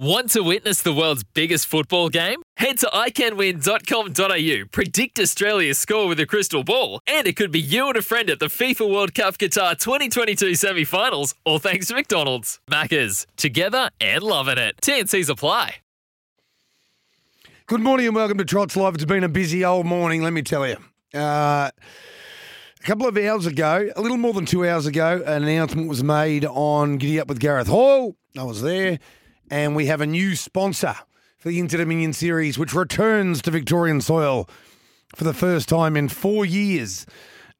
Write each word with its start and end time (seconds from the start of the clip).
Want 0.00 0.30
to 0.30 0.42
witness 0.42 0.80
the 0.80 0.92
world's 0.92 1.24
biggest 1.24 1.66
football 1.66 2.08
game? 2.08 2.40
Head 2.56 2.78
to 2.78 2.86
iCanWin.com.au, 2.86 4.68
predict 4.70 5.18
Australia's 5.18 5.76
score 5.80 6.06
with 6.06 6.20
a 6.20 6.26
crystal 6.26 6.62
ball, 6.62 7.00
and 7.04 7.26
it 7.26 7.34
could 7.34 7.50
be 7.50 7.58
you 7.58 7.88
and 7.88 7.96
a 7.96 8.02
friend 8.02 8.30
at 8.30 8.38
the 8.38 8.46
FIFA 8.46 8.92
World 8.92 9.12
Cup 9.12 9.38
Qatar 9.38 9.76
2022 9.76 10.54
semi 10.54 10.84
finals, 10.84 11.34
all 11.44 11.58
thanks 11.58 11.88
to 11.88 11.94
McDonald's. 11.94 12.60
Maccas, 12.70 13.26
together 13.36 13.90
and 14.00 14.22
loving 14.22 14.56
it. 14.56 14.76
TNC's 14.80 15.28
apply. 15.28 15.78
Good 17.66 17.80
morning 17.80 18.06
and 18.06 18.14
welcome 18.14 18.38
to 18.38 18.44
Trots 18.44 18.76
Live. 18.76 18.94
It's 18.94 19.04
been 19.04 19.24
a 19.24 19.28
busy 19.28 19.64
old 19.64 19.84
morning, 19.84 20.22
let 20.22 20.32
me 20.32 20.42
tell 20.42 20.64
you. 20.64 20.76
Uh, 21.12 21.70
a 21.72 22.84
couple 22.84 23.08
of 23.08 23.16
hours 23.16 23.46
ago, 23.46 23.90
a 23.96 24.00
little 24.00 24.16
more 24.16 24.32
than 24.32 24.46
two 24.46 24.64
hours 24.64 24.86
ago, 24.86 25.24
an 25.26 25.42
announcement 25.42 25.88
was 25.88 26.04
made 26.04 26.44
on 26.44 26.98
Giddy 26.98 27.18
Up 27.18 27.26
with 27.26 27.40
Gareth 27.40 27.66
Hall. 27.66 28.14
I 28.38 28.44
was 28.44 28.62
there, 28.62 29.00
and 29.50 29.74
we 29.74 29.86
have 29.86 30.00
a 30.00 30.06
new 30.06 30.36
sponsor 30.36 30.94
for 31.38 31.48
the 31.48 31.58
Inter 31.58 31.78
Dominion 31.78 32.12
series, 32.12 32.58
which 32.58 32.74
returns 32.74 33.42
to 33.42 33.50
Victorian 33.50 34.00
soil 34.00 34.48
for 35.14 35.24
the 35.24 35.34
first 35.34 35.68
time 35.68 35.96
in 35.96 36.08
four 36.08 36.44
years. 36.44 37.06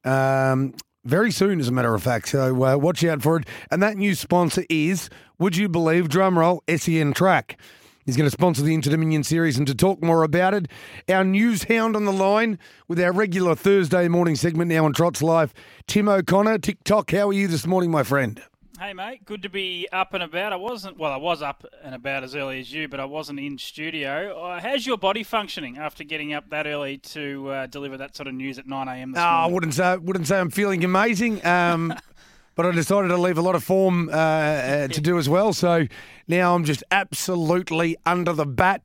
Um, 0.03 0.73
very 1.05 1.31
soon, 1.31 1.59
as 1.59 1.67
a 1.67 1.71
matter 1.71 1.93
of 1.93 2.03
fact. 2.03 2.29
So 2.29 2.63
uh, 2.63 2.77
watch 2.77 3.03
out 3.03 3.21
for 3.21 3.37
it. 3.37 3.47
And 3.71 3.81
that 3.81 3.97
new 3.97 4.15
sponsor 4.15 4.63
is, 4.69 5.09
would 5.39 5.55
you 5.55 5.69
believe, 5.69 6.09
drumroll, 6.09 6.59
SEN 6.79 7.13
Track. 7.13 7.59
He's 8.05 8.17
going 8.17 8.27
to 8.27 8.31
sponsor 8.31 8.63
the 8.63 8.73
Inter 8.73 8.89
Dominion 8.91 9.23
series, 9.23 9.57
and 9.57 9.67
to 9.67 9.75
talk 9.75 10.01
more 10.01 10.23
about 10.23 10.55
it, 10.55 10.67
our 11.07 11.23
news 11.23 11.63
hound 11.65 11.95
on 11.95 12.05
the 12.05 12.11
line 12.11 12.57
with 12.87 12.99
our 12.99 13.11
regular 13.11 13.53
Thursday 13.53 14.07
morning 14.07 14.35
segment 14.35 14.69
now 14.69 14.85
on 14.85 14.93
Trots 14.93 15.21
Live, 15.21 15.53
Tim 15.85 16.09
O'Connor. 16.09 16.57
TikTok, 16.57 17.11
how 17.11 17.29
are 17.29 17.33
you 17.33 17.47
this 17.47 17.67
morning, 17.67 17.91
my 17.91 18.01
friend? 18.01 18.41
Hey 18.79 18.93
mate, 18.93 19.25
good 19.25 19.41
to 19.41 19.49
be 19.49 19.89
up 19.91 20.13
and 20.13 20.23
about. 20.23 20.53
I 20.53 20.55
wasn't 20.55 20.97
well. 20.97 21.11
I 21.11 21.17
was 21.17 21.41
up 21.41 21.65
and 21.83 21.93
about 21.93 22.23
as 22.23 22.33
early 22.33 22.61
as 22.61 22.71
you, 22.71 22.87
but 22.87 23.01
I 23.01 23.03
wasn't 23.03 23.37
in 23.37 23.57
studio. 23.57 24.41
Uh, 24.41 24.61
how's 24.61 24.87
your 24.87 24.97
body 24.97 25.21
functioning 25.21 25.77
after 25.77 26.05
getting 26.05 26.33
up 26.33 26.49
that 26.51 26.65
early 26.65 26.97
to 26.99 27.49
uh, 27.49 27.65
deliver 27.65 27.97
that 27.97 28.15
sort 28.15 28.27
of 28.27 28.35
news 28.35 28.57
at 28.57 28.67
nine 28.67 28.87
a.m. 28.87 29.11
this 29.11 29.21
Oh, 29.21 29.25
I 29.25 29.47
wouldn't 29.47 29.73
say 29.73 29.97
wouldn't 29.97 30.27
say 30.27 30.39
I'm 30.39 30.49
feeling 30.49 30.85
amazing, 30.85 31.45
um, 31.45 31.93
but 32.55 32.65
I 32.65 32.71
decided 32.71 33.09
to 33.09 33.17
leave 33.17 33.37
a 33.37 33.41
lot 33.41 33.55
of 33.55 33.65
form 33.65 34.07
uh, 34.07 34.13
uh, 34.13 34.87
to 34.87 35.01
do 35.01 35.17
as 35.17 35.27
well. 35.27 35.51
So 35.51 35.85
now 36.29 36.55
I'm 36.55 36.63
just 36.63 36.81
absolutely 36.89 37.97
under 38.05 38.31
the 38.31 38.45
bat. 38.45 38.83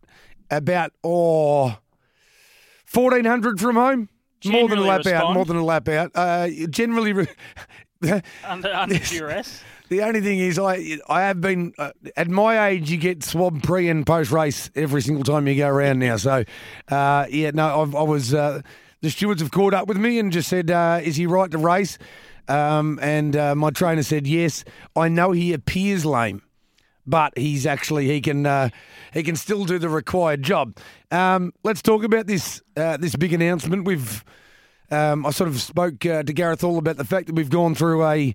About 0.51 0.93
oh, 1.05 1.79
fourteen 2.85 3.27
hundred 3.27 3.61
from 3.61 3.77
home. 3.77 4.09
more 4.45 4.69
than 4.69 4.79
a 4.79 4.83
Generally 4.83 4.89
lap 4.89 5.07
out. 5.07 5.35
More 5.35 5.45
than 5.45 5.57
a 5.57 5.65
lap 5.65 5.89
out. 5.89 6.11
Uh, 6.17 6.49
generally. 6.69 7.13
Re- 7.13 7.29
under 8.45 8.73
under 8.75 8.99
duress. 8.99 9.63
The 9.95 10.03
only 10.03 10.21
thing 10.21 10.41
is, 10.41 10.59
I 10.59 10.99
I 11.09 11.23
have 11.23 11.41
been 11.41 11.73
uh, 11.79 11.93
at 12.17 12.29
my 12.29 12.67
age. 12.67 12.91
You 12.91 12.97
get 12.97 13.23
swab 13.23 13.63
pre 13.63 13.89
and 13.89 14.05
post 14.05 14.33
race 14.33 14.69
every 14.75 15.01
single 15.01 15.23
time 15.23 15.47
you 15.47 15.55
go 15.55 15.69
around 15.69 16.01
now. 16.01 16.17
So, 16.17 16.43
uh, 16.89 17.27
yeah, 17.31 17.53
no, 17.55 17.83
I've, 17.83 17.95
I 17.95 18.03
was. 18.03 18.35
Uh, 18.35 18.63
the 19.03 19.11
stewards 19.11 19.41
have 19.41 19.53
caught 19.53 19.73
up 19.73 19.87
with 19.87 19.97
me 19.97 20.19
and 20.19 20.33
just 20.33 20.49
said, 20.49 20.69
uh, 20.69 20.99
"Is 21.01 21.15
he 21.15 21.27
right 21.27 21.49
to 21.49 21.59
race?" 21.59 21.97
Um, 22.49 22.99
and 23.01 23.37
uh, 23.37 23.55
my 23.55 23.71
trainer 23.71 24.03
said, 24.03 24.27
"Yes." 24.27 24.65
I 24.97 25.07
know 25.07 25.31
he 25.31 25.53
appears 25.53 26.05
lame, 26.05 26.43
but 27.07 27.39
he's 27.39 27.65
actually 27.65 28.09
he 28.09 28.21
can 28.21 28.47
uh, 28.47 28.71
he 29.13 29.23
can 29.23 29.37
still 29.37 29.65
do 29.65 29.79
the 29.79 29.89
required 29.89 30.43
job. 30.43 30.77
Um, 31.13 31.53
let's 31.63 31.83
talk 31.83 32.03
about 32.03 32.27
this 32.27 32.61
this 32.75 33.15
big 33.15 33.33
announcement. 33.33 33.85
We've 33.85 34.25
um, 34.91 35.25
I 35.25 35.31
sort 35.31 35.47
of 35.47 35.61
spoke 35.61 36.01
to 36.01 36.25
Gareth 36.25 36.65
all 36.65 36.79
about 36.79 36.97
the 36.97 37.05
fact 37.05 37.29
that 37.29 37.37
we've 37.37 37.49
gone 37.49 37.77
through 37.77 38.05
a, 38.05 38.35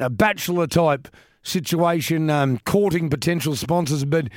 a 0.00 0.10
bachelor 0.10 0.66
type 0.66 1.08
situation, 1.42 2.28
um, 2.30 2.58
courting 2.64 3.08
potential 3.08 3.56
sponsors, 3.56 4.04
but 4.04 4.28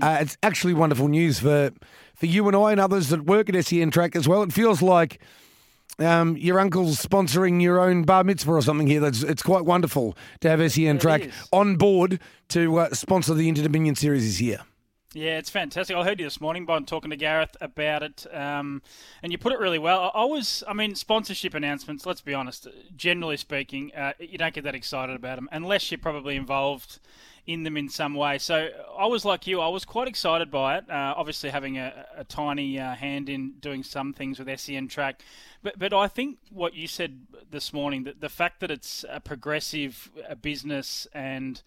uh, 0.00 0.18
it's 0.20 0.36
actually 0.42 0.74
wonderful 0.74 1.08
news 1.08 1.40
for 1.40 1.70
for 2.14 2.26
you 2.26 2.46
and 2.46 2.56
I 2.56 2.72
and 2.72 2.80
others 2.80 3.08
that 3.08 3.24
work 3.24 3.48
at 3.52 3.64
SEN 3.64 3.90
Track 3.90 4.14
as 4.14 4.28
well. 4.28 4.42
It 4.42 4.52
feels 4.52 4.80
like 4.82 5.20
um, 5.98 6.36
your 6.36 6.60
uncle's 6.60 7.04
sponsoring 7.04 7.60
your 7.60 7.80
own 7.80 8.02
bar 8.02 8.22
mitzvah 8.24 8.52
or 8.52 8.62
something 8.62 8.86
here. 8.86 9.00
That's 9.00 9.22
it's 9.22 9.42
quite 9.42 9.64
wonderful 9.64 10.16
to 10.40 10.48
have 10.48 10.72
SEN 10.72 10.98
Track 10.98 11.22
on 11.52 11.76
board 11.76 12.20
to 12.50 12.78
uh, 12.78 12.90
sponsor 12.94 13.34
the 13.34 13.48
Inter 13.48 13.62
Dominion 13.62 13.94
series 13.94 14.24
this 14.24 14.40
year. 14.40 14.60
Yeah, 15.14 15.36
it's 15.36 15.50
fantastic. 15.50 15.94
I 15.94 16.04
heard 16.04 16.20
you 16.20 16.26
this 16.26 16.40
morning 16.40 16.64
by 16.64 16.80
talking 16.80 17.10
to 17.10 17.16
Gareth 17.16 17.54
about 17.60 18.02
it, 18.02 18.26
um, 18.32 18.80
and 19.22 19.30
you 19.30 19.36
put 19.36 19.52
it 19.52 19.58
really 19.58 19.78
well. 19.78 20.10
I 20.14 20.22
I 20.22 20.24
was, 20.24 20.64
I 20.66 20.72
mean, 20.72 20.94
sponsorship 20.94 21.52
announcements. 21.52 22.06
Let's 22.06 22.22
be 22.22 22.32
honest. 22.32 22.66
Generally 22.96 23.36
speaking, 23.36 23.92
uh, 23.94 24.14
you 24.18 24.38
don't 24.38 24.54
get 24.54 24.64
that 24.64 24.74
excited 24.74 25.14
about 25.14 25.36
them 25.36 25.50
unless 25.52 25.90
you're 25.90 25.98
probably 25.98 26.36
involved 26.36 26.98
in 27.46 27.62
them 27.64 27.76
in 27.76 27.90
some 27.90 28.14
way. 28.14 28.38
So 28.38 28.70
I 28.98 29.04
was 29.04 29.26
like 29.26 29.46
you. 29.46 29.60
I 29.60 29.68
was 29.68 29.84
quite 29.84 30.08
excited 30.08 30.50
by 30.50 30.78
it. 30.78 30.88
Uh, 30.88 31.12
obviously, 31.14 31.50
having 31.50 31.76
a, 31.76 32.06
a 32.16 32.24
tiny 32.24 32.78
uh, 32.78 32.94
hand 32.94 33.28
in 33.28 33.54
doing 33.60 33.82
some 33.82 34.14
things 34.14 34.38
with 34.38 34.60
SEN 34.60 34.88
Track, 34.88 35.20
but 35.62 35.78
but 35.78 35.92
I 35.92 36.08
think 36.08 36.38
what 36.50 36.72
you 36.72 36.86
said 36.86 37.26
this 37.50 37.74
morning, 37.74 38.04
that 38.04 38.22
the 38.22 38.30
fact 38.30 38.60
that 38.60 38.70
it's 38.70 39.04
a 39.10 39.20
progressive 39.20 40.10
uh, 40.26 40.36
business 40.36 41.06
and 41.12 41.60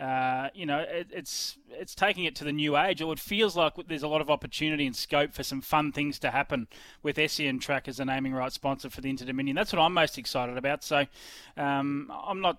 uh, 0.00 0.48
you 0.54 0.64
know, 0.64 0.78
it, 0.78 1.08
it's 1.10 1.58
it's 1.68 1.94
taking 1.94 2.24
it 2.24 2.34
to 2.36 2.44
the 2.44 2.52
new 2.52 2.76
age. 2.76 3.02
It 3.02 3.18
feels 3.18 3.54
like 3.54 3.74
there's 3.86 4.02
a 4.02 4.08
lot 4.08 4.22
of 4.22 4.30
opportunity 4.30 4.86
and 4.86 4.96
scope 4.96 5.34
for 5.34 5.42
some 5.42 5.60
fun 5.60 5.92
things 5.92 6.18
to 6.20 6.30
happen 6.30 6.68
with 7.02 7.18
SEN 7.30 7.58
Track 7.58 7.86
as 7.86 8.00
a 8.00 8.04
naming 8.06 8.32
rights 8.32 8.54
sponsor 8.54 8.88
for 8.88 9.02
the 9.02 9.10
Inter 9.10 9.26
Dominion. 9.26 9.56
That's 9.56 9.74
what 9.74 9.80
I'm 9.80 9.92
most 9.92 10.16
excited 10.16 10.56
about. 10.56 10.82
So 10.82 11.04
um, 11.58 12.10
I'm 12.26 12.40
not 12.40 12.58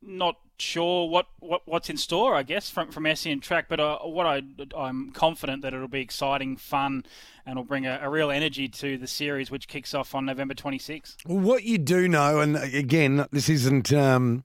not 0.00 0.36
sure 0.58 1.08
what, 1.08 1.26
what 1.40 1.62
what's 1.64 1.90
in 1.90 1.96
store, 1.96 2.36
I 2.36 2.44
guess, 2.44 2.70
from 2.70 2.92
from 2.92 3.12
SEN 3.16 3.40
Track. 3.40 3.66
But 3.68 3.80
uh, 3.80 3.98
what 4.04 4.26
I 4.26 4.42
I'm 4.76 5.10
confident 5.10 5.62
that 5.62 5.74
it'll 5.74 5.88
be 5.88 6.02
exciting, 6.02 6.56
fun, 6.56 7.04
and 7.44 7.56
will 7.56 7.64
bring 7.64 7.84
a, 7.84 7.98
a 8.00 8.08
real 8.08 8.30
energy 8.30 8.68
to 8.68 8.96
the 8.96 9.08
series, 9.08 9.50
which 9.50 9.66
kicks 9.66 9.92
off 9.92 10.14
on 10.14 10.24
November 10.24 10.54
26th. 10.54 11.16
Well, 11.26 11.40
what 11.40 11.64
you 11.64 11.78
do 11.78 12.06
know, 12.06 12.38
and 12.38 12.56
again, 12.56 13.26
this 13.32 13.48
isn't. 13.48 13.92
Um, 13.92 14.44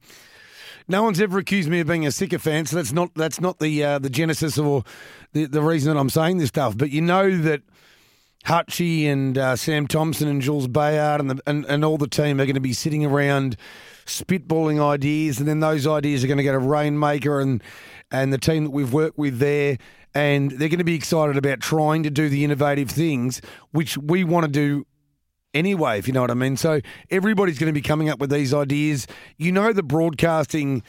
no 0.87 1.03
one's 1.03 1.21
ever 1.21 1.37
accused 1.39 1.69
me 1.69 1.79
of 1.79 1.87
being 1.87 2.05
a 2.05 2.11
sycophant, 2.11 2.69
so 2.69 2.75
that's 2.75 2.91
not 2.91 3.13
that's 3.15 3.39
not 3.39 3.59
the 3.59 3.83
uh, 3.83 3.99
the 3.99 4.09
genesis 4.09 4.57
or 4.57 4.83
the 5.33 5.45
the 5.45 5.61
reason 5.61 5.93
that 5.93 5.99
I'm 5.99 6.09
saying 6.09 6.37
this 6.37 6.49
stuff. 6.49 6.77
But 6.77 6.91
you 6.91 7.01
know 7.01 7.37
that 7.37 7.61
Hutchie 8.45 9.05
and 9.05 9.37
uh, 9.37 9.55
Sam 9.55 9.87
Thompson 9.87 10.27
and 10.27 10.41
Jules 10.41 10.67
Bayard 10.67 11.21
and, 11.21 11.29
the, 11.31 11.41
and 11.45 11.65
and 11.65 11.85
all 11.85 11.97
the 11.97 12.07
team 12.07 12.39
are 12.39 12.45
going 12.45 12.55
to 12.55 12.61
be 12.61 12.73
sitting 12.73 13.05
around 13.05 13.57
spitballing 14.05 14.81
ideas, 14.81 15.39
and 15.39 15.47
then 15.47 15.59
those 15.59 15.85
ideas 15.85 16.23
are 16.23 16.27
going 16.27 16.37
to 16.37 16.43
go 16.43 16.51
to 16.51 16.59
Rainmaker 16.59 17.39
and 17.39 17.63
and 18.11 18.33
the 18.33 18.37
team 18.37 18.63
that 18.65 18.71
we've 18.71 18.91
worked 18.91 19.17
with 19.17 19.39
there, 19.39 19.77
and 20.13 20.51
they're 20.51 20.69
going 20.69 20.79
to 20.79 20.83
be 20.83 20.95
excited 20.95 21.37
about 21.37 21.59
trying 21.59 22.03
to 22.03 22.09
do 22.09 22.27
the 22.29 22.43
innovative 22.43 22.89
things 22.89 23.41
which 23.71 23.97
we 23.97 24.23
want 24.23 24.45
to 24.45 24.51
do 24.51 24.85
anyway, 25.53 25.99
if 25.99 26.07
you 26.07 26.13
know 26.13 26.21
what 26.21 26.31
I 26.31 26.35
mean. 26.35 26.57
So 26.57 26.81
everybody's 27.09 27.59
going 27.59 27.73
to 27.73 27.77
be 27.77 27.81
coming 27.81 28.09
up 28.09 28.19
with 28.19 28.29
these 28.29 28.53
ideas. 28.53 29.07
You 29.37 29.51
know, 29.51 29.73
the 29.73 29.83
broadcasting 29.83 30.83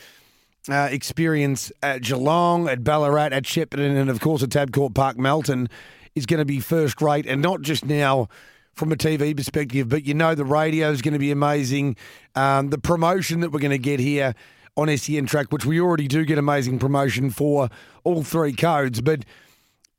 uh, 0.69 0.89
experience 0.91 1.73
at 1.83 2.03
Geelong, 2.03 2.69
at 2.69 2.84
Ballarat, 2.84 3.33
at 3.33 3.45
Shepparton, 3.45 3.97
and 3.97 4.11
of 4.11 4.21
course 4.21 4.43
at 4.43 4.50
Tabcorp 4.50 4.95
Park, 4.95 5.19
Melton 5.19 5.69
is 6.15 6.27
going 6.27 6.39
to 6.39 6.45
be 6.45 6.61
first 6.61 7.00
rate, 7.00 7.27
and 7.27 7.43
not 7.43 7.62
just 7.62 7.84
now. 7.84 8.28
From 8.75 8.91
a 8.91 8.97
TV 8.97 9.37
perspective, 9.37 9.91
but 9.91 10.06
you 10.06 10.14
know 10.14 10.35
the 10.35 10.47
radio 10.47 10.91
is 10.91 11.03
going 11.03 11.12
to 11.12 11.19
be 11.19 11.31
amazing. 11.31 11.94
Um, 12.35 12.70
the 12.70 12.79
promotion 12.79 13.41
that 13.41 13.53
we're 13.53 13.61
going 13.61 13.70
to 13.70 13.76
get 13.76 14.00
here 14.00 14.35
on 14.79 14.97
SEN 14.97 15.26
Track, 15.26 15.53
which 15.53 15.67
we 15.67 15.79
already 15.79 16.09
do 16.09 16.25
get 16.25 16.38
amazing 16.38 16.79
promotion 16.79 17.29
for 17.29 17.69
all 18.03 18.23
three 18.23 18.55
codes, 18.55 19.03
but 19.03 19.26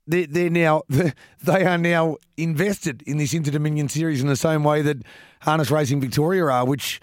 they're, 0.06 0.26
they're 0.26 0.50
now 0.50 0.82
they 1.42 1.64
are 1.64 1.78
now 1.78 2.16
invested 2.36 3.02
in 3.06 3.18
this 3.18 3.32
Inter 3.34 3.50
Dominion 3.50 3.88
series 3.88 4.20
in 4.20 4.28
the 4.28 4.36
same 4.36 4.64
way 4.64 4.82
that 4.82 4.98
Harness 5.40 5.70
Racing 5.70 6.00
Victoria 6.00 6.44
are, 6.46 6.64
which 6.64 7.00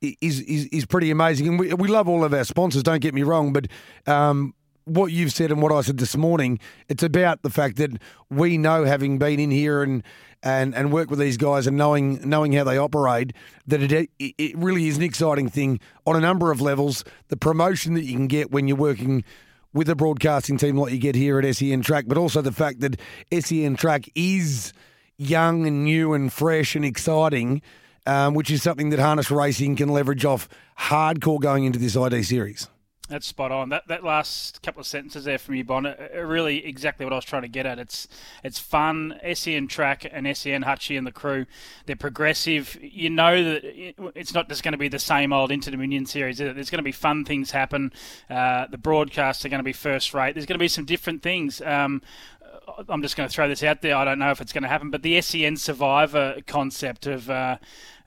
is 0.00 0.40
is, 0.40 0.66
is 0.66 0.86
pretty 0.86 1.10
amazing. 1.10 1.48
And 1.48 1.58
we, 1.58 1.72
we 1.74 1.88
love 1.88 2.08
all 2.08 2.24
of 2.24 2.32
our 2.32 2.44
sponsors. 2.44 2.82
Don't 2.82 3.00
get 3.00 3.14
me 3.14 3.22
wrong, 3.22 3.52
but 3.52 3.66
um, 4.06 4.54
what 4.84 5.12
you've 5.12 5.32
said 5.32 5.50
and 5.50 5.60
what 5.60 5.72
I 5.72 5.82
said 5.82 5.98
this 5.98 6.16
morning, 6.16 6.58
it's 6.88 7.02
about 7.02 7.42
the 7.42 7.50
fact 7.50 7.76
that 7.76 7.90
we 8.30 8.58
know, 8.58 8.84
having 8.84 9.18
been 9.18 9.40
in 9.40 9.50
here 9.50 9.82
and 9.82 10.02
and 10.42 10.74
and 10.74 10.92
work 10.92 11.10
with 11.10 11.18
these 11.18 11.36
guys 11.36 11.66
and 11.66 11.76
knowing 11.76 12.20
knowing 12.28 12.52
how 12.52 12.64
they 12.64 12.78
operate, 12.78 13.32
that 13.66 13.82
it 13.82 14.10
it 14.18 14.56
really 14.56 14.88
is 14.88 14.96
an 14.96 15.02
exciting 15.02 15.48
thing 15.48 15.80
on 16.06 16.16
a 16.16 16.20
number 16.20 16.50
of 16.50 16.60
levels. 16.60 17.04
The 17.28 17.36
promotion 17.36 17.94
that 17.94 18.04
you 18.04 18.14
can 18.14 18.28
get 18.28 18.50
when 18.50 18.68
you're 18.68 18.76
working 18.76 19.24
with 19.72 19.88
a 19.88 19.94
broadcasting 19.94 20.56
team 20.56 20.76
like 20.76 20.92
you 20.92 20.98
get 20.98 21.14
here 21.14 21.38
at 21.38 21.56
SEN 21.56 21.82
Track, 21.82 22.04
but 22.06 22.18
also 22.18 22.40
the 22.40 22.52
fact 22.52 22.80
that 22.80 22.98
SEN 23.32 23.76
Track 23.76 24.08
is 24.14 24.72
young 25.16 25.66
and 25.66 25.84
new 25.84 26.14
and 26.14 26.32
fresh 26.32 26.74
and 26.74 26.84
exciting, 26.84 27.60
um, 28.06 28.34
which 28.34 28.50
is 28.50 28.62
something 28.62 28.90
that 28.90 28.98
harness 28.98 29.30
racing 29.30 29.76
can 29.76 29.88
leverage 29.88 30.24
off 30.24 30.48
hardcore 30.78 31.40
going 31.40 31.64
into 31.64 31.78
this 31.78 31.96
ID 31.96 32.22
series. 32.22 32.68
That's 33.08 33.26
spot 33.26 33.50
on. 33.50 33.70
That 33.70 33.88
that 33.88 34.04
last 34.04 34.62
couple 34.62 34.80
of 34.80 34.86
sentences 34.86 35.24
there 35.24 35.38
from 35.38 35.54
you, 35.54 35.64
Bon, 35.64 35.94
really 36.14 36.64
exactly 36.66 37.06
what 37.06 37.12
I 37.12 37.16
was 37.16 37.24
trying 37.24 37.42
to 37.42 37.48
get 37.48 37.64
at. 37.64 37.78
It's 37.78 38.06
it's 38.44 38.58
fun. 38.58 39.18
SEN 39.32 39.66
track 39.66 40.06
and 40.10 40.26
SEN 40.36 40.64
Hutchie 40.64 40.98
and 40.98 41.06
the 41.06 41.12
crew, 41.12 41.46
they're 41.86 41.96
progressive. 41.96 42.78
You 42.82 43.08
know 43.08 43.42
that 43.42 43.64
it's 44.14 44.34
not 44.34 44.48
just 44.50 44.62
going 44.62 44.72
to 44.72 44.78
be 44.78 44.88
the 44.88 44.98
same 44.98 45.32
old 45.32 45.50
Inter 45.50 45.70
Dominion 45.70 46.04
series. 46.04 46.36
There's 46.36 46.70
going 46.70 46.78
to 46.78 46.82
be 46.82 46.92
fun 46.92 47.24
things 47.24 47.50
happen. 47.50 47.92
Uh, 48.28 48.66
the 48.66 48.78
broadcasts 48.78 49.44
are 49.44 49.48
going 49.48 49.60
to 49.60 49.64
be 49.64 49.72
first 49.72 50.12
rate. 50.12 50.34
There's 50.34 50.46
going 50.46 50.58
to 50.58 50.62
be 50.62 50.68
some 50.68 50.84
different 50.84 51.22
things. 51.22 51.62
Um, 51.62 52.02
I'm 52.88 53.02
just 53.02 53.16
going 53.16 53.28
to 53.28 53.34
throw 53.34 53.48
this 53.48 53.62
out 53.62 53.82
there. 53.82 53.96
I 53.96 54.04
don't 54.04 54.18
know 54.18 54.30
if 54.30 54.40
it's 54.40 54.52
going 54.52 54.62
to 54.62 54.68
happen, 54.68 54.90
but 54.90 55.02
the 55.02 55.20
SEN 55.20 55.56
Survivor 55.56 56.36
concept 56.46 57.06
of 57.06 57.30
uh, 57.30 57.58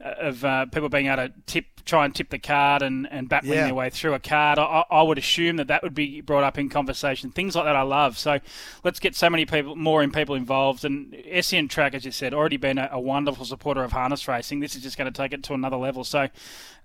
of 0.03 0.43
uh, 0.43 0.65
people 0.67 0.89
being 0.89 1.07
able 1.07 1.27
to 1.27 1.33
tip, 1.45 1.65
try 1.85 2.05
and 2.05 2.15
tip 2.15 2.29
the 2.29 2.39
card 2.39 2.81
and, 2.81 3.07
and 3.11 3.29
battling 3.29 3.53
yeah. 3.53 3.65
their 3.65 3.73
way 3.73 3.89
through 3.89 4.13
a 4.13 4.19
card. 4.19 4.57
I, 4.57 4.83
I, 4.89 5.01
would 5.01 5.17
assume 5.17 5.57
that 5.57 5.67
that 5.67 5.83
would 5.83 5.93
be 5.93 6.21
brought 6.21 6.43
up 6.43 6.57
in 6.57 6.69
conversation. 6.69 7.31
Things 7.31 7.55
like 7.55 7.65
that 7.65 7.75
I 7.75 7.81
love. 7.83 8.17
So 8.17 8.39
let's 8.83 8.99
get 8.99 9.15
so 9.15 9.29
many 9.29 9.45
people, 9.45 9.75
more 9.75 10.01
in 10.01 10.11
people 10.11 10.35
involved. 10.35 10.85
And 10.85 11.15
SEN 11.41 11.67
Track, 11.67 11.93
as 11.93 12.05
you 12.05 12.11
said, 12.11 12.33
already 12.33 12.57
been 12.57 12.77
a, 12.77 12.89
a 12.91 12.99
wonderful 12.99 13.45
supporter 13.45 13.83
of 13.83 13.91
harness 13.91 14.27
racing. 14.27 14.59
This 14.59 14.75
is 14.75 14.83
just 14.83 14.97
going 14.97 15.11
to 15.11 15.15
take 15.15 15.33
it 15.33 15.43
to 15.43 15.53
another 15.53 15.77
level. 15.77 16.03
So. 16.03 16.27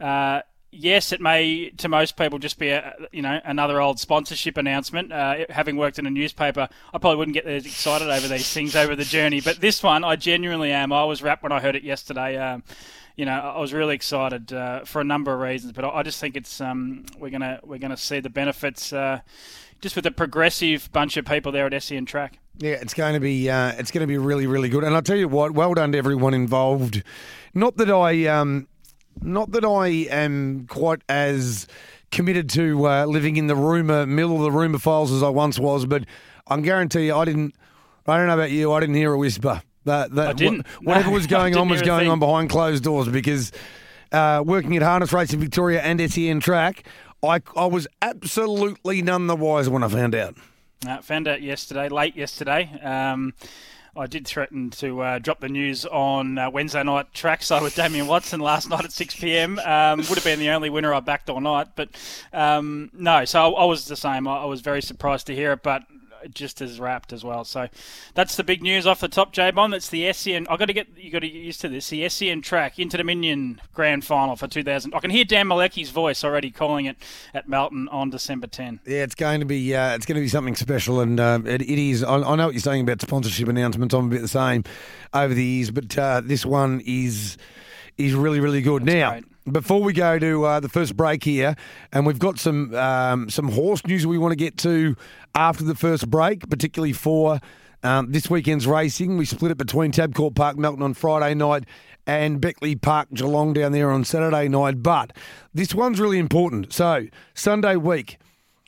Uh, 0.01 0.43
yes, 0.71 1.13
it 1.13 1.21
may 1.21 1.71
to 1.71 1.89
most 1.89 2.17
people 2.17 2.39
just 2.39 2.59
be 2.59 2.69
a 2.69 2.95
you 3.13 3.23
know 3.23 3.41
another 3.45 3.81
old 3.81 3.99
sponsorship 3.99 4.57
announcement. 4.57 5.13
Uh, 5.13 5.47
having 5.51 5.77
worked 5.77 5.99
in 5.99 6.07
a 6.07 6.11
newspaper, 6.11 6.69
I 6.93 6.99
probably 6.99 7.17
wouldn't 7.17 7.35
get 7.35 7.47
as 7.47 7.67
excited 7.67 8.09
over 8.09 8.29
these 8.29 8.53
things 8.53 8.77
over 8.77 8.97
the 8.97 9.05
journey. 9.05 9.41
But 9.41 9.61
this 9.61 9.83
one, 9.83 10.05
I 10.05 10.17
genuinely 10.17 10.73
am. 10.73 10.93
I 10.93 11.05
was 11.05 11.23
wrapped 11.23 11.43
when 11.43 11.53
I 11.53 11.61
heard 11.61 11.77
it 11.77 11.83
yesterday. 11.83 12.37
Um, 12.37 12.63
you 13.17 13.25
know, 13.25 13.33
I 13.33 13.59
was 13.59 13.73
really 13.73 13.95
excited 13.95 14.53
uh, 14.53 14.85
for 14.85 15.01
a 15.01 15.05
number 15.05 15.33
of 15.33 15.41
reasons, 15.41 15.73
but 15.73 15.85
I 15.85 16.03
just 16.03 16.21
think 16.21 16.37
it's 16.37 16.61
um, 16.61 17.07
we're 17.19 17.31
gonna 17.31 17.61
we're 17.65 17.79
gonna 17.79 17.97
see 17.97 18.21
the 18.21 18.31
benefits 18.31 18.93
uh, 18.93 19.21
just 19.81 19.97
with 19.97 20.07
a 20.07 20.11
progressive 20.11 20.91
bunch 20.93 21.17
of 21.17 21.25
people 21.25 21.51
there 21.53 21.67
at 21.67 21.83
SEN 21.83 22.05
Track. 22.05 22.39
Yeah, 22.59 22.73
it's 22.73 22.95
going 22.95 23.15
to 23.15 23.21
be 23.21 23.49
uh, 23.51 23.73
it's 23.79 23.91
going 23.91 24.03
to 24.03 24.07
be 24.07 24.19
really 24.19 24.47
really 24.47 24.69
good, 24.69 24.85
and 24.85 24.95
I'll 24.95 25.03
tell 25.03 25.17
you 25.17 25.29
what, 25.29 25.53
well 25.53 25.73
done 25.75 25.93
to 25.93 25.99
everyone 25.99 26.35
involved. 26.35 27.03
Not 27.55 27.79
that 27.79 27.91
I 27.91 28.27
um, 28.27 28.69
not 29.23 29.53
that 29.53 29.65
I 29.65 29.89
am 29.89 30.67
quite 30.67 31.03
as 31.09 31.67
committed 32.11 32.49
to 32.51 32.87
uh, 32.89 33.05
living 33.07 33.37
in 33.37 33.47
the 33.47 33.57
rumor 33.57 34.07
middle 34.07 34.37
of 34.37 34.43
the 34.43 34.51
rumor 34.51 34.79
files 34.79 35.13
as 35.13 35.23
I 35.23 35.29
once 35.29 35.59
was, 35.59 35.87
but 35.87 36.05
I 36.47 36.61
guarantee 36.61 37.07
you, 37.07 37.17
I 37.17 37.25
didn't. 37.25 37.55
I 38.07 38.17
don't 38.17 38.29
know 38.29 38.35
about 38.35 38.53
you. 38.53 38.73
I 38.73 38.81
didn't 38.81 38.95
hear 38.95 39.13
a 39.13 39.19
whisper. 39.19 39.63
That, 39.85 40.15
that 40.15 40.29
I 40.29 40.33
didn't. 40.33 40.67
whatever 40.83 41.11
no, 41.11 41.15
was 41.15 41.27
going 41.29 41.57
on 41.57 41.69
was 41.69 41.83
going 41.83 42.09
on 42.09 42.19
behind 42.19 42.51
closed 42.51 42.85
doors 42.85 43.09
because 43.09 43.53
uh, 44.13 44.43
working 44.45 44.77
at 44.77 44.83
Harness 44.83 45.13
Racing 45.13 45.41
Victoria 45.41 45.81
and 45.81 46.01
SEN 46.11 46.41
Track, 46.41 46.87
I, 47.23 47.41
I 47.57 47.67
was 47.67 47.87
absolutely 48.03 49.03
none 49.03 49.27
the 49.27 49.37
wiser 49.37 49.71
when 49.71 49.83
I 49.83 49.89
found 49.89 50.15
out. 50.15 50.37
Uh, 50.87 51.01
found 51.03 51.27
out 51.27 51.43
yesterday, 51.43 51.89
late 51.89 52.17
yesterday. 52.17 52.71
Um, 52.83 53.33
I 53.99 54.07
did 54.07 54.27
threaten 54.27 54.71
to 54.71 55.01
uh, 55.01 55.19
drop 55.19 55.41
the 55.41 55.49
news 55.49 55.87
on 55.87 56.39
uh, 56.39 56.51
Wednesday 56.51 56.83
night 56.83 57.13
trackside 57.15 57.63
with 57.63 57.75
Damien 57.75 58.07
Watson 58.07 58.41
last 58.41 58.69
night 58.69 58.85
at 58.85 58.93
6 58.93 59.15
p.m. 59.17 59.59
Um, 59.61 59.99
would 59.99 60.09
have 60.09 60.25
been 60.25 60.39
the 60.39 60.51
only 60.51 60.71
winner 60.71 60.93
I 60.93 61.01
backed 61.01 61.31
all 61.31 61.41
night, 61.41 61.69
but 61.77 61.89
um, 62.33 62.91
no. 62.93 63.25
So 63.25 63.55
I, 63.55 63.63
I, 63.63 63.65
was 63.65 63.87
the 63.87 63.97
same. 63.97 64.29
I, 64.29 64.39
I, 64.39 64.45
was 64.45 64.61
very 64.61 64.83
surprised 64.83 65.27
to 65.29 65.35
hear 65.35 65.53
it, 65.53 65.63
but 65.63 65.83
just 66.33 66.61
as 66.61 66.81
wrapped 66.81 67.13
as 67.13 67.25
well. 67.25 67.45
So 67.45 67.69
that's 68.15 68.37
the 68.37 68.45
big 68.45 68.63
news 68.63 68.87
off 68.87 69.01
the 69.01 69.09
top, 69.09 69.33
J 69.33 69.51
Bomb. 69.51 69.71
That's 69.71 69.89
the 69.89 70.13
SEN. 70.13 70.47
I've 70.49 70.59
got 70.59 70.67
to 70.67 70.73
get 70.73 70.89
you 70.97 71.11
got 71.11 71.21
to 71.21 71.29
get 71.29 71.43
used 71.43 71.61
to 71.63 71.69
this. 71.69 71.89
The 71.89 72.09
SEN 72.09 72.43
track 72.43 72.79
Inter 72.79 72.99
Dominion 72.99 73.61
Grand 73.75 74.05
Final 74.05 74.37
for 74.37 74.47
2000. 74.49 74.95
I 74.95 75.01
can 75.01 75.11
hear 75.11 75.25
Dan 75.25 75.47
Malecki's 75.47 75.91
voice 75.91 76.25
already 76.25 76.51
calling 76.51 76.87
it 76.87 76.97
at 77.35 77.49
Melton 77.49 77.89
on 77.89 78.11
December 78.11 78.47
10. 78.47 78.81
Yeah, 78.87 79.03
it's 79.03 79.15
going 79.15 79.41
to 79.41 79.47
be 79.47 79.75
uh, 79.75 79.95
it's 79.95 80.07
going 80.07 80.17
to 80.17 80.23
be 80.23 80.29
something 80.29 80.57
special, 80.57 81.01
and 81.01 81.19
uh, 81.19 81.41
it, 81.45 81.63
it 81.63 81.79
is. 81.79 82.03
I, 82.03 82.17
I, 82.17 82.37
know 82.37 82.47
what 82.47 82.55
you're 82.55 82.61
saying 82.61 82.83
about 82.83 83.01
sponsorship 83.01 83.49
announcements. 83.49 83.95
I'm 83.95 84.07
a 84.07 84.09
bit 84.09 84.23
the 84.23 84.29
same 84.29 84.65
over 85.13 85.33
the 85.33 85.45
years, 85.45 85.71
but 85.71 85.97
uh, 85.99 86.23
this 86.25 86.45
one 86.45 86.83
is 86.85 87.37
is 87.97 88.15
really 88.15 88.41
really 88.41 88.63
good. 88.63 88.83
That's 88.83 88.95
now. 88.95 89.11
Great 89.13 89.25
before 89.51 89.83
we 89.83 89.93
go 89.93 90.19
to 90.19 90.45
uh, 90.45 90.61
the 90.61 90.69
first 90.69 90.97
break 90.97 91.25
here, 91.25 91.55
and 91.93 92.07
we've 92.07 92.19
got 92.19 92.39
some 92.39 92.75
um, 92.75 93.31
some 93.31 93.49
horse 93.49 93.87
news 93.87 94.07
we 94.07 94.19
want 94.19 94.33
to 94.33 94.37
get 94.37 94.57
to 94.59 94.97
after 95.35 95.65
the 95.65 95.75
first 95.75 96.11
break, 96.11 96.49
particularly 96.49 96.93
for 96.93 97.41
um, 97.83 98.11
this 98.13 98.29
weekend's 98.29 98.67
racing. 98.67 99.17
We 99.17 99.25
split 99.25 99.53
it 99.53 99.59
between 99.59 99.93
Tabcorp 99.93 100.35
Park 100.35 100.59
Melton 100.59 100.83
on 100.83 100.95
Friday 100.95 101.35
night 101.35 101.65
and 102.07 102.41
Beckley 102.41 102.77
Park 102.77 103.09
Geelong 103.13 103.53
down 103.53 103.73
there 103.73 103.91
on 103.91 104.05
Saturday 104.05 104.49
night. 104.49 104.83
But 104.83 105.13
this 105.55 105.75
one's 105.75 106.01
really 106.01 106.19
important. 106.19 106.73
So 106.73 107.07
Sunday 107.35 107.77
week. 107.77 108.19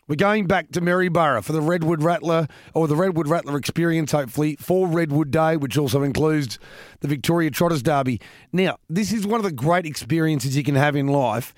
We're 0.08 0.16
going 0.16 0.46
back 0.46 0.70
to 0.72 0.81
Maryborough 0.81 1.43
for 1.43 1.52
the 1.52 1.60
Redwood 1.60 2.02
Rattler, 2.02 2.49
or 2.72 2.88
the 2.88 2.96
Redwood 2.96 3.28
Rattler 3.28 3.58
experience, 3.58 4.12
hopefully, 4.12 4.56
for 4.56 4.88
Redwood 4.88 5.31
Day, 5.31 5.58
which 5.58 5.76
also 5.76 6.02
includes 6.02 6.58
the 7.00 7.08
Victoria 7.08 7.50
Trotters 7.50 7.82
Derby. 7.82 8.19
Now, 8.50 8.78
this 8.88 9.12
is 9.12 9.26
one 9.26 9.38
of 9.38 9.44
the 9.44 9.52
great 9.52 9.84
experiences 9.84 10.56
you 10.56 10.64
can 10.64 10.76
have 10.76 10.96
in 10.96 11.08
life 11.08 11.52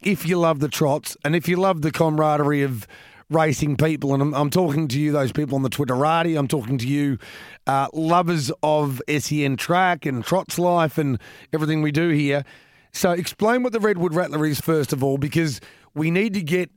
if 0.00 0.24
you 0.24 0.38
love 0.38 0.60
the 0.60 0.68
trots 0.68 1.14
and 1.26 1.36
if 1.36 1.46
you 1.46 1.56
love 1.56 1.82
the 1.82 1.90
camaraderie 1.90 2.62
of 2.62 2.88
racing 3.28 3.76
people. 3.76 4.14
And 4.14 4.22
I'm, 4.22 4.34
I'm 4.34 4.48
talking 4.48 4.88
to 4.88 4.98
you, 4.98 5.12
those 5.12 5.30
people 5.30 5.56
on 5.56 5.62
the 5.62 5.68
Twitterati. 5.68 6.38
I'm 6.38 6.48
talking 6.48 6.78
to 6.78 6.88
you, 6.88 7.18
uh, 7.66 7.88
lovers 7.92 8.50
of 8.62 9.02
SEN 9.10 9.58
track 9.58 10.06
and 10.06 10.24
trots 10.24 10.58
life 10.58 10.96
and 10.96 11.20
everything 11.52 11.82
we 11.82 11.92
do 11.92 12.08
here. 12.08 12.46
So, 12.92 13.10
explain 13.10 13.62
what 13.62 13.74
the 13.74 13.78
Redwood 13.78 14.14
Rattler 14.14 14.46
is, 14.46 14.58
first 14.58 14.94
of 14.94 15.04
all, 15.04 15.18
because 15.18 15.60
we 15.94 16.10
need 16.10 16.32
to 16.32 16.42
get 16.42 16.70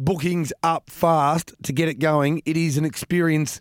bookings 0.00 0.52
up 0.62 0.90
fast 0.90 1.54
to 1.62 1.72
get 1.72 1.88
it 1.88 2.00
going. 2.00 2.42
It 2.46 2.56
is 2.56 2.76
an 2.76 2.84
experience 2.84 3.60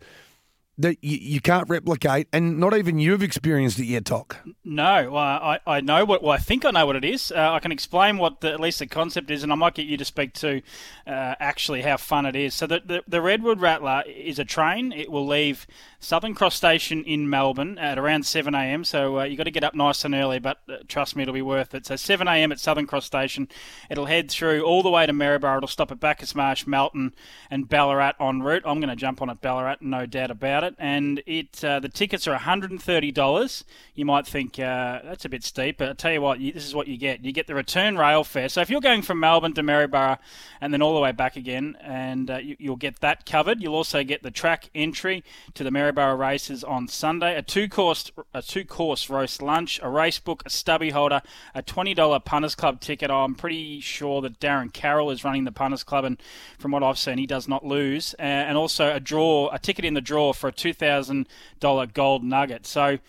that 0.79 1.03
you, 1.03 1.17
you 1.17 1.41
can't 1.41 1.69
replicate, 1.69 2.27
and 2.31 2.57
not 2.57 2.75
even 2.75 2.99
you've 2.99 3.21
experienced 3.21 3.79
it 3.79 3.85
yet, 3.85 4.05
Toc. 4.05 4.37
No, 4.63 5.15
I, 5.15 5.59
I 5.67 5.81
know 5.81 6.05
what. 6.05 6.23
Well, 6.23 6.31
I 6.31 6.37
think 6.37 6.63
I 6.63 6.71
know 6.71 6.85
what 6.85 6.95
it 6.95 7.03
is. 7.03 7.31
Uh, 7.31 7.51
I 7.51 7.59
can 7.59 7.71
explain 7.71 8.17
what 8.17 8.39
the, 8.41 8.51
at 8.51 8.59
least 8.59 8.79
the 8.79 8.87
concept 8.87 9.29
is, 9.29 9.43
and 9.43 9.51
I 9.51 9.55
might 9.55 9.75
get 9.75 9.87
you 9.87 9.97
to 9.97 10.05
speak 10.05 10.33
to 10.35 10.61
uh, 11.05 11.35
actually 11.39 11.81
how 11.81 11.97
fun 11.97 12.25
it 12.25 12.35
is. 12.35 12.53
So 12.53 12.65
the, 12.65 12.81
the, 12.85 13.03
the 13.07 13.21
Redwood 13.21 13.59
Rattler 13.59 14.03
is 14.07 14.39
a 14.39 14.45
train. 14.45 14.93
It 14.93 15.11
will 15.11 15.27
leave 15.27 15.67
Southern 15.99 16.33
Cross 16.33 16.55
Station 16.55 17.03
in 17.03 17.29
Melbourne 17.29 17.77
at 17.77 17.99
around 17.99 18.25
7 18.25 18.55
a.m. 18.55 18.85
So 18.85 19.19
uh, 19.19 19.23
you've 19.23 19.37
got 19.37 19.43
to 19.43 19.51
get 19.51 19.65
up 19.65 19.75
nice 19.75 20.05
and 20.05 20.15
early, 20.15 20.39
but 20.39 20.59
uh, 20.69 20.77
trust 20.87 21.15
me, 21.15 21.23
it'll 21.23 21.33
be 21.33 21.41
worth 21.41 21.75
it. 21.75 21.85
So 21.85 21.97
7 21.97 22.27
a.m. 22.27 22.53
at 22.53 22.59
Southern 22.59 22.87
Cross 22.87 23.05
Station. 23.05 23.49
It'll 23.89 24.05
head 24.05 24.31
through 24.31 24.63
all 24.63 24.81
the 24.81 24.89
way 24.89 25.05
to 25.05 25.11
Maryborough. 25.13 25.57
It'll 25.57 25.67
stop 25.67 25.91
at 25.91 25.99
Bacchus 25.99 26.33
Marsh, 26.35 26.65
Melton, 26.65 27.13
and 27.51 27.67
Ballarat 27.67 28.13
en 28.19 28.41
route. 28.41 28.63
I'm 28.65 28.79
going 28.79 28.89
to 28.89 28.95
jump 28.95 29.21
on 29.21 29.29
at 29.29 29.41
Ballarat, 29.41 29.77
no 29.81 30.05
doubt 30.05 30.31
about 30.31 30.63
it. 30.63 30.68
And 30.77 31.21
it 31.25 31.63
uh, 31.63 31.79
the 31.79 31.89
tickets 31.89 32.27
are 32.27 32.37
$130. 32.37 33.63
You 33.95 34.05
might 34.05 34.27
think 34.27 34.59
uh, 34.59 34.99
that's 35.03 35.25
a 35.25 35.29
bit 35.29 35.43
steep, 35.43 35.77
but 35.77 35.89
I 35.89 35.93
tell 35.93 36.11
you 36.11 36.21
what, 36.21 36.39
you, 36.39 36.51
this 36.51 36.65
is 36.65 36.75
what 36.75 36.87
you 36.87 36.97
get. 36.97 37.23
You 37.23 37.31
get 37.31 37.47
the 37.47 37.55
return 37.55 37.97
rail 37.97 38.23
fare. 38.23 38.49
So 38.49 38.61
if 38.61 38.69
you're 38.69 38.81
going 38.81 39.01
from 39.01 39.19
Melbourne 39.19 39.53
to 39.53 39.63
Maryborough 39.63 40.17
and 40.61 40.73
then 40.73 40.81
all 40.81 40.93
the 40.93 41.01
way 41.01 41.11
back 41.11 41.35
again, 41.35 41.77
and 41.81 42.29
uh, 42.29 42.37
you, 42.37 42.69
will 42.69 42.75
get 42.75 42.99
that 42.99 43.25
covered. 43.25 43.61
You'll 43.61 43.75
also 43.75 44.03
get 44.03 44.23
the 44.23 44.31
track 44.31 44.69
entry 44.75 45.23
to 45.53 45.63
the 45.63 45.71
Maryborough 45.71 46.15
races 46.15 46.63
on 46.63 46.87
Sunday. 46.87 47.35
A 47.35 47.41
two 47.41 47.67
course 47.67 48.11
a 48.33 48.41
two 48.41 48.65
course 48.65 49.09
roast 49.09 49.41
lunch, 49.41 49.79
a 49.81 49.89
race 49.89 50.19
book, 50.19 50.43
a 50.45 50.49
stubby 50.49 50.91
holder, 50.91 51.21
a 51.55 51.61
twenty 51.61 51.93
dollar 51.93 52.19
punters 52.19 52.55
club 52.55 52.79
ticket. 52.79 53.09
I'm 53.09 53.35
pretty 53.35 53.79
sure 53.79 54.21
that 54.21 54.39
Darren 54.39 54.71
Carroll 54.71 55.11
is 55.11 55.23
running 55.23 55.45
the 55.45 55.51
punters 55.51 55.83
club, 55.83 56.05
and 56.05 56.21
from 56.57 56.71
what 56.71 56.83
I've 56.83 56.97
seen, 56.97 57.17
he 57.17 57.25
does 57.25 57.47
not 57.47 57.65
lose. 57.65 58.13
And 58.19 58.57
also 58.57 58.93
a 58.93 58.99
draw, 58.99 59.49
a 59.51 59.59
ticket 59.59 59.85
in 59.85 59.93
the 59.93 60.01
draw 60.01 60.33
for 60.33 60.47
a 60.47 60.51
two 60.59 60.73
thousand 60.73 61.27
dollar 61.59 61.85
gold 61.85 62.23
nugget. 62.23 62.65
So. 62.65 62.99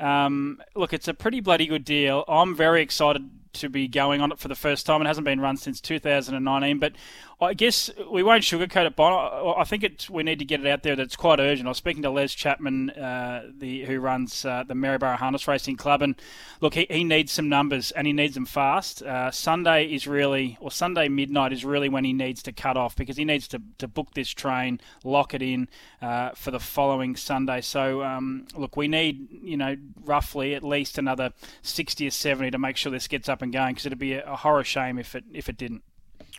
Um, 0.00 0.62
look, 0.76 0.92
it's 0.92 1.08
a 1.08 1.12
pretty 1.12 1.40
bloody 1.40 1.66
good 1.66 1.84
deal. 1.84 2.24
I'm 2.28 2.54
very 2.54 2.82
excited 2.82 3.30
to 3.54 3.68
be 3.68 3.88
going 3.88 4.20
on 4.20 4.32
it 4.32 4.38
for 4.38 4.48
the 4.48 4.54
first 4.54 4.86
time. 4.86 5.02
It 5.02 5.06
hasn't 5.06 5.24
been 5.24 5.40
run 5.40 5.56
since 5.56 5.80
2019, 5.80 6.78
but 6.78 6.92
I 7.40 7.54
guess 7.54 7.88
we 8.10 8.24
won't 8.24 8.42
sugarcoat 8.42 8.86
it, 8.86 8.96
Bon. 8.96 9.54
I 9.56 9.62
think 9.62 9.84
it, 9.84 10.10
we 10.10 10.24
need 10.24 10.40
to 10.40 10.44
get 10.44 10.58
it 10.58 10.66
out 10.66 10.82
there 10.82 10.96
that 10.96 11.02
it's 11.02 11.14
quite 11.14 11.38
urgent. 11.38 11.68
I 11.68 11.70
was 11.70 11.78
speaking 11.78 12.02
to 12.02 12.10
Les 12.10 12.34
Chapman, 12.34 12.90
uh, 12.90 13.44
the, 13.56 13.84
who 13.84 14.00
runs 14.00 14.44
uh, 14.44 14.64
the 14.66 14.74
Maryborough 14.74 15.18
Harness 15.18 15.46
Racing 15.46 15.76
Club, 15.76 16.02
and 16.02 16.16
look, 16.60 16.74
he, 16.74 16.88
he 16.90 17.04
needs 17.04 17.30
some 17.30 17.48
numbers 17.48 17.92
and 17.92 18.08
he 18.08 18.12
needs 18.12 18.34
them 18.34 18.44
fast. 18.44 19.02
Uh, 19.02 19.30
Sunday 19.30 19.84
is 19.86 20.08
really, 20.08 20.58
or 20.60 20.72
Sunday 20.72 21.06
midnight 21.06 21.52
is 21.52 21.64
really 21.64 21.88
when 21.88 22.02
he 22.04 22.12
needs 22.12 22.42
to 22.42 22.50
cut 22.50 22.76
off 22.76 22.96
because 22.96 23.16
he 23.16 23.24
needs 23.24 23.46
to, 23.48 23.62
to 23.78 23.86
book 23.86 24.14
this 24.14 24.30
train, 24.30 24.80
lock 25.04 25.32
it 25.32 25.42
in 25.42 25.68
uh, 26.02 26.30
for 26.30 26.50
the 26.50 26.58
following 26.58 27.14
Sunday. 27.14 27.60
So, 27.60 28.02
um, 28.02 28.48
look, 28.56 28.76
we 28.76 28.88
need, 28.88 29.28
you 29.44 29.56
know, 29.56 29.76
roughly 30.04 30.56
at 30.56 30.64
least 30.64 30.98
another 30.98 31.32
60 31.62 32.08
or 32.08 32.10
70 32.10 32.50
to 32.50 32.58
make 32.58 32.76
sure 32.76 32.90
this 32.90 33.06
gets 33.06 33.28
up 33.28 33.42
and 33.42 33.52
going 33.52 33.74
because 33.74 33.86
it'd 33.86 33.96
be 33.96 34.14
a, 34.14 34.24
a 34.26 34.34
horror 34.34 34.64
shame 34.64 34.98
if 34.98 35.14
it 35.14 35.22
if 35.32 35.48
it 35.48 35.56
didn't. 35.56 35.82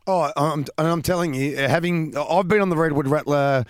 Oh, 0.08 0.32
I'm, 0.36 0.66
I'm 0.78 1.02
telling 1.02 1.34
you, 1.34 1.56
having 1.58 2.16
I've 2.18 2.48
been 2.48 2.62
on 2.62 2.70
the 2.70 2.78
Redwood 2.78 3.08
Rattler, 3.08 3.66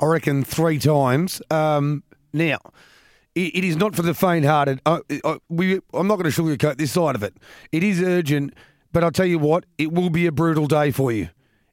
I 0.00 0.04
reckon 0.06 0.42
three 0.44 0.78
times. 0.78 1.40
Um, 1.50 2.02
now, 2.32 2.58
it, 3.34 3.54
it 3.56 3.64
is 3.64 3.76
not 3.76 3.94
for 3.94 4.02
the 4.02 4.14
faint-hearted. 4.14 4.80
I, 4.86 5.00
I, 5.24 5.38
we, 5.48 5.80
I'm 5.92 6.06
not 6.08 6.16
going 6.18 6.30
to 6.30 6.42
sugarcoat 6.42 6.78
this 6.78 6.92
side 6.92 7.14
of 7.14 7.22
it. 7.22 7.34
It 7.70 7.82
is 7.84 8.02
urgent, 8.02 8.54
but 8.92 9.04
I'll 9.04 9.12
tell 9.12 9.26
you 9.26 9.38
what, 9.38 9.66
it 9.78 9.92
will 9.92 10.10
be 10.10 10.26
a 10.26 10.32
brutal 10.32 10.66
day 10.66 10.90
for 10.90 11.12
you. 11.12 11.28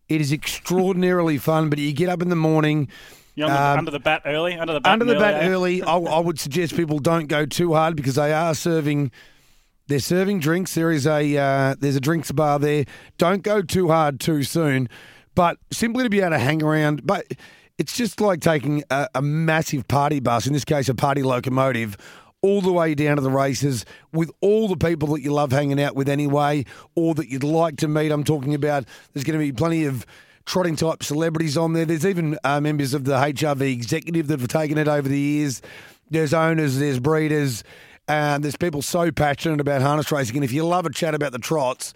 It 0.07 0.21
is 0.21 0.31
extraordinarily 0.31 1.37
fun, 1.39 1.69
but 1.69 1.79
you 1.79 1.91
get 1.93 2.09
up 2.09 2.21
in 2.21 2.29
the 2.29 2.35
morning. 2.35 2.89
You're 3.33 3.47
under, 3.47 3.59
Um, 3.59 3.79
under 3.79 3.91
the 3.91 3.99
bat 3.99 4.21
early. 4.25 4.55
Under 4.55 4.73
the 4.73 4.81
bat 4.81 4.91
Under 4.93 5.05
the 5.05 5.13
early, 5.15 5.21
bat 5.23 5.43
eh? 5.43 5.47
early, 5.49 5.81
I, 5.83 5.95
I 5.97 6.19
would 6.19 6.39
suggest 6.39 6.75
people 6.75 6.99
don't 6.99 7.27
go 7.27 7.45
too 7.45 7.73
hard 7.73 7.95
because 7.95 8.15
they 8.15 8.33
are 8.33 8.53
serving. 8.53 9.11
They're 9.91 9.99
serving 9.99 10.39
drinks. 10.39 10.73
There 10.73 10.89
is 10.89 11.05
a 11.05 11.37
uh, 11.37 11.75
there's 11.77 11.97
a 11.97 11.99
drinks 11.99 12.31
bar 12.31 12.59
there. 12.59 12.85
Don't 13.17 13.43
go 13.43 13.61
too 13.61 13.89
hard 13.89 14.21
too 14.21 14.43
soon, 14.43 14.87
but 15.35 15.57
simply 15.69 16.05
to 16.05 16.09
be 16.09 16.21
able 16.21 16.29
to 16.29 16.39
hang 16.39 16.63
around. 16.63 17.05
But 17.05 17.25
it's 17.77 17.97
just 17.97 18.21
like 18.21 18.39
taking 18.39 18.85
a, 18.89 19.09
a 19.15 19.21
massive 19.21 19.89
party 19.89 20.21
bus, 20.21 20.47
in 20.47 20.53
this 20.53 20.63
case 20.63 20.87
a 20.87 20.95
party 20.95 21.23
locomotive, 21.23 21.97
all 22.41 22.61
the 22.61 22.71
way 22.71 22.95
down 22.95 23.17
to 23.17 23.21
the 23.21 23.29
races 23.29 23.83
with 24.13 24.31
all 24.39 24.69
the 24.69 24.77
people 24.77 25.09
that 25.09 25.23
you 25.23 25.33
love 25.33 25.51
hanging 25.51 25.81
out 25.81 25.93
with 25.93 26.07
anyway, 26.07 26.63
or 26.95 27.13
that 27.15 27.27
you'd 27.27 27.43
like 27.43 27.75
to 27.79 27.89
meet. 27.89 28.13
I'm 28.13 28.23
talking 28.23 28.55
about. 28.55 28.85
There's 29.11 29.25
going 29.25 29.37
to 29.37 29.45
be 29.45 29.51
plenty 29.51 29.83
of 29.83 30.05
trotting 30.45 30.77
type 30.77 31.03
celebrities 31.03 31.57
on 31.57 31.73
there. 31.73 31.83
There's 31.83 32.05
even 32.05 32.39
uh, 32.45 32.61
members 32.61 32.93
of 32.93 33.03
the 33.03 33.17
HRV 33.17 33.59
executive 33.59 34.27
that 34.27 34.39
have 34.39 34.47
taken 34.47 34.77
it 34.77 34.87
over 34.87 35.09
the 35.09 35.19
years. 35.19 35.61
There's 36.09 36.33
owners, 36.33 36.77
there's 36.77 36.99
breeders, 36.99 37.65
and 38.11 38.43
there's 38.43 38.57
people 38.57 38.81
so 38.81 39.09
passionate 39.09 39.61
about 39.61 39.81
harness 39.81 40.11
racing. 40.11 40.35
And 40.35 40.43
if 40.43 40.51
you 40.51 40.65
love 40.65 40.85
a 40.85 40.91
chat 40.91 41.15
about 41.15 41.31
the 41.31 41.39
trots 41.39 41.93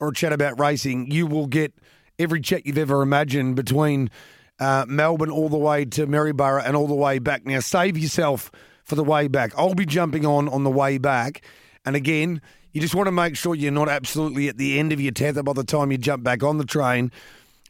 or 0.00 0.08
a 0.08 0.12
chat 0.12 0.32
about 0.32 0.58
racing, 0.58 1.08
you 1.12 1.24
will 1.24 1.46
get 1.46 1.72
every 2.18 2.40
chat 2.40 2.66
you've 2.66 2.78
ever 2.78 3.00
imagined 3.00 3.54
between 3.54 4.10
uh, 4.58 4.86
Melbourne 4.88 5.30
all 5.30 5.48
the 5.48 5.56
way 5.56 5.84
to 5.84 6.08
Maryborough 6.08 6.64
and 6.64 6.74
all 6.74 6.88
the 6.88 6.96
way 6.96 7.20
back. 7.20 7.46
Now, 7.46 7.60
save 7.60 7.96
yourself 7.96 8.50
for 8.82 8.96
the 8.96 9.04
way 9.04 9.28
back. 9.28 9.52
I'll 9.56 9.74
be 9.74 9.86
jumping 9.86 10.26
on 10.26 10.48
on 10.48 10.64
the 10.64 10.70
way 10.70 10.98
back. 10.98 11.42
And 11.84 11.94
again, 11.94 12.42
you 12.72 12.80
just 12.80 12.96
want 12.96 13.06
to 13.06 13.12
make 13.12 13.36
sure 13.36 13.54
you're 13.54 13.70
not 13.70 13.88
absolutely 13.88 14.48
at 14.48 14.58
the 14.58 14.80
end 14.80 14.92
of 14.92 15.00
your 15.00 15.12
tether 15.12 15.44
by 15.44 15.52
the 15.52 15.62
time 15.62 15.92
you 15.92 15.98
jump 15.98 16.24
back 16.24 16.42
on 16.42 16.58
the 16.58 16.64
train. 16.64 17.12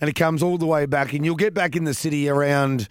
And 0.00 0.08
it 0.08 0.14
comes 0.14 0.42
all 0.42 0.56
the 0.56 0.66
way 0.66 0.86
back, 0.86 1.12
and 1.12 1.26
you'll 1.26 1.36
get 1.36 1.52
back 1.52 1.76
in 1.76 1.84
the 1.84 1.94
city 1.94 2.26
around, 2.26 2.88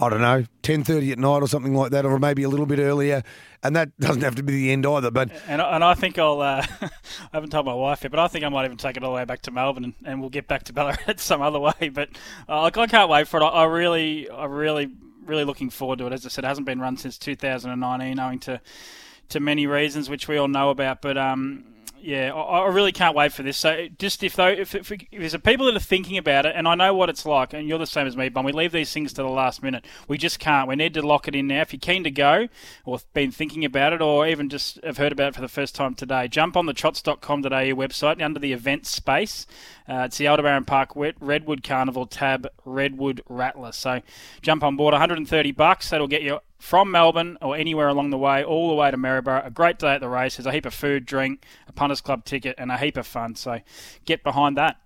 I 0.00 0.08
don't 0.08 0.22
know, 0.22 0.44
ten 0.62 0.82
thirty 0.82 1.12
at 1.12 1.18
night 1.18 1.42
or 1.42 1.48
something 1.48 1.74
like 1.74 1.90
that, 1.90 2.06
or 2.06 2.18
maybe 2.18 2.42
a 2.42 2.48
little 2.48 2.66
bit 2.66 2.78
earlier. 2.78 3.22
And 3.62 3.76
that 3.76 3.98
doesn't 4.00 4.22
have 4.22 4.34
to 4.36 4.42
be 4.42 4.54
the 4.54 4.72
end 4.72 4.86
either. 4.86 5.10
But 5.10 5.30
And, 5.46 5.60
and 5.60 5.84
I 5.84 5.92
think 5.94 6.18
I'll. 6.18 6.40
Uh, 6.40 6.64
I 6.82 6.90
haven't 7.34 7.50
told 7.50 7.66
my 7.66 7.74
wife 7.74 8.02
yet, 8.02 8.10
but 8.10 8.18
I 8.18 8.26
think 8.28 8.44
I 8.44 8.48
might 8.48 8.64
even 8.64 8.78
take 8.78 8.96
it 8.96 9.04
all 9.04 9.10
the 9.10 9.16
way 9.16 9.24
back 9.26 9.42
to 9.42 9.50
Melbourne, 9.50 9.84
and, 9.84 9.94
and 10.04 10.20
we'll 10.20 10.30
get 10.30 10.48
back 10.48 10.64
to 10.64 10.72
Ballarat 10.72 10.96
some 11.18 11.42
other 11.42 11.60
way. 11.60 11.90
But 11.92 12.08
uh, 12.48 12.62
like, 12.62 12.78
I 12.78 12.86
can't 12.86 13.10
wait 13.10 13.28
for 13.28 13.40
it. 13.40 13.44
I, 13.44 13.48
I 13.48 13.64
really, 13.64 14.30
I 14.30 14.46
really, 14.46 14.90
really 15.26 15.44
looking 15.44 15.68
forward 15.68 15.98
to 15.98 16.06
it. 16.06 16.12
As 16.14 16.24
I 16.24 16.30
said, 16.30 16.44
it 16.44 16.48
hasn't 16.48 16.66
been 16.66 16.80
run 16.80 16.96
since 16.96 17.18
2019, 17.18 18.18
owing 18.18 18.38
to 18.40 18.60
to 19.28 19.40
many 19.40 19.66
reasons, 19.66 20.10
which 20.10 20.26
we 20.26 20.38
all 20.38 20.48
know 20.48 20.70
about. 20.70 21.02
But 21.02 21.18
um, 21.18 21.64
yeah, 22.02 22.32
I, 22.32 22.60
I 22.60 22.68
really 22.68 22.92
can't 22.92 23.14
wait 23.14 23.32
for 23.32 23.42
this. 23.42 23.56
So 23.56 23.88
just 23.98 24.22
if 24.22 24.36
though, 24.36 24.48
if, 24.48 24.74
if, 24.74 24.90
if 24.90 25.08
there's 25.10 25.36
people 25.38 25.66
that 25.66 25.76
are 25.76 25.80
thinking 25.80 26.18
about 26.18 26.46
it, 26.46 26.54
and 26.56 26.66
I 26.66 26.74
know 26.74 26.94
what 26.94 27.08
it's 27.08 27.26
like, 27.26 27.52
and 27.52 27.68
you're 27.68 27.78
the 27.78 27.86
same 27.86 28.06
as 28.06 28.16
me, 28.16 28.28
but 28.28 28.44
we 28.44 28.52
leave 28.52 28.72
these 28.72 28.92
things 28.92 29.12
to 29.14 29.22
the 29.22 29.28
last 29.28 29.62
minute. 29.62 29.84
We 30.08 30.18
just 30.18 30.38
can't. 30.38 30.68
We 30.68 30.76
need 30.76 30.94
to 30.94 31.02
lock 31.02 31.28
it 31.28 31.34
in 31.34 31.46
now. 31.46 31.62
If 31.62 31.72
you're 31.72 31.80
keen 31.80 32.04
to 32.04 32.10
go, 32.10 32.48
or 32.84 32.98
been 33.12 33.30
thinking 33.30 33.64
about 33.64 33.92
it, 33.92 34.02
or 34.02 34.26
even 34.26 34.48
just 34.48 34.82
have 34.84 34.98
heard 34.98 35.12
about 35.12 35.28
it 35.28 35.34
for 35.34 35.40
the 35.40 35.48
first 35.48 35.74
time 35.74 35.94
today, 35.94 36.28
jump 36.28 36.56
on 36.56 36.66
the 36.66 36.74
trots.com.au 36.74 37.48
website 37.48 38.22
under 38.22 38.40
the 38.40 38.52
events 38.52 38.90
space. 38.90 39.46
Uh, 39.90 40.04
it's 40.04 40.18
the 40.18 40.28
Aldebaran 40.28 40.64
Park 40.64 40.90
Redwood 40.94 41.64
Carnival 41.64 42.06
tab 42.06 42.46
Redwood 42.64 43.22
Rattler. 43.28 43.72
So 43.72 44.00
jump 44.40 44.62
on 44.62 44.76
board, 44.76 44.92
130 44.92 45.50
bucks. 45.50 45.90
That'll 45.90 46.06
get 46.06 46.22
you 46.22 46.38
from 46.60 46.92
Melbourne 46.92 47.36
or 47.42 47.56
anywhere 47.56 47.88
along 47.88 48.10
the 48.10 48.18
way, 48.18 48.44
all 48.44 48.68
the 48.68 48.76
way 48.76 48.92
to 48.92 48.96
Maryborough. 48.96 49.44
A 49.44 49.50
great 49.50 49.80
day 49.80 49.94
at 49.94 50.00
the 50.00 50.08
races, 50.08 50.46
a 50.46 50.52
heap 50.52 50.64
of 50.64 50.74
food, 50.74 51.06
drink, 51.06 51.44
a 51.66 51.72
punters 51.72 52.00
club 52.00 52.24
ticket, 52.24 52.54
and 52.56 52.70
a 52.70 52.78
heap 52.78 52.96
of 52.96 53.06
fun. 53.06 53.34
So 53.34 53.60
get 54.04 54.22
behind 54.22 54.56
that. 54.56 54.76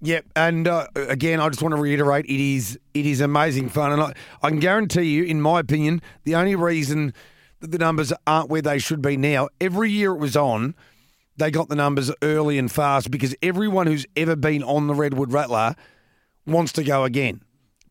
Yep, 0.00 0.26
and 0.36 0.68
uh, 0.68 0.86
again, 0.94 1.40
I 1.40 1.48
just 1.48 1.62
want 1.62 1.74
to 1.74 1.80
reiterate, 1.80 2.26
it 2.26 2.40
is 2.40 2.78
it 2.92 3.06
is 3.06 3.20
amazing 3.20 3.68
fun, 3.68 3.92
and 3.92 4.02
I, 4.02 4.12
I 4.42 4.48
can 4.48 4.58
guarantee 4.58 5.04
you, 5.04 5.22
in 5.22 5.40
my 5.40 5.60
opinion, 5.60 6.02
the 6.24 6.34
only 6.34 6.56
reason 6.56 7.14
that 7.60 7.70
the 7.70 7.78
numbers 7.78 8.12
aren't 8.26 8.48
where 8.48 8.62
they 8.62 8.78
should 8.78 9.00
be 9.00 9.16
now, 9.16 9.48
every 9.60 9.92
year 9.92 10.12
it 10.12 10.18
was 10.18 10.36
on, 10.36 10.74
they 11.36 11.50
got 11.50 11.68
the 11.68 11.76
numbers 11.76 12.10
early 12.22 12.58
and 12.58 12.70
fast 12.70 13.10
because 13.10 13.34
everyone 13.42 13.86
who's 13.86 14.06
ever 14.16 14.36
been 14.36 14.62
on 14.62 14.86
the 14.86 14.94
Redwood 14.94 15.32
Rattler 15.32 15.74
wants 16.46 16.72
to 16.72 16.84
go 16.84 17.04
again, 17.04 17.42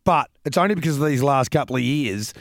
but 0.04 0.30
it's 0.46 0.58
only 0.58 0.76
because 0.76 0.98
of 0.98 1.06
these 1.06 1.24
last 1.24 1.52
couple 1.52 1.76
of 1.76 1.82
years. 1.82 2.34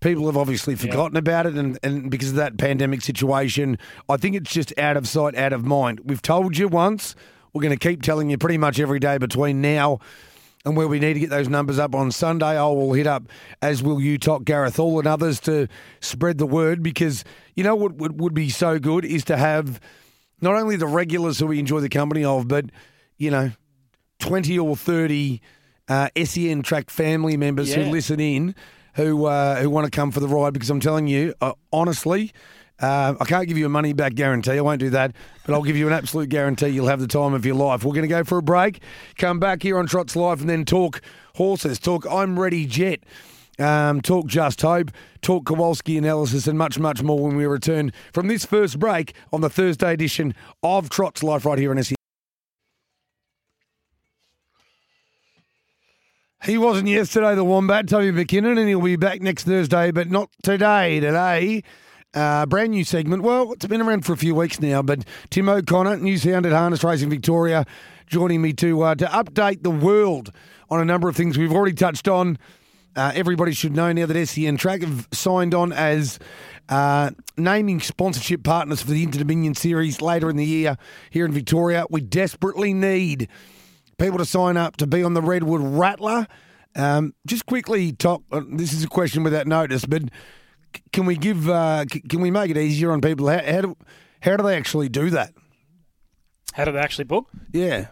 People 0.00 0.24
have 0.26 0.36
obviously 0.36 0.74
forgotten 0.76 1.18
about 1.18 1.44
it, 1.44 1.54
and, 1.54 1.78
and 1.82 2.10
because 2.10 2.30
of 2.30 2.36
that 2.36 2.56
pandemic 2.56 3.02
situation, 3.02 3.76
I 4.08 4.16
think 4.16 4.34
it's 4.34 4.50
just 4.50 4.76
out 4.78 4.96
of 4.96 5.06
sight, 5.06 5.34
out 5.34 5.52
of 5.52 5.64
mind. 5.64 6.00
We've 6.04 6.22
told 6.22 6.56
you 6.56 6.68
once, 6.68 7.14
we're 7.52 7.60
going 7.62 7.76
to 7.76 7.88
keep 7.88 8.00
telling 8.02 8.30
you 8.30 8.38
pretty 8.38 8.56
much 8.56 8.80
every 8.80 8.98
day 8.98 9.18
between 9.18 9.60
now 9.60 9.98
and 10.64 10.76
where 10.76 10.88
we 10.88 10.98
need 10.98 11.14
to 11.14 11.20
get 11.20 11.30
those 11.30 11.48
numbers 11.48 11.78
up 11.78 11.94
on 11.94 12.10
Sunday. 12.10 12.58
I 12.58 12.64
will 12.64 12.92
hit 12.92 13.06
up, 13.06 13.24
as 13.60 13.82
will 13.82 14.00
you, 14.00 14.18
Top 14.18 14.44
Gareth 14.44 14.76
Hall 14.76 14.98
and 14.98 15.06
others, 15.06 15.40
to 15.40 15.68
spread 16.00 16.38
the 16.38 16.46
word 16.46 16.82
because 16.82 17.24
you 17.54 17.64
know 17.64 17.74
what 17.74 17.94
would, 17.94 18.20
would 18.20 18.34
be 18.34 18.50
so 18.50 18.78
good 18.78 19.04
is 19.04 19.24
to 19.24 19.36
have 19.36 19.80
not 20.40 20.54
only 20.54 20.76
the 20.76 20.86
regulars 20.86 21.38
who 21.38 21.46
we 21.46 21.58
enjoy 21.58 21.80
the 21.80 21.88
company 21.88 22.24
of, 22.24 22.48
but 22.48 22.66
you 23.16 23.30
know, 23.30 23.52
twenty 24.18 24.58
or 24.58 24.76
thirty 24.76 25.40
uh, 25.88 26.08
SEN 26.22 26.62
track 26.62 26.90
family 26.90 27.36
members 27.36 27.74
who 27.74 27.82
listen 27.90 28.20
in, 28.20 28.54
who 28.94 29.26
uh, 29.26 29.56
who 29.56 29.70
want 29.70 29.84
to 29.84 29.90
come 29.90 30.10
for 30.10 30.20
the 30.20 30.28
ride. 30.28 30.52
Because 30.52 30.70
I'm 30.70 30.80
telling 30.80 31.06
you, 31.06 31.34
uh, 31.40 31.52
honestly. 31.72 32.32
Uh, 32.82 33.14
I 33.20 33.26
can't 33.26 33.46
give 33.46 33.58
you 33.58 33.66
a 33.66 33.68
money 33.68 33.92
back 33.92 34.14
guarantee. 34.14 34.52
I 34.52 34.62
won't 34.62 34.80
do 34.80 34.88
that, 34.88 35.14
but 35.44 35.52
I'll 35.52 35.62
give 35.62 35.76
you 35.76 35.86
an 35.86 35.92
absolute 35.92 36.30
guarantee 36.30 36.68
you'll 36.68 36.86
have 36.86 36.98
the 36.98 37.06
time 37.06 37.34
of 37.34 37.44
your 37.44 37.54
life. 37.54 37.84
We're 37.84 37.92
going 37.92 38.04
to 38.04 38.08
go 38.08 38.24
for 38.24 38.38
a 38.38 38.42
break, 38.42 38.80
come 39.18 39.38
back 39.38 39.62
here 39.62 39.76
on 39.76 39.86
Trots 39.86 40.16
Life, 40.16 40.40
and 40.40 40.48
then 40.48 40.64
talk 40.64 41.02
horses. 41.34 41.78
Talk 41.78 42.06
I'm 42.10 42.40
Ready 42.40 42.64
Jet. 42.64 43.00
Um, 43.60 44.00
talk 44.00 44.26
Just 44.26 44.62
Hope, 44.62 44.90
talk 45.20 45.44
Kowalski 45.44 45.98
analysis, 45.98 46.46
and 46.46 46.56
much, 46.56 46.78
much 46.78 47.02
more 47.02 47.20
when 47.20 47.36
we 47.36 47.44
return 47.44 47.92
from 48.10 48.26
this 48.26 48.46
first 48.46 48.78
break 48.78 49.14
on 49.34 49.42
the 49.42 49.50
Thursday 49.50 49.92
edition 49.92 50.34
of 50.62 50.88
Trots 50.88 51.22
Life 51.22 51.44
right 51.44 51.58
here 51.58 51.70
on 51.70 51.82
SEN. 51.82 51.96
He 56.42 56.56
wasn't 56.56 56.88
yesterday, 56.88 57.34
the 57.34 57.44
Wombat, 57.44 57.86
Toby 57.86 58.12
McKinnon, 58.12 58.58
and 58.58 58.66
he'll 58.66 58.80
be 58.80 58.96
back 58.96 59.20
next 59.20 59.44
Thursday, 59.44 59.90
but 59.90 60.08
not 60.08 60.30
today. 60.42 60.98
Today, 60.98 61.62
uh, 62.14 62.46
brand 62.46 62.70
new 62.70 62.82
segment. 62.82 63.22
Well, 63.22 63.52
it's 63.52 63.66
been 63.66 63.82
around 63.82 64.06
for 64.06 64.14
a 64.14 64.16
few 64.16 64.34
weeks 64.34 64.58
now, 64.58 64.80
but 64.80 65.04
Tim 65.28 65.50
O'Connor, 65.50 65.98
New 65.98 66.16
Sound 66.16 66.46
at 66.46 66.52
Harness 66.52 66.82
Racing 66.82 67.10
Victoria, 67.10 67.66
joining 68.06 68.40
me 68.40 68.54
to 68.54 68.80
uh, 68.80 68.94
to 68.94 69.04
update 69.04 69.62
the 69.62 69.70
world 69.70 70.32
on 70.70 70.80
a 70.80 70.84
number 70.86 71.10
of 71.10 71.16
things 71.16 71.36
we've 71.36 71.52
already 71.52 71.74
touched 71.74 72.08
on. 72.08 72.38
Uh, 72.96 73.12
everybody 73.14 73.52
should 73.52 73.74
know 73.74 73.92
now 73.92 74.06
that 74.06 74.26
SEN 74.26 74.56
Track 74.56 74.82
have 74.82 75.08
signed 75.12 75.54
on 75.54 75.72
as 75.72 76.18
uh, 76.68 77.10
naming 77.36 77.80
sponsorship 77.80 78.42
partners 78.42 78.82
for 78.82 78.90
the 78.90 79.02
Inter 79.02 79.18
Dominion 79.20 79.54
Series 79.54 80.00
later 80.00 80.28
in 80.28 80.36
the 80.36 80.44
year 80.44 80.76
here 81.10 81.24
in 81.24 81.32
Victoria. 81.32 81.84
We 81.90 82.00
desperately 82.00 82.74
need 82.74 83.28
people 83.98 84.18
to 84.18 84.24
sign 84.24 84.56
up 84.56 84.76
to 84.78 84.86
be 84.86 85.02
on 85.02 85.14
the 85.14 85.22
Redwood 85.22 85.60
Rattler. 85.60 86.26
Um, 86.76 87.14
just 87.26 87.46
quickly, 87.46 87.92
top. 87.92 88.22
Uh, 88.30 88.42
this 88.48 88.72
is 88.72 88.84
a 88.84 88.88
question 88.88 89.22
without 89.22 89.46
notice, 89.46 89.84
but 89.84 90.02
can 90.92 91.06
we 91.06 91.16
give? 91.16 91.48
Uh, 91.48 91.84
can 92.08 92.20
we 92.20 92.30
make 92.30 92.50
it 92.50 92.56
easier 92.56 92.92
on 92.92 93.00
people? 93.00 93.28
How, 93.28 93.42
how 93.44 93.60
do 93.60 93.76
how 94.20 94.36
do 94.36 94.44
they 94.44 94.56
actually 94.56 94.88
do 94.88 95.10
that? 95.10 95.32
How 96.52 96.64
do 96.64 96.72
they 96.72 96.78
actually 96.78 97.04
book? 97.04 97.28
Yeah, 97.52 97.88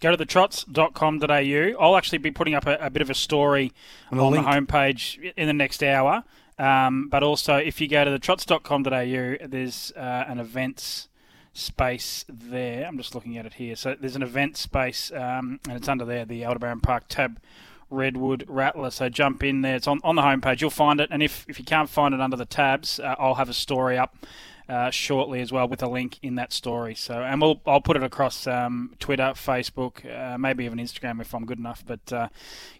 Go 0.00 0.10
to 0.10 0.16
the 0.16 0.24
trots.com.au. 0.24 1.74
I'll 1.78 1.96
actually 1.96 2.18
be 2.18 2.30
putting 2.30 2.54
up 2.54 2.66
a, 2.66 2.76
a 2.76 2.90
bit 2.90 3.02
of 3.02 3.10
a 3.10 3.14
story 3.14 3.72
And 4.10 4.18
on, 4.18 4.32
a 4.32 4.36
the 4.36 4.42
homepage 4.42 5.32
in 5.36 5.46
the 5.46 5.52
next 5.52 5.82
hour. 5.82 6.24
Um, 6.58 7.08
but 7.08 7.22
also, 7.22 7.56
if 7.56 7.80
you 7.80 7.88
go 7.88 8.04
to 8.04 8.10
the 8.10 8.18
trots.com.au, 8.18 9.36
there's 9.46 9.92
uh, 9.96 10.24
an 10.26 10.38
events 10.38 11.08
space 11.52 12.24
there. 12.28 12.86
I'm 12.86 12.96
just 12.96 13.14
looking 13.14 13.36
at 13.36 13.46
it 13.46 13.54
here. 13.54 13.76
So 13.76 13.94
there's 13.98 14.16
an 14.16 14.22
event 14.22 14.56
space, 14.56 15.12
um, 15.12 15.60
and 15.68 15.76
it's 15.76 15.88
under 15.88 16.04
there, 16.04 16.24
the 16.24 16.44
Aldebaran 16.44 16.80
Park 16.80 17.04
tab. 17.08 17.40
Redwood 17.92 18.44
Rattler. 18.46 18.90
So 18.92 19.08
jump 19.08 19.42
in 19.42 19.62
there. 19.62 19.74
It's 19.74 19.88
on, 19.88 19.98
on 20.04 20.14
the 20.14 20.22
homepage. 20.22 20.60
You'll 20.60 20.70
find 20.70 21.00
it. 21.00 21.08
And 21.10 21.24
if, 21.24 21.44
if 21.48 21.58
you 21.58 21.64
can't 21.64 21.88
find 21.88 22.14
it 22.14 22.20
under 22.20 22.36
the 22.36 22.44
tabs, 22.44 23.00
uh, 23.00 23.16
I'll 23.18 23.34
have 23.34 23.48
a 23.48 23.52
story 23.52 23.98
up 23.98 24.14
uh, 24.70 24.90
shortly 24.90 25.40
as 25.40 25.50
well 25.50 25.66
with 25.66 25.82
a 25.82 25.88
link 25.88 26.18
in 26.22 26.36
that 26.36 26.52
story. 26.52 26.94
So, 26.94 27.14
and 27.22 27.40
we'll 27.40 27.60
I'll 27.66 27.80
put 27.80 27.96
it 27.96 28.04
across 28.04 28.46
um, 28.46 28.94
Twitter, 29.00 29.32
Facebook, 29.34 30.04
uh, 30.08 30.38
maybe 30.38 30.64
even 30.64 30.78
Instagram 30.78 31.20
if 31.20 31.34
I'm 31.34 31.44
good 31.44 31.58
enough. 31.58 31.84
But 31.84 32.12
uh, 32.12 32.28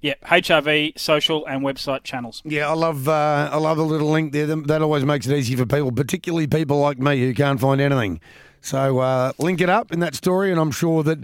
yeah, 0.01 0.15
HRV 0.25 0.99
social 0.99 1.45
and 1.47 1.63
website 1.63 2.05
channels. 2.05 2.43
yeah. 2.45 2.69
I 2.69 2.75
love 2.75 3.09
uh, 3.09 3.51
I 3.53 3.57
love 3.57 3.77
the 3.77 3.85
little 3.85 4.11
link 4.11 4.33
there. 4.33 4.47
That 4.47 4.83
always 4.83 5.05
makes 5.05 5.27
it 5.27 5.37
easy 5.37 5.57
for 5.57 5.67
people, 5.67 5.91
particularly 5.91 6.47
people 6.47 6.79
like 6.79 6.99
me 6.99 7.21
who 7.21 7.35
can't 7.35 7.61
find 7.61 7.81
anything. 7.81 8.21
So 8.61 9.01
uh, 9.01 9.33
link 9.39 9.61
it 9.61 9.69
up 9.69 9.91
in 9.93 9.99
that 10.01 10.15
story, 10.15 10.51
and 10.51 10.61
I'm 10.61 10.73
sure 10.73 11.03
that. 11.03 11.19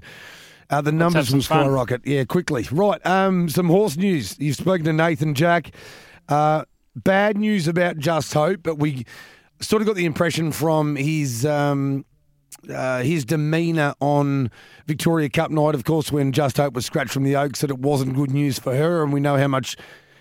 Uh, 0.68 0.80
the 0.80 0.90
numbers 0.90 1.30
will 1.30 1.40
fun. 1.42 1.64
skyrocket. 1.64 2.04
Yeah, 2.04 2.24
quickly. 2.24 2.66
Right. 2.72 3.06
Um, 3.06 3.48
some 3.48 3.68
horse 3.68 3.96
news. 3.96 4.36
You've 4.40 4.56
spoken 4.56 4.84
to 4.86 4.92
Nathan 4.92 5.32
Jack. 5.32 5.70
Uh, 6.28 6.64
bad 6.96 7.36
news 7.38 7.68
about 7.68 7.98
Just 7.98 8.34
Hope, 8.34 8.64
but 8.64 8.76
we 8.76 9.06
sort 9.60 9.82
of 9.82 9.86
got 9.86 9.96
the 9.96 10.04
impression 10.04 10.52
from 10.52 10.96
his 10.96 11.46
um, 11.46 12.04
uh, 12.70 13.02
his 13.02 13.24
demeanour 13.24 13.94
on 14.00 14.50
Victoria 14.86 15.28
Cup 15.28 15.50
night, 15.50 15.74
of 15.74 15.84
course, 15.84 16.10
when 16.10 16.32
Just 16.32 16.56
Hope 16.56 16.74
was 16.74 16.86
scratched 16.86 17.12
from 17.12 17.24
the 17.24 17.36
Oaks, 17.36 17.60
that 17.60 17.70
it 17.70 17.78
wasn't 17.78 18.14
good 18.14 18.30
news 18.30 18.58
for 18.58 18.74
her, 18.74 19.02
and 19.02 19.12
we 19.12 19.20
know 19.20 19.36
how 19.36 19.48
much 19.48 19.76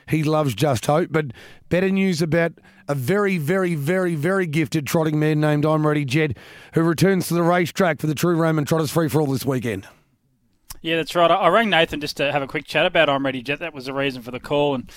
he 0.07 0.23
loves 0.23 0.53
Just 0.53 0.85
Hope. 0.85 1.09
But 1.11 1.27
better 1.69 1.89
news 1.89 2.21
about 2.21 2.53
a 2.87 2.95
very, 2.95 3.37
very, 3.37 3.75
very, 3.75 4.15
very 4.15 4.45
gifted 4.45 4.85
trotting 4.85 5.19
man 5.19 5.39
named 5.39 5.65
I'm 5.65 5.85
Ready 5.85 6.05
Jet, 6.05 6.37
who 6.73 6.83
returns 6.83 7.27
to 7.29 7.33
the 7.33 7.43
racetrack 7.43 7.99
for 7.99 8.07
the 8.07 8.15
True 8.15 8.35
Roman 8.35 8.65
Trotters 8.65 8.91
Free 8.91 9.09
for 9.09 9.21
All 9.21 9.27
this 9.27 9.45
weekend. 9.45 9.87
Yeah, 10.85 10.97
that's 10.97 11.15
right. 11.15 11.31
I 11.31 11.47
rang 11.47 11.71
Nathan 11.71 11.99
just 11.99 12.17
to 12.17 12.31
have 12.31 12.43
a 12.43 12.47
quick 12.47 12.65
chat 12.65 12.85
about 12.85 13.09
I'm 13.09 13.25
Ready 13.25 13.41
Jet. 13.41 13.57
That 13.57 13.73
was 13.73 13.87
the 13.87 13.93
reason 13.93 14.21
for 14.21 14.29
the 14.29 14.39
call, 14.39 14.75
and 14.75 14.91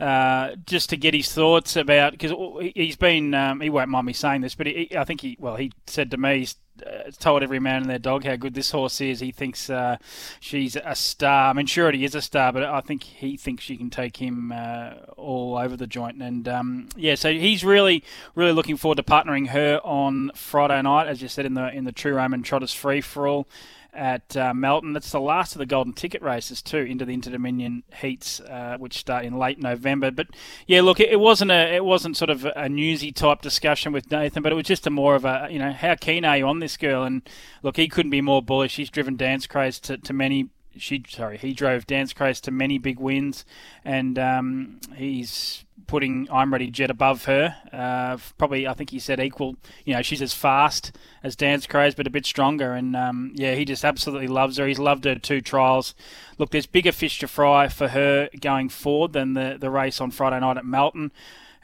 uh, 0.00 0.56
just 0.64 0.88
to 0.88 0.96
get 0.96 1.12
his 1.12 1.30
thoughts 1.30 1.76
about 1.76 2.12
because 2.12 2.32
he's 2.74 2.96
been 2.96 3.34
um, 3.34 3.60
he 3.60 3.68
won't 3.68 3.90
mind 3.90 4.06
me 4.06 4.14
saying 4.14 4.40
this, 4.40 4.54
but 4.54 4.66
he, 4.66 4.96
I 4.96 5.04
think 5.04 5.20
he 5.20 5.36
well 5.38 5.56
he 5.56 5.70
said 5.86 6.10
to 6.12 6.16
me 6.16 6.38
he's 6.38 6.56
uh, 6.86 7.10
told 7.18 7.42
every 7.42 7.60
man 7.60 7.82
and 7.82 7.90
their 7.90 7.98
dog 7.98 8.24
how 8.24 8.36
good 8.36 8.54
this 8.54 8.70
horse 8.70 9.02
is. 9.02 9.20
He 9.20 9.32
thinks 9.32 9.68
uh, 9.68 9.98
she's 10.40 10.76
a 10.76 10.94
star. 10.94 11.50
I 11.50 11.52
mean, 11.52 11.66
sure, 11.66 11.92
he 11.92 12.06
is 12.06 12.14
a 12.14 12.22
star, 12.22 12.50
but 12.50 12.62
I 12.62 12.80
think 12.80 13.02
he 13.02 13.36
thinks 13.36 13.64
she 13.64 13.76
can 13.76 13.90
take 13.90 14.16
him 14.16 14.50
uh, 14.50 14.92
all 15.18 15.58
over 15.58 15.76
the 15.76 15.86
joint. 15.86 16.22
And 16.22 16.48
um, 16.48 16.88
yeah, 16.96 17.16
so 17.16 17.30
he's 17.30 17.62
really, 17.62 18.02
really 18.34 18.52
looking 18.52 18.78
forward 18.78 18.96
to 18.96 19.02
partnering 19.02 19.48
her 19.48 19.78
on 19.84 20.30
Friday 20.34 20.80
night, 20.80 21.06
as 21.06 21.20
you 21.20 21.28
said 21.28 21.44
in 21.44 21.52
the 21.52 21.70
in 21.70 21.84
the 21.84 21.92
True 21.92 22.14
Roman 22.14 22.42
Trotters 22.42 22.72
Free 22.72 23.02
for 23.02 23.28
All 23.28 23.46
at 23.94 24.36
uh, 24.36 24.52
Melton. 24.54 24.92
That's 24.92 25.10
the 25.10 25.20
last 25.20 25.54
of 25.54 25.58
the 25.58 25.66
golden 25.66 25.92
ticket 25.92 26.22
races 26.22 26.62
too 26.62 26.78
into 26.78 27.04
the 27.04 27.12
Inter 27.12 27.30
Dominion 27.30 27.82
heats, 28.00 28.40
uh, 28.40 28.76
which 28.78 28.98
start 28.98 29.24
in 29.24 29.38
late 29.38 29.60
November. 29.60 30.10
But 30.10 30.28
yeah, 30.66 30.82
look, 30.82 31.00
it, 31.00 31.10
it, 31.10 31.20
wasn't 31.20 31.50
a 31.50 31.74
it 31.74 31.84
wasn't 31.84 32.16
sort 32.16 32.30
of 32.30 32.44
a 32.44 32.68
newsy 32.68 33.12
type 33.12 33.42
discussion 33.42 33.92
with 33.92 34.10
Nathan, 34.10 34.42
but 34.42 34.52
it 34.52 34.56
was 34.56 34.66
just 34.66 34.86
a 34.86 34.90
more 34.90 35.14
of 35.14 35.24
a 35.24 35.48
you 35.50 35.58
know 35.58 35.72
how 35.72 35.94
keen 35.94 36.24
are 36.24 36.36
you 36.36 36.46
on 36.46 36.58
this 36.58 36.76
girl? 36.76 37.04
And 37.04 37.28
look, 37.62 37.76
he 37.76 37.88
couldn't 37.88 38.10
be 38.10 38.20
more 38.20 38.42
bullish. 38.42 38.76
He's 38.76 38.90
driven 38.90 39.16
Dance 39.16 39.46
Craze 39.46 39.78
to, 39.80 39.96
to 39.98 40.12
many 40.12 40.50
she 40.76 41.04
sorry 41.08 41.38
he 41.38 41.52
drove 41.52 41.86
Dance 41.86 42.12
Craze 42.12 42.40
to 42.42 42.50
many 42.50 42.78
big 42.78 42.98
wins, 42.98 43.44
and 43.84 44.18
um, 44.18 44.80
he's 44.94 45.64
putting 45.86 46.28
I'm 46.32 46.52
Ready 46.52 46.70
Jet 46.70 46.90
above 46.90 47.24
her. 47.24 47.56
Uh, 47.72 48.16
probably, 48.38 48.66
I 48.66 48.74
think 48.74 48.90
he 48.90 48.98
said 48.98 49.20
equal. 49.20 49.56
You 49.84 49.94
know, 49.94 50.02
she's 50.02 50.22
as 50.22 50.34
fast 50.34 50.92
as 51.22 51.36
Dance 51.36 51.66
Craze, 51.66 51.94
but 51.94 52.06
a 52.06 52.10
bit 52.10 52.26
stronger. 52.26 52.72
And 52.74 52.96
um, 52.96 53.32
yeah, 53.34 53.54
he 53.54 53.64
just 53.64 53.84
absolutely 53.84 54.28
loves 54.28 54.56
her. 54.56 54.66
He's 54.66 54.78
loved 54.78 55.04
her 55.04 55.16
two 55.16 55.40
trials. 55.40 55.94
Look, 56.38 56.50
there's 56.50 56.66
bigger 56.66 56.92
fish 56.92 57.18
to 57.20 57.28
fry 57.28 57.68
for 57.68 57.88
her 57.88 58.28
going 58.40 58.68
forward 58.68 59.12
than 59.12 59.34
the 59.34 59.56
the 59.58 59.70
race 59.70 60.00
on 60.00 60.10
Friday 60.10 60.40
night 60.40 60.56
at 60.56 60.66
Melton. 60.66 61.12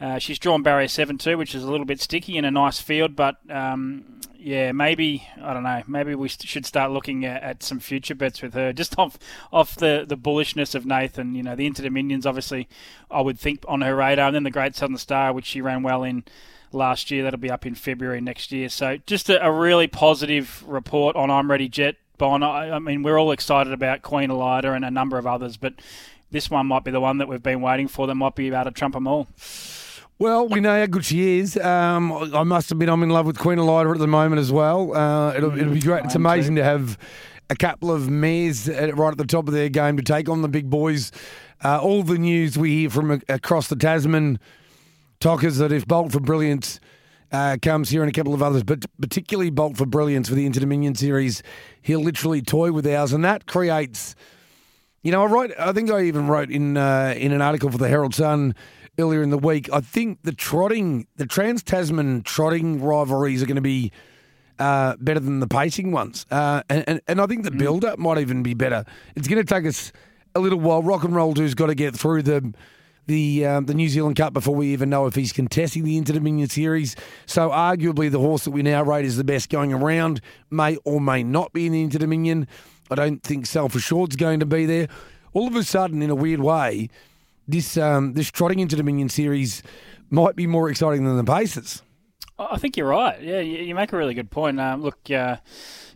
Uh, 0.00 0.18
she's 0.18 0.38
drawn 0.38 0.62
barrier 0.62 0.88
seven 0.88 1.18
too, 1.18 1.36
which 1.36 1.54
is 1.54 1.62
a 1.62 1.70
little 1.70 1.84
bit 1.84 2.00
sticky 2.00 2.38
in 2.38 2.44
a 2.46 2.50
nice 2.50 2.80
field, 2.80 3.14
but 3.14 3.36
um, 3.50 4.20
yeah, 4.38 4.72
maybe 4.72 5.28
I 5.42 5.52
don't 5.52 5.62
know. 5.62 5.82
Maybe 5.86 6.14
we 6.14 6.28
should 6.28 6.64
start 6.64 6.90
looking 6.90 7.26
at, 7.26 7.42
at, 7.42 7.62
some 7.62 7.80
future 7.80 8.14
bets 8.14 8.40
with 8.40 8.54
her, 8.54 8.72
just 8.74 8.98
off 8.98 9.18
off 9.52 9.74
the, 9.76 10.04
the 10.08 10.16
bullishness 10.16 10.74
of 10.74 10.86
Nathan. 10.86 11.34
You 11.34 11.42
know, 11.42 11.54
the 11.54 11.66
Inter 11.66 11.82
Dominions, 11.82 12.24
obviously, 12.24 12.68
I 13.10 13.20
would 13.20 13.38
think 13.38 13.64
on 13.68 13.82
her 13.82 13.94
radar, 13.94 14.28
and 14.28 14.34
then 14.34 14.44
the 14.44 14.50
Great 14.50 14.74
Southern 14.74 14.96
Star, 14.96 15.32
which 15.32 15.46
she 15.46 15.60
ran 15.60 15.82
well 15.82 16.02
in 16.02 16.24
last 16.72 17.10
year. 17.10 17.22
That'll 17.22 17.38
be 17.38 17.50
up 17.50 17.66
in 17.66 17.74
February 17.74 18.22
next 18.22 18.52
year. 18.52 18.70
So 18.70 18.96
just 19.06 19.28
a, 19.28 19.44
a 19.44 19.52
really 19.52 19.86
positive 19.86 20.64
report 20.66 21.14
on 21.14 21.30
I'm 21.30 21.50
Ready 21.50 21.68
Jet. 21.68 21.96
Bon, 22.16 22.42
I, 22.42 22.70
I 22.70 22.78
mean, 22.78 23.02
we're 23.02 23.18
all 23.18 23.32
excited 23.32 23.72
about 23.72 24.02
Queen 24.02 24.30
Elida 24.30 24.74
and 24.74 24.84
a 24.84 24.90
number 24.90 25.18
of 25.18 25.26
others, 25.26 25.56
but 25.56 25.74
this 26.30 26.50
one 26.50 26.66
might 26.66 26.84
be 26.84 26.90
the 26.90 27.00
one 27.00 27.18
that 27.18 27.28
we've 27.28 27.42
been 27.42 27.60
waiting 27.60 27.88
for. 27.88 28.06
That 28.06 28.14
might 28.14 28.34
be 28.34 28.48
able 28.48 28.64
to 28.64 28.70
trump 28.70 28.94
them 28.94 29.06
all. 29.06 29.28
Well, 30.20 30.48
we 30.48 30.60
know 30.60 30.78
how 30.78 30.84
good 30.84 31.06
she 31.06 31.38
is. 31.38 31.56
Um, 31.56 32.12
I 32.12 32.42
must 32.42 32.70
admit, 32.70 32.90
I'm 32.90 33.02
in 33.02 33.08
love 33.08 33.24
with 33.24 33.38
Queen 33.38 33.56
Elida 33.56 33.90
at 33.90 33.98
the 33.98 34.06
moment 34.06 34.38
as 34.38 34.52
well. 34.52 34.94
Uh, 34.94 35.32
it'll, 35.34 35.58
it'll, 35.58 35.72
be 35.72 35.80
great. 35.80 36.04
It's 36.04 36.14
amazing 36.14 36.56
to 36.56 36.62
have 36.62 36.98
a 37.48 37.56
couple 37.56 37.90
of 37.90 38.10
mares 38.10 38.68
right 38.68 39.12
at 39.12 39.16
the 39.16 39.24
top 39.24 39.48
of 39.48 39.54
their 39.54 39.70
game 39.70 39.96
to 39.96 40.02
take 40.02 40.28
on 40.28 40.42
the 40.42 40.48
big 40.48 40.68
boys. 40.68 41.10
Uh, 41.64 41.80
all 41.80 42.02
the 42.02 42.18
news 42.18 42.58
we 42.58 42.80
hear 42.80 42.90
from 42.90 43.22
across 43.30 43.68
the 43.68 43.76
Tasman, 43.76 44.38
Tockers, 45.20 45.56
that 45.56 45.72
if 45.72 45.86
Bolt 45.86 46.12
for 46.12 46.20
Brilliance 46.20 46.80
uh, 47.32 47.56
comes 47.62 47.88
here 47.88 48.02
and 48.02 48.10
a 48.10 48.14
couple 48.14 48.34
of 48.34 48.42
others, 48.42 48.62
but 48.62 48.84
particularly 49.00 49.48
Bolt 49.48 49.78
for 49.78 49.86
Brilliance 49.86 50.28
for 50.28 50.34
the 50.34 50.44
Inter 50.44 50.60
Dominion 50.60 50.94
series, 50.94 51.42
he'll 51.80 52.02
literally 52.02 52.42
toy 52.42 52.72
with 52.72 52.86
ours, 52.86 53.14
and 53.14 53.24
that 53.24 53.46
creates. 53.46 54.14
You 55.02 55.12
know, 55.12 55.22
I 55.22 55.26
wrote. 55.28 55.52
I 55.58 55.72
think 55.72 55.90
I 55.90 56.02
even 56.02 56.26
wrote 56.26 56.50
in 56.50 56.76
uh, 56.76 57.14
in 57.16 57.32
an 57.32 57.40
article 57.40 57.70
for 57.70 57.78
the 57.78 57.88
Herald 57.88 58.14
Sun 58.14 58.54
earlier 59.00 59.22
in 59.22 59.30
the 59.30 59.38
week. 59.38 59.72
I 59.72 59.80
think 59.80 60.18
the 60.22 60.32
trotting, 60.32 61.06
the 61.16 61.26
Trans 61.26 61.62
Tasman 61.62 62.22
trotting 62.22 62.82
rivalries 62.82 63.42
are 63.42 63.46
going 63.46 63.56
to 63.56 63.62
be 63.62 63.92
uh, 64.58 64.96
better 65.00 65.20
than 65.20 65.40
the 65.40 65.48
pacing 65.48 65.90
ones, 65.92 66.26
uh, 66.30 66.62
and, 66.68 66.84
and, 66.86 67.00
and 67.08 67.20
I 67.20 67.26
think 67.26 67.44
the 67.44 67.50
mm. 67.50 67.58
build 67.58 67.84
up 67.84 67.98
might 67.98 68.18
even 68.18 68.42
be 68.42 68.54
better. 68.54 68.84
It's 69.16 69.26
going 69.26 69.44
to 69.44 69.54
take 69.54 69.66
us 69.66 69.92
a 70.34 70.40
little 70.40 70.60
while. 70.60 70.82
Rock 70.82 71.04
and 71.04 71.14
Roll 71.14 71.34
Two's 71.34 71.54
got 71.54 71.66
to 71.66 71.74
get 71.74 71.96
through 71.96 72.22
the 72.22 72.52
the 73.06 73.46
um, 73.46 73.66
the 73.66 73.74
New 73.74 73.88
Zealand 73.88 74.16
Cup 74.16 74.32
before 74.32 74.54
we 74.54 74.68
even 74.68 74.88
know 74.88 75.06
if 75.06 75.14
he's 75.14 75.32
contesting 75.32 75.84
the 75.84 75.96
Inter 75.96 76.14
Dominion 76.14 76.48
Series. 76.48 76.94
So 77.26 77.50
arguably 77.50 78.10
the 78.10 78.20
horse 78.20 78.44
that 78.44 78.52
we 78.52 78.62
now 78.62 78.84
rate 78.84 79.04
as 79.04 79.16
the 79.16 79.24
best 79.24 79.50
going 79.50 79.72
around 79.72 80.20
may 80.50 80.76
or 80.84 81.00
may 81.00 81.22
not 81.22 81.52
be 81.52 81.66
in 81.66 81.72
the 81.72 81.82
Inter 81.82 81.98
Dominion. 81.98 82.46
I 82.90 82.94
don't 82.94 83.22
think 83.22 83.46
Self 83.46 83.74
Assured's 83.74 84.16
going 84.16 84.40
to 84.40 84.46
be 84.46 84.66
there. 84.66 84.88
All 85.32 85.46
of 85.46 85.54
a 85.54 85.62
sudden, 85.62 86.02
in 86.02 86.10
a 86.10 86.14
weird 86.14 86.40
way, 86.40 86.88
this 87.50 87.76
um, 87.76 88.14
this 88.14 88.30
trotting 88.30 88.58
Inter 88.58 88.76
Dominion 88.76 89.08
series 89.08 89.62
might 90.10 90.36
be 90.36 90.46
more 90.46 90.70
exciting 90.70 91.04
than 91.04 91.16
the 91.16 91.24
paces. 91.24 91.82
I 92.38 92.56
think 92.56 92.76
you're 92.76 92.88
right. 92.88 93.20
Yeah, 93.20 93.40
you 93.40 93.74
make 93.74 93.92
a 93.92 93.96
really 93.96 94.14
good 94.14 94.30
point. 94.30 94.58
Um, 94.58 94.82
look, 94.82 94.98
uh, 95.10 95.36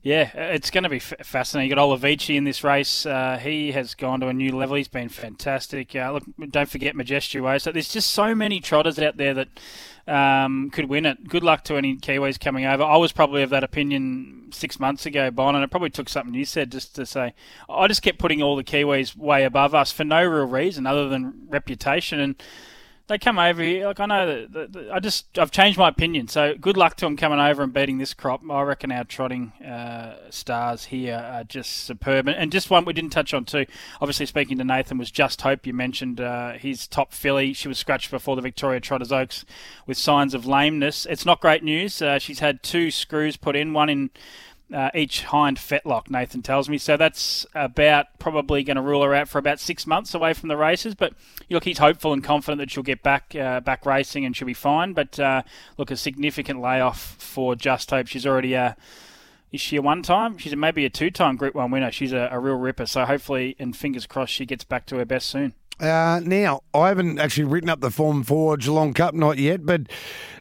yeah, 0.03 0.31
it's 0.37 0.71
going 0.71 0.85
to 0.85 0.91
be 0.91 0.99
f- 0.99 1.15
fascinating. 1.23 1.71
You 1.71 1.75
got 1.75 1.83
Olavici 1.83 2.37
in 2.37 2.45
this 2.45 2.63
race. 2.63 3.07
Uh, 3.07 3.39
he 3.43 3.73
has 3.73 3.95
gone 3.95 4.21
to 4.21 4.29
a 4.29 4.35
new 4.35 4.55
level. 4.55 4.77
He's 4.77 4.87
been 4.87 5.09
fantastic. 5.09 5.97
Uh, 5.97 6.13
look, 6.13 6.25
don't 6.51 6.69
forget 6.69 6.95
Majestuous. 6.95 7.63
So 7.63 7.73
there's 7.73 7.89
just 7.89 8.11
so 8.11 8.35
many 8.35 8.61
trotters 8.61 8.99
out 8.99 9.17
there 9.17 9.33
that 9.33 9.49
um, 10.07 10.71
could 10.71 10.89
win 10.89 11.07
it. 11.07 11.29
Good 11.29 11.43
luck 11.43 11.65
to 11.65 11.77
any 11.77 11.97
Kiwis 11.97 12.39
coming 12.39 12.67
over. 12.67 12.83
I 12.83 12.97
was 12.97 13.13
probably 13.13 13.43
of 13.43 13.51
that 13.51 13.65
opinion 13.65 14.51
six 14.53 14.79
months 14.79 15.07
ago, 15.07 15.31
Bon, 15.31 15.55
and 15.55 15.65
it 15.65 15.71
probably 15.71 15.91
took 15.91 16.09
something 16.09 16.35
you 16.35 16.45
said 16.45 16.71
just 16.71 16.95
to 16.97 17.07
say. 17.07 17.35
I 17.69 17.87
just 17.89 18.03
kept 18.03 18.19
putting 18.19 18.43
all 18.43 18.57
the 18.57 18.65
Kiwis 18.65 19.17
way 19.17 19.45
above 19.45 19.75
us 19.75 19.93
for 19.93 20.05
no 20.05 20.25
real 20.25 20.47
reason 20.47 20.87
other 20.87 21.09
than 21.09 21.47
reputation 21.49 22.21
and 22.21 22.43
they 23.07 23.19
come 23.19 23.39
over 23.39 23.63
here. 23.63 23.87
Like 23.87 24.01
I 24.01 24.07
know 24.07 24.47
that, 24.47 24.91
I 24.93 24.99
just 24.99 25.39
I've 25.39 25.51
changed 25.51 25.79
my 25.79 25.89
opinion. 25.89 26.29
So 26.29 26.55
good 26.59 26.77
luck 26.77 26.97
to 26.97 27.05
them 27.05 27.17
coming 27.17 27.39
over 27.39 27.63
and 27.63 27.73
beating 27.73 27.99
this 27.99 28.15
crop. 28.15 28.41
I 28.51 28.63
reckon 28.63 28.91
our 28.91 29.05
trotting 29.05 29.53
uh, 29.63 30.17
stars 30.31 30.87
here 30.87 31.17
are 31.17 31.45
just 31.45 31.71
superb. 31.71 32.29
And, 32.29 32.53
just 32.55 32.71
one 32.71 32.85
we 32.85 32.93
didn't 32.93 33.11
touch 33.11 33.35
on 33.35 33.45
too. 33.45 33.67
Obviously, 34.01 34.27
speaking 34.27 34.59
to 34.59 34.65
Nathan 34.65 34.97
was 34.97 35.11
Just 35.11 35.43
Hope. 35.43 35.67
You 35.67 35.75
mentioned 35.75 36.21
uh, 36.21 36.53
his 36.53 36.87
top 36.87 37.13
filly. 37.13 37.53
She 37.53 37.69
was 37.69 37.79
scratched 37.79 38.11
before 38.11 38.37
the 38.37 38.43
Victoria 38.43 38.81
Trotters 38.81 39.11
Oaks 39.11 39.45
with 39.87 39.99
signs 39.99 40.35
of 40.35 40.47
lameness. 40.47 41.05
It's 41.05 41.27
not 41.27 41.41
great 41.41 41.65
news. 41.65 42.01
Uh, 42.01 42.19
she's 42.19 42.39
had 42.39 42.63
two 42.63 42.91
screws 42.91 43.37
put 43.37 43.57
in, 43.57 43.73
one 43.73 43.89
in 43.89 44.11
uh, 44.73 44.91
each 44.95 45.25
hind 45.25 45.59
fetlock, 45.59 46.11
Nathan 46.11 46.43
tells 46.43 46.69
me. 46.69 46.79
So 46.79 46.97
that's 46.97 47.47
about 47.55 48.19
probably 48.19 48.63
going 48.63 48.77
to 48.77 48.83
rule 48.83 49.03
her 49.03 49.15
out 49.15 49.29
for 49.29 49.39
about 49.39 49.61
six 49.61 49.87
months 49.87 50.15
away 50.15 50.33
from 50.33 50.49
the 50.49 50.57
races. 50.57 50.95
But 50.95 51.15
look, 51.51 51.65
he's 51.65 51.79
hopeful 51.79 52.13
and 52.13 52.23
confident 52.25 52.61
that 52.61 52.71
she'll 52.71 52.83
get 52.83 53.03
back 53.03 53.35
uh, 53.35 53.61
back 53.61 53.85
racing 53.87 54.25
and 54.25 54.37
she'll 54.37 54.47
be 54.47 54.55
fine. 54.55 54.93
But 54.93 55.19
uh, 55.19 55.43
look, 55.77 55.91
a 55.91 55.97
significant 55.97 56.61
layoff 56.61 57.17
for 57.19 57.55
Just 57.55 57.91
Hope. 57.91 58.07
She's 58.07 58.27
already 58.27 58.55
a 58.55 58.77
is 59.55 59.61
she 59.61 59.77
a 59.77 59.83
one 59.83 60.03
time? 60.03 60.37
She's 60.37 60.57
maybe 60.57 60.85
a 60.85 60.91
two 60.91 61.13
time 61.13 61.37
Group 61.37 61.55
One 61.55 61.71
winner. 61.71 61.93
She's 61.93 62.13
a, 62.13 62.29
a 62.33 62.41
real 62.41 62.57
ripper. 62.57 62.87
So 62.87 63.05
hopefully, 63.05 63.55
and 63.61 63.77
fingers 63.77 64.05
crossed, 64.05 64.33
she 64.33 64.47
gets 64.47 64.65
back 64.65 64.85
to 64.87 64.97
her 64.97 65.05
best 65.05 65.29
soon. 65.29 65.55
Uh, 65.85 66.21
now, 66.25 66.63
I 66.73 66.89
haven't 66.89 67.19
actually 67.19 67.45
written 67.45 67.69
up 67.69 67.81
the 67.81 67.91
form 67.91 68.23
for 68.23 68.57
Geelong 68.57 68.95
Cup, 68.95 69.15
not 69.15 69.37
yet, 69.37 69.67
but 69.67 69.83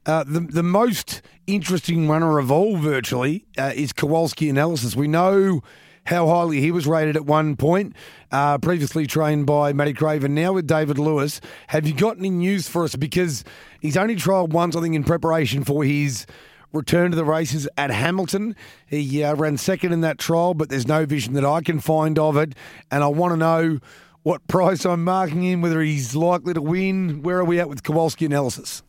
uh, 0.05 0.23
the 0.23 0.39
the 0.39 0.63
most 0.63 1.21
interesting 1.47 2.07
runner 2.07 2.39
of 2.39 2.49
all, 2.49 2.77
virtually, 2.77 3.45
uh, 3.57 3.73
is 3.75 3.91
Kowalski 3.91 4.49
Analysis. 4.49 4.95
We 4.95 5.09
know 5.09 5.61
how 6.05 6.27
highly 6.27 6.61
he 6.61 6.71
was 6.71 6.87
rated 6.87 7.17
at 7.17 7.25
one 7.25 7.57
point, 7.57 7.93
uh, 8.31 8.57
previously 8.57 9.05
trained 9.05 9.45
by 9.45 9.73
Matty 9.73 9.93
Craven, 9.93 10.33
now 10.33 10.53
with 10.53 10.65
David 10.65 10.97
Lewis. 10.97 11.41
Have 11.67 11.85
you 11.85 11.93
got 11.93 12.17
any 12.17 12.29
news 12.29 12.69
for 12.69 12.85
us? 12.85 12.95
Because 12.95 13.43
he's 13.81 13.97
only 13.97 14.15
trialled 14.15 14.49
once, 14.49 14.77
I 14.77 14.81
think, 14.81 14.95
in 14.95 15.03
preparation 15.03 15.65
for 15.65 15.83
his 15.83 16.25
return 16.71 17.11
to 17.11 17.17
the 17.17 17.25
races 17.25 17.67
at 17.77 17.91
Hamilton. 17.91 18.55
He 18.87 19.23
uh, 19.23 19.35
ran 19.35 19.57
second 19.57 19.91
in 19.91 20.01
that 20.01 20.19
trial, 20.19 20.53
but 20.53 20.69
there's 20.69 20.87
no 20.87 21.05
vision 21.05 21.33
that 21.33 21.45
I 21.45 21.61
can 21.61 21.79
find 21.79 22.17
of 22.17 22.37
it. 22.37 22.55
And 22.89 23.03
I 23.03 23.07
want 23.07 23.33
to 23.33 23.37
know 23.37 23.79
what 24.23 24.45
price 24.47 24.85
I'm 24.85 25.03
marking 25.03 25.43
him, 25.43 25.61
whether 25.61 25.81
he's 25.81 26.15
likely 26.15 26.53
to 26.53 26.61
win. 26.61 27.21
Where 27.21 27.37
are 27.37 27.45
we 27.45 27.59
at 27.59 27.69
with 27.69 27.83
Kowalski 27.83 28.25
analysis? 28.25 28.83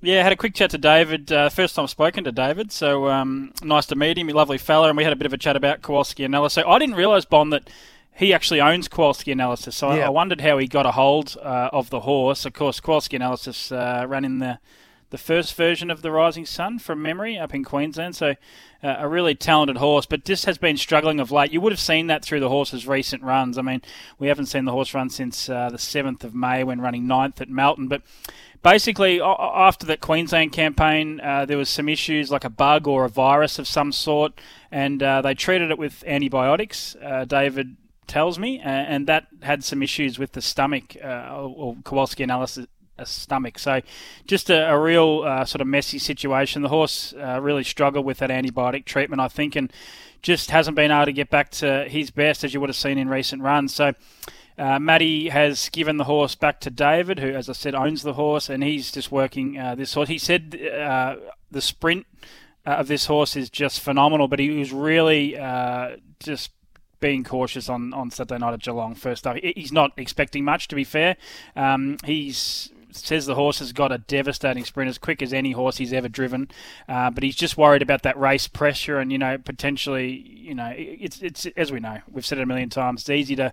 Yeah, 0.00 0.22
had 0.22 0.32
a 0.32 0.36
quick 0.36 0.54
chat 0.54 0.70
to 0.72 0.78
David. 0.78 1.32
Uh, 1.32 1.48
first 1.48 1.74
time 1.74 1.86
spoken 1.86 2.24
to 2.24 2.32
David, 2.32 2.70
so 2.70 3.08
um, 3.08 3.52
nice 3.62 3.86
to 3.86 3.96
meet 3.96 4.18
him. 4.18 4.28
A 4.28 4.32
lovely 4.34 4.58
fella, 4.58 4.88
and 4.88 4.96
we 4.98 5.04
had 5.04 5.12
a 5.14 5.16
bit 5.16 5.24
of 5.26 5.32
a 5.32 5.38
chat 5.38 5.56
about 5.56 5.80
Kowalski 5.80 6.24
analysis. 6.24 6.62
So 6.62 6.68
I 6.68 6.78
didn't 6.78 6.96
realise, 6.96 7.24
Bond 7.24 7.52
that 7.54 7.70
he 8.14 8.32
actually 8.32 8.60
owns 8.60 8.86
Kowalski 8.86 9.32
Analysis, 9.32 9.74
so 9.74 9.92
Yeah. 9.92 10.04
I, 10.04 10.06
I 10.06 10.10
wondered 10.10 10.40
how 10.40 10.58
he 10.58 10.68
got 10.68 10.86
a 10.86 10.92
hold 10.92 11.36
uh, 11.42 11.70
of 11.72 11.90
the 11.90 12.00
horse. 12.00 12.44
Of 12.44 12.52
course, 12.52 12.80
Kowalski 12.80 13.16
Analysis 13.16 13.72
uh, 13.72 14.04
ran 14.06 14.24
in 14.24 14.38
the 14.38 14.58
the 15.14 15.18
first 15.18 15.54
version 15.54 15.92
of 15.92 16.02
the 16.02 16.10
Rising 16.10 16.44
Sun 16.44 16.80
from 16.80 17.00
memory 17.00 17.38
up 17.38 17.54
in 17.54 17.62
Queensland, 17.62 18.16
so 18.16 18.34
uh, 18.82 18.96
a 18.98 19.06
really 19.06 19.36
talented 19.36 19.76
horse, 19.76 20.06
but 20.06 20.24
just 20.24 20.44
has 20.44 20.58
been 20.58 20.76
struggling 20.76 21.20
of 21.20 21.30
late. 21.30 21.52
You 21.52 21.60
would 21.60 21.70
have 21.70 21.78
seen 21.78 22.08
that 22.08 22.24
through 22.24 22.40
the 22.40 22.48
horse's 22.48 22.88
recent 22.88 23.22
runs. 23.22 23.56
I 23.56 23.62
mean, 23.62 23.80
we 24.18 24.26
haven't 24.26 24.46
seen 24.46 24.64
the 24.64 24.72
horse 24.72 24.92
run 24.92 25.08
since 25.08 25.48
uh, 25.48 25.70
the 25.70 25.76
7th 25.76 26.24
of 26.24 26.34
May 26.34 26.64
when 26.64 26.80
running 26.80 27.06
ninth 27.06 27.40
at 27.40 27.48
Melton, 27.48 27.86
but 27.86 28.02
basically 28.64 29.20
after 29.22 29.86
that 29.86 30.00
Queensland 30.00 30.50
campaign, 30.50 31.20
uh, 31.20 31.46
there 31.46 31.58
was 31.58 31.68
some 31.68 31.88
issues 31.88 32.32
like 32.32 32.42
a 32.42 32.50
bug 32.50 32.88
or 32.88 33.04
a 33.04 33.08
virus 33.08 33.60
of 33.60 33.68
some 33.68 33.92
sort, 33.92 34.32
and 34.72 35.00
uh, 35.00 35.22
they 35.22 35.34
treated 35.34 35.70
it 35.70 35.78
with 35.78 36.02
antibiotics. 36.08 36.96
Uh, 37.00 37.24
David 37.24 37.76
tells 38.08 38.36
me, 38.36 38.58
and 38.58 39.06
that 39.06 39.28
had 39.42 39.62
some 39.62 39.80
issues 39.80 40.18
with 40.18 40.32
the 40.32 40.42
stomach 40.42 40.96
uh, 41.02 41.30
or 41.40 41.76
Kowalski 41.84 42.24
analysis. 42.24 42.66
A 42.96 43.04
stomach, 43.04 43.58
so 43.58 43.80
just 44.24 44.50
a, 44.50 44.70
a 44.70 44.78
real 44.78 45.24
uh, 45.26 45.44
sort 45.44 45.60
of 45.60 45.66
messy 45.66 45.98
situation. 45.98 46.62
The 46.62 46.68
horse 46.68 47.12
uh, 47.12 47.40
really 47.42 47.64
struggled 47.64 48.06
with 48.06 48.18
that 48.18 48.30
antibiotic 48.30 48.84
treatment, 48.84 49.20
I 49.20 49.26
think, 49.26 49.56
and 49.56 49.72
just 50.22 50.52
hasn't 50.52 50.76
been 50.76 50.92
able 50.92 51.06
to 51.06 51.12
get 51.12 51.28
back 51.28 51.50
to 51.50 51.86
his 51.88 52.12
best, 52.12 52.44
as 52.44 52.54
you 52.54 52.60
would 52.60 52.68
have 52.68 52.76
seen 52.76 52.96
in 52.96 53.08
recent 53.08 53.42
runs. 53.42 53.74
So, 53.74 53.94
uh, 54.56 54.78
has 54.78 55.68
given 55.70 55.96
the 55.96 56.04
horse 56.04 56.36
back 56.36 56.60
to 56.60 56.70
David, 56.70 57.18
who, 57.18 57.30
as 57.30 57.48
I 57.48 57.52
said, 57.52 57.74
owns 57.74 58.02
the 58.02 58.12
horse, 58.12 58.48
and 58.48 58.62
he's 58.62 58.92
just 58.92 59.10
working 59.10 59.58
uh, 59.58 59.74
this 59.74 59.94
horse. 59.94 60.08
He 60.08 60.18
said 60.18 60.56
uh, 60.56 61.16
the 61.50 61.60
sprint 61.60 62.06
uh, 62.66 62.70
of 62.70 62.88
this 62.88 63.06
horse 63.06 63.34
is 63.34 63.50
just 63.50 63.80
phenomenal, 63.80 64.28
but 64.28 64.38
he 64.38 64.50
was 64.50 64.72
really 64.72 65.36
uh, 65.36 65.96
just 66.20 66.52
being 67.00 67.24
cautious 67.24 67.68
on, 67.68 67.92
on 67.92 68.10
Saturday 68.10 68.38
night 68.38 68.54
at 68.54 68.60
Geelong 68.60 68.94
first 68.94 69.26
up. 69.26 69.36
He's 69.36 69.72
not 69.72 69.92
expecting 69.96 70.44
much, 70.44 70.68
to 70.68 70.74
be 70.74 70.84
fair. 70.84 71.16
Um, 71.54 71.98
he's 72.04 72.70
says 72.96 73.26
the 73.26 73.34
horse 73.34 73.58
has 73.58 73.72
got 73.72 73.92
a 73.92 73.98
devastating 73.98 74.64
sprint, 74.64 74.88
as 74.88 74.98
quick 74.98 75.22
as 75.22 75.32
any 75.32 75.52
horse 75.52 75.78
he's 75.78 75.92
ever 75.92 76.08
driven. 76.08 76.48
Uh, 76.88 77.10
but 77.10 77.22
he's 77.22 77.36
just 77.36 77.56
worried 77.56 77.82
about 77.82 78.02
that 78.02 78.18
race 78.18 78.48
pressure, 78.48 78.98
and 78.98 79.12
you 79.12 79.18
know 79.18 79.38
potentially, 79.38 80.10
you 80.10 80.54
know, 80.54 80.72
it's 80.76 81.20
it's 81.22 81.46
as 81.56 81.72
we 81.72 81.80
know, 81.80 81.98
we've 82.10 82.26
said 82.26 82.38
it 82.38 82.42
a 82.42 82.46
million 82.46 82.70
times. 82.70 83.02
It's 83.02 83.10
easy 83.10 83.36
to 83.36 83.52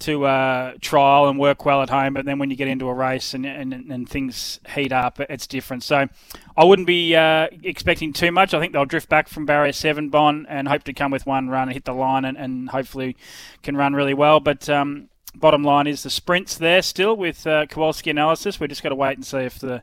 to 0.00 0.24
uh, 0.24 0.72
trial 0.80 1.28
and 1.28 1.38
work 1.38 1.64
well 1.64 1.82
at 1.82 1.90
home, 1.90 2.14
but 2.14 2.24
then 2.24 2.38
when 2.38 2.50
you 2.50 2.56
get 2.56 2.68
into 2.68 2.88
a 2.88 2.94
race 2.94 3.34
and, 3.34 3.46
and, 3.46 3.72
and 3.72 4.08
things 4.08 4.58
heat 4.74 4.92
up, 4.92 5.20
it's 5.20 5.46
different. 5.46 5.82
So 5.82 6.08
I 6.56 6.64
wouldn't 6.64 6.86
be 6.86 7.14
uh, 7.14 7.48
expecting 7.62 8.12
too 8.12 8.32
much. 8.32 8.52
I 8.54 8.60
think 8.60 8.72
they'll 8.72 8.84
drift 8.84 9.08
back 9.08 9.28
from 9.28 9.46
barrier 9.46 9.72
seven, 9.72 10.08
Bon, 10.08 10.46
and 10.48 10.68
hope 10.68 10.84
to 10.84 10.92
come 10.92 11.10
with 11.10 11.26
one 11.26 11.48
run 11.48 11.68
and 11.68 11.72
hit 11.72 11.84
the 11.84 11.92
line 11.92 12.24
and, 12.24 12.36
and 12.36 12.70
hopefully 12.70 13.16
can 13.62 13.76
run 13.76 13.94
really 13.94 14.14
well. 14.14 14.40
But 14.40 14.68
um, 14.68 15.08
bottom 15.34 15.62
line 15.62 15.86
is 15.86 16.02
the 16.02 16.10
sprints 16.10 16.56
there 16.56 16.82
still 16.82 17.16
with 17.16 17.46
uh, 17.46 17.66
Kowalski 17.66 18.10
analysis. 18.10 18.58
We've 18.60 18.68
just 18.68 18.82
got 18.82 18.90
to 18.90 18.94
wait 18.94 19.16
and 19.16 19.24
see 19.24 19.38
if 19.38 19.58
the 19.58 19.82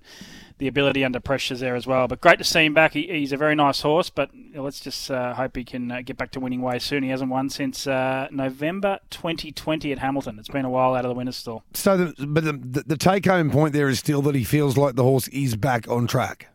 the 0.59 0.67
ability 0.67 1.05
under 1.05 1.19
pressure 1.19 1.53
is 1.53 1.59
there 1.59 1.75
as 1.75 1.85
well. 1.85 2.07
But 2.07 2.19
great 2.19 2.39
to 2.39 2.43
see 2.43 2.65
him 2.65 2.73
back. 2.73 2.93
He, 2.93 3.05
he's 3.07 3.31
a 3.31 3.37
very 3.37 3.53
nice 3.53 3.81
horse, 3.81 4.09
but 4.09 4.31
let's 4.55 4.79
just 4.79 5.11
uh, 5.11 5.35
hope 5.35 5.55
he 5.55 5.63
can 5.63 5.91
uh, 5.91 6.01
get 6.01 6.17
back 6.17 6.31
to 6.31 6.39
winning 6.39 6.63
ways 6.63 6.83
soon. 6.83 7.03
He 7.03 7.09
hasn't 7.09 7.29
won 7.29 7.51
since 7.51 7.85
uh, 7.85 8.27
November 8.31 8.97
2020 9.11 9.91
at 9.91 9.99
Hamilton. 9.99 10.39
It's 10.39 10.49
been 10.49 10.65
a 10.65 10.69
while 10.71 10.95
out 10.95 11.05
of 11.05 11.09
the 11.09 11.15
winner's 11.15 11.35
stall. 11.35 11.63
So, 11.75 11.97
the, 11.97 12.25
but 12.25 12.43
the, 12.43 12.53
the, 12.53 12.83
the 12.87 12.97
take 12.97 13.25
home 13.27 13.51
point 13.51 13.73
there 13.73 13.87
is 13.87 13.99
still 13.99 14.23
that 14.23 14.33
he 14.33 14.43
feels 14.43 14.77
like 14.77 14.95
the 14.95 15.03
horse 15.03 15.27
is 15.27 15.55
back 15.55 15.87
on 15.87 16.07
track. 16.07 16.47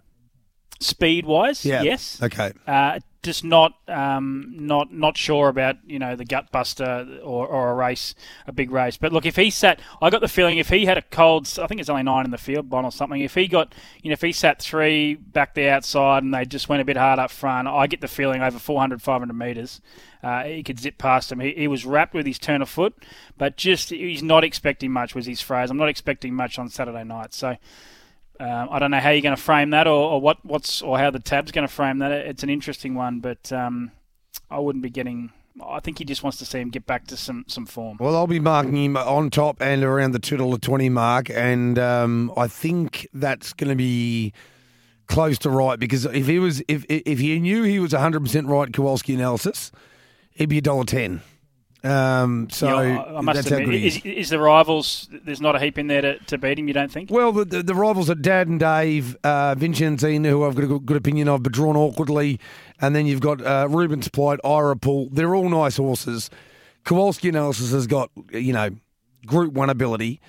Speed 0.81 1.25
wise, 1.25 1.65
Yeah. 1.65 1.83
yes. 1.83 2.21
Okay. 2.21 2.51
Just 3.23 3.45
not 3.45 3.75
um, 3.87 4.53
not 4.57 4.93
not 4.93 5.17
sure 5.17 5.49
about 5.49 5.77
you 5.87 6.01
know 6.01 6.17
the 6.17 6.25
gut 6.25 6.51
buster 6.51 7.07
or, 7.23 7.47
or 7.47 7.71
a 7.71 7.75
race, 7.75 8.17
a 8.49 8.53
big 8.53 8.73
race. 8.73 8.97
But 8.97 9.13
look, 9.13 9.25
if 9.25 9.37
he 9.37 9.49
sat, 9.49 9.79
I 10.01 10.11
got 10.11 10.23
the 10.23 10.29
feeling 10.29 10.59
if 10.59 10.71
he 10.71 10.87
had 10.87 10.99
a 10.99 11.03
cold, 11.03 11.49
I 11.63 11.69
think 11.69 11.81
it's 11.81 11.89
only 11.89 12.03
nine 12.03 12.25
in 12.25 12.33
the 12.33 12.39
field, 12.39 12.69
Bon 12.69 12.85
or 12.85 12.91
something. 12.91 13.21
If 13.21 13.35
he 13.35 13.47
got, 13.47 13.75
you 14.03 14.11
know, 14.11 14.15
if 14.15 14.23
he 14.23 14.33
sat 14.33 14.61
three 14.61 15.15
back 15.15 15.55
the 15.55 15.69
outside 15.69 16.25
and 16.25 16.35
they 16.35 16.45
just 16.45 16.69
went 16.69 16.83
a 16.83 16.85
bit 16.85 16.97
hard 16.97 17.21
up 17.21 17.31
front, 17.31 17.69
I 17.69 17.87
get 17.87 18.01
the 18.01 18.09
feeling 18.09 18.43
over 18.43 18.59
400, 18.59 19.01
500 19.01 19.33
metres, 19.33 19.81
uh, 20.25 20.43
he 20.43 20.65
could 20.65 20.81
zip 20.81 20.99
past 20.99 21.31
him. 21.31 21.39
He, 21.39 21.53
he 21.53 21.69
was 21.69 21.87
wrapped 21.87 22.15
with 22.15 22.27
his 22.27 22.41
turn 22.41 22.61
of 22.61 22.69
foot, 22.69 22.95
but 23.39 23.57
just 23.57 23.91
he's 23.91 24.25
not 24.25 24.43
expecting 24.43 24.91
much. 24.91 25.15
Was 25.15 25.27
his 25.27 25.41
phrase? 25.41 25.71
I'm 25.71 25.77
not 25.77 25.89
expecting 25.89 26.35
much 26.35 26.59
on 26.59 26.69
Saturday 26.69 27.05
night. 27.05 27.35
So. 27.35 27.57
Um, 28.43 28.69
I 28.73 28.81
don't 28.81 28.91
know 28.91 28.99
how 28.99 29.11
you're 29.11 29.23
going 29.23 29.37
to 29.37 29.41
frame 29.41 29.71
that, 29.71 29.87
or, 29.87 30.15
or 30.15 30.21
what, 30.21 30.45
what's, 30.45 30.83
or 30.83 30.99
how 30.99 31.11
the 31.11 31.21
tab's 31.21 31.53
going 31.53 31.67
to 31.67 31.73
frame 31.73 31.99
that. 31.99 32.11
It's 32.11 32.43
an 32.43 32.51
interesting 32.51 32.97
one, 32.97 33.21
but 33.21 33.53
um, 33.53 33.93
I 34.51 34.59
wouldn't 34.59 34.83
be 34.83 34.91
getting. 34.91 35.31
I 35.65 35.79
think 35.79 35.99
he 35.99 36.05
just 36.05 36.25
wants 36.25 36.39
to 36.39 36.45
see 36.45 36.59
him 36.59 36.71
get 36.71 36.85
back 36.85 37.07
to 37.09 37.17
some, 37.17 37.45
some 37.47 37.67
form. 37.67 37.99
Well, 38.01 38.17
I'll 38.17 38.27
be 38.27 38.41
marking 38.41 38.77
him 38.77 38.97
on 38.97 39.31
top 39.31 39.63
and 39.63 39.85
around 39.85 40.11
the 40.11 40.19
two 40.19 40.39
dollar 40.39 40.59
twenty 40.59 40.89
mark, 40.89 41.31
and 41.31 41.79
um, 41.79 42.33
I 42.37 42.49
think 42.49 43.07
that's 43.13 43.53
going 43.53 43.71
to 43.71 43.77
be 43.77 44.33
close 45.07 45.39
to 45.41 45.51
right 45.51 45.79
because 45.79 46.05
if 46.07 46.27
he 46.27 46.41
was, 46.41 46.63
if 46.67 46.85
if 46.89 47.21
he 47.21 47.39
knew 47.39 47.63
he 47.63 47.79
was 47.79 47.93
hundred 47.93 48.25
percent 48.25 48.49
right, 48.49 48.73
Kowalski 48.73 49.15
analysis, 49.15 49.71
he'd 50.33 50.49
be 50.49 50.59
a 50.59 50.63
dollar 50.63 50.85
ten. 50.85 51.21
Um, 51.85 52.49
so 52.49 52.69
know, 52.69 53.17
I, 53.17 53.21
must 53.23 53.51
admit, 53.51 53.75
is, 53.75 54.01
is. 54.05 54.29
the 54.31 54.39
rivals? 54.39 55.09
There's 55.25 55.41
not 55.41 55.57
a 55.57 55.59
heap 55.59 55.79
in 55.79 55.89
there 55.89 56.01
to, 56.01 56.19
to 56.19 56.39
beat 56.39 56.59
him. 56.59 56.69
You 56.69 56.75
don't 56.75 56.93
think? 56.93 57.11
Well, 57.11 57.33
the, 57.33 57.45
the, 57.45 57.63
the 57.63 57.75
rivals 57.75 58.09
are 58.09 58.15
Dad 58.15 58.47
and 58.47 58.61
Dave, 58.61 59.17
uh, 59.25 59.57
Vincentine, 59.57 60.23
who 60.23 60.45
I've 60.45 60.55
got 60.55 60.65
a 60.65 60.67
good, 60.69 60.87
good 60.87 60.97
opinion 60.97 61.29
of, 61.29 61.43
but 61.43 61.53
drawn 61.53 61.77
awkwardly. 61.77 62.39
And 62.81 62.95
then 62.95 63.07
you've 63.07 63.21
got 63.21 63.45
uh, 63.45 63.67
Rubens 63.69 64.09
Plight, 64.09 64.39
Ira 64.45 64.77
Pool. 64.77 65.09
They're 65.11 65.35
all 65.35 65.49
nice 65.49 65.77
horses. 65.77 66.31
Kowalski 66.85 67.29
Analysis 67.31 67.73
has 67.73 67.89
got, 67.89 68.11
you 68.31 68.53
know, 68.53 68.71
Group 69.27 69.53
1 69.53 69.71
ability. 69.71 70.21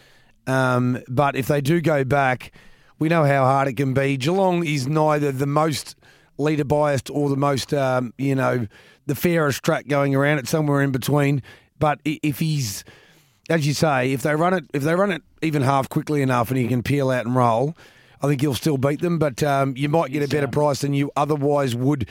Um, 0.48 1.04
but 1.08 1.36
if 1.36 1.48
they 1.48 1.62
do 1.62 1.82
go 1.82 2.04
back, 2.04 2.52
we 3.00 3.10
know 3.10 3.26
how 3.26 3.44
hard 3.44 3.68
it 3.68 3.74
can 3.74 3.94
be. 3.94 4.18
Geelong 4.18 4.66
is 4.66 4.88
neither 4.88 5.32
the 5.32 5.48
most 5.48 5.96
leader 6.38 6.64
biased 6.64 7.10
or 7.10 7.30
the 7.30 7.38
most, 7.38 7.74
um, 7.74 8.14
you 8.18 8.36
know, 8.36 8.68
the 9.06 9.16
fairest 9.16 9.64
track 9.64 9.88
going 9.88 10.16
around. 10.16 10.40
It's 10.40 10.50
somewhere 10.50 10.82
in 10.82 10.92
between. 10.92 11.42
But 11.80 12.00
if 12.06 12.40
he's 12.40 12.84
as 13.50 13.68
you 13.68 13.74
say, 13.74 14.14
if 14.14 14.22
they 14.22 14.36
run 14.36 14.54
it, 14.54 14.66
if 14.74 14.84
they 14.84 14.96
run 14.96 15.12
it 15.12 15.22
even 15.42 15.62
half 15.62 15.90
quickly 15.90 16.22
enough, 16.22 16.50
and 16.50 16.58
he 16.58 16.68
can 16.68 16.82
peel 16.82 17.10
out 17.10 17.26
and 17.26 17.36
roll, 17.36 17.76
I 18.22 18.28
think 18.28 18.42
he'll 18.42 18.54
still 18.54 18.78
beat 18.78 19.02
them. 19.02 19.20
But 19.20 19.44
um, 19.44 19.76
you 19.76 19.90
might 19.90 20.12
get 20.12 20.24
a 20.24 20.28
better 20.28 20.48
price 20.48 20.82
than 20.82 20.94
you 20.94 21.12
otherwise 21.16 21.76
would, 21.76 22.08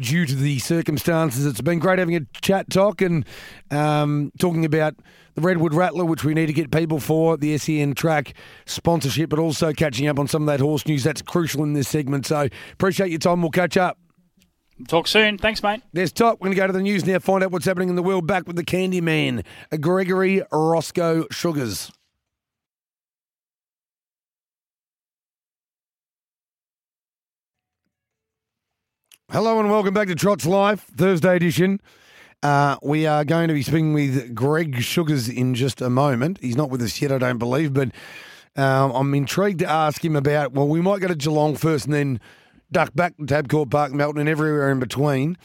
due 0.00 0.26
to 0.26 0.34
the 0.34 0.58
circumstances. 0.58 1.46
It's 1.46 1.60
been 1.60 1.78
great 1.78 1.98
having 1.98 2.16
a 2.16 2.20
chat, 2.40 2.70
talk, 2.70 3.00
and 3.00 3.24
um, 3.70 4.32
talking 4.38 4.64
about 4.64 4.94
the 5.34 5.40
Redwood 5.40 5.74
Rattler, 5.74 6.04
which 6.04 6.24
we 6.24 6.34
need 6.34 6.46
to 6.46 6.52
get 6.52 6.70
people 6.70 7.00
for 7.00 7.36
the 7.36 7.58
SEN 7.58 7.94
track 7.94 8.34
sponsorship, 8.64 9.28
but 9.28 9.38
also 9.38 9.72
catching 9.72 10.06
up 10.06 10.18
on 10.18 10.28
some 10.28 10.42
of 10.42 10.46
that 10.46 10.60
horse 10.60 10.86
news. 10.86 11.04
That's 11.04 11.22
crucial 11.22 11.62
in 11.62 11.72
this 11.72 11.88
segment. 11.88 12.26
So 12.26 12.48
appreciate 12.72 13.10
your 13.10 13.18
time. 13.18 13.42
We'll 13.42 13.50
catch 13.50 13.76
up. 13.76 13.98
Talk 14.88 15.08
soon. 15.08 15.38
Thanks, 15.38 15.62
mate. 15.62 15.80
There's 15.94 16.12
top. 16.12 16.38
We're 16.38 16.46
going 16.46 16.56
to 16.56 16.60
go 16.60 16.66
to 16.66 16.72
the 16.72 16.82
news 16.82 17.06
now, 17.06 17.18
find 17.18 17.42
out 17.42 17.50
what's 17.50 17.64
happening 17.64 17.88
in 17.88 17.96
the 17.96 18.02
world. 18.02 18.26
Back 18.26 18.46
with 18.46 18.56
the 18.56 18.64
Candy 18.64 19.00
Man, 19.00 19.42
Gregory 19.80 20.42
Roscoe 20.52 21.26
Sugars. 21.30 21.90
Hello 29.32 29.58
and 29.58 29.70
welcome 29.70 29.92
back 29.94 30.08
to 30.08 30.14
Trots 30.14 30.46
Life, 30.46 30.84
Thursday 30.96 31.34
edition. 31.34 31.80
Uh, 32.42 32.76
we 32.82 33.06
are 33.06 33.24
going 33.24 33.48
to 33.48 33.54
be 33.54 33.62
speaking 33.62 33.92
with 33.92 34.34
Greg 34.34 34.82
Sugars 34.82 35.28
in 35.28 35.54
just 35.54 35.80
a 35.80 35.90
moment. 35.90 36.38
He's 36.40 36.54
not 36.54 36.70
with 36.70 36.80
us 36.82 37.00
yet, 37.00 37.10
I 37.10 37.18
don't 37.18 37.38
believe, 37.38 37.72
but 37.72 37.90
um, 38.56 38.92
I'm 38.92 39.14
intrigued 39.14 39.60
to 39.60 39.68
ask 39.68 40.04
him 40.04 40.14
about. 40.14 40.52
Well, 40.52 40.68
we 40.68 40.80
might 40.80 41.00
go 41.00 41.08
to 41.08 41.14
Geelong 41.16 41.56
first 41.56 41.86
and 41.86 41.94
then 41.94 42.20
duck 42.70 42.94
back 42.94 43.16
to 43.16 43.24
Tabcorp 43.24 43.70
Park, 43.70 43.92
Melton, 43.92 44.20
and 44.20 44.28
everywhere 44.28 44.70
in 44.70 44.78
between. 44.78 45.36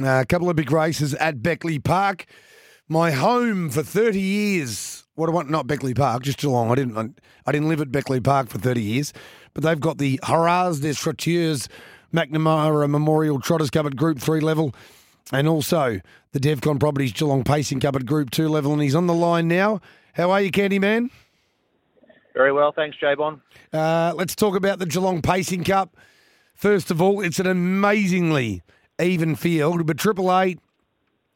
Uh, 0.00 0.20
a 0.22 0.26
couple 0.26 0.50
of 0.50 0.56
big 0.56 0.72
races 0.72 1.14
at 1.14 1.42
Beckley 1.42 1.78
Park, 1.78 2.26
my 2.88 3.12
home 3.12 3.70
for 3.70 3.82
30 3.82 4.20
years. 4.20 5.04
What 5.14 5.28
I 5.28 5.32
want, 5.32 5.48
not 5.48 5.68
Beckley 5.68 5.94
Park, 5.94 6.24
just 6.24 6.38
Geelong. 6.38 6.72
I 6.72 6.74
didn't, 6.74 6.96
I, 6.98 7.08
I 7.46 7.52
didn't 7.52 7.68
live 7.68 7.80
at 7.80 7.92
Beckley 7.92 8.20
Park 8.20 8.48
for 8.48 8.58
30 8.58 8.82
years, 8.82 9.12
but 9.52 9.62
they've 9.62 9.78
got 9.78 9.98
the 9.98 10.18
Haras 10.24 10.80
des 10.80 10.94
Trotteurs 10.94 11.68
McNamara 12.12 12.88
Memorial 12.88 13.40
Trotters 13.40 13.70
Cup 13.70 13.86
at 13.86 13.94
Group 13.94 14.18
3 14.18 14.40
level, 14.40 14.74
and 15.32 15.46
also 15.46 16.00
the 16.32 16.40
Devcon 16.40 16.80
Properties 16.80 17.12
Geelong 17.12 17.44
Pacing 17.44 17.78
Cup 17.80 17.94
at 17.94 18.06
Group 18.06 18.30
2 18.30 18.48
level. 18.48 18.72
And 18.72 18.82
he's 18.82 18.96
on 18.96 19.06
the 19.06 19.14
line 19.14 19.46
now. 19.46 19.80
How 20.14 20.32
are 20.32 20.40
you, 20.40 20.50
Candyman? 20.50 21.10
Very 22.34 22.52
well, 22.52 22.72
thanks, 22.72 22.96
Jabon. 23.00 23.40
Uh, 23.72 24.12
let's 24.16 24.34
talk 24.34 24.56
about 24.56 24.80
the 24.80 24.86
Geelong 24.86 25.22
Pacing 25.22 25.62
Cup. 25.62 25.96
First 26.54 26.90
of 26.90 27.02
all, 27.02 27.20
it's 27.20 27.38
an 27.38 27.46
amazingly 27.46 28.62
even 29.00 29.34
field, 29.34 29.86
but 29.86 29.98
Triple 29.98 30.36
Eight, 30.38 30.58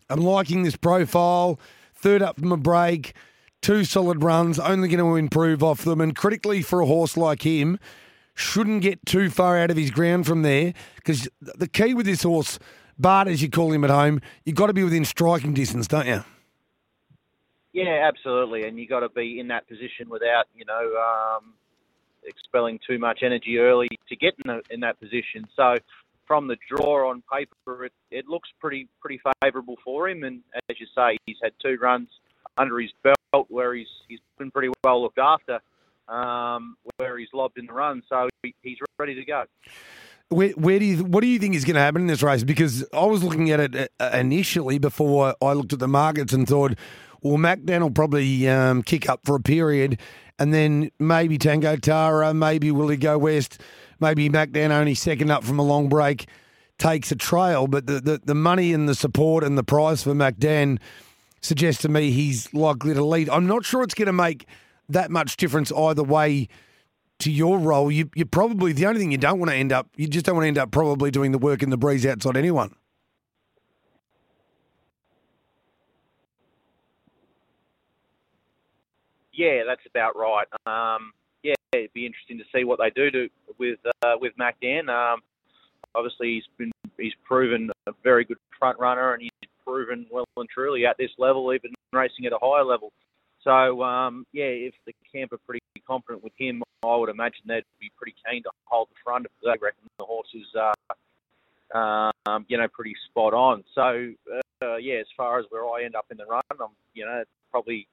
I'm 0.08 0.20
liking 0.20 0.62
this 0.62 0.76
profile. 0.76 1.58
Third 1.94 2.22
up 2.22 2.38
from 2.38 2.52
a 2.52 2.56
break, 2.56 3.14
two 3.60 3.84
solid 3.84 4.22
runs, 4.22 4.58
only 4.58 4.88
going 4.88 5.00
to 5.00 5.16
improve 5.16 5.62
off 5.62 5.82
them. 5.82 6.00
And 6.00 6.14
critically 6.14 6.62
for 6.62 6.80
a 6.80 6.86
horse 6.86 7.16
like 7.16 7.42
him, 7.42 7.78
shouldn't 8.38 8.82
get 8.82 9.04
too 9.04 9.28
far 9.28 9.58
out 9.58 9.70
of 9.70 9.76
his 9.76 9.90
ground 9.90 10.26
from 10.26 10.42
there 10.42 10.72
because 10.96 11.28
the 11.40 11.68
key 11.68 11.92
with 11.92 12.06
this 12.06 12.22
horse, 12.22 12.58
Bart, 12.96 13.26
as 13.26 13.42
you 13.42 13.50
call 13.50 13.72
him 13.72 13.84
at 13.84 13.90
home, 13.90 14.20
you've 14.44 14.56
got 14.56 14.68
to 14.68 14.72
be 14.72 14.84
within 14.84 15.04
striking 15.04 15.54
distance, 15.54 15.88
don't 15.88 16.06
you? 16.06 16.24
Yeah, 17.72 18.08
absolutely, 18.08 18.64
and 18.64 18.78
you've 18.78 18.88
got 18.88 19.00
to 19.00 19.08
be 19.08 19.38
in 19.38 19.48
that 19.48 19.68
position 19.68 20.08
without 20.08 20.46
you 20.54 20.64
know 20.64 20.74
um, 20.74 21.54
expelling 22.28 22.78
too 22.86 22.98
much 22.98 23.20
energy 23.22 23.58
early 23.58 23.88
to 24.08 24.16
get 24.16 24.34
in, 24.44 24.48
the, 24.52 24.62
in 24.70 24.80
that 24.80 25.00
position. 25.00 25.46
So 25.56 25.76
from 26.26 26.46
the 26.46 26.56
draw 26.68 27.10
on 27.10 27.22
paper, 27.32 27.86
it, 27.86 27.92
it 28.10 28.28
looks 28.28 28.50
pretty 28.60 28.86
pretty 29.00 29.20
favourable 29.42 29.76
for 29.84 30.08
him. 30.08 30.22
And 30.22 30.42
as 30.70 30.78
you 30.78 30.86
say, 30.94 31.16
he's 31.26 31.38
had 31.42 31.52
two 31.60 31.76
runs 31.80 32.08
under 32.56 32.78
his 32.78 32.90
belt 33.02 33.46
where 33.48 33.74
he's 33.74 33.88
he's 34.08 34.20
been 34.38 34.50
pretty 34.50 34.70
well 34.84 35.02
looked 35.02 35.18
after, 35.18 35.60
um, 36.08 36.76
where 36.98 37.18
he's 37.18 37.28
lobbed 37.32 37.58
in 37.58 37.66
the 37.66 37.72
run. 37.72 38.02
So 38.08 38.28
he, 38.42 38.54
he's 38.62 38.78
ready 38.98 39.14
to 39.14 39.24
go. 39.24 39.44
Where, 40.30 40.50
where 40.50 40.78
do 40.78 40.84
you 40.84 41.04
what 41.04 41.22
do 41.22 41.26
you 41.26 41.38
think 41.38 41.54
is 41.54 41.64
going 41.64 41.76
to 41.76 41.80
happen 41.80 42.02
in 42.02 42.06
this 42.06 42.22
race? 42.22 42.44
Because 42.44 42.84
I 42.92 43.06
was 43.06 43.24
looking 43.24 43.50
at 43.50 43.60
it 43.60 43.90
uh, 43.98 44.10
initially 44.12 44.78
before 44.78 45.34
I 45.40 45.54
looked 45.54 45.72
at 45.72 45.78
the 45.78 45.88
markets 45.88 46.34
and 46.34 46.46
thought, 46.46 46.74
well, 47.22 47.36
MacDan 47.36 47.80
will 47.80 47.90
probably 47.90 48.48
um, 48.48 48.82
kick 48.82 49.08
up 49.08 49.20
for 49.24 49.36
a 49.36 49.40
period, 49.40 49.98
and 50.38 50.52
then 50.54 50.90
maybe 50.98 51.38
Tango 51.38 51.76
Tara, 51.76 52.32
maybe 52.34 52.70
will 52.70 52.88
he 52.88 52.96
go 52.96 53.18
west, 53.18 53.60
maybe 54.00 54.28
MacDan 54.28 54.70
only 54.70 54.94
second 54.94 55.30
up 55.30 55.44
from 55.44 55.58
a 55.58 55.64
long 55.64 55.88
break 55.88 56.26
takes 56.78 57.10
a 57.10 57.16
trail, 57.16 57.66
but 57.66 57.86
the, 57.86 58.00
the, 58.00 58.20
the 58.24 58.34
money 58.34 58.72
and 58.72 58.88
the 58.88 58.94
support 58.94 59.42
and 59.42 59.58
the 59.58 59.64
price 59.64 60.04
for 60.04 60.14
MacDan 60.14 60.78
suggests 61.40 61.82
to 61.82 61.88
me 61.88 62.12
he's 62.12 62.52
likely 62.54 62.94
to 62.94 63.04
lead. 63.04 63.28
I'm 63.28 63.46
not 63.46 63.64
sure 63.64 63.82
it's 63.82 63.94
going 63.94 64.06
to 64.06 64.12
make 64.12 64.46
that 64.88 65.10
much 65.10 65.36
difference 65.36 65.72
either 65.72 66.04
way 66.04 66.48
to 67.20 67.32
your 67.32 67.58
role, 67.58 67.90
you 67.90 68.10
you 68.14 68.24
probably 68.24 68.72
the 68.72 68.86
only 68.86 69.00
thing 69.00 69.10
you 69.10 69.18
don't 69.18 69.38
want 69.38 69.50
to 69.50 69.56
end 69.56 69.72
up 69.72 69.88
you 69.96 70.06
just 70.06 70.24
don't 70.24 70.36
want 70.36 70.44
to 70.44 70.48
end 70.48 70.58
up 70.58 70.70
probably 70.70 71.10
doing 71.10 71.32
the 71.32 71.38
work 71.38 71.62
in 71.62 71.70
the 71.70 71.76
breeze 71.76 72.06
outside 72.06 72.36
anyone. 72.36 72.74
Yeah, 79.38 79.62
that's 79.64 79.86
about 79.86 80.16
right. 80.16 80.48
Um, 80.66 81.12
yeah, 81.44 81.54
it'd 81.72 81.92
be 81.92 82.06
interesting 82.06 82.38
to 82.38 82.44
see 82.52 82.64
what 82.64 82.80
they 82.80 82.90
do 82.90 83.08
to, 83.12 83.28
with 83.56 83.78
uh, 84.02 84.14
with 84.20 84.32
MacDan. 84.36 84.88
Um, 84.88 85.20
obviously, 85.94 86.34
he's 86.34 86.48
been 86.58 86.72
he's 86.98 87.12
proven 87.24 87.70
a 87.86 87.92
very 88.02 88.24
good 88.24 88.38
front 88.58 88.80
runner, 88.80 89.12
and 89.12 89.22
he's 89.22 89.50
proven 89.64 90.06
well 90.10 90.24
and 90.36 90.48
truly 90.48 90.84
at 90.86 90.98
this 90.98 91.12
level, 91.18 91.54
even 91.54 91.72
racing 91.92 92.26
at 92.26 92.32
a 92.32 92.38
higher 92.42 92.64
level. 92.64 92.92
So 93.44 93.80
um, 93.84 94.26
yeah, 94.32 94.46
if 94.46 94.74
the 94.86 94.92
camp 95.14 95.32
are 95.32 95.38
pretty 95.46 95.62
confident 95.86 96.24
with 96.24 96.32
him, 96.36 96.60
I 96.84 96.96
would 96.96 97.08
imagine 97.08 97.42
they'd 97.46 97.62
be 97.80 97.92
pretty 97.96 98.16
keen 98.28 98.42
to 98.42 98.50
hold 98.64 98.88
the 98.88 98.96
front 99.04 99.26
if 99.26 99.32
they 99.40 99.50
reckon 99.50 99.86
the 100.00 100.04
horse 100.04 100.28
is, 100.34 100.46
uh, 100.58 102.10
um, 102.26 102.44
you 102.48 102.58
know, 102.58 102.66
pretty 102.72 102.96
spot 103.08 103.34
on. 103.34 103.62
So 103.76 104.10
uh, 104.62 104.76
yeah, 104.78 104.96
as 104.96 105.06
far 105.16 105.38
as 105.38 105.46
where 105.50 105.64
I 105.64 105.84
end 105.84 105.94
up 105.94 106.06
in 106.10 106.16
the 106.16 106.26
run, 106.26 106.42
I'm, 106.50 106.74
you 106.94 107.04
know, 107.04 107.22
probably 107.52 107.86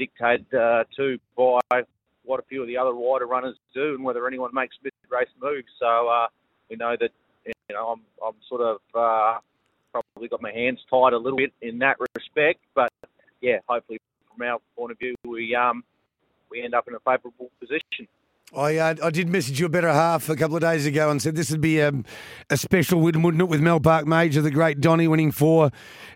dictated 0.00 0.52
uh, 0.54 0.84
to 0.96 1.18
by 1.36 1.82
what 2.24 2.40
a 2.40 2.42
few 2.48 2.62
of 2.62 2.68
the 2.68 2.76
other 2.76 2.94
wider 2.94 3.26
runners 3.26 3.56
do 3.74 3.94
and 3.94 4.02
whether 4.02 4.26
anyone 4.26 4.50
makes 4.52 4.76
mid-race 4.82 5.28
moves. 5.40 5.68
So 5.78 6.08
uh, 6.08 6.26
we 6.70 6.76
know 6.76 6.96
that 6.98 7.10
you 7.44 7.52
know 7.74 7.88
I'm 7.88 8.00
I'm 8.26 8.34
sort 8.48 8.62
of 8.62 8.78
uh, 8.94 9.38
probably 9.92 10.28
got 10.28 10.40
my 10.40 10.52
hands 10.52 10.80
tied 10.88 11.12
a 11.12 11.18
little 11.18 11.36
bit 11.36 11.52
in 11.60 11.78
that 11.80 11.96
respect, 12.16 12.60
but 12.74 12.90
yeah, 13.40 13.58
hopefully 13.68 14.00
from 14.32 14.46
our 14.46 14.58
point 14.76 14.92
of 14.92 14.98
view, 14.98 15.14
we 15.26 15.54
um, 15.54 15.84
we 16.50 16.62
end 16.62 16.74
up 16.74 16.88
in 16.88 16.94
a 16.94 17.00
favourable 17.00 17.50
position. 17.60 18.08
I 18.56 18.76
uh, 18.78 18.94
I 19.02 19.10
did 19.10 19.28
message 19.28 19.60
you 19.60 19.66
a 19.66 19.68
better 19.68 19.92
half 19.92 20.28
a 20.28 20.36
couple 20.36 20.56
of 20.56 20.62
days 20.62 20.86
ago 20.86 21.10
and 21.10 21.22
said 21.22 21.36
this 21.36 21.50
would 21.50 21.60
be 21.60 21.78
a, 21.78 21.92
a 22.48 22.56
special 22.56 23.00
win, 23.00 23.22
wouldn't 23.22 23.42
it, 23.42 23.48
with 23.48 23.60
Mel 23.60 23.80
Park 23.80 24.06
Major, 24.06 24.42
the 24.42 24.50
great 24.50 24.80
Donny 24.80 25.06
winning 25.06 25.30
for 25.30 25.70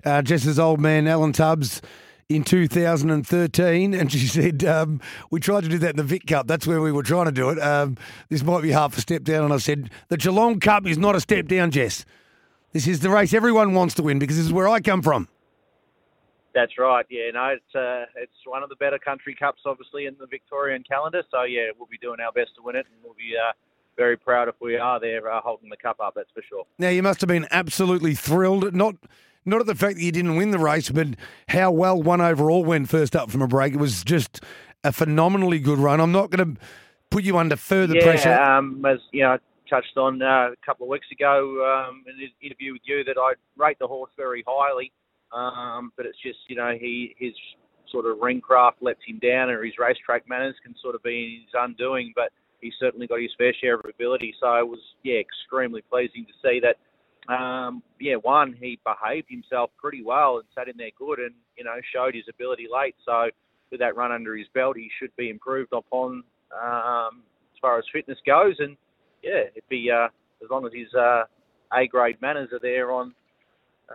uh, 0.05 0.23
old 0.59 0.81
man, 0.81 1.07
Alan 1.07 1.33
Tubbs, 1.33 1.81
in 2.29 2.45
2013. 2.45 3.95
And 3.95 4.13
she 4.13 4.27
said, 4.27 4.65
um, 4.65 5.01
We 5.31 5.41
tried 5.41 5.65
to 5.65 5.69
do 5.69 5.79
that 5.79 5.91
in 5.91 5.97
the 5.97 6.03
Vic 6.03 6.27
Cup. 6.27 6.47
That's 6.47 6.67
where 6.67 6.81
we 6.81 6.93
were 6.93 7.03
trying 7.03 7.27
to 7.27 7.33
do 7.33 7.51
it. 7.51 7.59
Um, 7.59 7.97
this 8.29 8.43
might 8.43 8.63
be 8.63 8.71
half 8.71 8.97
a 8.97 9.01
step 9.01 9.25
down. 9.25 9.45
And 9.45 9.53
I 9.53 9.59
said, 9.59 9.91
The 10.09 10.17
Geelong 10.17 10.61
Cup 10.61 10.87
is 10.87 10.99
not 10.99 11.15
a 11.17 11.21
step 11.21 11.47
down, 11.47 11.71
Jess. 11.71 12.05
This 12.73 12.89
is 12.89 13.01
the 13.01 13.11
race 13.11 13.33
everyone 13.33 13.75
wants 13.75 13.95
to 13.95 14.03
win 14.03 14.19
because 14.19 14.37
this 14.37 14.47
is 14.47 14.53
where 14.53 14.69
I 14.69 14.81
come 14.81 15.01
from. 15.01 15.29
That's 16.55 16.79
right. 16.79 17.05
Yeah, 17.11 17.31
no, 17.33 17.47
it's 17.47 17.75
uh, 17.75 18.07
it's 18.17 18.33
one 18.47 18.63
of 18.63 18.69
the 18.69 18.77
better 18.77 18.99
country 18.99 19.35
cups, 19.35 19.63
obviously, 19.67 20.07
in 20.07 20.15
the 20.21 20.27
Victorian 20.27 20.85
calendar. 20.85 21.23
So 21.31 21.43
yeah, 21.43 21.71
we'll 21.77 21.89
be 21.89 21.99
doing 21.99 22.21
our 22.21 22.31
best 22.31 22.55
to 22.57 22.63
win 22.63 22.77
it, 22.77 22.87
and 22.87 22.97
we'll 23.03 23.15
be 23.15 23.35
uh, 23.37 23.53
very 23.97 24.17
proud 24.17 24.49
if 24.49 24.55
we 24.61 24.77
are 24.77 25.01
there 25.01 25.31
uh, 25.31 25.41
holding 25.41 25.69
the 25.69 25.77
cup 25.77 25.99
up. 26.01 26.15
That's 26.15 26.31
for 26.33 26.43
sure. 26.49 26.65
Now 26.79 26.91
you 26.91 27.03
must 27.03 27.21
have 27.21 27.29
been 27.29 27.49
absolutely 27.51 28.15
thrilled, 28.15 28.73
not 28.73 28.95
not 29.45 29.61
at 29.61 29.67
the 29.67 29.75
fact 29.75 29.97
that 29.97 30.03
you 30.03 30.13
didn't 30.13 30.37
win 30.37 30.51
the 30.51 30.59
race, 30.59 30.91
but 30.91 31.09
how 31.49 31.71
well 31.71 32.01
one 32.01 32.21
overall 32.21 32.65
went 32.65 32.89
first 32.89 33.15
up 33.15 33.31
from 33.31 33.43
a 33.43 33.49
break. 33.49 33.75
It 33.75 33.79
was 33.79 34.03
just 34.05 34.41
a 34.83 34.93
phenomenally 34.93 35.59
good 35.59 35.79
run. 35.79 36.01
I'm 36.01 36.13
not 36.13 36.31
going 36.31 36.55
to 36.55 36.61
put 37.11 37.25
you 37.25 37.39
under 37.39 37.57
further 37.57 37.95
yeah, 37.95 38.03
pressure. 38.03 38.33
Um, 38.33 38.85
as 38.85 38.99
you 39.13 39.23
know, 39.23 39.33
I 39.33 39.39
touched 39.69 39.97
on 39.97 40.23
uh, 40.23 40.51
a 40.53 40.67
couple 40.67 40.87
of 40.87 40.91
weeks 40.91 41.07
ago 41.13 41.87
um, 41.89 42.05
in 42.07 42.23
an 42.23 42.31
interview 42.43 42.73
with 42.73 42.83
you 42.85 43.05
that 43.05 43.17
I 43.19 43.35
rate 43.57 43.79
the 43.79 43.87
horse 43.87 44.11
very 44.17 44.45
highly. 44.47 44.93
Um, 45.33 45.93
but 45.97 46.07
it's 46.07 46.19
just 46.23 46.39
you 46.49 46.57
know 46.57 46.77
he 46.79 47.15
his 47.19 47.33
sort 47.91 48.07
of 48.07 48.19
ring 48.21 48.41
craft 48.41 48.79
lets 48.81 49.01
him 49.07 49.19
down, 49.19 49.51
or 49.51 49.65
his 49.65 49.75
racetrack 49.79 50.29
manners 50.29 50.55
can 50.63 50.75
sort 50.81 50.95
of 50.95 51.03
be 51.03 51.45
his 51.45 51.55
undoing. 51.55 52.13
But 52.15 52.31
he's 52.61 52.75
certainly 52.79 53.07
got 53.07 53.21
his 53.21 53.33
fair 53.37 53.53
share 53.61 53.75
of 53.75 53.85
ability. 53.85 54.35
So 54.41 54.55
it 54.55 54.69
was 54.69 54.81
yeah 55.03 55.19
extremely 55.19 55.83
pleasing 55.83 56.27
to 56.27 56.33
see 56.43 56.61
that. 56.61 56.77
Um, 57.29 57.83
yeah, 58.01 58.17
one 58.17 58.53
he 58.53 58.79
behaved 58.85 59.29
himself 59.31 59.71
pretty 59.79 60.03
well 60.03 60.39
and 60.39 60.47
sat 60.55 60.69
in 60.69 60.77
there 60.77 60.91
good, 60.99 61.19
and 61.19 61.35
you 61.57 61.65
know 61.65 61.77
showed 61.93 62.15
his 62.15 62.25
ability 62.29 62.67
late. 62.73 62.95
So 63.05 63.31
with 63.71 63.81
that 63.81 63.97
run 63.97 64.13
under 64.13 64.37
his 64.37 64.47
belt, 64.55 64.77
he 64.77 64.91
should 64.99 65.15
be 65.17 65.31
improved 65.31 65.73
upon 65.73 66.23
um, 66.53 67.23
as 67.53 67.59
far 67.61 67.79
as 67.79 67.85
fitness 67.93 68.19
goes. 68.27 68.57
And 68.59 68.77
yeah, 69.23 69.45
it'd 69.53 69.69
be 69.69 69.91
uh, 69.91 70.09
as 70.43 70.51
long 70.51 70.67
as 70.67 70.73
his 70.75 70.93
uh, 70.95 71.25
A 71.73 71.87
grade 71.87 72.21
manners 72.21 72.51
are 72.53 72.61
there 72.61 72.93
on 72.93 73.15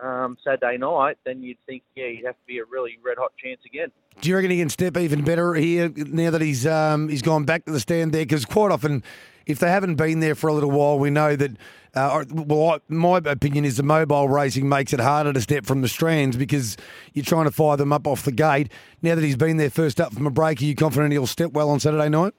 um, 0.00 0.36
Saturday 0.44 0.76
night, 0.78 1.18
then 1.24 1.42
you'd 1.42 1.58
think, 1.66 1.82
yeah, 1.94 2.08
he'd 2.08 2.24
have 2.26 2.34
to 2.34 2.46
be 2.46 2.58
a 2.58 2.64
really 2.64 2.98
red 3.04 3.18
hot 3.18 3.32
chance 3.42 3.60
again. 3.66 3.90
Do 4.20 4.28
you 4.28 4.36
reckon 4.36 4.50
he 4.50 4.58
can 4.58 4.68
step 4.68 4.96
even 4.96 5.24
better 5.24 5.54
here 5.54 5.90
now 5.96 6.30
that 6.30 6.40
he's 6.40 6.66
um, 6.66 7.08
he's 7.08 7.22
gone 7.22 7.44
back 7.44 7.64
to 7.64 7.72
the 7.72 7.80
stand 7.80 8.12
there? 8.12 8.22
Because 8.22 8.44
quite 8.44 8.70
often, 8.70 9.02
if 9.46 9.58
they 9.58 9.70
haven't 9.70 9.96
been 9.96 10.20
there 10.20 10.34
for 10.34 10.48
a 10.48 10.52
little 10.52 10.70
while, 10.70 10.98
we 10.98 11.10
know 11.10 11.36
that. 11.36 11.52
Uh, 11.92 12.24
well, 12.30 12.74
I, 12.74 12.78
my 12.86 13.18
opinion 13.18 13.64
is 13.64 13.76
the 13.76 13.82
mobile 13.82 14.28
racing 14.28 14.68
makes 14.68 14.92
it 14.92 15.00
harder 15.00 15.32
to 15.32 15.40
step 15.40 15.66
from 15.66 15.80
the 15.80 15.88
strands 15.88 16.36
because 16.36 16.76
you're 17.14 17.24
trying 17.24 17.46
to 17.46 17.50
fire 17.50 17.76
them 17.76 17.92
up 17.92 18.06
off 18.06 18.22
the 18.22 18.30
gate. 18.30 18.70
Now 19.02 19.16
that 19.16 19.24
he's 19.24 19.34
been 19.34 19.56
there 19.56 19.70
first 19.70 20.00
up 20.00 20.12
from 20.12 20.24
a 20.24 20.30
break, 20.30 20.62
are 20.62 20.64
you 20.66 20.76
confident 20.76 21.10
he'll 21.10 21.26
step 21.26 21.50
well 21.50 21.68
on 21.68 21.80
Saturday 21.80 22.08
night? 22.08 22.32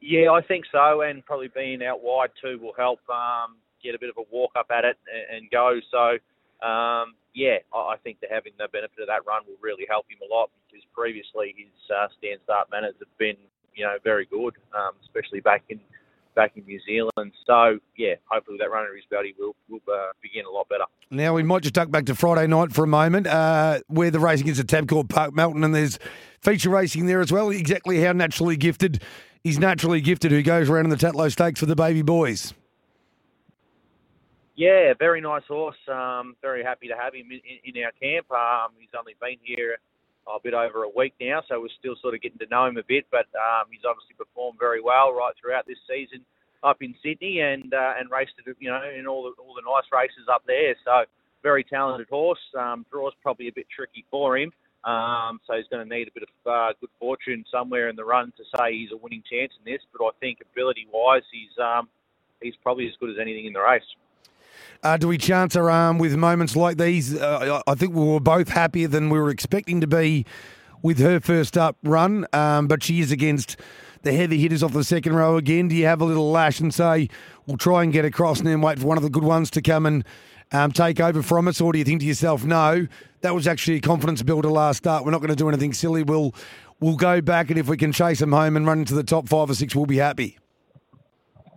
Yeah, 0.00 0.32
I 0.32 0.42
think 0.42 0.64
so, 0.72 1.02
and 1.02 1.24
probably 1.24 1.46
being 1.46 1.84
out 1.84 2.02
wide 2.02 2.30
too 2.42 2.58
will 2.60 2.74
help. 2.76 2.98
Um, 3.08 3.54
get 3.84 3.94
a 3.94 3.98
bit 3.98 4.08
of 4.08 4.16
a 4.16 4.22
walk 4.34 4.52
up 4.56 4.66
at 4.70 4.84
it 4.84 4.96
and, 5.12 5.36
and 5.36 5.50
go. 5.50 5.78
So, 5.90 6.66
um, 6.66 7.14
yeah, 7.34 7.58
I, 7.74 7.96
think 8.02 8.20
that 8.20 8.30
having 8.30 8.52
the 8.58 8.68
benefit 8.72 9.00
of 9.00 9.08
that 9.08 9.26
run 9.26 9.42
will 9.46 9.58
really 9.60 9.84
help 9.88 10.06
him 10.08 10.18
a 10.22 10.32
lot 10.32 10.50
because 10.66 10.84
previously 10.94 11.54
his 11.58 11.74
uh, 11.90 12.06
stand 12.16 12.38
start 12.44 12.68
manners 12.70 12.94
have 13.00 13.18
been, 13.18 13.36
you 13.74 13.84
know, 13.84 13.96
very 14.04 14.24
good, 14.26 14.54
um, 14.72 14.92
especially 15.02 15.40
back 15.40 15.64
in 15.68 15.80
back 16.36 16.52
in 16.56 16.64
New 16.64 16.80
Zealand. 16.86 17.32
So, 17.46 17.78
yeah, 17.96 18.14
hopefully 18.26 18.58
that 18.60 18.70
run 18.70 18.82
under 18.82 18.94
his 18.94 19.04
belt 19.10 19.24
will 19.38 19.56
will 19.68 19.80
uh, 19.92 20.12
begin 20.22 20.44
a 20.46 20.50
lot 20.50 20.68
better. 20.68 20.84
Now 21.10 21.34
we 21.34 21.42
might 21.42 21.62
just 21.62 21.74
duck 21.74 21.90
back 21.90 22.06
to 22.06 22.14
Friday 22.14 22.46
night 22.46 22.72
for 22.72 22.84
a 22.84 22.88
moment, 22.88 23.26
uh, 23.26 23.80
where 23.88 24.12
the 24.12 24.20
racing 24.20 24.46
is 24.46 24.60
at 24.60 24.66
Tabcorp 24.66 25.08
Park, 25.08 25.34
Melton, 25.34 25.64
and 25.64 25.74
there's 25.74 25.98
feature 26.40 26.70
racing 26.70 27.06
there 27.06 27.20
as 27.20 27.32
well. 27.32 27.50
Exactly 27.50 28.00
how 28.00 28.12
naturally 28.12 28.56
gifted 28.56 29.02
is 29.42 29.58
naturally 29.58 30.00
gifted 30.00 30.30
who 30.30 30.42
goes 30.42 30.70
around 30.70 30.84
in 30.84 30.90
the 30.90 30.96
Tatlow 30.96 31.30
Stakes 31.30 31.60
for 31.60 31.66
the 31.66 31.76
baby 31.76 32.02
boys. 32.02 32.54
Yeah, 34.56 34.94
very 34.98 35.20
nice 35.20 35.42
horse. 35.48 35.76
Um, 35.90 36.36
very 36.40 36.62
happy 36.62 36.86
to 36.88 36.94
have 36.94 37.14
him 37.14 37.26
in, 37.30 37.40
in 37.64 37.82
our 37.82 37.92
camp. 38.00 38.30
Um, 38.30 38.72
he's 38.78 38.94
only 38.96 39.14
been 39.20 39.38
here 39.42 39.78
a 40.26 40.38
bit 40.42 40.54
over 40.54 40.84
a 40.84 40.88
week 40.88 41.12
now, 41.20 41.42
so 41.48 41.60
we're 41.60 41.74
still 41.78 41.96
sort 42.00 42.14
of 42.14 42.22
getting 42.22 42.38
to 42.38 42.46
know 42.46 42.66
him 42.66 42.76
a 42.76 42.86
bit. 42.86 43.04
But 43.10 43.26
um, 43.34 43.66
he's 43.70 43.84
obviously 43.86 44.14
performed 44.16 44.58
very 44.60 44.80
well 44.80 45.12
right 45.12 45.34
throughout 45.40 45.66
this 45.66 45.78
season 45.90 46.24
up 46.62 46.78
in 46.80 46.94
Sydney 47.02 47.40
and 47.40 47.74
uh, 47.74 47.94
and 47.98 48.10
raced 48.10 48.32
you 48.58 48.70
know, 48.70 48.80
in 48.96 49.06
all 49.06 49.24
the 49.24 49.34
all 49.42 49.54
the 49.54 49.66
nice 49.66 49.90
races 49.92 50.26
up 50.32 50.42
there. 50.46 50.74
So 50.84 51.04
very 51.42 51.64
talented 51.64 52.08
horse. 52.08 52.40
Um, 52.58 52.86
draw's 52.90 53.12
probably 53.22 53.48
a 53.48 53.52
bit 53.52 53.66
tricky 53.74 54.04
for 54.10 54.38
him. 54.38 54.52
Um, 54.84 55.40
so 55.46 55.54
he's 55.56 55.66
going 55.70 55.86
to 55.86 55.94
need 55.94 56.08
a 56.08 56.12
bit 56.12 56.24
of 56.24 56.50
uh, 56.50 56.72
good 56.80 56.90
fortune 57.00 57.44
somewhere 57.50 57.88
in 57.88 57.96
the 57.96 58.04
run 58.04 58.32
to 58.36 58.44
say 58.56 58.72
he's 58.72 58.92
a 58.92 58.96
winning 58.96 59.22
chance 59.28 59.52
in 59.58 59.70
this. 59.70 59.80
But 59.92 60.04
I 60.04 60.10
think 60.20 60.38
ability-wise, 60.52 61.22
he's 61.32 61.52
um, 61.58 61.88
he's 62.40 62.54
probably 62.62 62.86
as 62.86 62.92
good 63.00 63.10
as 63.10 63.16
anything 63.20 63.46
in 63.46 63.52
the 63.52 63.60
race. 63.60 63.84
Uh, 64.82 64.96
do 64.96 65.08
we 65.08 65.18
chance 65.18 65.56
our 65.56 65.70
arm 65.70 65.98
with 65.98 66.16
moments 66.16 66.54
like 66.54 66.76
these? 66.76 67.14
Uh, 67.14 67.60
I 67.66 67.74
think 67.74 67.94
we 67.94 68.04
were 68.04 68.20
both 68.20 68.48
happier 68.48 68.88
than 68.88 69.10
we 69.10 69.18
were 69.18 69.30
expecting 69.30 69.80
to 69.80 69.86
be 69.86 70.26
with 70.82 70.98
her 70.98 71.18
first 71.20 71.56
up 71.56 71.76
run, 71.82 72.26
um, 72.32 72.66
but 72.66 72.82
she 72.82 73.00
is 73.00 73.10
against 73.10 73.56
the 74.04 74.12
heavy 74.12 74.38
hitters 74.38 74.62
off 74.62 74.72
the 74.72 74.84
second 74.84 75.14
row 75.14 75.36
again? 75.36 75.68
Do 75.68 75.74
you 75.74 75.86
have 75.86 76.00
a 76.00 76.04
little 76.04 76.30
lash 76.30 76.60
and 76.60 76.72
say, 76.72 77.08
we'll 77.46 77.56
try 77.56 77.82
and 77.82 77.92
get 77.92 78.04
across 78.04 78.38
and 78.38 78.46
then 78.46 78.60
wait 78.60 78.78
for 78.78 78.86
one 78.86 78.96
of 78.96 79.02
the 79.02 79.10
good 79.10 79.24
ones 79.24 79.50
to 79.52 79.62
come 79.62 79.86
and 79.86 80.04
um, 80.52 80.70
take 80.70 81.00
over 81.00 81.22
from 81.22 81.48
us? 81.48 81.60
Or 81.60 81.72
do 81.72 81.78
you 81.78 81.84
think 81.84 82.00
to 82.00 82.06
yourself, 82.06 82.44
no, 82.44 82.86
that 83.22 83.34
was 83.34 83.48
actually 83.48 83.78
a 83.78 83.80
confidence 83.80 84.22
builder 84.22 84.50
last 84.50 84.78
start. 84.78 85.04
We're 85.04 85.10
not 85.10 85.20
going 85.20 85.30
to 85.30 85.36
do 85.36 85.48
anything 85.48 85.72
silly. 85.72 86.02
We'll, 86.02 86.34
we'll 86.80 86.96
go 86.96 87.20
back, 87.20 87.50
and 87.50 87.58
if 87.58 87.66
we 87.66 87.76
can 87.76 87.92
chase 87.92 88.20
them 88.20 88.32
home 88.32 88.56
and 88.56 88.66
run 88.66 88.80
into 88.80 88.94
the 88.94 89.04
top 89.04 89.28
five 89.28 89.50
or 89.50 89.54
six, 89.54 89.74
we'll 89.74 89.86
be 89.86 89.96
happy. 89.96 90.38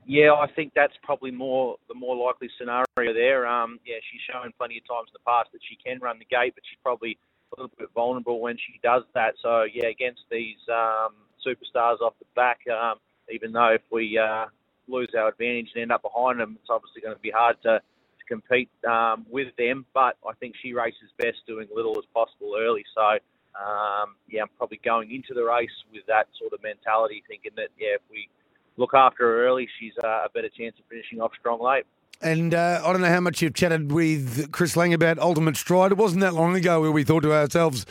Yeah, 0.07 0.31
I 0.39 0.47
think 0.47 0.71
that's 0.73 0.93
probably 1.03 1.31
more 1.31 1.75
the 1.89 1.93
more 1.93 2.15
likely 2.15 2.49
scenario 2.57 3.13
there. 3.13 3.45
Um, 3.45 3.77
yeah, 3.85 3.97
she's 4.09 4.21
shown 4.23 4.53
plenty 4.57 4.77
of 4.77 4.87
times 4.87 5.11
in 5.11 5.19
the 5.19 5.27
past 5.27 5.51
that 5.51 5.59
she 5.67 5.75
can 5.75 5.99
run 5.99 6.17
the 6.17 6.25
gate, 6.25 6.55
but 6.55 6.63
she's 6.63 6.79
probably 6.81 7.19
a 7.51 7.61
little 7.61 7.75
bit 7.77 7.89
vulnerable 7.93 8.39
when 8.39 8.55
she 8.55 8.79
does 8.81 9.03
that. 9.15 9.35
So 9.43 9.63
yeah, 9.67 9.89
against 9.89 10.21
these 10.31 10.63
um, 10.71 11.11
superstars 11.45 11.99
off 11.99 12.13
the 12.19 12.25
back, 12.37 12.59
um, 12.71 12.99
even 13.29 13.51
though 13.51 13.75
if 13.75 13.81
we 13.91 14.17
uh, 14.17 14.45
lose 14.87 15.11
our 15.17 15.27
advantage 15.27 15.71
and 15.75 15.81
end 15.81 15.91
up 15.91 16.03
behind 16.03 16.39
them, 16.39 16.57
it's 16.61 16.71
obviously 16.71 17.01
going 17.01 17.15
to 17.15 17.21
be 17.21 17.31
hard 17.31 17.57
to, 17.63 17.83
to 17.83 18.23
compete 18.29 18.69
um, 18.87 19.25
with 19.29 19.51
them. 19.57 19.85
But 19.93 20.15
I 20.23 20.31
think 20.39 20.55
she 20.63 20.71
races 20.71 21.11
best 21.19 21.43
doing 21.45 21.67
little 21.75 21.99
as 21.99 22.05
possible 22.13 22.55
early. 22.57 22.85
So 22.95 23.19
um, 23.59 24.15
yeah, 24.31 24.43
I'm 24.43 24.55
probably 24.57 24.79
going 24.85 25.11
into 25.11 25.33
the 25.33 25.43
race 25.43 25.75
with 25.91 26.07
that 26.07 26.31
sort 26.39 26.53
of 26.53 26.63
mentality, 26.63 27.23
thinking 27.27 27.51
that 27.57 27.75
yeah, 27.77 27.99
if 27.99 28.01
we 28.09 28.29
look 28.77 28.93
after 28.93 29.23
her 29.25 29.45
early, 29.45 29.67
she's 29.79 29.93
uh, 30.03 30.25
a 30.25 30.29
better 30.33 30.49
chance 30.49 30.75
of 30.79 30.85
finishing 30.89 31.19
off 31.19 31.31
strong 31.39 31.61
late. 31.61 31.85
And 32.21 32.53
uh, 32.53 32.81
I 32.83 32.91
don't 32.91 33.01
know 33.01 33.09
how 33.09 33.19
much 33.19 33.41
you've 33.41 33.53
chatted 33.53 33.91
with 33.91 34.51
Chris 34.51 34.75
Lang 34.75 34.93
about 34.93 35.19
Ultimate 35.19 35.55
Stride. 35.55 35.91
It 35.91 35.97
wasn't 35.97 36.21
that 36.21 36.33
long 36.33 36.55
ago 36.55 36.81
where 36.81 36.91
we 36.91 37.03
thought 37.03 37.21
to 37.21 37.33
ourselves, 37.33 37.85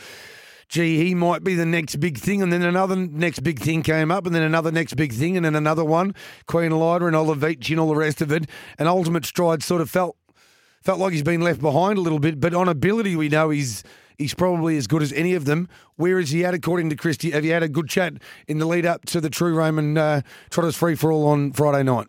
gee, 0.67 0.97
he 0.97 1.15
might 1.15 1.45
be 1.45 1.55
the 1.55 1.65
next 1.65 1.97
big 1.97 2.17
thing. 2.17 2.41
And 2.41 2.51
then 2.51 2.61
another 2.61 2.95
next 2.95 3.39
big 3.39 3.59
thing 3.59 3.83
came 3.83 4.11
up, 4.11 4.25
and 4.25 4.35
then 4.35 4.43
another 4.43 4.71
next 4.71 4.95
big 4.95 5.13
thing, 5.13 5.37
and 5.37 5.45
then 5.45 5.55
another 5.55 5.85
one. 5.85 6.13
Queen 6.45 6.71
Elida 6.71 7.07
and 7.07 7.15
Olivetti 7.15 7.71
and 7.71 7.79
all 7.79 7.87
the 7.87 7.95
rest 7.95 8.21
of 8.21 8.31
it. 8.31 8.49
And 8.77 8.89
Ultimate 8.89 9.25
Stride 9.25 9.63
sort 9.63 9.81
of 9.81 9.89
felt 9.89 10.17
felt 10.83 10.99
like 10.99 11.13
he's 11.13 11.23
been 11.23 11.41
left 11.41 11.61
behind 11.61 11.97
a 11.97 12.01
little 12.01 12.19
bit. 12.19 12.39
But 12.39 12.53
on 12.53 12.67
ability, 12.67 13.15
we 13.15 13.29
know 13.29 13.49
he's 13.49 13.83
he's 14.17 14.33
probably 14.33 14.77
as 14.77 14.87
good 14.87 15.01
as 15.01 15.13
any 15.13 15.33
of 15.33 15.45
them. 15.45 15.69
Where 15.95 16.19
is 16.19 16.31
he 16.31 16.43
at, 16.45 16.53
according 16.53 16.89
to 16.89 16.95
Christy? 16.95 17.31
Have 17.31 17.45
you 17.45 17.53
had 17.53 17.63
a 17.63 17.69
good 17.69 17.89
chat 17.89 18.13
in 18.47 18.59
the 18.59 18.65
lead 18.65 18.85
up 18.85 19.05
to 19.05 19.21
the 19.21 19.29
True 19.29 19.53
Roman 19.53 19.97
uh, 19.97 20.21
Trotters 20.49 20.75
Free 20.75 20.95
for 20.95 21.11
All 21.11 21.27
on 21.27 21.51
Friday 21.51 21.83
night? 21.83 22.07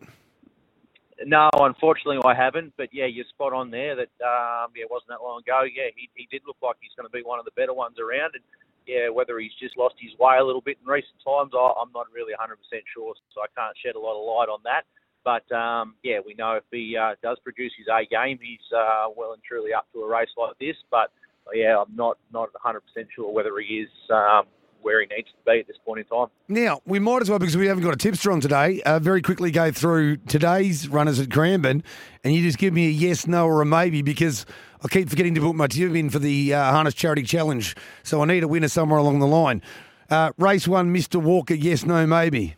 No, 1.25 1.49
unfortunately, 1.53 2.19
I 2.23 2.33
haven't. 2.33 2.73
But 2.77 2.89
yeah, 2.93 3.05
you're 3.05 3.25
spot 3.25 3.51
on 3.51 3.71
there. 3.71 3.95
That 3.95 4.11
um, 4.23 4.71
yeah, 4.75 4.87
it 4.87 4.91
wasn't 4.91 5.09
that 5.09 5.21
long 5.21 5.41
ago. 5.41 5.63
Yeah, 5.63 5.91
he, 5.95 6.09
he 6.15 6.27
did 6.31 6.43
look 6.47 6.57
like 6.63 6.77
he's 6.79 6.95
going 6.95 7.07
to 7.07 7.11
be 7.11 7.23
one 7.23 7.39
of 7.39 7.45
the 7.45 7.51
better 7.55 7.73
ones 7.73 7.97
around. 7.99 8.35
And 8.35 8.43
yeah, 8.87 9.09
whether 9.09 9.37
he's 9.39 9.51
just 9.59 9.77
lost 9.77 9.95
his 9.99 10.17
way 10.17 10.37
a 10.39 10.45
little 10.45 10.61
bit 10.61 10.77
in 10.81 10.87
recent 10.87 11.19
times, 11.19 11.51
I, 11.53 11.73
I'm 11.75 11.91
not 11.91 12.07
really 12.15 12.31
100% 12.31 12.55
sure. 12.95 13.13
So 13.35 13.41
I 13.41 13.51
can't 13.51 13.75
shed 13.83 13.95
a 13.95 13.99
lot 13.99 14.15
of 14.15 14.23
light 14.23 14.47
on 14.47 14.63
that. 14.63 14.87
But 15.27 15.43
um, 15.51 15.95
yeah, 16.03 16.19
we 16.25 16.33
know 16.35 16.55
if 16.55 16.63
he 16.71 16.95
uh, 16.95 17.15
does 17.21 17.37
produce 17.43 17.73
his 17.77 17.87
A 17.91 18.07
game, 18.07 18.39
he's 18.41 18.63
uh, 18.71 19.11
well 19.11 19.33
and 19.33 19.43
truly 19.43 19.73
up 19.73 19.91
to 19.91 19.99
a 19.99 20.07
race 20.07 20.31
like 20.37 20.57
this. 20.59 20.77
But 20.89 21.11
yeah, 21.53 21.81
I'm 21.81 21.95
not 21.95 22.17
not 22.33 22.49
100% 22.65 22.79
sure 23.15 23.31
whether 23.31 23.51
he 23.59 23.79
is 23.79 23.89
um, 24.09 24.45
where 24.81 25.01
he 25.01 25.07
needs 25.07 25.27
to 25.29 25.51
be 25.51 25.59
at 25.59 25.67
this 25.67 25.77
point 25.85 25.99
in 25.99 26.05
time. 26.05 26.27
Now, 26.47 26.81
we 26.85 26.99
might 26.99 27.21
as 27.21 27.29
well, 27.29 27.39
because 27.39 27.57
we 27.57 27.67
haven't 27.67 27.83
got 27.83 27.93
a 27.93 27.97
tipster 27.97 28.31
on 28.31 28.41
today, 28.41 28.81
uh, 28.83 28.99
very 28.99 29.21
quickly 29.21 29.51
go 29.51 29.71
through 29.71 30.17
today's 30.17 30.87
runners 30.87 31.19
at 31.19 31.29
Cranbourne, 31.29 31.83
and 32.23 32.33
you 32.33 32.41
just 32.41 32.57
give 32.57 32.73
me 32.73 32.87
a 32.87 32.89
yes, 32.89 33.27
no, 33.27 33.45
or 33.45 33.61
a 33.61 33.65
maybe, 33.65 34.01
because 34.01 34.45
I 34.83 34.87
keep 34.87 35.09
forgetting 35.09 35.35
to 35.35 35.41
put 35.41 35.55
my 35.55 35.67
tip 35.67 35.93
in 35.93 36.09
for 36.09 36.19
the 36.19 36.53
uh, 36.53 36.71
Harness 36.71 36.93
Charity 36.93 37.23
Challenge, 37.23 37.75
so 38.03 38.21
I 38.21 38.25
need 38.25 38.43
a 38.43 38.47
winner 38.47 38.69
somewhere 38.69 38.99
along 38.99 39.19
the 39.19 39.27
line. 39.27 39.61
Uh, 40.09 40.31
race 40.37 40.67
one, 40.67 40.93
Mr. 40.93 41.21
Walker, 41.21 41.53
yes, 41.53 41.85
no, 41.85 42.07
maybe. 42.07 42.55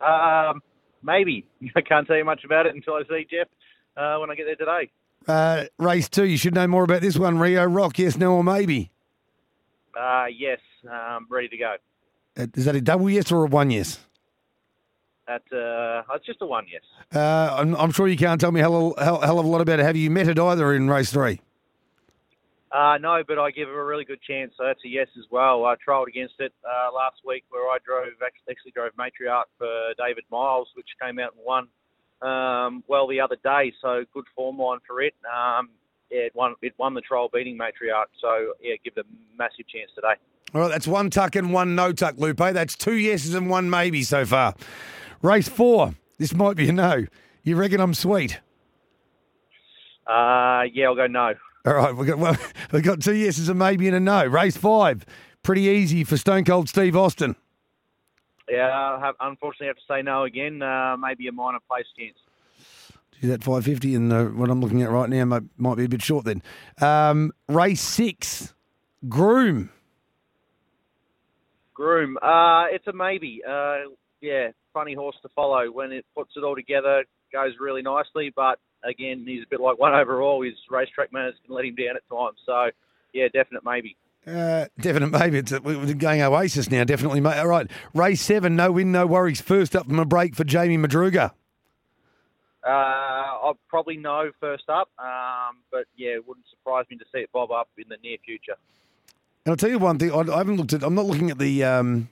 Um, 0.00 0.62
maybe. 1.02 1.46
I 1.76 1.80
can't 1.80 2.06
tell 2.06 2.16
you 2.16 2.24
much 2.24 2.44
about 2.44 2.66
it 2.66 2.74
until 2.74 2.94
I 2.94 3.02
see 3.08 3.26
Jeff 3.30 3.48
uh, 3.96 4.18
when 4.18 4.30
I 4.30 4.34
get 4.34 4.46
there 4.46 4.56
today. 4.56 4.90
Uh, 5.26 5.64
race 5.78 6.08
two, 6.08 6.24
you 6.24 6.36
should 6.36 6.54
know 6.54 6.66
more 6.66 6.84
about 6.84 7.00
this 7.00 7.18
one, 7.18 7.38
Rio 7.38 7.64
Rock, 7.64 7.98
yes, 7.98 8.16
no, 8.16 8.34
or 8.34 8.44
maybe. 8.44 8.90
Uh, 9.98 10.26
yes, 10.26 10.60
um, 10.90 11.26
ready 11.28 11.48
to 11.48 11.56
go. 11.56 11.76
Uh, 12.38 12.46
is 12.54 12.66
that 12.66 12.76
a 12.76 12.80
double 12.80 13.10
yes 13.10 13.32
or 13.32 13.44
a 13.44 13.48
one 13.48 13.70
yes? 13.70 13.98
That 15.26 15.42
uh, 15.52 16.14
it's 16.14 16.26
just 16.26 16.40
a 16.42 16.46
one 16.46 16.66
yes. 16.70 16.82
Uh, 17.12 17.56
I'm, 17.58 17.74
I'm 17.74 17.90
sure 17.90 18.06
you 18.06 18.16
can't 18.16 18.40
tell 18.40 18.52
me 18.52 18.60
a 18.60 18.62
hell, 18.62 18.94
hell, 18.98 19.20
hell 19.20 19.38
of 19.40 19.46
a 19.46 19.48
lot 19.48 19.60
about 19.60 19.80
it. 19.80 19.82
Have 19.82 19.96
you 19.96 20.10
met 20.10 20.28
it 20.28 20.38
either 20.38 20.72
in 20.74 20.88
race 20.88 21.10
three? 21.10 21.40
Uh, 22.70 22.98
no, 23.00 23.22
but 23.26 23.38
I 23.38 23.50
give 23.50 23.68
her 23.68 23.80
a 23.80 23.84
really 23.86 24.04
good 24.04 24.20
chance, 24.22 24.52
so 24.56 24.64
that's 24.64 24.84
a 24.84 24.88
yes 24.88 25.08
as 25.18 25.24
well. 25.30 25.64
I 25.64 25.74
trialled 25.76 26.08
against 26.08 26.34
it 26.40 26.52
uh, 26.62 26.92
last 26.94 27.16
week 27.24 27.44
where 27.48 27.62
I 27.62 27.78
drove 27.84 28.12
actually 28.22 28.72
drove 28.72 28.92
Matriarch 28.92 29.44
for 29.56 29.94
David 29.98 30.24
Miles, 30.30 30.68
which 30.76 30.86
came 31.00 31.18
out 31.18 31.32
and 31.34 31.42
won 31.44 31.68
um, 32.22 32.82
well 32.88 33.06
the 33.06 33.20
other 33.20 33.36
day. 33.42 33.72
So 33.80 34.04
good 34.12 34.24
form 34.34 34.58
line 34.58 34.78
for 34.86 35.00
it. 35.00 35.14
Um, 35.24 35.70
yeah, 36.10 36.20
it 36.20 36.34
won 36.34 36.54
it 36.62 36.74
won 36.78 36.94
the 36.94 37.00
trial 37.00 37.28
beating 37.32 37.58
Matriarch. 37.58 38.06
So 38.20 38.52
yeah, 38.60 38.74
give 38.84 38.94
it 38.96 39.04
a 39.04 39.38
massive 39.38 39.66
chance 39.68 39.90
today. 39.94 40.14
All 40.54 40.60
right, 40.60 40.70
that's 40.70 40.86
one 40.86 41.10
tuck 41.10 41.36
and 41.36 41.52
one 41.52 41.74
no 41.74 41.92
tuck, 41.92 42.16
Lupe. 42.18 42.38
That's 42.38 42.76
two 42.76 42.94
yeses 42.94 43.34
and 43.34 43.50
one 43.50 43.68
maybe 43.68 44.02
so 44.02 44.24
far. 44.24 44.54
Race 45.22 45.48
four. 45.48 45.94
This 46.18 46.34
might 46.34 46.56
be 46.56 46.68
a 46.68 46.72
no. 46.72 47.06
You 47.42 47.56
reckon 47.56 47.80
I'm 47.80 47.94
sweet? 47.94 48.40
Uh, 50.06 50.62
yeah, 50.72 50.86
I'll 50.86 50.94
go 50.94 51.06
no. 51.06 51.34
All 51.66 51.74
right, 51.74 51.94
we've 51.94 52.06
got, 52.06 52.18
well, 52.18 52.36
we've 52.72 52.82
got 52.82 53.00
two 53.00 53.14
yeses 53.14 53.48
and 53.48 53.58
maybe 53.58 53.88
and 53.88 53.96
a 53.96 54.00
no. 54.00 54.24
Race 54.24 54.56
five. 54.56 55.04
Pretty 55.42 55.62
easy 55.62 56.04
for 56.04 56.16
Stone 56.16 56.44
Cold 56.44 56.68
Steve 56.68 56.96
Austin. 56.96 57.36
Yeah, 58.48 58.70
I 58.70 59.00
have, 59.04 59.14
unfortunately 59.20 59.68
have 59.68 59.76
to 59.76 59.82
say 59.88 60.02
no 60.02 60.24
again. 60.24 60.62
Uh, 60.62 60.96
maybe 60.96 61.26
a 61.28 61.32
minor 61.32 61.58
place 61.68 61.86
chance. 61.98 62.16
Gee, 63.20 63.28
that 63.28 63.42
550 63.42 63.94
and 63.94 64.12
uh, 64.12 64.24
what 64.26 64.50
I'm 64.50 64.60
looking 64.60 64.82
at 64.82 64.90
right 64.90 65.08
now 65.08 65.24
might, 65.24 65.42
might 65.56 65.76
be 65.76 65.84
a 65.84 65.88
bit 65.88 66.02
short 66.02 66.24
then. 66.24 66.42
Um, 66.80 67.32
race 67.48 67.80
six. 67.80 68.54
Groom. 69.08 69.70
Groom. 71.74 72.18
Uh, 72.22 72.66
it's 72.70 72.86
a 72.86 72.92
maybe. 72.92 73.42
Uh, 73.46 73.90
yeah, 74.20 74.48
funny 74.72 74.94
horse 74.94 75.16
to 75.22 75.28
follow. 75.34 75.70
When 75.70 75.92
it 75.92 76.04
puts 76.14 76.32
it 76.36 76.44
all 76.44 76.54
together, 76.54 77.04
goes 77.32 77.52
really 77.60 77.82
nicely. 77.82 78.32
But 78.34 78.58
again, 78.84 79.24
he's 79.26 79.42
a 79.42 79.48
bit 79.48 79.60
like 79.60 79.78
one 79.78 79.94
overall. 79.94 80.42
His 80.42 80.54
racetrack 80.70 81.12
manners 81.12 81.34
can 81.44 81.54
let 81.54 81.64
him 81.64 81.74
down 81.74 81.96
at 81.96 82.08
times. 82.08 82.38
So, 82.44 82.70
yeah, 83.12 83.28
definite 83.32 83.64
maybe. 83.64 83.96
Uh, 84.26 84.66
definite 84.80 85.08
maybe. 85.08 85.38
It's, 85.38 85.52
we're 85.60 85.94
going 85.94 86.20
Oasis 86.20 86.70
now, 86.70 86.84
definitely. 86.84 87.20
Mate. 87.20 87.38
All 87.38 87.46
right. 87.46 87.70
Race 87.94 88.20
seven, 88.20 88.56
no 88.56 88.72
win, 88.72 88.90
no 88.90 89.06
worries. 89.06 89.40
First 89.40 89.76
up 89.76 89.86
from 89.86 90.00
a 90.00 90.04
break 90.04 90.34
for 90.34 90.44
Jamie 90.44 90.76
Madruga. 90.78 91.30
Uh, 92.66 92.70
I'll 92.70 93.58
probably 93.68 93.96
no 93.96 94.32
first 94.40 94.68
up. 94.68 94.88
Um, 94.98 95.58
but, 95.70 95.84
yeah, 95.96 96.14
it 96.14 96.26
wouldn't 96.26 96.46
surprise 96.50 96.86
me 96.90 96.96
to 96.96 97.04
see 97.12 97.20
it 97.20 97.30
bob 97.32 97.52
up 97.52 97.68
in 97.78 97.84
the 97.88 97.96
near 98.02 98.16
future. 98.24 98.56
And 99.44 99.52
I'll 99.52 99.56
tell 99.56 99.70
you 99.70 99.78
one 99.78 99.98
thing. 100.00 100.10
I, 100.10 100.32
I 100.32 100.38
haven't 100.38 100.56
looked 100.56 100.72
at. 100.72 100.82
I'm 100.82 100.96
not 100.96 101.04
looking 101.04 101.30
at 101.30 101.38
the 101.38 101.62
um, 101.62 102.08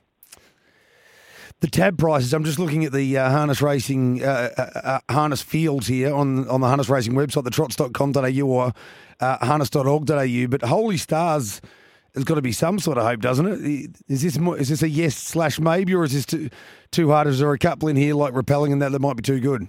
the 1.58 1.66
tab 1.66 1.98
prices. 1.98 2.32
I'm 2.32 2.44
just 2.44 2.60
looking 2.60 2.84
at 2.84 2.92
the 2.92 3.18
uh, 3.18 3.28
harness 3.28 3.60
racing 3.60 4.22
uh, 4.22 4.50
uh, 4.56 4.62
uh 4.62 5.12
harness 5.12 5.42
fields 5.42 5.88
here 5.88 6.14
on 6.14 6.48
on 6.48 6.60
the 6.60 6.68
harness 6.68 6.88
racing 6.88 7.14
website, 7.14 7.42
the 7.42 7.50
trots.com.au 7.50 8.46
or 8.46 8.72
uh, 9.18 9.44
harness.org.au. 9.44 10.46
But 10.46 10.62
Holy 10.62 10.96
Stars 10.96 11.60
has 12.14 12.24
got 12.24 12.34
to 12.36 12.42
be 12.42 12.52
some 12.52 12.78
sort 12.78 12.98
of 12.98 13.04
hope, 13.04 13.20
doesn't 13.20 13.46
it? 13.46 13.90
Is 14.08 14.22
this 14.22 14.38
more, 14.38 14.56
is 14.56 14.68
this 14.68 14.82
a 14.82 14.88
yes 14.88 15.16
slash 15.16 15.58
maybe, 15.58 15.94
or 15.94 16.04
is 16.04 16.12
this 16.12 16.26
too 16.26 16.48
too 16.90 17.10
hard? 17.10 17.26
Is 17.26 17.40
there 17.40 17.52
a 17.52 17.58
couple 17.58 17.88
in 17.88 17.96
here 17.96 18.14
like 18.14 18.34
repelling 18.34 18.72
and 18.72 18.80
that 18.82 18.92
that 18.92 19.00
might 19.00 19.16
be 19.16 19.22
too 19.22 19.40
good? 19.40 19.62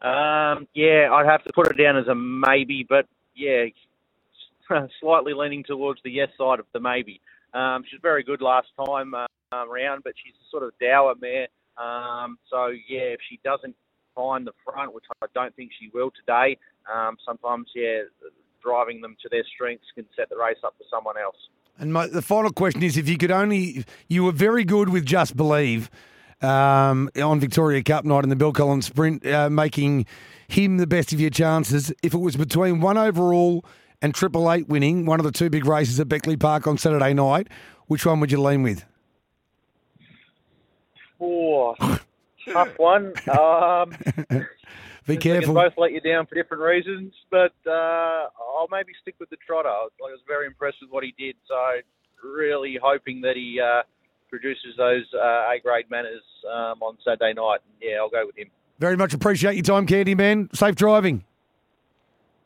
Um, 0.00 0.68
yeah, 0.74 1.08
I'd 1.12 1.26
have 1.26 1.42
to 1.44 1.52
put 1.52 1.68
it 1.68 1.76
down 1.76 1.96
as 1.96 2.06
a 2.06 2.14
maybe, 2.14 2.86
but 2.88 3.06
yeah, 3.34 3.66
slightly 5.00 5.34
leaning 5.34 5.64
towards 5.64 6.00
the 6.04 6.10
yes 6.10 6.28
side 6.38 6.60
of 6.60 6.66
the 6.72 6.80
maybe. 6.80 7.20
Um, 7.54 7.84
she's 7.88 8.00
very 8.02 8.22
good 8.22 8.42
last 8.42 8.68
time 8.84 9.14
uh, 9.14 9.26
around, 9.52 10.04
but 10.04 10.12
she's 10.22 10.34
a 10.34 10.50
sort 10.50 10.62
of 10.62 10.72
dour 10.80 11.14
mare. 11.20 11.48
Um, 11.78 12.38
so 12.50 12.66
yeah, 12.88 13.14
if 13.14 13.20
she 13.28 13.40
doesn't 13.44 13.74
find 14.14 14.46
the 14.46 14.52
front, 14.64 14.92
which 14.92 15.04
I 15.22 15.26
don't 15.34 15.54
think 15.54 15.70
she 15.78 15.90
will 15.94 16.10
today, 16.10 16.58
um, 16.92 17.16
sometimes 17.24 17.68
yeah, 17.74 18.02
driving 18.62 19.00
them 19.00 19.16
to 19.22 19.28
their 19.28 19.44
strengths 19.54 19.86
can 19.94 20.06
set 20.16 20.28
the 20.28 20.36
race 20.36 20.58
up 20.64 20.74
for 20.78 20.84
someone 20.90 21.16
else. 21.16 21.36
And 21.78 21.92
my, 21.92 22.06
the 22.06 22.22
final 22.22 22.50
question 22.50 22.82
is: 22.82 22.96
If 22.96 23.08
you 23.08 23.16
could 23.16 23.30
only, 23.30 23.84
you 24.08 24.24
were 24.24 24.32
very 24.32 24.64
good 24.64 24.88
with 24.88 25.06
Just 25.06 25.36
Believe 25.36 25.90
um, 26.42 27.10
on 27.20 27.40
Victoria 27.40 27.82
Cup 27.82 28.04
night 28.04 28.24
in 28.24 28.30
the 28.30 28.36
Bill 28.36 28.52
Collins 28.52 28.86
Sprint, 28.86 29.26
uh, 29.26 29.48
making 29.48 30.06
him 30.48 30.78
the 30.78 30.86
best 30.86 31.12
of 31.12 31.20
your 31.20 31.30
chances. 31.30 31.92
If 32.02 32.14
it 32.14 32.18
was 32.18 32.36
between 32.36 32.80
one 32.80 32.98
overall 32.98 33.64
and 34.02 34.14
Triple 34.14 34.50
Eight 34.50 34.68
winning 34.68 35.06
one 35.06 35.20
of 35.20 35.24
the 35.24 35.32
two 35.32 35.50
big 35.50 35.66
races 35.66 36.00
at 36.00 36.08
Beckley 36.08 36.36
Park 36.36 36.66
on 36.66 36.78
Saturday 36.78 37.14
night, 37.14 37.48
which 37.86 38.04
one 38.06 38.20
would 38.20 38.32
you 38.32 38.40
lean 38.40 38.62
with? 38.62 38.84
Oh, 41.20 41.74
tough 42.44 42.78
one. 42.78 43.12
Um, 43.28 43.94
Be 45.08 45.16
careful. 45.16 45.54
They 45.54 45.60
both 45.62 45.72
let 45.78 45.92
you 45.92 46.02
down 46.02 46.26
for 46.26 46.34
different 46.34 46.62
reasons, 46.62 47.14
but 47.30 47.54
uh, 47.66 48.28
I'll 48.60 48.68
maybe 48.70 48.92
stick 49.00 49.14
with 49.18 49.30
the 49.30 49.38
trotter. 49.44 49.70
I 49.70 49.88
was 50.00 50.20
very 50.28 50.46
impressed 50.46 50.76
with 50.82 50.90
what 50.90 51.02
he 51.02 51.14
did, 51.18 51.34
so 51.48 51.56
really 52.22 52.78
hoping 52.80 53.22
that 53.22 53.34
he 53.34 53.58
uh, 53.58 53.82
produces 54.28 54.76
those 54.76 55.04
uh, 55.14 55.50
A 55.50 55.60
grade 55.62 55.86
manners 55.90 56.22
um, 56.46 56.82
on 56.82 56.98
Saturday 57.02 57.32
night. 57.32 57.60
Yeah, 57.80 57.96
I'll 58.00 58.10
go 58.10 58.26
with 58.26 58.36
him. 58.36 58.48
Very 58.80 58.98
much 58.98 59.14
appreciate 59.14 59.54
your 59.54 59.62
time, 59.62 59.86
Candy 59.86 60.14
Man. 60.14 60.50
Safe 60.52 60.74
driving. 60.74 61.24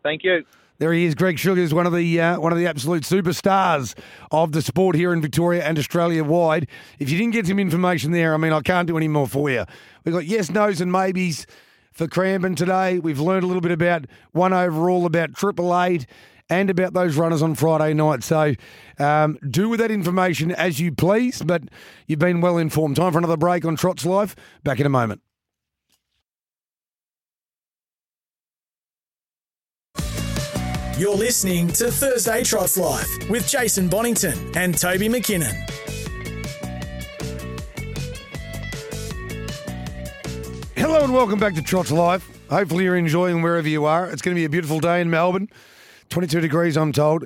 Thank 0.04 0.22
you. 0.22 0.44
There 0.78 0.92
he 0.92 1.04
is, 1.04 1.14
Greg 1.16 1.38
Sugars, 1.38 1.74
one 1.74 1.86
of 1.86 1.92
the 1.92 2.20
uh, 2.20 2.40
one 2.40 2.52
of 2.52 2.58
the 2.58 2.66
absolute 2.68 3.02
superstars 3.02 3.96
of 4.30 4.52
the 4.52 4.62
sport 4.62 4.94
here 4.94 5.12
in 5.12 5.20
Victoria 5.20 5.64
and 5.64 5.78
Australia 5.78 6.22
wide. 6.22 6.68
If 7.00 7.10
you 7.10 7.18
didn't 7.18 7.32
get 7.32 7.46
some 7.46 7.58
information 7.58 8.12
there, 8.12 8.34
I 8.34 8.36
mean, 8.36 8.52
I 8.52 8.60
can't 8.60 8.86
do 8.86 8.96
any 8.96 9.08
more 9.08 9.26
for 9.26 9.50
you. 9.50 9.64
We've 10.04 10.14
got 10.14 10.26
yes, 10.26 10.50
nos, 10.50 10.80
and 10.80 10.90
maybes 10.90 11.46
for 11.92 12.08
Cranbourne 12.08 12.54
today. 12.54 12.98
We've 12.98 13.20
learned 13.20 13.44
a 13.44 13.46
little 13.46 13.60
bit 13.60 13.72
about 13.72 14.06
one 14.32 14.52
overall, 14.52 15.06
about 15.06 15.34
Triple 15.34 15.78
Eight, 15.80 16.06
and 16.48 16.68
about 16.70 16.92
those 16.92 17.16
runners 17.16 17.42
on 17.42 17.54
Friday 17.54 17.94
night. 17.94 18.22
So 18.22 18.54
um, 18.98 19.38
do 19.48 19.68
with 19.68 19.80
that 19.80 19.90
information 19.90 20.50
as 20.52 20.80
you 20.80 20.92
please, 20.92 21.42
but 21.42 21.62
you've 22.06 22.18
been 22.18 22.40
well 22.40 22.58
informed. 22.58 22.96
Time 22.96 23.12
for 23.12 23.18
another 23.18 23.36
break 23.36 23.64
on 23.64 23.76
Trot's 23.76 24.04
Life. 24.04 24.36
Back 24.64 24.80
in 24.80 24.86
a 24.86 24.90
moment. 24.90 25.22
You're 30.98 31.16
listening 31.16 31.68
to 31.68 31.90
Thursday 31.90 32.44
Trots 32.44 32.76
Life 32.76 33.30
with 33.30 33.48
Jason 33.48 33.88
Bonington 33.88 34.38
and 34.54 34.76
Toby 34.76 35.08
McKinnon. 35.08 35.91
Hello 40.82 41.04
and 41.04 41.14
welcome 41.14 41.38
back 41.38 41.54
to 41.54 41.62
Trots 41.62 41.92
Life. 41.92 42.28
Hopefully 42.50 42.82
you're 42.82 42.96
enjoying 42.96 43.40
wherever 43.40 43.68
you 43.68 43.84
are. 43.84 44.10
It's 44.10 44.20
going 44.20 44.34
to 44.34 44.38
be 44.38 44.44
a 44.44 44.48
beautiful 44.48 44.80
day 44.80 45.00
in 45.00 45.10
Melbourne. 45.10 45.48
22 46.08 46.40
degrees, 46.40 46.76
I'm 46.76 46.90
told. 46.90 47.24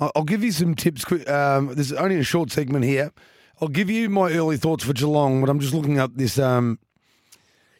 I'll 0.00 0.24
give 0.24 0.42
you 0.42 0.50
some 0.50 0.74
tips. 0.74 1.04
Um, 1.28 1.72
there's 1.72 1.92
only 1.92 2.16
a 2.16 2.24
short 2.24 2.50
segment 2.50 2.84
here. 2.84 3.12
I'll 3.60 3.68
give 3.68 3.90
you 3.90 4.10
my 4.10 4.32
early 4.32 4.56
thoughts 4.56 4.82
for 4.82 4.92
Geelong, 4.92 5.40
but 5.40 5.48
I'm 5.48 5.60
just 5.60 5.72
looking 5.72 6.00
up 6.00 6.16
this. 6.16 6.36
Um, 6.36 6.80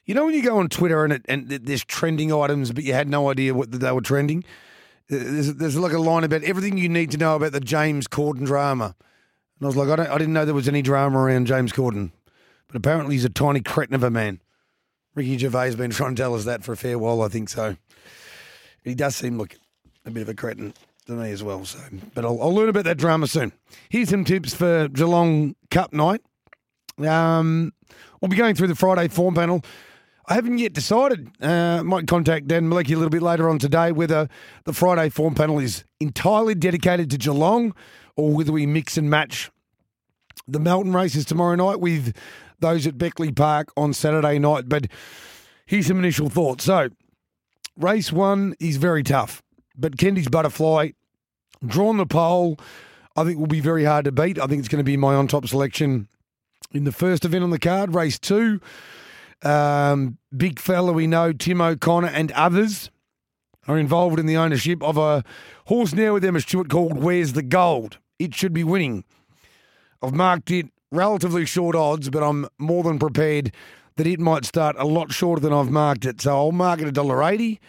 you 0.04 0.14
know 0.14 0.26
when 0.26 0.34
you 0.34 0.44
go 0.44 0.58
on 0.58 0.68
Twitter 0.68 1.02
and 1.02 1.12
it, 1.12 1.26
and 1.28 1.48
there's 1.48 1.84
trending 1.84 2.32
items, 2.32 2.70
but 2.70 2.84
you 2.84 2.92
had 2.92 3.08
no 3.08 3.32
idea 3.32 3.52
what 3.52 3.72
they 3.72 3.90
were 3.90 4.00
trending. 4.00 4.44
There's, 5.08 5.54
there's 5.54 5.76
like 5.76 5.92
a 5.92 5.98
line 5.98 6.22
about 6.22 6.44
everything 6.44 6.78
you 6.78 6.88
need 6.88 7.11
to 7.11 7.18
know 7.18 7.34
about 7.34 7.50
the 7.50 7.58
James 7.58 8.06
Corden 8.06 8.46
drama, 8.46 8.94
and 9.58 9.66
I 9.66 9.66
was 9.66 9.76
like, 9.76 9.88
I, 9.88 10.14
I 10.14 10.18
didn't 10.18 10.34
know 10.34 10.44
there 10.44 10.54
was 10.54 10.68
any 10.68 10.82
drama 10.82 11.18
around 11.18 11.48
James 11.48 11.72
Corden, 11.72 12.12
but 12.68 12.76
apparently 12.76 13.16
he's 13.16 13.24
a 13.24 13.28
tiny 13.28 13.61
cretin 13.61 13.96
of 13.96 14.04
a 14.04 14.11
man. 14.11 14.40
Ricky 15.14 15.38
Gervais 15.38 15.74
been 15.74 15.90
trying 15.90 16.14
to 16.14 16.22
tell 16.22 16.34
us 16.34 16.44
that 16.44 16.62
for 16.62 16.72
a 16.72 16.76
fair 16.76 16.98
while, 16.98 17.22
I 17.22 17.28
think 17.28 17.48
so. 17.48 17.76
He 18.84 18.94
does 18.94 19.16
seem 19.16 19.38
like 19.38 19.58
a 20.06 20.11
bit 20.11 20.22
of 20.22 20.28
a 20.28 20.34
cretin 20.34 20.72
to 21.06 21.12
me 21.12 21.30
as 21.32 21.42
well. 21.42 21.64
So, 21.64 21.78
but 22.14 22.24
I'll, 22.24 22.40
I'll 22.40 22.54
learn 22.54 22.68
about 22.68 22.84
that 22.84 22.96
drama 22.98 23.26
soon. 23.26 23.52
Here's 23.88 24.08
some 24.08 24.24
tips 24.24 24.54
for 24.54 24.88
Geelong 24.88 25.56
Cup 25.70 25.92
night. 25.92 26.22
Um, 26.98 27.72
we'll 28.20 28.28
be 28.28 28.36
going 28.36 28.54
through 28.54 28.68
the 28.68 28.74
Friday 28.74 29.08
form 29.08 29.34
panel. 29.34 29.62
I 30.26 30.34
haven't 30.34 30.58
yet 30.58 30.72
decided. 30.72 31.28
Uh, 31.42 31.82
might 31.82 32.06
contact 32.06 32.46
Dan 32.46 32.70
Malecki 32.70 32.92
a 32.92 32.96
little 32.96 33.11
bit 33.11 33.22
later 33.22 33.48
on 33.48 33.58
today 33.58 33.90
whether 33.90 34.28
the 34.64 34.72
Friday 34.72 35.08
form 35.08 35.34
panel 35.34 35.58
is 35.58 35.84
entirely 35.98 36.54
dedicated 36.54 37.11
to 37.11 37.18
Geelong 37.18 37.74
or 38.16 38.32
whether 38.32 38.52
we 38.52 38.64
mix 38.64 38.96
and 38.96 39.11
match 39.11 39.50
the 40.46 40.61
Melton 40.61 40.92
races 40.92 41.24
tomorrow 41.24 41.56
night 41.56 41.80
with 41.80 42.14
those 42.61 42.86
at 42.86 42.98
Beckley 42.98 43.32
Park 43.32 43.72
on 43.76 43.92
Saturday 43.92 44.38
night. 44.38 44.68
But 44.68 44.86
here's 45.66 45.86
some 45.86 45.98
initial 45.98 46.28
thoughts. 46.28 46.64
So, 46.64 46.90
race 47.76 48.12
one 48.12 48.54
is 48.61 48.76
very 48.76 49.02
tough, 49.02 49.42
but 49.76 49.98
Kendy's 49.98 50.28
Butterfly, 50.28 50.90
drawn 51.66 51.96
the 51.96 52.06
pole, 52.06 52.58
I 53.16 53.24
think 53.24 53.38
will 53.38 53.46
be 53.46 53.61
very 53.61 53.84
hard 53.84 54.04
to 54.04 54.12
beat. 54.12 54.38
I 54.38 54.46
think 54.46 54.61
it's 54.61 54.68
going 54.68 54.78
to 54.78 54.84
be 54.84 54.96
my 54.96 55.14
on 55.14 55.28
top 55.28 55.46
selection 55.46 56.08
in 56.72 56.84
the 56.84 56.92
first 56.92 57.24
event 57.24 57.44
on 57.44 57.50
the 57.50 57.58
card. 57.58 57.94
Race 57.94 58.18
two, 58.18 58.61
um, 59.42 60.18
big 60.36 60.58
fella 60.58 60.92
we 60.92 61.06
know, 61.06 61.32
Tim 61.32 61.61
O'Connor 61.61 62.08
and 62.08 62.32
others 62.32 62.90
are 63.68 63.78
involved 63.78 64.18
in 64.18 64.26
the 64.26 64.36
ownership 64.36 64.82
of 64.82 64.96
a 64.96 65.22
horse 65.66 65.92
now 65.92 66.14
with 66.14 66.24
Emma 66.24 66.40
Stewart 66.40 66.70
called 66.70 66.98
Where's 66.98 67.34
the 67.34 67.42
Gold? 67.42 67.98
It 68.18 68.34
should 68.34 68.52
be 68.52 68.64
winning. 68.64 69.04
I've 70.02 70.14
marked 70.14 70.50
it 70.50 70.66
relatively 70.93 71.47
short 71.47 71.76
odds, 71.76 72.11
but 72.11 72.22
I'm 72.22 72.49
more 72.59 72.82
than 72.82 72.99
prepared 72.99 73.53
that 73.97 74.07
it 74.07 74.20
might 74.20 74.45
start 74.45 74.76
a 74.78 74.86
lot 74.86 75.12
shorter 75.12 75.41
than 75.41 75.53
I've 75.53 75.70
marked 75.70 76.07
it. 76.07 76.20
So 76.20 76.36
I'll 76.36 76.53
mark 76.53 76.80
it 76.80 76.88
a 76.88 76.93
dollar 76.93 77.22
eighty. 77.22 77.61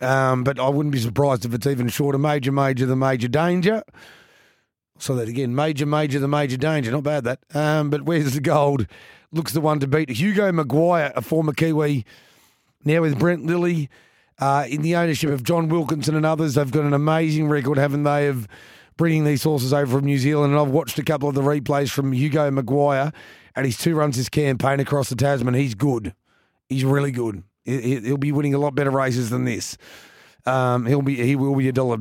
Um, 0.00 0.42
but 0.42 0.58
I 0.58 0.68
wouldn't 0.68 0.92
be 0.92 1.00
surprised 1.00 1.44
if 1.44 1.54
it's 1.54 1.66
even 1.66 1.88
shorter. 1.88 2.18
Major, 2.18 2.52
major, 2.52 2.86
the 2.86 2.96
major 2.96 3.28
danger. 3.28 3.82
So 4.98 5.14
that 5.16 5.28
again, 5.28 5.54
major, 5.54 5.86
major, 5.86 6.18
the 6.18 6.28
major 6.28 6.56
danger. 6.56 6.90
Not 6.90 7.04
bad 7.04 7.24
that. 7.24 7.40
Um, 7.54 7.90
but 7.90 8.02
where's 8.02 8.34
the 8.34 8.40
gold? 8.40 8.86
Looks 9.32 9.52
the 9.52 9.60
one 9.60 9.80
to 9.80 9.86
beat. 9.86 10.10
Hugo 10.10 10.52
Maguire, 10.52 11.12
a 11.16 11.22
former 11.22 11.52
Kiwi, 11.52 12.04
now 12.84 13.00
with 13.00 13.18
Brent 13.18 13.46
Lilley, 13.46 13.88
uh, 14.38 14.66
in 14.68 14.82
the 14.82 14.94
ownership 14.94 15.30
of 15.30 15.42
John 15.42 15.68
Wilkinson 15.68 16.14
and 16.14 16.26
others. 16.26 16.54
They've 16.54 16.70
got 16.70 16.84
an 16.84 16.92
amazing 16.92 17.48
record, 17.48 17.78
haven't 17.78 18.02
they, 18.02 18.28
of 18.28 18.46
bringing 18.96 19.24
these 19.24 19.42
horses 19.42 19.72
over 19.72 19.98
from 19.98 20.04
New 20.06 20.18
Zealand. 20.18 20.52
And 20.52 20.60
I've 20.60 20.68
watched 20.72 20.98
a 20.98 21.02
couple 21.04 21.28
of 21.28 21.34
the 21.34 21.42
replays 21.42 21.90
from 21.90 22.12
Hugo 22.12 22.50
Maguire 22.50 23.12
and 23.54 23.66
his 23.66 23.76
two 23.78 23.94
runs 23.94 24.16
his 24.16 24.28
campaign 24.28 24.80
across 24.80 25.08
the 25.08 25.16
Tasman. 25.16 25.54
He's 25.54 25.74
good. 25.74 26.14
He's 26.68 26.84
really 26.84 27.10
good. 27.12 27.42
He- 27.64 28.00
He'll 28.00 28.16
be 28.16 28.32
winning 28.32 28.54
a 28.54 28.58
lot 28.58 28.74
better 28.74 28.90
races 28.90 29.30
than 29.30 29.44
this. 29.44 29.76
Um, 30.46 30.86
he'll 30.86 31.02
be 31.02 31.16
he 31.16 31.36
will 31.36 31.54
be 31.54 31.68
a 31.68 31.72
dollar 31.72 31.98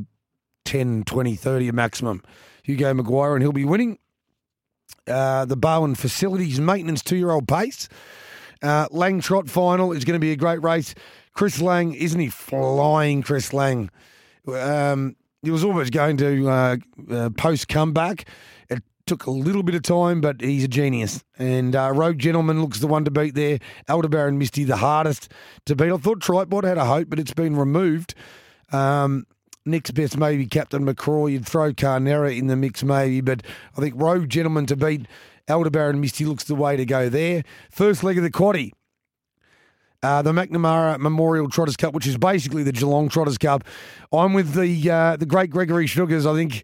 10, 0.66 1.04
20, 1.04 1.36
30 1.36 1.68
a 1.68 1.74
maximum. 1.74 2.24
Hugo 2.64 2.94
Maguire, 2.94 3.34
and 3.36 3.44
he'll 3.44 3.52
be 3.52 3.66
winning. 3.66 3.98
Uh, 5.08 5.46
the 5.46 5.58
Bowen 5.58 5.96
Facilities 5.96 6.60
Maintenance 6.60 7.02
two 7.04 7.18
year 7.18 7.32
old 7.32 7.48
pace. 7.48 7.90
Uh, 8.62 8.88
Lang 8.92 9.20
Trot 9.22 9.50
final 9.50 9.92
is 9.92 10.06
going 10.06 10.16
to 10.16 10.20
be 10.20 10.32
a 10.32 10.36
great 10.36 10.62
race. 10.64 10.94
Chris 11.34 11.60
Lang, 11.62 11.94
isn't 11.94 12.20
he 12.20 12.30
flying, 12.30 13.22
Chris 13.24 13.54
Lang? 13.54 13.90
Um, 14.48 15.16
he 15.42 15.52
was 15.52 15.64
almost 15.64 15.92
going 15.92 16.18
to 16.18 16.50
uh, 16.50 16.78
uh, 17.10 17.30
post 17.32 17.68
comeback. 17.68 18.26
It 18.70 18.84
took 19.06 19.26
a 19.26 19.32
little 19.32 19.64
bit 19.64 19.76
of 19.76 19.82
time, 19.84 20.22
but 20.22 20.42
he's 20.42 20.64
a 20.64 20.68
genius. 20.68 21.24
And 21.38 21.76
uh, 21.76 21.92
Rogue 21.94 22.20
Gentleman 22.20 22.62
looks 22.62 22.80
the 22.80 22.88
one 22.88 23.06
to 23.06 23.12
beat 23.12 23.36
there. 23.36 23.60
Aldebaran 23.90 24.38
Misty, 24.38 24.64
the 24.64 24.78
hardest 24.78 25.32
to 25.66 25.76
beat. 25.76 25.92
I 25.92 25.98
thought 25.98 26.22
Tripod 26.22 26.64
had 26.64 26.78
a 26.78 26.86
hope, 26.86 27.10
but 27.10 27.20
it's 27.20 27.34
been 27.34 27.56
removed. 27.56 28.14
Um, 28.72 29.26
next 29.66 29.92
best 29.92 30.18
maybe 30.18 30.46
Captain 30.46 30.86
McCraw. 30.86 31.32
You'd 31.32 31.46
throw 31.46 31.74
Carnera 31.74 32.32
in 32.32 32.48
the 32.48 32.56
mix 32.56 32.84
maybe, 32.84 33.22
but 33.22 33.44
I 33.78 33.82
think 33.82 33.96
Rogue 33.98 34.30
Gentleman 34.30 34.66
to 34.68 34.76
beat 34.76 35.08
Aldebaran 35.50 36.00
Misty 36.00 36.26
looks 36.26 36.44
the 36.44 36.56
way 36.56 36.78
to 36.78 36.86
go 36.86 37.10
there. 37.10 37.44
First 37.70 38.04
leg 38.04 38.18
of 38.18 38.24
the 38.24 38.32
quaddy. 38.32 38.72
Uh, 40.04 40.24
the 40.24 40.32
McNamara 40.32 40.98
Memorial 41.00 41.48
Trotters 41.48 41.78
Cup, 41.78 41.94
which 41.94 42.08
is 42.08 42.18
basically 42.18 42.64
the 42.64 42.72
Geelong 42.72 43.08
Trotters 43.08 43.38
Cup. 43.38 43.64
I'm 44.12 44.34
with 44.34 44.54
the 44.54 44.90
uh, 44.90 45.16
the 45.16 45.28
great 45.28 45.52
Gregory 45.52 45.86
Sugars. 45.86 46.26
I 46.26 46.34
think 46.34 46.64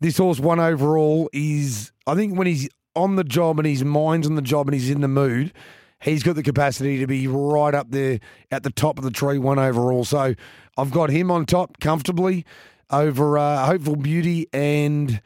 this 0.00 0.16
horse 0.16 0.38
one 0.38 0.60
overall 0.60 1.28
is. 1.32 1.90
I 2.06 2.14
think 2.14 2.38
when 2.38 2.46
he's 2.46 2.68
on 2.94 3.16
the 3.16 3.24
job 3.24 3.58
and 3.58 3.66
his 3.66 3.82
mind's 3.82 4.28
on 4.28 4.36
the 4.36 4.42
job 4.42 4.68
and 4.68 4.74
he's 4.74 4.90
in 4.90 5.00
the 5.00 5.08
mood, 5.08 5.52
he's 6.00 6.22
got 6.22 6.36
the 6.36 6.42
capacity 6.42 6.98
to 6.98 7.06
be 7.08 7.26
right 7.26 7.74
up 7.74 7.90
there 7.90 8.20
at 8.52 8.62
the 8.62 8.70
top 8.70 8.96
of 8.98 9.04
the 9.04 9.10
tree 9.10 9.38
one 9.38 9.58
overall. 9.58 10.04
So 10.04 10.34
I've 10.76 10.90
got 10.92 11.10
him 11.10 11.32
on 11.32 11.46
top 11.46 11.80
comfortably 11.80 12.44
over 12.90 13.38
uh, 13.38 13.66
Hopeful 13.66 13.96
Beauty 13.96 14.46
and 14.52 15.20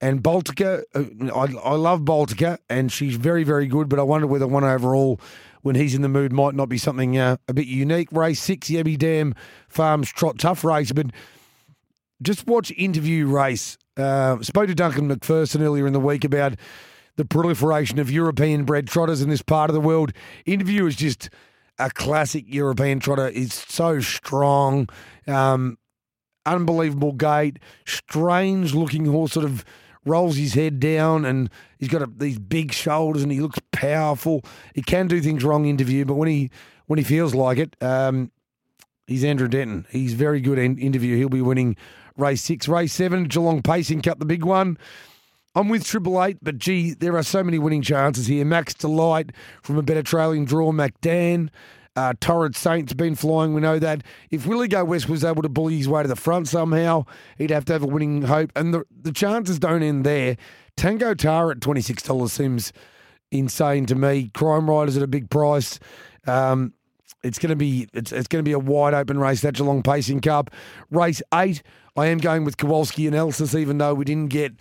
and 0.00 0.22
Baltica. 0.22 0.82
Uh, 0.94 1.34
I, 1.34 1.70
I 1.70 1.74
love 1.74 2.02
Baltica 2.02 2.58
and 2.70 2.92
she's 2.92 3.16
very 3.16 3.42
very 3.42 3.66
good, 3.66 3.88
but 3.88 3.98
I 3.98 4.02
wonder 4.02 4.28
whether 4.28 4.46
one 4.46 4.62
overall 4.62 5.20
when 5.62 5.74
he's 5.74 5.94
in 5.94 6.02
the 6.02 6.08
mood 6.08 6.32
might 6.32 6.54
not 6.54 6.68
be 6.68 6.78
something 6.78 7.16
uh, 7.16 7.36
a 7.48 7.54
bit 7.54 7.66
unique. 7.66 8.12
Race 8.12 8.40
six, 8.40 8.68
Yabby 8.68 8.98
Dam 8.98 9.34
Farms 9.68 10.10
Trot, 10.10 10.38
tough 10.38 10.64
race, 10.64 10.92
but 10.92 11.06
just 12.22 12.46
watch 12.46 12.70
interview 12.76 13.26
race. 13.26 13.78
Uh, 13.96 14.40
spoke 14.42 14.68
to 14.68 14.74
Duncan 14.74 15.08
McPherson 15.08 15.60
earlier 15.60 15.86
in 15.86 15.92
the 15.92 16.00
week 16.00 16.24
about 16.24 16.54
the 17.16 17.24
proliferation 17.24 17.98
of 17.98 18.10
European 18.10 18.64
bred 18.64 18.86
trotters 18.86 19.20
in 19.20 19.28
this 19.28 19.42
part 19.42 19.68
of 19.68 19.74
the 19.74 19.80
world. 19.80 20.12
Interview 20.46 20.86
is 20.86 20.96
just 20.96 21.28
a 21.78 21.90
classic 21.90 22.44
European 22.46 23.00
trotter. 23.00 23.28
It's 23.34 23.72
so 23.72 24.00
strong, 24.00 24.88
um, 25.26 25.78
unbelievable 26.46 27.12
gait, 27.12 27.58
strange 27.84 28.74
looking 28.74 29.04
horse, 29.06 29.32
sort 29.32 29.44
of 29.44 29.64
rolls 30.04 30.36
his 30.36 30.54
head 30.54 30.80
down 30.80 31.24
and 31.24 31.50
he's 31.78 31.88
got 31.88 32.02
a, 32.02 32.06
these 32.06 32.38
big 32.38 32.72
shoulders 32.72 33.22
and 33.22 33.32
he 33.32 33.40
looks 33.40 33.58
powerful. 33.70 34.42
He 34.74 34.82
can 34.82 35.06
do 35.06 35.20
things 35.20 35.44
wrong 35.44 35.66
interview, 35.66 36.04
but 36.04 36.14
when 36.14 36.28
he 36.28 36.50
when 36.86 36.98
he 36.98 37.04
feels 37.04 37.34
like 37.34 37.58
it, 37.58 37.76
um, 37.80 38.30
he's 39.06 39.24
Andrew 39.24 39.48
Denton. 39.48 39.86
He's 39.90 40.14
very 40.14 40.40
good 40.40 40.58
in 40.58 40.78
interview. 40.78 41.16
He'll 41.16 41.28
be 41.28 41.42
winning 41.42 41.76
race 42.16 42.42
six, 42.42 42.68
race 42.68 42.92
seven, 42.92 43.24
Geelong 43.24 43.62
Pacing 43.62 44.02
Cup, 44.02 44.18
the 44.18 44.24
big 44.24 44.44
one. 44.44 44.78
I'm 45.54 45.68
with 45.68 45.84
Triple 45.84 46.22
Eight, 46.24 46.38
but 46.40 46.56
gee, 46.58 46.94
there 46.94 47.16
are 47.16 47.22
so 47.22 47.44
many 47.44 47.58
winning 47.58 47.82
chances 47.82 48.26
here. 48.26 48.44
Max 48.44 48.72
Delight 48.72 49.32
from 49.62 49.76
a 49.76 49.82
better 49.82 50.02
trailing 50.02 50.46
draw, 50.46 50.72
MacDan. 50.72 51.50
Uh, 51.94 52.14
Torrid 52.20 52.56
Saint's 52.56 52.94
been 52.94 53.14
flying, 53.14 53.52
we 53.52 53.60
know 53.60 53.78
that. 53.78 54.02
If 54.30 54.46
Willie 54.46 54.68
Go 54.68 54.84
West 54.84 55.08
was 55.08 55.24
able 55.24 55.42
to 55.42 55.48
bully 55.48 55.76
his 55.76 55.88
way 55.88 56.02
to 56.02 56.08
the 56.08 56.16
front 56.16 56.48
somehow, 56.48 57.04
he'd 57.36 57.50
have 57.50 57.66
to 57.66 57.74
have 57.74 57.82
a 57.82 57.86
winning 57.86 58.22
hope. 58.22 58.50
And 58.56 58.72
the, 58.72 58.84
the 59.02 59.12
chances 59.12 59.58
don't 59.58 59.82
end 59.82 60.06
there. 60.06 60.38
Tango 60.76 61.12
Tar 61.12 61.50
at 61.50 61.60
twenty 61.60 61.82
six 61.82 62.02
dollars 62.02 62.32
seems 62.32 62.72
insane 63.30 63.84
to 63.86 63.94
me. 63.94 64.30
Crime 64.32 64.70
Riders 64.70 64.96
at 64.96 65.02
a 65.02 65.06
big 65.06 65.28
price. 65.28 65.78
Um, 66.26 66.72
it's 67.22 67.38
going 67.38 67.50
to 67.50 67.56
be 67.56 67.88
it's, 67.92 68.10
it's 68.10 68.26
going 68.26 68.42
to 68.42 68.48
be 68.48 68.52
a 68.52 68.58
wide 68.58 68.94
open 68.94 69.18
race 69.18 69.42
that 69.42 69.54
Geelong 69.54 69.82
Pacing 69.82 70.22
Cup. 70.22 70.50
Race 70.90 71.20
eight, 71.34 71.62
I 71.94 72.06
am 72.06 72.18
going 72.18 72.44
with 72.44 72.56
Kowalski 72.56 73.06
and 73.06 73.14
Elsis, 73.14 73.58
even 73.58 73.76
though 73.76 73.92
we 73.92 74.06
didn't 74.06 74.28
get. 74.28 74.54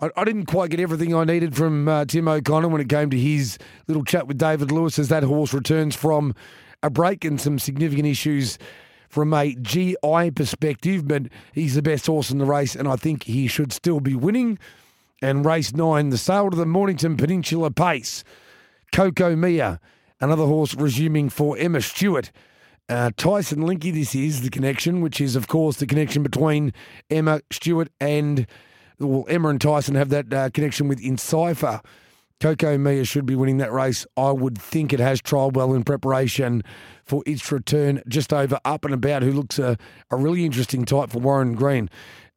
I, 0.00 0.10
I 0.16 0.24
didn't 0.24 0.46
quite 0.46 0.70
get 0.70 0.80
everything 0.80 1.14
I 1.14 1.24
needed 1.24 1.56
from 1.56 1.88
uh, 1.88 2.04
Tim 2.04 2.28
O'Connor 2.28 2.68
when 2.68 2.80
it 2.80 2.88
came 2.88 3.10
to 3.10 3.18
his 3.18 3.58
little 3.86 4.04
chat 4.04 4.26
with 4.26 4.38
David 4.38 4.72
Lewis 4.72 4.98
as 4.98 5.08
that 5.08 5.22
horse 5.22 5.52
returns 5.52 5.94
from 5.94 6.34
a 6.82 6.90
break 6.90 7.24
and 7.24 7.40
some 7.40 7.58
significant 7.58 8.06
issues 8.06 8.58
from 9.08 9.34
a 9.34 9.54
GI 9.56 10.30
perspective, 10.34 11.06
but 11.08 11.24
he's 11.52 11.74
the 11.74 11.82
best 11.82 12.06
horse 12.06 12.30
in 12.30 12.38
the 12.38 12.44
race, 12.44 12.76
and 12.76 12.86
I 12.86 12.96
think 12.96 13.24
he 13.24 13.48
should 13.48 13.72
still 13.72 14.00
be 14.00 14.14
winning. 14.14 14.58
And 15.20 15.44
race 15.44 15.74
nine, 15.74 16.10
the 16.10 16.16
sale 16.16 16.48
to 16.48 16.56
the 16.56 16.64
Mornington 16.64 17.16
Peninsula 17.16 17.70
Pace, 17.70 18.24
Coco 18.92 19.36
Mia 19.36 19.80
Another 20.22 20.44
horse 20.44 20.74
resuming 20.74 21.30
for 21.30 21.56
Emma 21.56 21.80
Stewart. 21.80 22.30
Uh, 22.90 23.10
Tyson 23.16 23.60
Linky, 23.60 23.92
this 23.92 24.14
is 24.14 24.42
the 24.42 24.50
connection, 24.50 25.00
which 25.00 25.18
is, 25.18 25.34
of 25.34 25.48
course, 25.48 25.76
the 25.76 25.86
connection 25.86 26.22
between 26.22 26.74
Emma 27.08 27.40
Stewart 27.50 27.88
and, 28.00 28.46
well, 29.00 29.24
Emma 29.28 29.48
and 29.48 29.60
Tyson 29.60 29.94
have 29.94 30.10
that 30.10 30.32
uh, 30.32 30.50
connection 30.50 30.88
with 30.88 31.00
Encipher. 31.00 31.80
Coco 32.40 32.78
Mia 32.78 33.04
should 33.04 33.26
be 33.26 33.34
winning 33.34 33.58
that 33.58 33.72
race. 33.72 34.06
I 34.16 34.30
would 34.30 34.56
think 34.56 34.92
it 34.92 35.00
has 35.00 35.20
trial 35.20 35.50
well 35.50 35.74
in 35.74 35.84
preparation 35.84 36.62
for 37.04 37.22
its 37.26 37.50
return 37.52 38.02
just 38.08 38.32
over 38.32 38.58
up 38.64 38.84
and 38.84 38.94
about, 38.94 39.22
who 39.22 39.32
looks 39.32 39.58
a, 39.58 39.76
a 40.10 40.16
really 40.16 40.46
interesting 40.46 40.86
type 40.86 41.10
for 41.10 41.18
Warren 41.18 41.54
Green. 41.54 41.90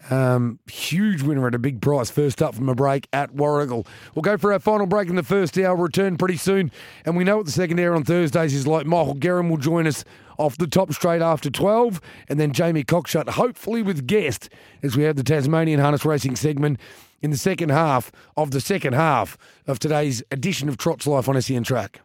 Um, 0.09 0.59
huge 0.69 1.21
winner 1.21 1.47
at 1.47 1.55
a 1.55 1.59
big 1.59 1.81
price. 1.81 2.09
First 2.09 2.41
up 2.41 2.55
from 2.55 2.67
a 2.67 2.75
break 2.75 3.07
at 3.13 3.33
Warragul. 3.33 3.87
We'll 4.13 4.21
go 4.21 4.37
for 4.37 4.51
our 4.51 4.59
final 4.59 4.85
break 4.85 5.09
in 5.09 5.15
the 5.15 5.23
first 5.23 5.57
hour. 5.57 5.75
Return 5.75 6.17
pretty 6.17 6.37
soon, 6.37 6.71
and 7.05 7.15
we 7.15 7.23
know 7.23 7.37
what 7.37 7.45
the 7.45 7.51
second 7.51 7.79
hour 7.79 7.95
on 7.95 8.03
Thursdays 8.03 8.53
is 8.53 8.67
like. 8.67 8.85
Michael 8.85 9.13
Guerin 9.13 9.49
will 9.49 9.57
join 9.57 9.87
us 9.87 10.03
off 10.37 10.57
the 10.57 10.67
top 10.67 10.91
straight 10.93 11.21
after 11.21 11.49
12, 11.49 12.01
and 12.27 12.39
then 12.39 12.51
Jamie 12.51 12.83
Cockshut, 12.83 13.29
hopefully 13.29 13.81
with 13.81 14.07
guest, 14.07 14.49
as 14.81 14.97
we 14.97 15.03
have 15.03 15.15
the 15.15 15.23
Tasmanian 15.23 15.79
Harness 15.79 16.05
Racing 16.05 16.35
segment 16.35 16.79
in 17.21 17.31
the 17.31 17.37
second 17.37 17.69
half 17.69 18.11
of 18.35 18.51
the 18.51 18.59
second 18.59 18.93
half 18.93 19.37
of 19.67 19.79
today's 19.79 20.23
edition 20.31 20.67
of 20.69 20.77
Trot's 20.77 21.07
Life 21.07 21.29
on 21.29 21.41
SEN 21.41 21.63
Track. 21.63 22.01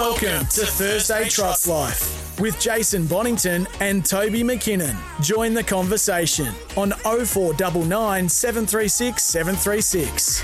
Welcome 0.00 0.46
to 0.46 0.64
Thursday 0.64 1.28
Trot's 1.28 1.68
Life 1.68 2.40
with 2.40 2.58
Jason 2.58 3.06
Bonington 3.06 3.68
and 3.80 4.02
Toby 4.02 4.42
McKinnon. 4.42 4.96
Join 5.22 5.52
the 5.52 5.62
conversation 5.62 6.54
on 6.74 6.92
0499 6.92 8.26
736 8.26 9.22
736. 9.22 10.42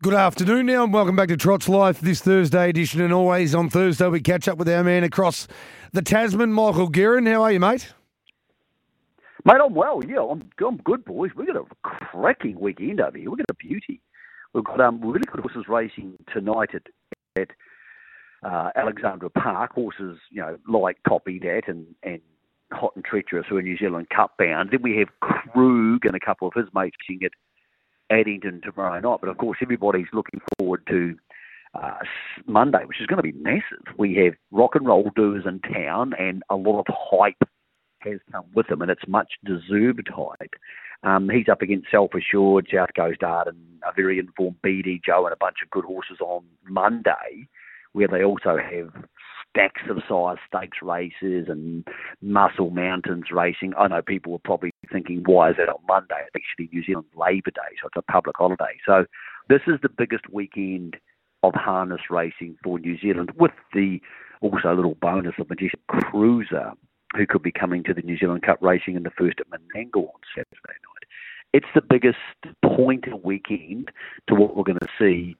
Good 0.00 0.14
afternoon 0.14 0.66
now, 0.66 0.84
and 0.84 0.92
welcome 0.94 1.16
back 1.16 1.26
to 1.30 1.36
Trot's 1.36 1.68
Life 1.68 2.00
this 2.00 2.20
Thursday 2.20 2.68
edition. 2.68 3.00
And 3.00 3.12
always 3.12 3.52
on 3.52 3.68
Thursday, 3.68 4.06
we 4.06 4.20
catch 4.20 4.46
up 4.46 4.56
with 4.56 4.68
our 4.68 4.84
man 4.84 5.02
across 5.02 5.48
the 5.92 6.02
Tasman, 6.02 6.52
Michael 6.52 6.88
Guerin. 6.88 7.26
How 7.26 7.42
are 7.42 7.50
you, 7.50 7.58
mate? 7.58 7.92
Mate, 9.44 9.56
I'm 9.60 9.74
well. 9.74 10.02
Yeah, 10.06 10.20
I'm, 10.20 10.48
I'm 10.64 10.76
good, 10.76 11.04
boys. 11.04 11.32
We've 11.34 11.48
got 11.48 11.56
a 11.56 11.64
cracking 11.82 12.60
weekend 12.60 13.00
over 13.00 13.18
here. 13.18 13.28
We've 13.28 13.38
got 13.38 13.50
a 13.50 13.54
beauty. 13.54 14.00
We've 14.54 14.64
got 14.64 14.80
um, 14.80 15.00
really 15.00 15.26
good 15.26 15.40
horses 15.40 15.64
racing 15.68 16.16
tonight 16.32 16.70
at, 16.74 16.86
at 17.36 17.50
uh, 18.44 18.70
Alexandra 18.76 19.28
Park. 19.28 19.72
Horses, 19.72 20.18
you 20.30 20.40
know, 20.40 20.56
like 20.68 20.98
Copy 21.06 21.40
That 21.40 21.62
and, 21.66 21.86
and 22.04 22.20
Hot 22.72 22.92
and 22.94 23.04
Treacherous, 23.04 23.46
who 23.48 23.56
are 23.56 23.62
New 23.62 23.76
Zealand 23.76 24.10
Cup 24.14 24.34
bound. 24.38 24.70
Then 24.70 24.82
we 24.82 24.96
have 24.98 25.08
Krug 25.20 26.04
and 26.06 26.14
a 26.14 26.20
couple 26.24 26.46
of 26.46 26.54
his 26.54 26.72
mates 26.72 26.96
racing 27.08 27.24
at 27.24 27.32
Addington 28.16 28.60
tomorrow 28.62 29.00
night. 29.00 29.18
But 29.20 29.28
of 29.28 29.38
course, 29.38 29.58
everybody's 29.60 30.06
looking 30.12 30.40
forward 30.56 30.86
to 30.88 31.16
uh, 31.74 31.98
Monday, 32.46 32.84
which 32.84 33.00
is 33.00 33.06
going 33.06 33.16
to 33.16 33.22
be 33.22 33.32
massive. 33.32 33.84
We 33.98 34.14
have 34.24 34.34
rock 34.52 34.76
and 34.76 34.86
roll 34.86 35.10
doers 35.16 35.44
in 35.46 35.58
town, 35.60 36.12
and 36.16 36.44
a 36.48 36.54
lot 36.54 36.78
of 36.78 36.86
hype 36.88 37.42
has 38.02 38.20
come 38.30 38.44
with 38.54 38.68
them, 38.68 38.82
and 38.82 38.90
it's 38.90 39.08
much 39.08 39.32
deserved 39.44 40.08
hype. 40.14 40.54
Um, 41.04 41.28
he's 41.28 41.48
up 41.50 41.60
against 41.60 41.90
Self 41.90 42.12
Assured, 42.14 42.66
South 42.72 42.88
Coast 42.96 43.22
Arch, 43.22 43.48
and 43.48 43.58
a 43.86 43.92
very 43.94 44.18
informed 44.18 44.56
BD 44.64 45.02
Joe, 45.04 45.26
and 45.26 45.34
a 45.34 45.36
bunch 45.38 45.56
of 45.62 45.70
good 45.70 45.84
horses 45.84 46.16
on 46.20 46.44
Monday, 46.66 47.46
where 47.92 48.08
they 48.08 48.24
also 48.24 48.56
have 48.56 49.04
stacks 49.50 49.82
of 49.88 49.98
size 50.08 50.38
stakes 50.48 50.78
races 50.82 51.46
and 51.48 51.86
muscle 52.22 52.70
mountains 52.70 53.26
racing. 53.30 53.74
I 53.78 53.88
know 53.88 54.00
people 54.00 54.32
were 54.32 54.38
probably 54.38 54.70
thinking, 54.90 55.22
why 55.26 55.50
is 55.50 55.56
that 55.58 55.68
on 55.68 55.80
Monday? 55.86 56.16
It's 56.26 56.34
actually 56.34 56.70
New 56.72 56.82
Zealand 56.82 57.06
Labour 57.14 57.50
Day, 57.50 57.76
so 57.80 57.88
it's 57.88 57.96
a 57.96 58.12
public 58.12 58.36
holiday. 58.38 58.78
So 58.86 59.04
this 59.48 59.60
is 59.66 59.74
the 59.82 59.90
biggest 59.90 60.30
weekend 60.32 60.96
of 61.42 61.52
harness 61.54 62.00
racing 62.08 62.56
for 62.64 62.78
New 62.78 62.98
Zealand, 62.98 63.30
with 63.38 63.52
the 63.74 64.00
also 64.40 64.72
a 64.72 64.74
little 64.74 64.96
bonus 65.02 65.34
of 65.38 65.50
Majestic 65.50 65.86
Cruiser, 65.88 66.72
who 67.14 67.26
could 67.26 67.42
be 67.42 67.52
coming 67.52 67.84
to 67.84 67.94
the 67.94 68.02
New 68.02 68.16
Zealand 68.16 68.42
Cup 68.42 68.58
racing 68.62 68.96
in 68.96 69.02
the 69.02 69.10
first 69.10 69.38
at 69.40 69.48
Menangle 69.50 70.08
on 70.08 70.20
Saturday 70.34 70.50
night 70.66 70.93
it's 71.54 71.66
the 71.72 71.80
biggest 71.80 72.18
point 72.62 73.04
pointer 73.04 73.16
weekend 73.16 73.90
to 74.28 74.34
what 74.34 74.56
we're 74.56 74.64
going 74.64 74.78
to 74.80 74.88
see 74.98 75.36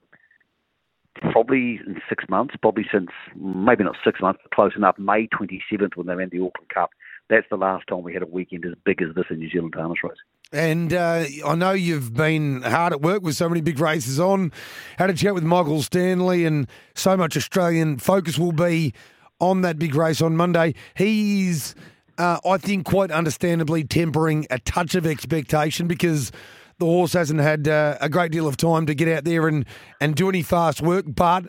probably 1.33 1.81
in 1.85 2.01
six 2.09 2.25
months, 2.29 2.55
probably 2.63 2.87
since 2.93 3.11
maybe 3.35 3.83
not 3.83 3.97
six 4.05 4.21
months, 4.21 4.41
but 4.43 4.53
close 4.53 4.73
enough. 4.77 4.97
May 4.99 5.27
27th 5.27 5.97
when 5.97 6.07
they 6.07 6.15
ran 6.15 6.29
the 6.31 6.39
Auckland 6.39 6.69
Cup. 6.73 6.91
That's 7.29 7.47
the 7.51 7.57
last 7.57 7.89
time 7.89 8.03
we 8.03 8.15
had 8.15 8.23
a 8.23 8.27
weekend 8.27 8.65
as 8.65 8.75
big 8.85 9.03
as 9.03 9.15
this 9.17 9.25
in 9.31 9.41
New 9.41 9.51
Zealand 9.51 9.75
harness 9.77 9.99
race. 10.05 10.13
And 10.53 10.93
uh, 10.93 11.25
I 11.45 11.55
know 11.57 11.73
you've 11.73 12.15
been 12.15 12.63
hard 12.63 12.93
at 12.93 13.01
work 13.01 13.23
with 13.23 13.35
so 13.35 13.49
many 13.49 13.61
big 13.61 13.81
races 13.81 14.21
on. 14.21 14.53
Had 14.99 15.11
a 15.11 15.15
chat 15.15 15.35
with 15.35 15.43
Michael 15.43 15.83
Stanley, 15.83 16.45
and 16.45 16.69
so 16.95 17.17
much 17.17 17.37
Australian 17.37 17.99
focus 17.99 18.39
will 18.39 18.53
be 18.53 18.95
on 19.41 19.63
that 19.63 19.79
big 19.79 19.97
race 19.97 20.23
on 20.23 20.37
Monday. 20.37 20.75
He's 20.95 21.75
uh, 22.19 22.39
I 22.45 22.59
think 22.59 22.87
quite 22.87 23.11
understandably 23.11 23.85
tempering 23.85 24.47
a 24.51 24.59
touch 24.59 24.95
of 24.95 25.07
expectation 25.07 25.87
because 25.87 26.33
the 26.79 26.87
horse 26.87 27.13
hasn't 27.13 27.41
had 27.41 27.69
uh, 27.69 27.97
a 28.01 28.09
great 28.09 28.33
deal 28.33 28.47
of 28.47 28.57
time 28.57 28.87
to 28.87 28.95
get 28.95 29.09
out 29.09 29.25
there 29.25 29.49
and, 29.49 29.65
and 30.01 30.15
do 30.15 30.29
any 30.29 30.43
fast 30.43 30.81
work. 30.81 31.05
But 31.09 31.47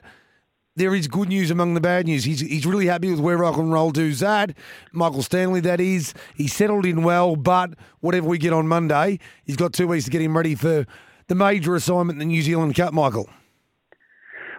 there 0.76 0.94
is 0.94 1.08
good 1.08 1.30
news 1.30 1.52
among 1.52 1.74
the 1.74 1.82
bad 1.82 2.06
news. 2.06 2.24
He's, 2.24 2.42
he's 2.42 2.66
really 2.66 2.88
happy 2.88 3.10
with 3.10 3.20
where 3.20 3.38
Rock 3.38 3.58
and 3.58 3.72
Roll 3.72 3.92
Do's 3.92 4.22
at. 4.22 4.56
Michael 4.92 5.24
Stanley, 5.24 5.62
that 5.62 5.80
is. 5.80 6.14
He's 6.36 6.54
settled 6.54 6.86
in 6.86 7.04
well, 7.04 7.36
but 7.36 7.72
whatever 8.02 8.28
we 8.28 8.38
get 8.38 8.54
on 8.54 8.68
Monday, 8.68 9.20
he's 9.46 9.56
got 9.56 9.74
two 9.74 9.88
weeks 9.88 10.06
to 10.06 10.12
get 10.12 10.22
him 10.22 10.36
ready 10.36 10.56
for 10.56 10.86
the 11.28 11.36
major 11.36 11.76
assignment, 11.76 12.20
the 12.20 12.26
New 12.26 12.42
Zealand 12.42 12.76
Cup, 12.76 12.94
Michael. 12.94 13.30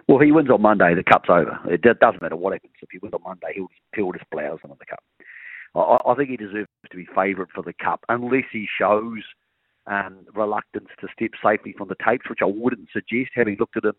Well, 0.07 0.19
he 0.19 0.31
wins 0.31 0.49
on 0.49 0.61
Monday, 0.61 0.95
the 0.95 1.03
cup's 1.03 1.29
over. 1.29 1.59
It 1.65 1.81
doesn't 1.81 2.21
matter 2.21 2.37
what 2.37 2.53
happens. 2.53 2.73
If 2.81 2.89
he 2.91 2.97
wins 2.97 3.13
on 3.13 3.21
Monday, 3.23 3.53
he'll, 3.55 3.67
he'll 3.93 4.11
just 4.13 4.29
blouse 4.31 4.59
in 4.63 4.69
the 4.69 4.85
cup. 4.85 5.03
I, 5.75 5.97
I 6.05 6.15
think 6.15 6.29
he 6.29 6.37
deserves 6.37 6.67
to 6.89 6.97
be 6.97 7.07
favourite 7.15 7.51
for 7.53 7.63
the 7.63 7.73
Cup, 7.73 8.05
unless 8.09 8.45
he 8.51 8.67
shows 8.79 9.23
um, 9.87 10.19
reluctance 10.33 10.89
to 10.99 11.07
step 11.13 11.31
safely 11.43 11.73
from 11.77 11.87
the 11.87 11.95
tapes, 12.05 12.29
which 12.29 12.39
I 12.41 12.45
wouldn't 12.45 12.89
suggest. 12.91 13.31
Having 13.35 13.57
looked 13.59 13.77
at 13.77 13.85
him 13.85 13.93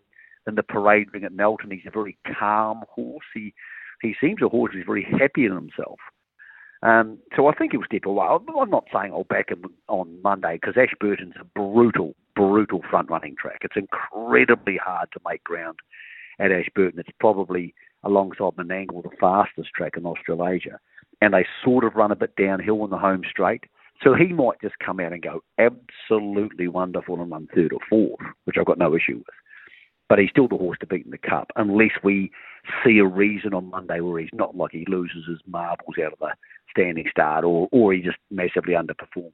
in 0.47 0.55
the 0.55 0.63
parade 0.63 1.09
ring 1.13 1.25
at 1.25 1.33
Melton, 1.33 1.71
he's 1.71 1.87
a 1.87 1.91
very 1.91 2.19
calm 2.39 2.85
horse. 2.91 3.27
He 3.35 3.55
he 4.03 4.15
seems 4.21 4.43
a 4.43 4.49
horse 4.49 4.73
who's 4.73 4.87
very 4.87 5.05
happy 5.19 5.45
in 5.45 5.53
himself. 5.53 5.99
Um, 6.83 7.19
so 7.35 7.49
I 7.49 7.55
think 7.55 7.73
he'll 7.73 7.83
step 7.85 8.05
away. 8.05 8.25
I'm 8.27 8.71
not 8.71 8.85
saying 8.93 9.13
I'll 9.13 9.25
back 9.25 9.51
him 9.51 9.65
on 9.89 10.23
Monday 10.23 10.59
because 10.61 10.77
Ashburton's 10.77 11.35
a 11.41 11.45
brutal, 11.45 12.15
brutal 12.37 12.83
front 12.89 13.11
running 13.11 13.35
track. 13.37 13.59
It's 13.63 13.77
incredibly 13.77 14.77
hard 14.77 15.09
to 15.13 15.21
make 15.29 15.43
ground 15.43 15.79
at 16.39 16.53
Ashburton. 16.53 17.01
It's 17.01 17.09
probably 17.19 17.75
alongside 18.05 18.53
Menangle 18.57 19.03
the 19.03 19.11
fastest 19.21 19.71
track 19.75 19.95
in 19.97 20.07
Australasia 20.07 20.79
and 21.21 21.35
they 21.35 21.47
sort 21.65 21.85
of 21.85 21.95
run 21.95 22.13
a 22.13 22.17
bit 22.17 22.37
downhill 22.37 22.83
on 22.83 22.91
the 22.91 22.99
home 22.99 23.23
straight. 23.29 23.65
So 24.03 24.15
he 24.15 24.29
might 24.29 24.61
just 24.63 24.79
come 24.79 25.01
out 25.01 25.13
and 25.13 25.23
go 25.23 25.43
absolutely 25.59 26.69
wonderful 26.69 27.21
and 27.21 27.31
run 27.31 27.49
third 27.55 27.73
or 27.73 27.81
fourth, 27.89 28.21
which 28.45 28.57
I've 28.59 28.67
got 28.67 28.79
no 28.79 28.95
issue 28.95 29.17
with. 29.19 29.35
But 30.09 30.21
he's 30.21 30.31
still 30.31 30.49
the 30.49 30.57
horse 30.57 30.79
to 30.81 30.87
beat 30.87 31.05
in 31.05 31.11
the 31.11 31.19
cup, 31.19 31.51
unless 31.57 31.91
we 32.03 32.31
see 32.85 32.99
a 32.99 33.05
reason 33.05 33.53
on 33.55 33.71
Monday 33.71 34.01
where 34.01 34.21
he's 34.21 34.31
not 34.33 34.57
like 34.57 34.71
he 34.73 34.85
loses 34.89 35.27
his 35.29 35.41
marbles 35.47 35.97
out 36.03 36.13
of 36.13 36.19
the 36.21 36.33
standing 36.71 37.07
start 37.11 37.45
or, 37.45 37.69
or 37.73 37.93
he 37.93 38.01
just 38.01 38.19
massively 38.31 38.75
underperforms. 38.75 39.33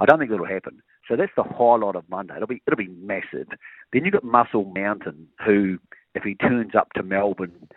I 0.00 0.06
don't 0.06 0.18
think 0.18 0.30
that'll 0.30 0.46
happen. 0.46 0.80
So 1.08 1.16
that's 1.16 1.32
the 1.36 1.42
highlight 1.42 1.96
of 1.96 2.08
Monday. 2.08 2.34
It'll 2.36 2.46
be 2.46 2.62
it'll 2.66 2.76
be 2.76 2.94
massive. 3.00 3.48
Then 3.92 4.04
you've 4.04 4.12
got 4.12 4.24
Muscle 4.24 4.64
Mountain, 4.74 5.26
who 5.44 5.78
if 6.14 6.22
he 6.22 6.34
turns 6.34 6.74
up 6.74 6.92
to 6.94 7.02
Melbourne 7.02 7.68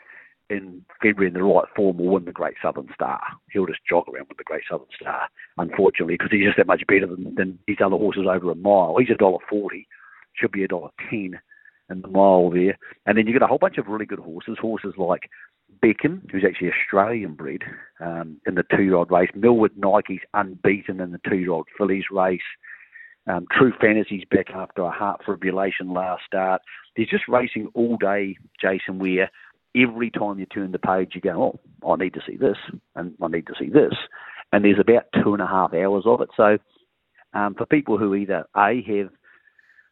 in 0.52 0.86
February 1.02 1.30
in 1.30 1.34
the 1.34 1.43
right 1.43 1.66
form 1.76 1.97
will 1.97 2.10
win 2.10 2.26
the 2.26 2.32
Great 2.32 2.56
Southern 2.62 2.89
Star. 2.93 3.22
He'll 3.52 3.66
just 3.66 3.86
jog 3.89 4.06
around 4.08 4.28
with 4.30 4.38
the 4.38 4.43
Great 4.43 4.64
Southern 4.70 4.93
Star, 4.99 5.30
unfortunately, 5.58 6.16
because 6.16 6.32
he's 6.32 6.45
just 6.45 6.58
that 6.58 6.68
much 6.68 6.84
better 6.88 7.08
than, 7.08 7.34
than 7.36 7.58
his 7.68 7.78
other 7.84 7.97
horses 7.97 8.28
over 8.30 8.52
a 8.52 8.56
mile. 8.56 8.97
He's 8.99 9.10
a 9.10 9.16
dollar 9.18 9.39
forty. 9.49 9.88
should 10.34 10.52
be 10.52 10.64
a 10.64 10.68
dollar 10.68 10.89
ten 11.10 11.39
in 11.89 12.02
the 12.02 12.08
mile 12.08 12.49
there. 12.49 12.78
And 13.06 13.18
then 13.18 13.28
you 13.28 13.34
get 13.34 13.41
a 13.41 13.47
whole 13.47 13.58
bunch 13.58 13.78
of 13.78 13.88
really 13.88 14.06
good 14.06 14.20
horses, 14.20 14.58
horses 14.60 14.93
like 14.97 15.30
Beckham, 15.84 16.30
who's 16.32 16.45
actually 16.47 16.72
Australian 16.72 17.34
bred 17.34 17.62
um, 17.99 18.38
in 18.45 18.56
the 18.56 18.64
two-year-old 18.76 19.12
race. 19.12 19.30
Millwood 19.36 19.72
Nike's 19.76 20.22
unbeaten 20.34 21.02
in 21.02 21.12
the 21.12 21.20
two-year-old 21.30 21.68
fillies 21.78 22.06
race. 22.12 22.39
Um, 23.28 23.45
True 23.52 23.72
Fantasy's 23.80 24.24
back 24.32 24.49
after 24.49 24.82
a 24.82 24.89
heart 24.89 25.22
fibrillation 25.28 25.93
last 25.93 26.24
start. 26.26 26.62
There's 26.95 27.10
just 27.10 27.28
racing 27.28 27.70
all 27.74 27.97
day, 27.97 28.38
Jason, 28.60 28.97
where 28.99 29.30
every 29.76 30.10
time 30.10 30.40
you 30.40 30.46
turn 30.46 30.72
the 30.72 30.80
page, 30.80 31.12
you 31.16 31.22
go, 31.22 31.60
oh, 31.84 31.92
I 31.92 31.96
need 31.98 32.14
to 32.14 32.22
see 32.26 32.38
this, 32.38 32.58
and 32.96 33.14
I 33.22 33.28
need 33.28 33.48
to 33.48 33.54
see 33.60 33.70
this. 33.70 33.94
And 34.52 34.66
there's 34.66 34.80
about 34.80 35.06
two 35.24 35.34
and 35.34 35.42
a 35.42 35.48
half 35.48 35.74
hours 35.74 36.04
of 36.06 36.22
it. 36.22 36.30
So 36.36 36.58
um, 37.34 37.56
for 37.56 37.66
people 37.66 37.98
who 37.98 38.14
either 38.16 38.46
A, 38.56 38.82
have 38.88 39.10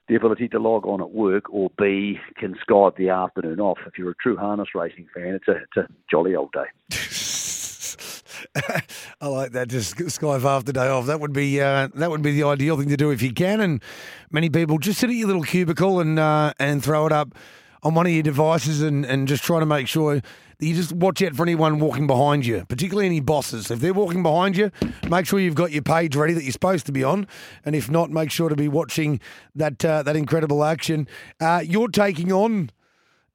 the 0.07 0.15
ability 0.15 0.47
to 0.49 0.59
log 0.59 0.85
on 0.85 1.01
at 1.01 1.11
work, 1.11 1.45
or 1.51 1.69
B, 1.77 2.17
can 2.37 2.55
Skype 2.67 2.97
the 2.97 3.09
afternoon 3.09 3.59
off. 3.59 3.77
If 3.85 3.97
you're 3.97 4.11
a 4.11 4.15
true 4.15 4.35
harness 4.35 4.69
racing 4.73 5.07
fan, 5.13 5.35
it's 5.35 5.47
a, 5.47 5.51
it's 5.51 5.77
a 5.77 5.87
jolly 6.09 6.35
old 6.35 6.51
day. 6.51 6.65
I 9.21 9.27
like 9.27 9.51
that. 9.51 9.67
Just 9.67 9.95
Skype 9.97 10.43
after 10.43 10.71
day 10.71 10.87
off. 10.87 11.05
That 11.05 11.19
would 11.19 11.33
be 11.33 11.61
uh, 11.61 11.89
that 11.95 12.09
would 12.09 12.21
be 12.21 12.31
the 12.31 12.47
ideal 12.47 12.77
thing 12.77 12.89
to 12.89 12.97
do 12.97 13.11
if 13.11 13.21
you 13.21 13.33
can. 13.33 13.61
And 13.61 13.83
many 14.31 14.49
people 14.49 14.77
just 14.79 14.99
sit 14.99 15.09
at 15.09 15.15
your 15.15 15.27
little 15.27 15.43
cubicle 15.43 15.99
and 15.99 16.17
uh, 16.17 16.53
and 16.59 16.83
throw 16.83 17.05
it 17.05 17.11
up 17.11 17.35
on 17.83 17.95
one 17.95 18.05
of 18.05 18.11
your 18.11 18.23
devices 18.23 18.81
and, 18.81 19.05
and 19.05 19.27
just 19.27 19.43
try 19.43 19.59
to 19.59 19.65
make 19.65 19.87
sure 19.87 20.15
that 20.15 20.65
you 20.65 20.75
just 20.75 20.91
watch 20.91 21.21
out 21.21 21.35
for 21.35 21.43
anyone 21.43 21.79
walking 21.79 22.05
behind 22.05 22.45
you, 22.45 22.65
particularly 22.67 23.05
any 23.05 23.21
bosses. 23.21 23.71
If 23.71 23.79
they're 23.79 23.93
walking 23.93 24.21
behind 24.21 24.57
you, 24.57 24.71
make 25.09 25.25
sure 25.25 25.39
you've 25.39 25.55
got 25.55 25.71
your 25.71 25.81
page 25.81 26.15
ready 26.15 26.33
that 26.33 26.43
you're 26.43 26.51
supposed 26.51 26.85
to 26.87 26.91
be 26.91 27.03
on, 27.03 27.27
and 27.63 27.75
if 27.75 27.89
not, 27.89 28.09
make 28.09 28.31
sure 28.31 28.49
to 28.49 28.55
be 28.55 28.67
watching 28.67 29.21
that 29.55 29.83
uh, 29.85 30.03
that 30.03 30.15
incredible 30.15 30.63
action. 30.63 31.07
Uh, 31.39 31.61
you're 31.65 31.87
taking 31.87 32.31
on 32.31 32.71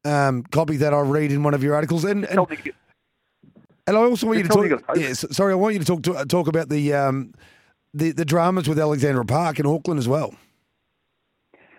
um, 0.05 0.43
copy 0.45 0.77
that 0.77 0.93
I 0.93 1.01
read 1.01 1.33
in 1.33 1.43
one 1.43 1.55
of 1.55 1.63
your 1.63 1.75
articles, 1.75 2.05
and 2.05 2.25
and, 2.27 2.47
and 3.87 3.97
I 3.97 4.01
also 4.01 4.27
want 4.27 4.39
you 4.39 4.45
to 4.45 4.49
talk. 4.51 4.97
Yes, 4.97 5.25
sorry, 5.31 5.53
I 5.53 5.57
want 5.57 5.75
you 5.75 5.81
to 5.81 5.87
talk 5.87 6.03
to, 6.03 6.27
talk 6.27 6.47
about 6.47 6.69
the 6.69 6.93
um, 6.93 7.33
the 7.95 8.13
the 8.13 8.27
dramas 8.27 8.69
with 8.69 8.79
Alexandra 8.79 9.25
Park 9.25 9.59
in 9.59 9.67
Auckland 9.67 9.99
as 9.99 10.09
well. 10.09 10.35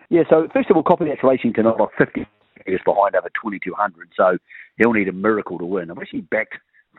Yeah, 0.09 0.23
so 0.29 0.47
first 0.53 0.69
of 0.69 0.77
all, 0.77 0.83
Copy 0.83 1.05
That's 1.05 1.23
Racing 1.23 1.53
tonight 1.53 1.75
are 1.79 1.89
50 1.97 2.25
is 2.65 2.79
behind 2.85 3.15
over 3.15 3.29
2,200, 3.41 4.09
so 4.15 4.37
he'll 4.77 4.93
need 4.93 5.07
a 5.07 5.13
miracle 5.13 5.57
to 5.57 5.65
win. 5.65 5.91
I've 5.91 5.97
actually 5.97 6.21
backed 6.21 6.55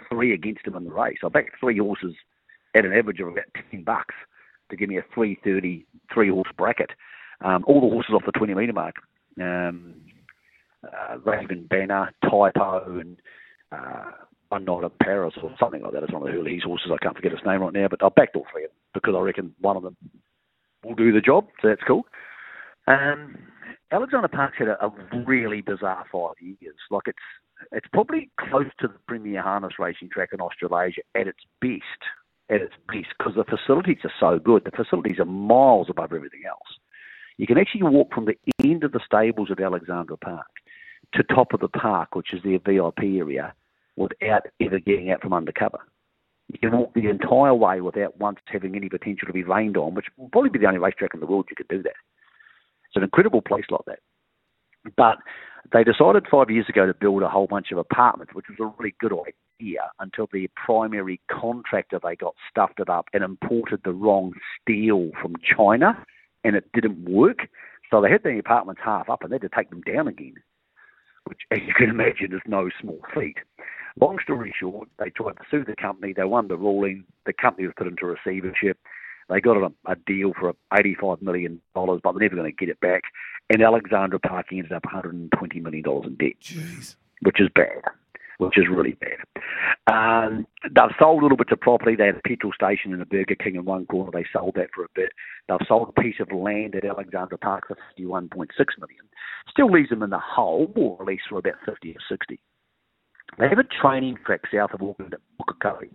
three 0.08 0.32
against 0.32 0.66
him 0.66 0.76
in 0.76 0.84
the 0.84 0.92
race. 0.92 1.18
I 1.24 1.28
backed 1.28 1.58
three 1.60 1.78
horses 1.78 2.14
at 2.74 2.84
an 2.84 2.92
average 2.92 3.20
of 3.20 3.28
about 3.28 3.44
10 3.70 3.82
bucks 3.84 4.14
to 4.70 4.76
give 4.76 4.88
me 4.88 4.98
a 4.98 5.04
330 5.14 5.86
three 6.12 6.30
horse 6.30 6.50
bracket. 6.56 6.90
Um, 7.44 7.64
all 7.66 7.80
the 7.80 7.88
horses 7.88 8.14
off 8.14 8.26
the 8.26 8.32
20 8.32 8.54
metre 8.54 8.72
mark. 8.72 8.96
Um, 9.40 9.94
uh, 10.84 11.18
Raven 11.24 11.66
Banner, 11.68 12.12
Typo, 12.22 12.98
and 12.98 13.16
uh, 13.72 14.10
a 14.52 14.90
Paris 15.02 15.34
or 15.42 15.54
something 15.58 15.82
like 15.82 15.92
that. 15.92 16.02
It's 16.02 16.12
one 16.12 16.22
of 16.22 16.28
the 16.28 16.32
Hurley's 16.32 16.62
horses. 16.62 16.90
I 16.92 17.02
can't 17.02 17.16
forget 17.16 17.32
his 17.32 17.40
name 17.44 17.60
right 17.60 17.72
now, 17.72 17.88
but 17.88 18.02
I 18.02 18.08
backed 18.08 18.36
all 18.36 18.46
three 18.52 18.64
of 18.64 18.70
them 18.70 18.78
because 18.94 19.14
I 19.16 19.20
reckon 19.20 19.52
one 19.60 19.76
of 19.76 19.82
them 19.82 19.96
will 20.84 20.94
do 20.94 21.12
the 21.12 21.20
job, 21.20 21.46
so 21.60 21.68
that's 21.68 21.82
cool. 21.86 22.06
Um, 22.86 23.36
Alexandra 23.96 24.28
Park's 24.28 24.58
had 24.58 24.68
a, 24.68 24.84
a 24.84 24.92
really 25.26 25.62
bizarre 25.62 26.04
five 26.12 26.34
years. 26.38 26.76
Like 26.90 27.04
it's 27.06 27.18
it's 27.72 27.86
probably 27.90 28.28
close 28.38 28.66
to 28.80 28.88
the 28.88 28.98
premier 29.08 29.40
harness 29.40 29.78
racing 29.78 30.10
track 30.10 30.30
in 30.34 30.40
Australasia 30.40 31.00
at 31.14 31.26
its 31.26 31.40
best. 31.62 31.80
At 32.50 32.60
its 32.60 32.74
best, 32.88 33.08
because 33.18 33.34
the 33.36 33.44
facilities 33.44 33.96
are 34.04 34.12
so 34.20 34.38
good. 34.38 34.64
The 34.64 34.70
facilities 34.84 35.18
are 35.18 35.24
miles 35.24 35.86
above 35.88 36.12
everything 36.12 36.42
else. 36.46 36.78
You 37.38 37.46
can 37.46 37.56
actually 37.56 37.84
walk 37.84 38.12
from 38.12 38.26
the 38.26 38.36
end 38.62 38.84
of 38.84 38.92
the 38.92 39.00
stables 39.04 39.48
at 39.50 39.60
Alexandra 39.60 40.18
Park 40.18 40.46
to 41.14 41.22
top 41.22 41.54
of 41.54 41.60
the 41.60 41.68
park, 41.68 42.14
which 42.14 42.34
is 42.34 42.42
their 42.42 42.58
VIP 42.58 43.18
area, 43.18 43.54
without 43.96 44.42
ever 44.60 44.78
getting 44.78 45.10
out 45.10 45.22
from 45.22 45.32
undercover. 45.32 45.78
You 46.52 46.58
can 46.58 46.78
walk 46.78 46.92
the 46.92 47.08
entire 47.08 47.54
way 47.54 47.80
without 47.80 48.18
once 48.18 48.40
having 48.44 48.76
any 48.76 48.90
potential 48.90 49.26
to 49.26 49.32
be 49.32 49.42
rained 49.42 49.78
on, 49.78 49.94
which 49.94 50.06
will 50.18 50.28
probably 50.28 50.50
be 50.50 50.58
the 50.58 50.66
only 50.66 50.80
racetrack 50.80 51.14
in 51.14 51.20
the 51.20 51.26
world 51.26 51.46
you 51.48 51.56
could 51.56 51.68
do 51.68 51.82
that. 51.82 51.96
It's 52.88 52.96
an 52.96 53.02
incredible 53.02 53.42
place 53.42 53.64
like 53.70 53.84
that. 53.86 53.98
But 54.96 55.18
they 55.72 55.84
decided 55.84 56.26
five 56.30 56.50
years 56.50 56.66
ago 56.68 56.86
to 56.86 56.94
build 56.94 57.22
a 57.22 57.28
whole 57.28 57.46
bunch 57.46 57.72
of 57.72 57.78
apartments, 57.78 58.34
which 58.34 58.46
was 58.48 58.58
a 58.60 58.72
really 58.78 58.94
good 59.00 59.12
idea 59.12 59.90
until 59.98 60.28
the 60.32 60.48
primary 60.54 61.20
contractor 61.30 61.98
they 62.02 62.16
got 62.16 62.34
stuffed 62.50 62.80
it 62.80 62.88
up 62.88 63.06
and 63.12 63.24
imported 63.24 63.80
the 63.84 63.92
wrong 63.92 64.32
steel 64.60 65.10
from 65.20 65.34
China, 65.56 66.04
and 66.44 66.56
it 66.56 66.70
didn't 66.72 67.08
work. 67.08 67.48
So 67.90 68.00
they 68.00 68.10
had 68.10 68.22
the 68.22 68.38
apartments 68.38 68.80
half 68.84 69.08
up, 69.08 69.22
and 69.22 69.30
they 69.30 69.36
had 69.36 69.42
to 69.42 69.56
take 69.56 69.70
them 69.70 69.82
down 69.82 70.08
again, 70.08 70.34
which, 71.24 71.40
as 71.50 71.58
you 71.66 71.74
can 71.74 71.90
imagine, 71.90 72.32
is 72.32 72.40
no 72.46 72.68
small 72.80 73.00
feat. 73.14 73.38
Long 74.00 74.18
story 74.22 74.54
short, 74.58 74.88
they 74.98 75.10
tried 75.10 75.36
to 75.38 75.44
sue 75.50 75.64
the 75.64 75.74
company. 75.74 76.12
They 76.12 76.24
won 76.24 76.48
the 76.48 76.56
ruling. 76.56 77.04
The 77.24 77.32
company 77.32 77.66
was 77.66 77.74
put 77.76 77.86
into 77.86 78.06
receivership. 78.06 78.78
They 79.28 79.40
got 79.40 79.56
a, 79.56 79.72
a 79.86 79.96
deal 80.06 80.32
for 80.38 80.54
$85 80.72 81.22
million, 81.22 81.60
but 81.74 82.00
they're 82.02 82.12
never 82.14 82.36
going 82.36 82.50
to 82.50 82.56
get 82.56 82.68
it 82.68 82.80
back. 82.80 83.02
And 83.50 83.62
Alexandra 83.62 84.18
Park 84.18 84.46
ended 84.52 84.72
up 84.72 84.84
$120 84.84 85.30
million 85.62 85.84
in 86.04 86.14
debt, 86.16 86.40
Jeez. 86.40 86.96
which 87.22 87.40
is 87.40 87.48
bad, 87.54 87.82
which 88.38 88.58
is 88.58 88.64
really 88.70 88.96
bad. 89.00 89.18
Um, 89.88 90.46
they've 90.64 90.96
sold 90.98 91.22
little 91.22 91.36
bits 91.36 91.52
of 91.52 91.60
property. 91.60 91.94
They 91.96 92.06
had 92.06 92.16
a 92.16 92.28
petrol 92.28 92.52
station 92.52 92.92
and 92.92 93.02
a 93.02 93.06
Burger 93.06 93.36
King 93.36 93.56
in 93.56 93.64
one 93.64 93.86
corner. 93.86 94.10
They 94.12 94.26
sold 94.32 94.54
that 94.56 94.70
for 94.74 94.84
a 94.84 94.88
bit. 94.94 95.10
They've 95.48 95.66
sold 95.66 95.92
a 95.96 96.00
piece 96.00 96.16
of 96.20 96.32
land 96.32 96.74
at 96.74 96.84
Alexandra 96.84 97.38
Park 97.38 97.68
for 97.68 97.76
51.6 97.98 98.30
million. 98.78 99.04
Still 99.48 99.70
leaves 99.70 99.90
them 99.90 100.02
in 100.02 100.10
the 100.10 100.18
hole, 100.18 100.72
more 100.76 100.96
or 100.98 101.06
less, 101.06 101.18
for 101.28 101.38
about 101.38 101.54
50 101.64 101.90
or 101.90 102.00
60. 102.08 102.40
They 103.38 103.48
have 103.48 103.58
a 103.58 103.64
training 103.64 104.18
track 104.24 104.42
south 104.52 104.72
of 104.72 104.82
Auckland 104.82 105.14
at 105.14 105.20
Pukekohe 105.40 105.90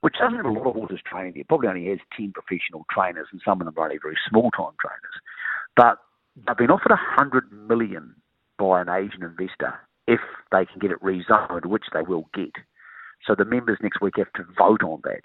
which 0.00 0.14
doesn't 0.18 0.36
have 0.36 0.46
a 0.46 0.50
lot 0.50 0.66
of 0.66 0.74
horses 0.74 1.00
trained 1.04 1.34
here. 1.34 1.44
Probably 1.48 1.68
only 1.68 1.86
has 1.88 1.98
10 2.16 2.32
professional 2.32 2.86
trainers, 2.90 3.28
and 3.32 3.40
some 3.44 3.60
of 3.60 3.66
them 3.66 3.74
are 3.76 3.84
only 3.84 3.98
very 4.00 4.16
small 4.28 4.50
time 4.50 4.72
trainers. 4.80 5.16
But 5.76 5.98
they've 6.46 6.56
been 6.56 6.70
offered 6.70 6.90
100 6.90 7.52
million 7.52 8.14
by 8.58 8.80
an 8.80 8.88
Asian 8.88 9.22
investor 9.22 9.74
if 10.06 10.20
they 10.50 10.66
can 10.66 10.78
get 10.80 10.90
it 10.90 11.02
rezoned, 11.02 11.66
which 11.66 11.84
they 11.92 12.02
will 12.02 12.28
get. 12.34 12.52
So 13.26 13.34
the 13.34 13.44
members 13.44 13.78
next 13.82 14.00
week 14.00 14.14
have 14.16 14.32
to 14.34 14.44
vote 14.58 14.82
on 14.82 15.00
that. 15.04 15.22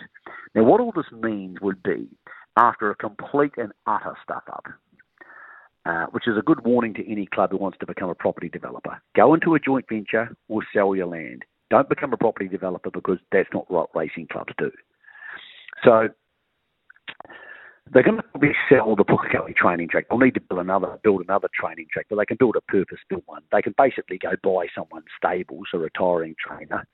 Now, 0.54 0.64
what 0.64 0.82
all 0.82 0.92
this 0.92 1.12
means 1.12 1.58
would 1.62 1.82
be 1.82 2.10
after 2.58 2.90
a 2.90 2.96
complete 2.96 3.54
and 3.58 3.72
utter 3.88 4.16
stuff 4.24 4.44
up, 4.52 4.66
uh, 5.86 6.06
which 6.12 6.28
is 6.28 6.38
a 6.38 6.42
good 6.42 6.66
warning 6.66 6.94
to 6.96 7.12
any 7.12 7.26
club 7.26 7.52
who 7.52 7.58
wants 7.58 7.78
to 7.80 7.86
become 7.86 8.10
a 8.10 8.16
property 8.16 8.50
developer. 8.50 9.02
Go 9.16 9.34
into 9.34 9.56
a 9.56 9.60
joint 9.60 9.86
venture 9.90 10.36
or 10.50 10.62
sell 10.74 10.96
your 10.96 11.08
land. 11.08 11.44
Don't 11.70 11.89
become 11.89 12.13
a 12.13 12.18
property 12.18 12.47
developer 12.47 12.91
because 12.91 13.18
that's 13.32 13.49
not 13.53 13.70
what 13.72 13.89
racing 13.95 14.28
clubs 14.32 14.53
do. 14.57 14.72
So 15.84 16.09
they're 17.91 18.03
going 18.03 18.18
to 18.18 18.24
probably 18.24 18.53
sell 18.70 18.95
the 18.95 19.03
Pukekohe 19.03 19.55
training 19.55 19.89
track. 19.89 20.05
They'll 20.09 20.20
need 20.20 20.34
to 20.36 20.41
build 20.41 20.61
another 20.61 20.99
build 21.03 21.22
another 21.22 21.49
training 21.53 21.88
track, 21.91 22.07
but 22.09 22.18
they 22.18 22.26
can 22.26 22.38
build 22.38 22.55
a 22.55 22.61
purpose-built 22.61 23.24
one. 23.26 23.43
They 23.51 23.61
can 23.61 23.74
basically 23.78 24.18
go 24.18 24.32
buy 24.43 24.68
someone's 24.76 25.05
stables, 25.18 25.68
a 25.74 25.78
retiring 25.78 26.36
trainer, 26.39 26.88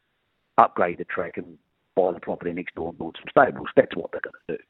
upgrade 0.58 0.98
the 0.98 1.06
track, 1.06 1.38
and 1.38 1.58
buy 1.96 2.12
the 2.14 2.20
property 2.20 2.52
next 2.52 2.76
door 2.76 2.90
and 2.90 2.98
build 2.98 3.18
some 3.20 3.30
stables. 3.30 3.68
That's 3.76 3.96
what 3.96 4.12
they're 4.12 4.22
going 4.22 4.34
to 4.48 4.58
do, 4.58 4.64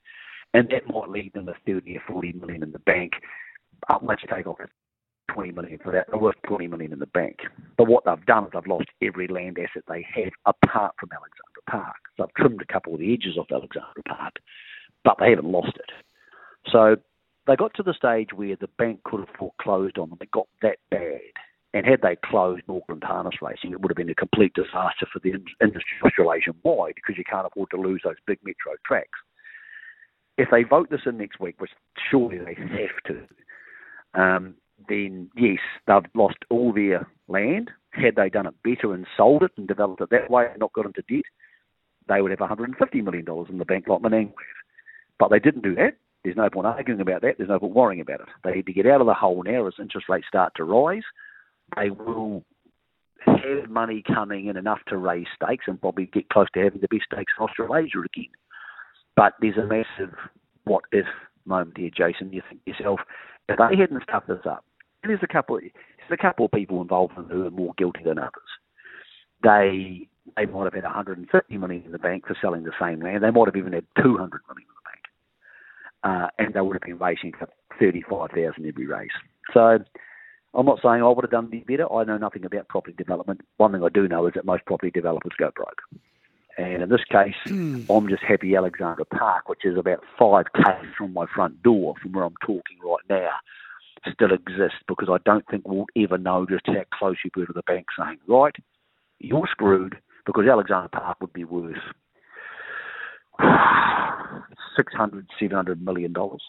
and 0.54 0.70
that 0.70 0.94
might 0.94 1.10
leave 1.10 1.34
them 1.34 1.50
a 1.50 1.54
thirty 1.66 1.98
or 1.98 2.04
forty 2.08 2.34
million 2.34 2.64
in 2.64 2.72
the 2.72 2.80
bank. 2.80 3.14
Up 3.90 4.04
you 4.04 4.16
take 4.32 4.46
off 4.46 4.60
20 5.34 5.52
million 5.52 5.80
for 5.84 5.92
that. 5.92 6.08
They're 6.10 6.20
worth 6.20 6.36
20 6.48 6.68
million 6.68 6.94
in 6.94 7.00
the 7.00 7.06
bank. 7.08 7.38
But 7.78 7.88
what 7.88 8.06
they've 8.06 8.26
done 8.26 8.46
is 8.46 8.52
they've 8.54 8.68
lost 8.68 8.88
every 9.02 9.28
land 9.28 9.58
asset 9.60 9.84
they 9.88 10.06
have 10.16 10.32
apart 10.46 10.96
from 11.00 11.10
Alexandra 11.12 11.64
Park. 11.70 11.96
So 12.18 12.24
they've 12.24 12.36
trimmed 12.36 12.62
a 12.62 12.72
couple 12.72 12.94
of 12.94 13.00
the 13.00 13.14
edges 13.14 13.38
off 13.38 13.48
Alexandra 13.52 14.04
Park, 14.08 14.36
but 15.04 15.18
they 15.20 15.30
haven't 15.30 15.52
lost 15.52 15.76
it. 15.76 15.92
So 16.72 16.98
they 17.48 17.56
got 17.56 17.74
to 17.76 17.84
the 17.84 17.94
stage 17.94 18.30
where 18.34 18.56
the 18.56 18.70
bank 18.78 19.04
could 19.04 19.22
have 19.22 19.36
foreclosed 19.38 19.98
on 19.98 20.10
them. 20.10 20.20
It 20.22 20.32
got 20.32 20.48
that 20.62 20.78
bad. 20.90 21.20
And 21.74 21.86
had 21.86 22.02
they 22.02 22.18
closed 22.24 22.64
Auckland 22.68 23.04
harness 23.04 23.36
racing, 23.42 23.72
it 23.72 23.80
would 23.80 23.92
have 23.92 23.98
been 23.98 24.10
a 24.10 24.16
complete 24.16 24.54
disaster 24.54 25.08
for 25.12 25.20
the 25.24 25.32
industry 25.62 25.98
Australasian 26.04 26.56
wide 26.64 26.96
because 26.96 27.18
you 27.18 27.24
can't 27.24 27.48
afford 27.48 27.70
to 27.72 27.78
lose 27.78 28.02
those 28.04 28.16
big 28.28 28.40
metro 28.44 28.74
tracks. 28.86 29.20
If 30.38 30.50
they 30.52 30.64
vote 30.64 30.90
this 30.90 31.02
in 31.06 31.18
next 31.18 31.40
week, 31.40 31.62
which 31.62 31.72
surely 32.10 32.40
they 32.40 32.56
have 32.56 33.04
to, 33.08 34.22
um, 34.22 34.56
then 34.88 35.30
yes, 35.36 35.60
they've 35.88 36.12
lost 36.14 36.38
all 36.50 36.74
their 36.74 37.08
land. 37.28 37.72
Had 37.92 38.16
they 38.16 38.30
done 38.30 38.48
it 38.48 38.56
better 38.64 38.94
and 38.94 39.06
sold 39.18 39.44
it 39.44 39.52
and 39.58 39.68
developed 39.68 40.02
it 40.02 40.10
that 40.12 40.30
way 40.30 40.46
and 40.50 40.60
not 40.60 40.74
got 40.74 40.86
into 40.86 41.02
debt, 41.02 41.26
they 42.08 42.22
would 42.22 42.32
have 42.32 42.40
$150 42.40 43.04
million 43.04 43.26
in 43.50 43.58
the 43.58 43.66
bank 43.66 43.88
like 43.88 44.02
Menangle 44.02 44.34
But 45.20 45.30
they 45.30 45.40
didn't 45.40 45.64
do 45.64 45.76
that. 45.76 45.98
There's 46.24 46.38
no 46.38 46.50
point 46.50 46.68
arguing 46.68 47.02
about 47.02 47.22
that. 47.22 47.36
There's 47.38 47.50
no 47.50 47.60
point 47.60 47.74
worrying 47.74 48.02
about 48.02 48.22
it. 48.22 48.28
They 48.44 48.52
need 48.52 48.68
to 48.68 48.74
get 48.74 48.86
out 48.86 49.02
of 49.02 49.08
the 49.08 49.14
hole 49.14 49.44
now 49.44 49.68
as 49.68 49.74
interest 49.80 50.08
rates 50.08 50.28
start 50.28 50.54
to 50.56 50.64
rise. 50.64 51.04
They 51.76 51.90
will 51.90 52.44
have 53.26 53.70
money 53.70 54.04
coming 54.06 54.48
in 54.48 54.58
enough 54.58 54.80
to 54.88 54.98
raise 54.98 55.28
stakes 55.36 55.66
and 55.68 55.82
probably 55.82 56.06
get 56.08 56.30
close 56.30 56.48
to 56.54 56.64
having 56.64 56.82
the 56.82 56.88
best 56.88 57.06
stakes 57.12 57.34
in 57.38 57.44
Australasia 57.44 58.00
again. 58.00 58.32
But 59.16 59.34
there's 59.42 59.58
a 59.58 59.66
massive 59.66 60.16
what 60.64 60.84
if 60.92 61.06
moment 61.46 61.78
here, 61.78 61.90
Jason. 61.96 62.32
You 62.32 62.42
think 62.48 62.62
yourself, 62.66 63.00
If 63.50 63.58
they 63.58 63.78
hadn't 63.78 64.04
stuffed 64.04 64.28
this 64.28 64.46
up, 64.46 64.64
there's 65.04 65.24
a 65.24 65.28
couple, 65.28 65.60
there's 65.60 65.72
a 66.12 66.18
couple 66.18 66.46
of 66.46 66.52
people 66.52 66.82
involved 66.82 67.18
in 67.18 67.26
who 67.26 67.46
are 67.46 67.52
more 67.52 67.74
guilty 67.78 68.02
than 68.04 68.18
others. 68.18 68.32
They 69.44 70.08
they 70.38 70.46
might 70.46 70.66
have 70.66 70.74
had 70.74 70.84
150 70.84 71.58
million 71.58 71.84
in 71.84 71.92
the 71.92 72.00
bank 72.00 72.28
for 72.28 72.38
selling 72.40 72.64
the 72.64 72.72
same 72.80 73.02
land. 73.02 73.24
They 73.24 73.32
might 73.32 73.48
have 73.48 73.56
even 73.56 73.74
had 73.74 73.86
200 73.98 74.18
million 74.18 74.68
in 74.68 74.76
the 74.76 74.86
bank, 74.86 75.04
uh, 76.04 76.28
and 76.38 76.54
they 76.54 76.62
would 76.62 76.76
have 76.76 76.82
been 76.82 77.00
racing 77.00 77.34
for 77.38 77.50
35,000 77.80 78.66
every 78.66 78.86
race. 78.86 79.10
So 79.54 79.80
I'm 80.54 80.66
not 80.66 80.80
saying 80.84 81.02
I 81.02 81.08
would 81.08 81.24
have 81.24 81.32
done 81.32 81.50
any 81.52 81.62
better. 81.62 81.92
I 81.92 82.04
know 82.04 82.18
nothing 82.18 82.46
about 82.46 82.68
property 82.68 82.96
development. 82.98 83.42
One 83.58 83.72
thing 83.72 83.84
I 83.84 83.90
do 83.90 84.08
know 84.08 84.28
is 84.28 84.34
that 84.36 84.46
most 84.46 84.66
property 84.66 84.92
developers 84.92 85.34
go 85.38 85.50
broke. 85.56 85.82
And 86.58 86.84
in 86.84 86.90
this 86.90 87.04
case, 87.10 87.36
I'm 87.90 88.08
just 88.10 88.24
happy 88.24 88.56
Alexandra 88.56 89.06
Park, 89.06 89.50
which 89.50 89.66
is 89.66 89.78
about 89.78 90.04
5k 90.20 90.94
from 90.98 91.14
my 91.14 91.26
front 91.34 91.64
door, 91.64 91.96
from 92.02 92.12
where 92.12 92.26
I'm 92.26 92.36
talking 92.42 92.78
right 92.84 93.04
now, 93.10 93.32
still 94.12 94.34
exists 94.34 94.80
because 94.88 95.10
I 95.12 95.18
don't 95.26 95.46
think 95.50 95.68
we'll 95.68 95.86
ever 95.98 96.18
know 96.18 96.46
just 96.50 96.66
how 96.66 96.84
close 96.94 97.18
you 97.24 97.32
were 97.36 97.46
to 97.46 97.54
the 97.54 97.64
bank 97.64 97.88
saying, 97.98 98.18
right, 98.28 98.56
you're 99.20 99.48
screwed 99.52 99.98
because 100.26 100.46
Alexandra 100.50 100.90
Park 100.90 101.18
would 101.22 101.34
be 101.34 101.44
worth 101.44 101.76
600, 104.76 105.28
700 105.40 105.82
million 105.84 106.14
dollars. 106.14 106.42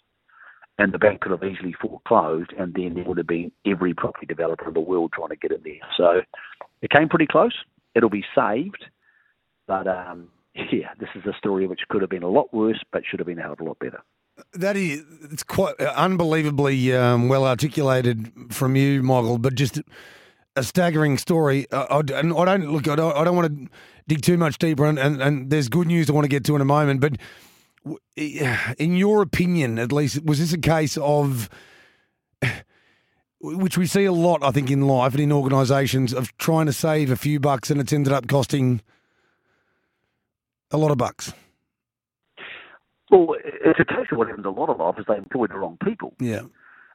And 0.78 0.92
the 0.92 0.98
bank 0.98 1.20
could 1.20 1.32
have 1.32 1.44
easily 1.44 1.74
foreclosed, 1.80 2.50
and 2.58 2.72
then 2.74 2.94
there 2.94 3.04
would 3.04 3.18
have 3.18 3.26
been 3.26 3.52
every 3.66 3.92
property 3.92 4.24
developer 4.24 4.68
in 4.68 4.74
the 4.74 4.80
world 4.80 5.12
trying 5.12 5.28
to 5.28 5.36
get 5.36 5.52
in 5.52 5.60
there. 5.62 5.74
So 5.98 6.22
it 6.80 6.90
came 6.90 7.10
pretty 7.10 7.26
close. 7.26 7.52
It'll 7.94 8.08
be 8.08 8.24
saved, 8.34 8.84
but 9.66 9.86
um, 9.86 10.28
yeah, 10.54 10.94
this 10.98 11.10
is 11.14 11.26
a 11.26 11.36
story 11.36 11.66
which 11.66 11.82
could 11.90 12.00
have 12.00 12.10
been 12.10 12.22
a 12.22 12.28
lot 12.28 12.52
worse, 12.54 12.80
but 12.90 13.02
should 13.04 13.20
have 13.20 13.26
been 13.26 13.38
a 13.38 13.42
hell 13.42 13.52
of 13.52 13.60
a 13.60 13.64
lot 13.64 13.78
better. 13.80 14.02
That 14.54 14.76
is, 14.76 15.04
it's 15.30 15.42
quite 15.42 15.80
unbelievably 15.80 16.94
um, 16.94 17.28
well 17.28 17.46
articulated 17.46 18.30
from 18.50 18.76
you, 18.76 19.02
Michael. 19.02 19.38
But 19.38 19.54
just 19.54 19.80
a 20.56 20.62
staggering 20.62 21.18
story. 21.18 21.66
I, 21.72 21.76
I, 21.76 21.98
I 21.98 22.02
don't 22.02 22.70
look. 22.70 22.88
I 22.88 22.96
don't, 22.96 23.16
I 23.16 23.24
don't, 23.24 23.36
want 23.36 23.48
to 23.48 23.68
dig 24.06 24.22
too 24.22 24.36
much 24.36 24.58
deeper, 24.58 24.84
and, 24.84 24.98
and, 24.98 25.22
and 25.22 25.50
there's 25.50 25.68
good 25.68 25.86
news 25.86 26.10
I 26.10 26.12
want 26.12 26.24
to 26.24 26.28
get 26.28 26.44
to 26.44 26.54
in 26.54 26.60
a 26.60 26.66
moment. 26.66 27.00
But 27.00 27.16
in 28.16 28.96
your 28.96 29.22
opinion, 29.22 29.78
at 29.78 29.90
least, 29.90 30.22
was 30.24 30.38
this 30.38 30.52
a 30.52 30.58
case 30.58 30.98
of 30.98 31.48
which 33.40 33.76
we 33.76 33.86
see 33.86 34.04
a 34.04 34.12
lot, 34.12 34.42
I 34.42 34.52
think, 34.52 34.70
in 34.70 34.86
life 34.86 35.14
and 35.14 35.22
in 35.22 35.32
organisations 35.32 36.14
of 36.14 36.36
trying 36.36 36.66
to 36.66 36.72
save 36.72 37.10
a 37.10 37.16
few 37.16 37.40
bucks, 37.40 37.70
and 37.70 37.80
it's 37.80 37.92
ended 37.92 38.12
up 38.12 38.28
costing 38.28 38.82
a 40.70 40.76
lot 40.76 40.90
of 40.90 40.98
bucks. 40.98 41.32
Well, 43.12 43.36
it's 43.44 43.78
a 43.78 43.84
case 43.84 44.06
of 44.10 44.16
what 44.16 44.28
happens 44.28 44.46
a 44.46 44.50
lot 44.50 44.70
of 44.70 44.80
life 44.80 44.94
is 44.98 45.04
they 45.06 45.16
employ 45.16 45.46
the 45.46 45.58
wrong 45.58 45.76
people. 45.84 46.14
Yeah. 46.18 46.42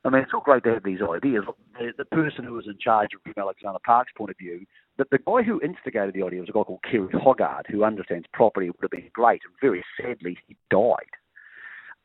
I 0.04 0.10
mean, 0.10 0.24
it's 0.24 0.32
all 0.34 0.42
great 0.42 0.64
to 0.64 0.74
have 0.74 0.84
these 0.84 1.00
ideas. 1.02 1.44
The, 1.78 1.92
the 1.96 2.06
person 2.06 2.44
who 2.44 2.54
was 2.54 2.66
in 2.66 2.78
charge 2.80 3.10
from 3.12 3.34
Alexandra 3.38 3.80
Park's 3.86 4.12
point 4.18 4.32
of 4.32 4.38
view, 4.38 4.66
the, 4.98 5.06
the 5.12 5.20
guy 5.20 5.44
who 5.44 5.62
instigated 5.62 6.16
the 6.16 6.24
idea 6.24 6.40
was 6.40 6.50
a 6.50 6.54
guy 6.54 6.64
called 6.64 6.84
Kerry 6.90 7.08
Hoggard, 7.10 7.68
who 7.70 7.84
understands 7.84 8.26
property, 8.34 8.68
would 8.68 8.82
have 8.82 8.92
been 8.92 9.10
great, 9.14 9.42
and 9.46 9.54
very 9.62 9.84
sadly, 10.00 10.38
he 10.48 10.56
died. 10.72 11.14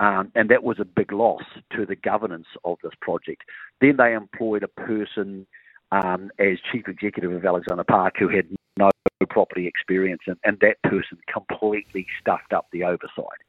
Um, 0.01 0.31
and 0.35 0.51
that 0.51 0.63
was 0.63 0.79
a 0.79 0.85
big 0.85 1.13
loss 1.13 1.45
to 1.77 1.87
the 1.87 1.97
governance 1.97 2.49
of 2.65 2.79
this 2.83 2.93
project. 3.01 3.45
Then 3.81 3.97
they 3.97 4.13
employed 4.13 4.63
a 4.63 4.69
person 4.69 5.47
um, 5.93 6.31
as 6.39 6.59
chief 6.71 6.89
executive 6.89 7.33
of 7.33 7.45
Alexandra 7.45 7.85
Park 7.85 8.15
who 8.19 8.29
had 8.29 8.47
no 8.77 8.91
property 9.31 9.67
experience, 9.67 10.23
and, 10.27 10.37
and 10.45 10.59
that 10.61 10.83
person 10.83 11.19
completely 11.33 12.07
stuffed 12.21 12.53
up 12.53 12.67
the 12.73 12.83
oversight. 12.85 13.41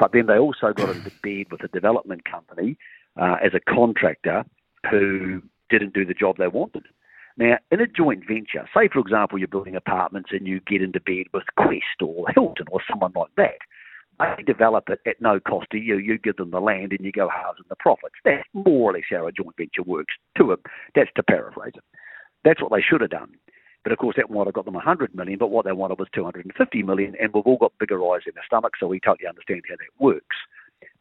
But 0.00 0.12
then 0.12 0.26
they 0.26 0.38
also 0.38 0.72
got 0.72 0.96
into 0.96 1.12
bed 1.22 1.52
with 1.52 1.62
a 1.62 1.68
development 1.68 2.24
company 2.24 2.78
uh, 3.20 3.36
as 3.44 3.52
a 3.54 3.60
contractor 3.60 4.44
who 4.90 5.42
didn't 5.68 5.92
do 5.92 6.06
the 6.06 6.14
job 6.14 6.38
they 6.38 6.48
wanted. 6.48 6.86
Now, 7.36 7.58
in 7.70 7.80
a 7.80 7.86
joint 7.86 8.24
venture, 8.26 8.66
say 8.74 8.88
for 8.88 8.98
example 8.98 9.38
you're 9.38 9.46
building 9.46 9.76
apartments 9.76 10.30
and 10.32 10.46
you 10.46 10.60
get 10.60 10.82
into 10.82 11.00
bed 11.00 11.26
with 11.34 11.44
Quest 11.56 12.02
or 12.02 12.26
Hilton 12.34 12.66
or 12.72 12.80
someone 12.88 13.12
like 13.14 13.30
that, 13.36 13.58
they 14.18 14.42
develop 14.42 14.88
it 14.88 15.00
at 15.06 15.20
no 15.20 15.38
cost 15.38 15.66
to 15.72 15.78
you. 15.78 15.96
You 15.98 16.18
give 16.18 16.36
them 16.36 16.50
the 16.50 16.60
land 16.60 16.92
and 16.92 17.04
you 17.04 17.12
go 17.12 17.28
halves 17.28 17.58
in 17.58 17.66
the 17.68 17.76
profits. 17.76 18.16
That's 18.24 18.44
more 18.54 18.90
or 18.90 18.94
less 18.94 19.04
how 19.10 19.26
a 19.26 19.32
joint 19.32 19.56
venture 19.56 19.82
works. 19.82 20.14
To 20.38 20.52
a, 20.52 20.56
that's 20.94 21.10
to 21.16 21.22
paraphrase 21.22 21.74
it. 21.76 21.84
That's 22.44 22.60
what 22.62 22.72
they 22.72 22.82
should 22.82 23.02
have 23.02 23.10
done. 23.10 23.32
But 23.82 23.92
of 23.92 23.98
course, 23.98 24.16
that 24.16 24.30
might 24.30 24.46
have 24.46 24.54
got 24.54 24.66
them 24.66 24.74
100 24.74 25.14
million, 25.14 25.38
but 25.38 25.50
what 25.50 25.64
they 25.64 25.72
wanted 25.72 25.98
was 25.98 26.08
250 26.14 26.82
million, 26.82 27.14
and 27.20 27.32
we've 27.32 27.46
all 27.46 27.56
got 27.56 27.72
bigger 27.78 28.02
eyes 28.12 28.22
in 28.26 28.36
our 28.36 28.44
stomach, 28.44 28.74
so 28.78 28.86
we 28.86 29.00
totally 29.00 29.28
understand 29.28 29.62
how 29.68 29.76
that 29.76 30.02
works. 30.04 30.36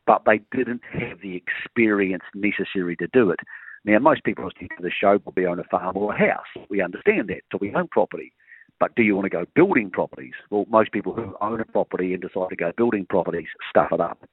But 0.06 0.24
they 0.26 0.40
didn't 0.56 0.82
have 0.94 1.20
the 1.22 1.36
experience 1.36 2.24
necessary 2.34 2.96
to 2.98 3.08
do 3.08 3.32
it. 3.32 3.40
Now, 3.86 4.00
most 4.00 4.24
people 4.24 4.46
listening 4.46 4.70
to 4.78 4.84
the 4.84 4.92
show 4.92 5.20
will 5.24 5.34
be 5.34 5.46
on 5.46 5.60
a 5.60 5.64
farm 5.66 5.98
or 5.98 6.14
a 6.14 6.18
house. 6.18 6.48
We 6.70 6.82
understand 6.82 7.30
that, 7.30 7.42
so 7.52 7.58
we 7.60 7.74
own 7.74 7.88
property. 7.90 8.34
But 8.80 8.96
do 8.96 9.04
you 9.04 9.16
want 9.16 9.26
to 9.26 9.30
go 9.30 9.46
building 9.56 9.90
properties? 9.90 10.34
Well, 10.50 10.66
most 10.70 10.92
people 10.92 11.14
who 11.14 11.36
own 11.42 11.60
a 11.60 11.66
property 11.66 12.14
and 12.14 12.22
decide 12.22 12.50
to 12.50 12.56
go 12.56 12.72
building 12.76 13.06
properties 13.10 13.48
stuff 13.70 13.90
it 13.92 14.00
up, 14.00 14.24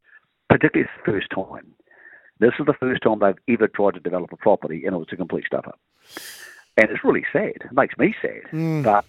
particularly 0.49 0.89
the 1.05 1.13
first 1.13 1.31
time. 1.31 1.75
This 2.39 2.53
is 2.61 2.67
the 2.67 2.75
first 2.75 3.03
time 3.03 3.19
they've 3.19 3.55
ever 3.55 3.67
tried 3.67 3.95
to 3.95 4.01
develop 4.01 4.33
a 4.33 4.37
property 4.37 4.85
and 4.85 4.95
it 4.95 4.99
was 4.99 5.09
a 5.11 5.17
complete 5.17 5.47
stuff 5.47 5.67
up. 5.67 5.81
And 6.77 6.91
it's 6.91 7.05
really 7.05 7.25
sad. 7.33 7.57
It 7.57 7.73
makes 7.73 7.97
me 7.97 8.15
sad. 8.21 8.43
Mm. 8.53 8.85
But 8.85 9.05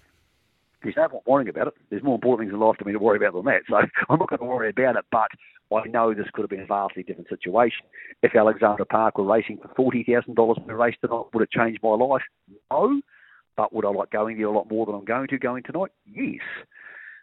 there's 0.84 0.95
no 0.95 1.07
point 1.09 1.28
worrying 1.28 1.49
about 1.49 1.68
it. 1.68 1.74
There's 1.89 2.03
more 2.03 2.15
important 2.15 2.47
things 2.47 2.53
in 2.53 2.59
life 2.59 2.78
to 2.78 2.86
me 2.86 2.93
to 2.93 2.99
worry 2.99 3.18
about 3.18 3.34
than 3.34 3.45
that. 3.45 3.63
So 3.70 3.76
I'm 4.09 4.20
not 4.20 4.30
going 4.30 4.39
to 4.39 4.45
worry 4.45 4.70
about 4.70 4.95
it. 4.95 5.05
But 5.11 5.30
I 5.76 5.88
know 5.88 6.13
this 6.13 6.28
could 6.34 6.43
have 6.43 6.49
been 6.49 6.61
a 6.61 6.65
vastly 6.65 7.03
different 7.03 7.30
situation. 7.30 7.86
If 8.24 8.36
Alexandra 8.36 8.86
Park 8.86 9.18
were 9.18 9.26
racing 9.26 9.59
for 9.76 9.91
$40,000 9.91 10.68
per 10.68 10.76
race 10.76 10.95
tonight, 11.01 11.26
would 11.34 11.43
it 11.43 11.51
change 11.51 11.80
my 11.84 11.89
life? 11.89 12.22
No. 12.72 13.01
But 13.57 13.74
would 13.74 13.86
I 13.86 13.89
like 13.89 14.11
going 14.11 14.38
there 14.38 14.47
a 14.47 14.51
lot 14.51 14.70
more 14.70 14.86
than 14.86 14.95
I'm 14.95 15.03
going 15.03 15.28
to 15.28 15.38
going 15.38 15.63
tonight? 15.63 15.91
Yes. 16.05 16.41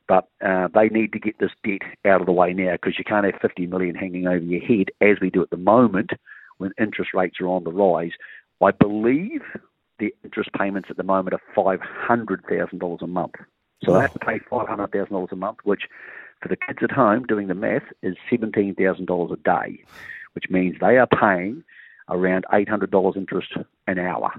But 0.07 0.29
uh, 0.45 0.69
they 0.75 0.89
need 0.89 1.13
to 1.13 1.19
get 1.19 1.39
this 1.39 1.53
debt 1.65 1.81
out 2.05 2.21
of 2.21 2.27
the 2.27 2.33
way 2.33 2.53
now 2.53 2.73
because 2.73 2.99
you 2.99 3.05
can't 3.05 3.25
have 3.25 3.41
50 3.41 3.67
million 3.67 3.95
hanging 3.95 4.27
over 4.27 4.45
your 4.45 4.61
head 4.61 4.89
as 5.01 5.17
we 5.23 5.31
do 5.31 5.43
at 5.43 5.51
the 5.51 5.57
moment 5.57 6.11
when 6.59 6.73
interest 6.79 7.13
rates 7.15 7.41
are 7.41 7.49
on 7.49 7.65
the 7.65 7.73
rise. 7.73 8.13
I 8.63 8.73
believe 8.73 9.43
the 9.99 10.15
interest 10.25 10.51
payments 10.59 10.89
at 10.91 10.97
the 10.97 11.03
moment 11.03 11.35
are 11.35 11.79
$500,000 11.79 13.03
a 13.03 13.07
month. 13.07 13.35
So 13.85 13.93
oh. 13.93 13.95
they 13.95 14.01
have 14.03 14.13
to 14.13 14.19
pay 14.19 14.39
$500,000 14.51 15.33
a 15.33 15.37
month, 15.37 15.59
which 15.65 15.83
for 16.41 16.49
the 16.49 16.57
kids 16.57 16.79
at 16.83 16.91
home 16.91 17.25
doing 17.25 17.49
the 17.49 17.55
math 17.55 17.85
is 18.03 18.17
$17,000 18.31 19.33
a 19.33 19.37
day, 19.37 19.85
which 20.35 20.51
means 20.51 20.77
they 20.81 20.99
are 20.99 21.07
paying 21.07 21.65
around 22.09 22.45
$800 22.53 23.17
interest 23.17 23.53
an 23.87 23.99
hour. 23.99 24.33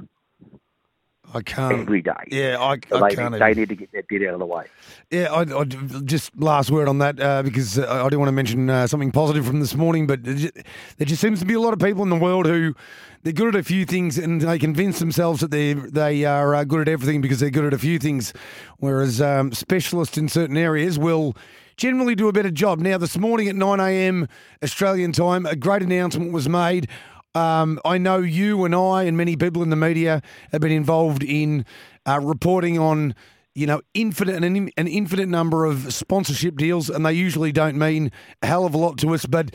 I 1.34 1.42
can't 1.42 1.80
every 1.80 2.02
day. 2.02 2.12
Yeah, 2.28 2.58
I, 2.60 2.80
so 2.90 3.04
I 3.04 3.10
they, 3.10 3.16
can't. 3.16 3.38
They 3.38 3.54
need 3.54 3.70
to 3.70 3.76
get 3.76 3.92
that 3.92 4.08
debt 4.08 4.22
out 4.28 4.34
of 4.34 4.40
the 4.40 4.46
way. 4.46 4.66
Yeah, 5.12 5.32
I, 5.32 5.42
I 5.42 5.64
just 5.64 6.36
last 6.38 6.72
word 6.72 6.88
on 6.88 7.00
that 7.00 7.20
uh, 7.20 7.44
because 7.44 7.78
uh, 7.80 8.04
I 8.06 8.10
do 8.10 8.18
want 8.20 8.30
to 8.30 8.34
mention 8.34 8.70
uh, 8.70 8.88
something 8.88 9.12
positive 9.12 9.46
from 9.46 9.60
this 9.60 9.76
morning. 9.76 10.08
But 10.08 10.24
there 10.24 10.52
just 11.00 11.22
seems 11.22 11.40
to 11.40 11.46
be 11.46 11.54
a 11.54 11.60
lot 11.60 11.74
of 11.74 11.80
people 11.80 12.04
in 12.04 12.10
the 12.10 12.16
world 12.16 12.46
who 12.46 12.76
they're 13.24 13.34
good 13.34 13.56
at 13.56 13.60
a 13.60 13.64
few 13.64 13.86
things 13.86 14.18
and 14.18 14.42
they 14.42 14.60
convince 14.60 15.00
themselves 15.00 15.42
that 15.42 15.52
they 15.52 15.74
they 15.74 16.26
are 16.26 16.56
uh, 16.56 16.64
good 16.64 16.82
at 16.82 16.88
everything 16.88 17.22
because 17.22 17.40
they're 17.40 17.50
good 17.50 17.66
at 17.66 17.74
a 17.74 17.80
few 17.80 18.00
things, 18.00 18.34
whereas 18.78 19.22
um, 19.22 19.52
specialists 19.52 20.18
in 20.18 20.30
certain 20.30 20.58
areas 20.58 21.00
will 21.00 21.36
generally 21.78 22.16
do 22.16 22.28
a 22.28 22.32
better 22.32 22.52
job. 22.52 22.80
Now, 22.80 22.98
this 22.98 23.18
morning 23.18 23.50
at 23.50 23.56
9 23.56 23.80
a.m. 23.80 24.28
Australian 24.64 25.12
time, 25.12 25.46
a 25.46 25.56
great 25.56 25.82
announcement 25.82 26.32
was 26.32 26.48
made 26.48 26.88
um, 27.36 27.80
I 27.84 27.98
know 27.98 28.20
you 28.20 28.64
and 28.64 28.74
I 28.74 29.04
and 29.04 29.18
many 29.18 29.36
people 29.36 29.62
in 29.62 29.70
the 29.70 29.76
media 29.76 30.22
have 30.52 30.62
been 30.62 30.72
involved 30.72 31.22
in 31.22 31.66
uh, 32.08 32.20
reporting 32.22 32.80
on, 32.80 33.14
you 33.54 33.68
know, 33.68 33.82
infinite 33.94 34.44
an, 34.44 34.72
an 34.78 34.88
infinite 34.88 35.28
number 35.28 35.66
of 35.66 35.94
sponsorship 35.94 36.56
deals, 36.56 36.90
and 36.90 37.06
they 37.06 37.14
usually 37.14 37.52
don't 37.52 37.78
mean 37.78 38.12
a 38.42 38.48
hell 38.48 38.66
of 38.66 38.74
a 38.74 38.78
lot 38.78 38.98
to 39.00 39.14
us. 39.14 39.26
But 39.26 39.54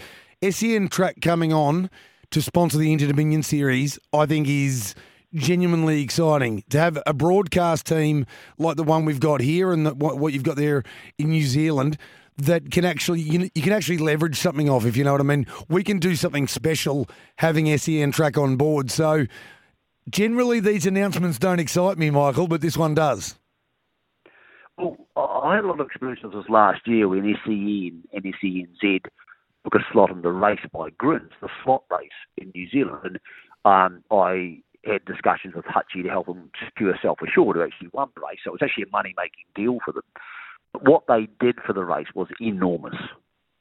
SEN 0.49 0.89
Track 0.89 1.21
coming 1.23 1.53
on 1.53 1.91
to 2.31 2.43
sponsor 2.43 2.79
the 2.79 2.93
Inter 2.93 3.07
Dominion 3.07 3.43
Series, 3.43 3.99
I 4.13 4.27
think 4.27 4.47
is 4.47 4.95
genuinely 5.35 6.03
exciting 6.03 6.65
to 6.71 6.79
have 6.79 6.99
a 7.07 7.15
broadcast 7.15 7.87
team 7.87 8.27
like 8.59 8.77
the 8.77 8.83
one 8.83 9.05
we've 9.05 9.21
got 9.21 9.41
here 9.41 9.73
and 9.73 9.87
the, 9.87 9.95
what, 9.95 10.19
what 10.19 10.33
you've 10.33 10.43
got 10.43 10.57
there 10.57 10.83
in 11.19 11.31
New 11.31 11.45
Zealand 11.45 11.97
that 12.43 12.71
can 12.71 12.85
actually 12.85 13.21
you, 13.21 13.51
you 13.55 13.63
can 13.63 13.73
actually 13.73 13.99
leverage 13.99 14.37
something 14.37 14.69
off 14.69 14.85
if 14.85 14.97
you 14.97 15.05
know 15.05 15.13
what 15.13 15.21
I 15.21 15.25
mean. 15.25 15.47
We 15.69 15.83
can 15.83 15.99
do 15.99 16.17
something 16.17 16.47
special 16.47 17.09
having 17.37 17.77
SEN 17.77 18.13
track 18.13 18.37
on 18.37 18.57
board. 18.57 18.91
So 18.91 19.27
generally 20.09 20.61
these 20.61 20.87
announcements 20.87 21.39
don't 21.39 21.61
excite 21.61 21.99
me, 21.99 22.11
Michael, 22.11 22.49
but 22.49 22.61
this 22.61 22.77
one 22.77 22.95
does. 22.95 23.39
Well, 24.79 24.97
I 25.17 25.57
had 25.57 25.65
a 25.65 25.69
lot 25.69 25.81
of 25.81 25.87
experience 25.87 26.21
with 26.23 26.33
this 26.33 26.49
last 26.49 26.87
year 26.87 27.09
when 27.09 27.23
SEN 27.45 28.03
and 28.13 28.25
SENZ 28.25 29.01
took 29.65 29.75
a 29.75 29.85
slot 29.93 30.11
in 30.11 30.23
the 30.23 30.31
race 30.31 30.61
by 30.73 30.91
Grins, 30.91 31.33
the 31.41 31.49
slot 31.63 31.85
race 31.91 32.09
in 32.39 32.51
New 32.55 32.69
Zealand. 32.71 33.19
Um, 33.65 34.03
I 34.11 34.63
had 34.87 35.05
discussions 35.05 35.55
with 35.55 35.67
Hutchie 35.67 36.03
to 36.03 36.09
help 36.09 36.27
them 36.27 36.51
secure 36.65 36.99
Self 37.03 37.19
Assured, 37.21 37.57
who 37.57 37.63
actually 37.63 37.91
won 37.93 38.09
the 38.15 38.23
race. 38.23 38.39
So 38.43 38.51
it 38.51 38.53
was 38.53 38.63
actually 38.63 38.85
a 38.85 38.91
money 38.91 39.15
making 39.17 39.45
deal 39.55 39.79
for 39.85 39.93
them 39.93 40.05
what 40.81 41.05
they 41.09 41.29
did 41.41 41.57
for 41.67 41.73
the 41.73 41.85
race 41.85 42.09
was 42.15 42.29
enormous. 42.41 42.97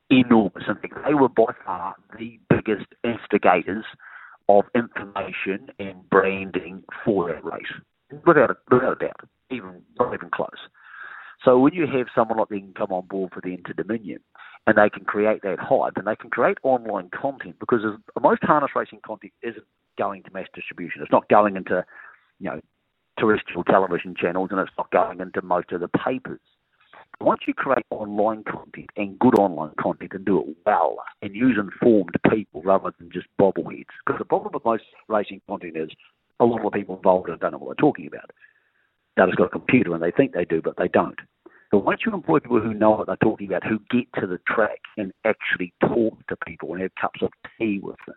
Enormous. 0.10 0.64
In 0.68 0.76
fact, 0.76 0.94
they 1.06 1.14
were 1.14 1.30
by 1.30 1.54
far 1.66 1.96
the 2.18 2.40
biggest 2.50 2.88
instigators 3.04 3.86
of 4.48 4.66
information 4.76 5.70
and 5.80 6.10
branding 6.10 6.84
for 7.06 7.32
that 7.32 7.44
race, 7.44 7.72
without 8.26 8.52
a, 8.52 8.56
without 8.72 8.94
a 8.94 9.06
doubt, 9.06 9.30
even 9.52 9.82
not 10.00 10.14
even 10.14 10.30
close. 10.32 10.50
So 11.44 11.60
when 11.60 11.74
you 11.74 11.86
have 11.86 12.08
someone 12.14 12.40
like 12.40 12.50
them 12.50 12.74
come 12.76 12.92
on 12.92 13.06
board 13.08 13.32
for 13.34 13.42
the 13.42 13.54
Inter 13.54 13.74
Dominion, 13.74 14.20
and 14.68 14.78
they 14.78 14.90
can 14.90 15.06
create 15.06 15.42
that 15.44 15.60
hype, 15.60 15.98
and 15.98 16.08
they 16.08 16.16
can 16.16 16.30
create 16.30 16.58
online 16.64 17.10
content 17.10 17.56
because 17.60 17.82
most 18.22 18.44
harness 18.44 18.72
racing 18.76 19.00
content 19.06 19.34
isn't 19.42 19.66
going 19.98 20.24
to 20.24 20.32
mass 20.34 20.48
distribution. 20.54 21.02
It's 21.02 21.12
not 21.12 21.30
going 21.30 21.56
into, 21.56 21.86
you 22.40 22.50
know, 22.50 22.62
terrestrial 23.20 23.64
television 23.64 24.16
channels, 24.20 24.50
and 24.52 24.60
it's 24.60 24.72
not 24.78 24.92
going 24.92 25.22
into 25.22 25.42
most 25.42 25.72
of 25.72 25.82
the 25.82 25.88
papers. 25.88 26.42
Once 27.22 27.42
you 27.48 27.54
create 27.54 27.86
online 27.90 28.44
content 28.44 28.90
and 28.96 29.20
good 29.20 29.38
online 29.38 29.74
content 29.80 30.12
and 30.14 30.26
do 30.26 30.40
it 30.40 30.56
well 30.66 30.98
and 31.22 31.36
use 31.36 31.58
informed 31.60 32.16
people 32.32 32.62
rather 32.62 32.94
than 32.98 33.12
just 33.12 33.28
bobbleheads, 33.40 33.86
because 34.06 34.18
the 34.20 34.26
problem 34.26 34.52
with 34.54 34.64
most 34.64 34.84
racing 35.10 35.42
content 35.48 35.76
is 35.76 35.90
a 36.40 36.46
lot 36.46 36.66
of 36.66 36.72
people 36.72 36.96
involved 36.96 37.28
don't 37.28 37.52
know 37.52 37.58
what 37.58 37.68
they're 37.78 37.90
talking 37.90 38.08
about. 38.08 38.32
They've 39.18 39.36
got 39.36 39.48
a 39.48 39.50
computer 39.50 39.94
and 39.94 40.02
they 40.02 40.12
think 40.12 40.32
they 40.32 40.46
do, 40.46 40.62
but 40.62 40.78
they 40.78 40.88
don't. 40.88 41.20
But 41.72 41.80
once 41.80 42.02
you 42.06 42.14
employ 42.14 42.40
people 42.40 42.62
who 42.62 42.74
know 42.74 42.92
what 42.92 43.08
they're 43.08 43.18
talking 43.18 43.48
about, 43.48 43.66
who 43.66 43.80
get 43.92 44.08
to 44.20 44.26
the 44.26 44.40
track 44.48 44.80
and 44.98 45.12
actually 45.26 45.74
talk 45.82 46.26
to 46.28 46.38
people 46.48 46.72
and 46.72 46.82
have 46.82 46.96
cups 47.00 47.22
of 47.22 47.32
tea 47.60 47.80
with 47.84 47.98
them, 48.08 48.16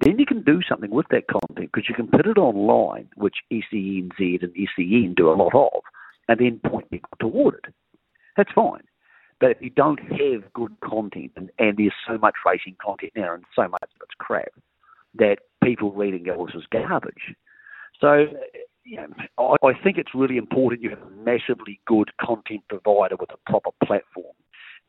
then 0.00 0.18
you 0.18 0.26
can 0.26 0.42
do 0.42 0.60
something 0.68 0.90
with 0.90 1.06
that 1.10 1.28
content 1.28 1.70
because 1.72 1.88
you 1.88 1.94
can 1.94 2.08
put 2.08 2.26
it 2.26 2.36
online, 2.36 3.08
which 3.16 3.36
SENZ 3.52 4.42
and 4.42 4.52
SEN 4.76 5.14
do 5.16 5.30
a 5.30 5.34
lot 5.34 5.54
of, 5.54 5.82
and 6.28 6.38
then 6.38 6.60
point 6.70 6.90
people 6.90 7.10
toward 7.20 7.54
it. 7.54 7.74
That's 8.38 8.52
fine. 8.54 8.84
But 9.40 9.50
if 9.50 9.58
you 9.60 9.70
don't 9.70 10.00
have 10.00 10.52
good 10.54 10.74
content, 10.82 11.32
and, 11.36 11.50
and 11.58 11.76
there's 11.76 11.92
so 12.06 12.16
much 12.18 12.34
racing 12.46 12.76
content 12.82 13.12
now 13.14 13.34
and 13.34 13.44
so 13.54 13.68
much 13.68 13.82
of 13.82 14.02
it's 14.02 14.14
crap, 14.18 14.52
that 15.16 15.38
people 15.62 15.92
read 15.92 16.14
and 16.14 16.24
go, 16.24 16.46
this 16.46 16.54
is 16.54 16.66
garbage. 16.72 17.34
So 18.00 18.26
you 18.84 18.96
know, 18.96 19.08
I, 19.38 19.66
I 19.66 19.72
think 19.82 19.98
it's 19.98 20.14
really 20.14 20.38
important 20.38 20.82
you 20.82 20.90
have 20.90 21.02
a 21.02 21.10
massively 21.10 21.80
good 21.86 22.10
content 22.20 22.62
provider 22.68 23.16
with 23.20 23.30
a 23.30 23.50
proper 23.50 23.70
platform. 23.84 24.34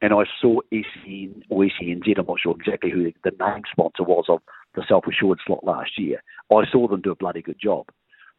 And 0.02 0.14
I 0.14 0.24
saw 0.40 0.62
SEN 0.72 1.44
or 1.50 1.64
SENZ, 1.64 2.18
I'm 2.18 2.26
not 2.26 2.40
sure 2.40 2.56
exactly 2.58 2.90
who 2.90 3.12
the 3.24 3.32
name 3.32 3.64
sponsor 3.70 4.04
was 4.04 4.26
of 4.30 4.40
the 4.76 4.84
self 4.88 5.06
assured 5.08 5.40
slot 5.46 5.66
last 5.66 5.92
year. 5.98 6.24
I 6.52 6.64
saw 6.72 6.88
them 6.88 7.02
do 7.02 7.12
a 7.12 7.16
bloody 7.16 7.42
good 7.42 7.60
job. 7.62 7.88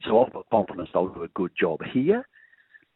So 0.07 0.25
I've 0.25 0.33
got 0.33 0.49
confidence 0.51 0.89
they'll 0.95 1.09
do 1.09 1.25
a 1.25 1.29
good 1.29 1.51
job 1.61 1.81
here. 1.93 2.27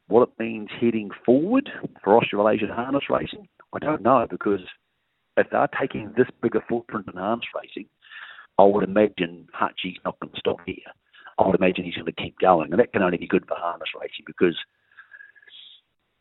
What 0.09 0.29
it 0.29 0.43
means 0.43 0.69
heading 0.81 1.11
forward 1.25 1.71
for 2.03 2.17
Australasian 2.17 2.69
harness 2.69 3.05
racing, 3.09 3.49
I 3.73 3.79
don't 3.79 4.03
know 4.03 4.27
because 4.29 4.61
if 5.37 5.47
they're 5.51 5.69
taking 5.81 6.13
this 6.17 6.29
bigger 6.43 6.63
footprint 6.69 7.09
in 7.13 7.19
harness 7.19 7.47
racing, 7.55 7.89
I 8.59 8.65
would 8.65 8.85
imagine 8.85 9.49
Hutchie's 9.53 9.99
not 10.05 10.19
going 10.21 10.33
to 10.33 10.39
stop 10.39 10.59
here. 10.65 10.77
I 11.39 11.47
would 11.47 11.57
imagine 11.57 11.85
he's 11.85 11.95
going 11.95 12.07
to 12.07 12.13
keep 12.13 12.39
going, 12.39 12.71
and 12.71 12.79
that 12.79 12.93
can 12.93 13.03
only 13.03 13.17
be 13.17 13.27
good 13.27 13.45
for 13.49 13.57
harness 13.57 13.89
racing 14.01 14.25
because 14.27 14.57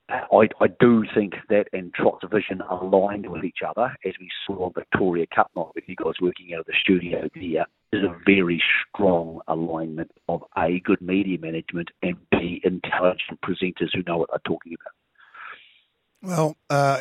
I, 0.09 0.49
I 0.59 0.67
do 0.79 1.03
think 1.13 1.33
that 1.49 1.67
and 1.73 1.93
Trot 1.93 2.21
Division 2.21 2.61
aligned 2.61 3.29
with 3.29 3.43
each 3.43 3.59
other, 3.67 3.95
as 4.05 4.13
we 4.19 4.29
saw 4.45 4.65
on 4.65 4.73
Victoria 4.73 5.25
Cup 5.33 5.51
night 5.55 5.67
with 5.75 5.85
you 5.87 5.95
guys 5.95 6.13
working 6.21 6.53
out 6.53 6.61
of 6.61 6.65
the 6.65 6.73
studio 6.81 7.29
there, 7.35 7.65
is 7.93 8.03
a 8.03 8.15
very 8.25 8.61
strong 8.89 9.39
alignment 9.47 10.11
of 10.27 10.43
A, 10.57 10.79
good 10.83 11.01
media 11.01 11.37
management, 11.39 11.89
and 12.01 12.15
B, 12.31 12.61
intelligent 12.63 13.39
presenters 13.43 13.89
who 13.93 14.03
know 14.07 14.17
what 14.17 14.29
they're 14.31 14.39
talking 14.45 14.73
about. 14.73 14.93
Well, 16.29 16.57
uh, 16.69 16.99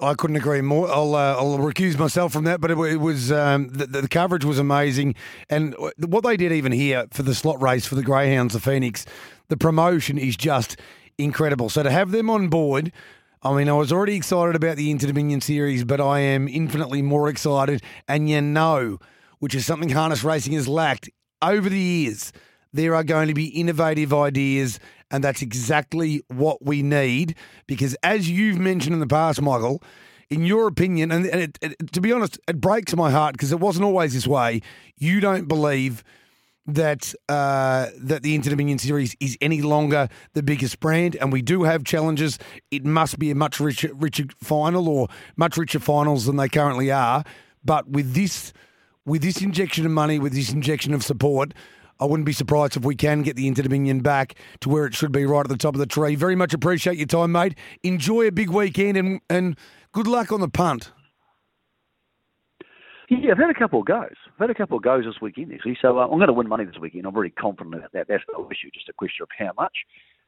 I 0.00 0.14
couldn't 0.14 0.36
agree 0.36 0.62
more. 0.62 0.90
I'll 0.90 1.14
uh, 1.14 1.36
I'll 1.36 1.58
recuse 1.58 1.98
myself 1.98 2.32
from 2.32 2.44
that, 2.44 2.60
but 2.60 2.70
it, 2.70 2.78
it 2.78 2.96
was 2.96 3.30
um, 3.30 3.68
the, 3.68 3.86
the, 3.86 4.08
coverage 4.08 4.44
was 4.44 4.58
amazing, 4.58 5.14
and 5.48 5.76
what 5.98 6.24
they 6.24 6.36
did 6.36 6.52
even 6.52 6.72
here 6.72 7.06
for 7.12 7.22
the 7.22 7.34
slot 7.34 7.62
race 7.62 7.86
for 7.86 7.94
the 7.94 8.02
Greyhounds, 8.02 8.54
the 8.54 8.60
Phoenix, 8.60 9.06
the 9.48 9.56
promotion 9.56 10.18
is 10.18 10.36
just 10.36 10.76
incredible. 11.18 11.68
So 11.68 11.82
to 11.82 11.90
have 11.90 12.10
them 12.10 12.30
on 12.30 12.48
board. 12.48 12.92
I 13.44 13.52
mean, 13.56 13.68
I 13.68 13.72
was 13.72 13.90
already 13.90 14.14
excited 14.14 14.54
about 14.54 14.76
the 14.76 14.88
Inter 14.92 15.08
Dominion 15.08 15.40
series, 15.40 15.82
but 15.82 16.00
I 16.00 16.20
am 16.20 16.46
infinitely 16.46 17.02
more 17.02 17.28
excited. 17.28 17.82
And 18.06 18.30
you 18.30 18.40
know, 18.40 19.00
which 19.42 19.56
is 19.56 19.66
something 19.66 19.88
harness 19.88 20.22
racing 20.22 20.52
has 20.52 20.68
lacked 20.68 21.10
over 21.42 21.68
the 21.68 21.76
years, 21.76 22.32
there 22.72 22.94
are 22.94 23.02
going 23.02 23.26
to 23.26 23.34
be 23.34 23.46
innovative 23.46 24.14
ideas 24.14 24.78
and 25.10 25.24
that's 25.24 25.42
exactly 25.42 26.22
what 26.28 26.64
we 26.64 26.80
need 26.80 27.34
because, 27.66 27.96
as 28.04 28.30
you've 28.30 28.60
mentioned 28.60 28.94
in 28.94 29.00
the 29.00 29.06
past, 29.08 29.42
Michael, 29.42 29.82
in 30.30 30.44
your 30.44 30.68
opinion, 30.68 31.10
and 31.10 31.26
it, 31.26 31.58
it, 31.60 31.92
to 31.92 32.00
be 32.00 32.12
honest, 32.12 32.38
it 32.46 32.60
breaks 32.60 32.94
my 32.94 33.10
heart 33.10 33.32
because 33.32 33.50
it 33.50 33.58
wasn't 33.58 33.84
always 33.84 34.14
this 34.14 34.28
way. 34.28 34.62
You 34.96 35.18
don't 35.18 35.48
believe 35.48 36.04
that 36.66 37.12
uh, 37.28 37.88
that 37.98 38.22
the 38.22 38.36
Inter 38.36 38.50
Dominion 38.50 38.78
series 38.78 39.16
is 39.18 39.36
any 39.40 39.60
longer 39.60 40.08
the 40.34 40.42
biggest 40.44 40.78
brand, 40.78 41.16
and 41.16 41.32
we 41.32 41.42
do 41.42 41.64
have 41.64 41.82
challenges. 41.82 42.38
It 42.70 42.84
must 42.84 43.18
be 43.18 43.32
a 43.32 43.34
much 43.34 43.58
richer, 43.58 43.92
richer 43.94 44.26
final 44.40 44.88
or 44.88 45.08
much 45.36 45.56
richer 45.56 45.80
finals 45.80 46.26
than 46.26 46.36
they 46.36 46.48
currently 46.48 46.92
are. 46.92 47.24
But 47.64 47.88
with 47.88 48.14
this, 48.14 48.52
with 49.04 49.22
this 49.22 49.42
injection 49.42 49.84
of 49.86 49.92
money, 49.92 50.18
with 50.18 50.32
this 50.32 50.52
injection 50.52 50.94
of 50.94 51.02
support, 51.02 51.52
I 52.00 52.04
wouldn't 52.04 52.26
be 52.26 52.32
surprised 52.32 52.76
if 52.76 52.84
we 52.84 52.96
can 52.96 53.22
get 53.22 53.36
the 53.36 53.46
Inter 53.46 53.62
Dominion 53.62 54.00
back 54.00 54.34
to 54.60 54.68
where 54.68 54.86
it 54.86 54.94
should 54.94 55.12
be, 55.12 55.24
right 55.24 55.40
at 55.40 55.48
the 55.48 55.56
top 55.56 55.74
of 55.74 55.78
the 55.78 55.86
tree. 55.86 56.14
Very 56.14 56.34
much 56.34 56.52
appreciate 56.52 56.96
your 56.96 57.06
time, 57.06 57.32
mate. 57.32 57.56
Enjoy 57.82 58.26
a 58.26 58.32
big 58.32 58.50
weekend 58.50 58.96
and, 58.96 59.20
and 59.30 59.56
good 59.92 60.06
luck 60.06 60.32
on 60.32 60.40
the 60.40 60.48
punt. 60.48 60.90
Yeah, 63.08 63.32
I've 63.32 63.38
had 63.38 63.50
a 63.50 63.54
couple 63.54 63.80
of 63.80 63.86
goes. 63.86 64.16
I've 64.26 64.38
had 64.38 64.50
a 64.50 64.54
couple 64.54 64.78
of 64.78 64.82
goes 64.82 65.04
this 65.04 65.20
weekend, 65.20 65.52
actually. 65.52 65.76
So 65.82 65.98
uh, 65.98 66.04
I'm 66.04 66.16
going 66.16 66.28
to 66.28 66.32
win 66.32 66.48
money 66.48 66.64
this 66.64 66.78
weekend. 66.80 67.06
I'm 67.06 67.12
very 67.12 67.30
confident 67.30 67.74
about 67.74 67.92
that. 67.92 68.08
That's 68.08 68.24
no 68.32 68.48
issue, 68.50 68.70
just 68.72 68.88
a 68.88 68.94
question 68.94 69.24
of 69.24 69.28
how 69.38 69.52
much. 69.56 69.76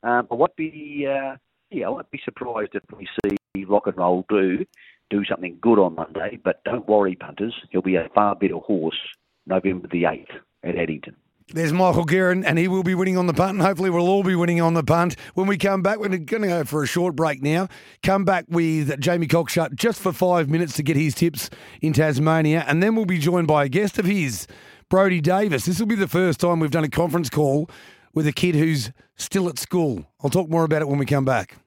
Um, 0.03 0.29
I 0.31 0.35
won't 0.35 0.55
be, 0.55 1.09
uh, 1.09 1.37
yeah, 1.71 1.87
I 1.87 1.89
won't 1.89 2.11
be 2.11 2.21
surprised 2.25 2.75
if 2.75 2.83
we 2.97 3.09
see 3.25 3.65
Rock 3.65 3.87
and 3.87 3.97
Roll 3.97 4.27
do 4.29 4.67
do 5.11 5.25
something 5.25 5.59
good 5.61 5.79
on 5.79 5.95
Monday. 5.95 6.39
But 6.43 6.63
don't 6.65 6.89
worry, 6.89 7.17
punters. 7.17 7.55
He'll 7.71 7.83
be 7.83 7.97
a 7.97 8.09
far 8.15 8.35
better 8.35 8.57
horse 8.57 8.99
November 9.47 9.89
the 9.91 10.05
8th 10.05 10.31
at 10.63 10.77
Addington. 10.77 11.17
There's 11.49 11.75
Michael 11.75 12.07
Guerin, 12.07 12.43
and 12.43 12.59
he 12.59 12.69
will 12.69 12.83
be 12.83 12.95
winning 12.95 13.19
on 13.19 13.27
the 13.27 13.35
punt, 13.35 13.53
and 13.53 13.61
hopefully 13.61 13.91
we'll 13.91 14.09
all 14.09 14.23
be 14.23 14.35
winning 14.35 14.63
on 14.63 14.73
the 14.73 14.83
punt. 14.83 15.15
When 15.35 15.47
we 15.47 15.59
come 15.59 15.83
back, 15.83 15.99
we're 15.99 16.09
going 16.09 16.43
to 16.43 16.49
go 16.49 16.65
for 16.65 16.83
a 16.83 16.87
short 16.87 17.15
break 17.15 17.43
now. 17.43 17.69
Come 18.03 18.25
back 18.25 18.47
with 18.49 18.99
Jamie 18.99 19.27
Cockshut 19.27 19.75
just 19.75 20.01
for 20.01 20.11
five 20.11 20.49
minutes 20.49 20.73
to 20.77 20.83
get 20.83 20.97
his 20.97 21.15
tips 21.15 21.51
in 21.83 21.93
Tasmania, 21.93 22.65
and 22.67 22.83
then 22.83 22.97
we'll 22.97 23.05
be 23.05 23.19
joined 23.19 23.47
by 23.47 23.65
a 23.65 23.69
guest 23.69 23.99
of 23.99 24.07
his, 24.07 24.47
Brody 24.89 25.21
Davis. 25.21 25.67
This 25.67 25.79
will 25.79 25.87
be 25.87 25.97
the 25.97 26.09
first 26.09 26.41
time 26.41 26.61
we've 26.61 26.71
done 26.71 26.85
a 26.85 26.89
conference 26.89 27.29
call 27.29 27.69
with 28.15 28.27
a 28.27 28.33
kid 28.33 28.55
who's 28.55 28.91
still 29.17 29.47
at 29.51 29.59
school. 29.59 30.07
I'll 30.23 30.31
talk 30.31 30.49
more 30.49 30.65
about 30.65 30.81
it 30.81 30.89
when 30.89 30.99
we 30.99 31.05
come 31.05 31.27
back. 31.27 31.59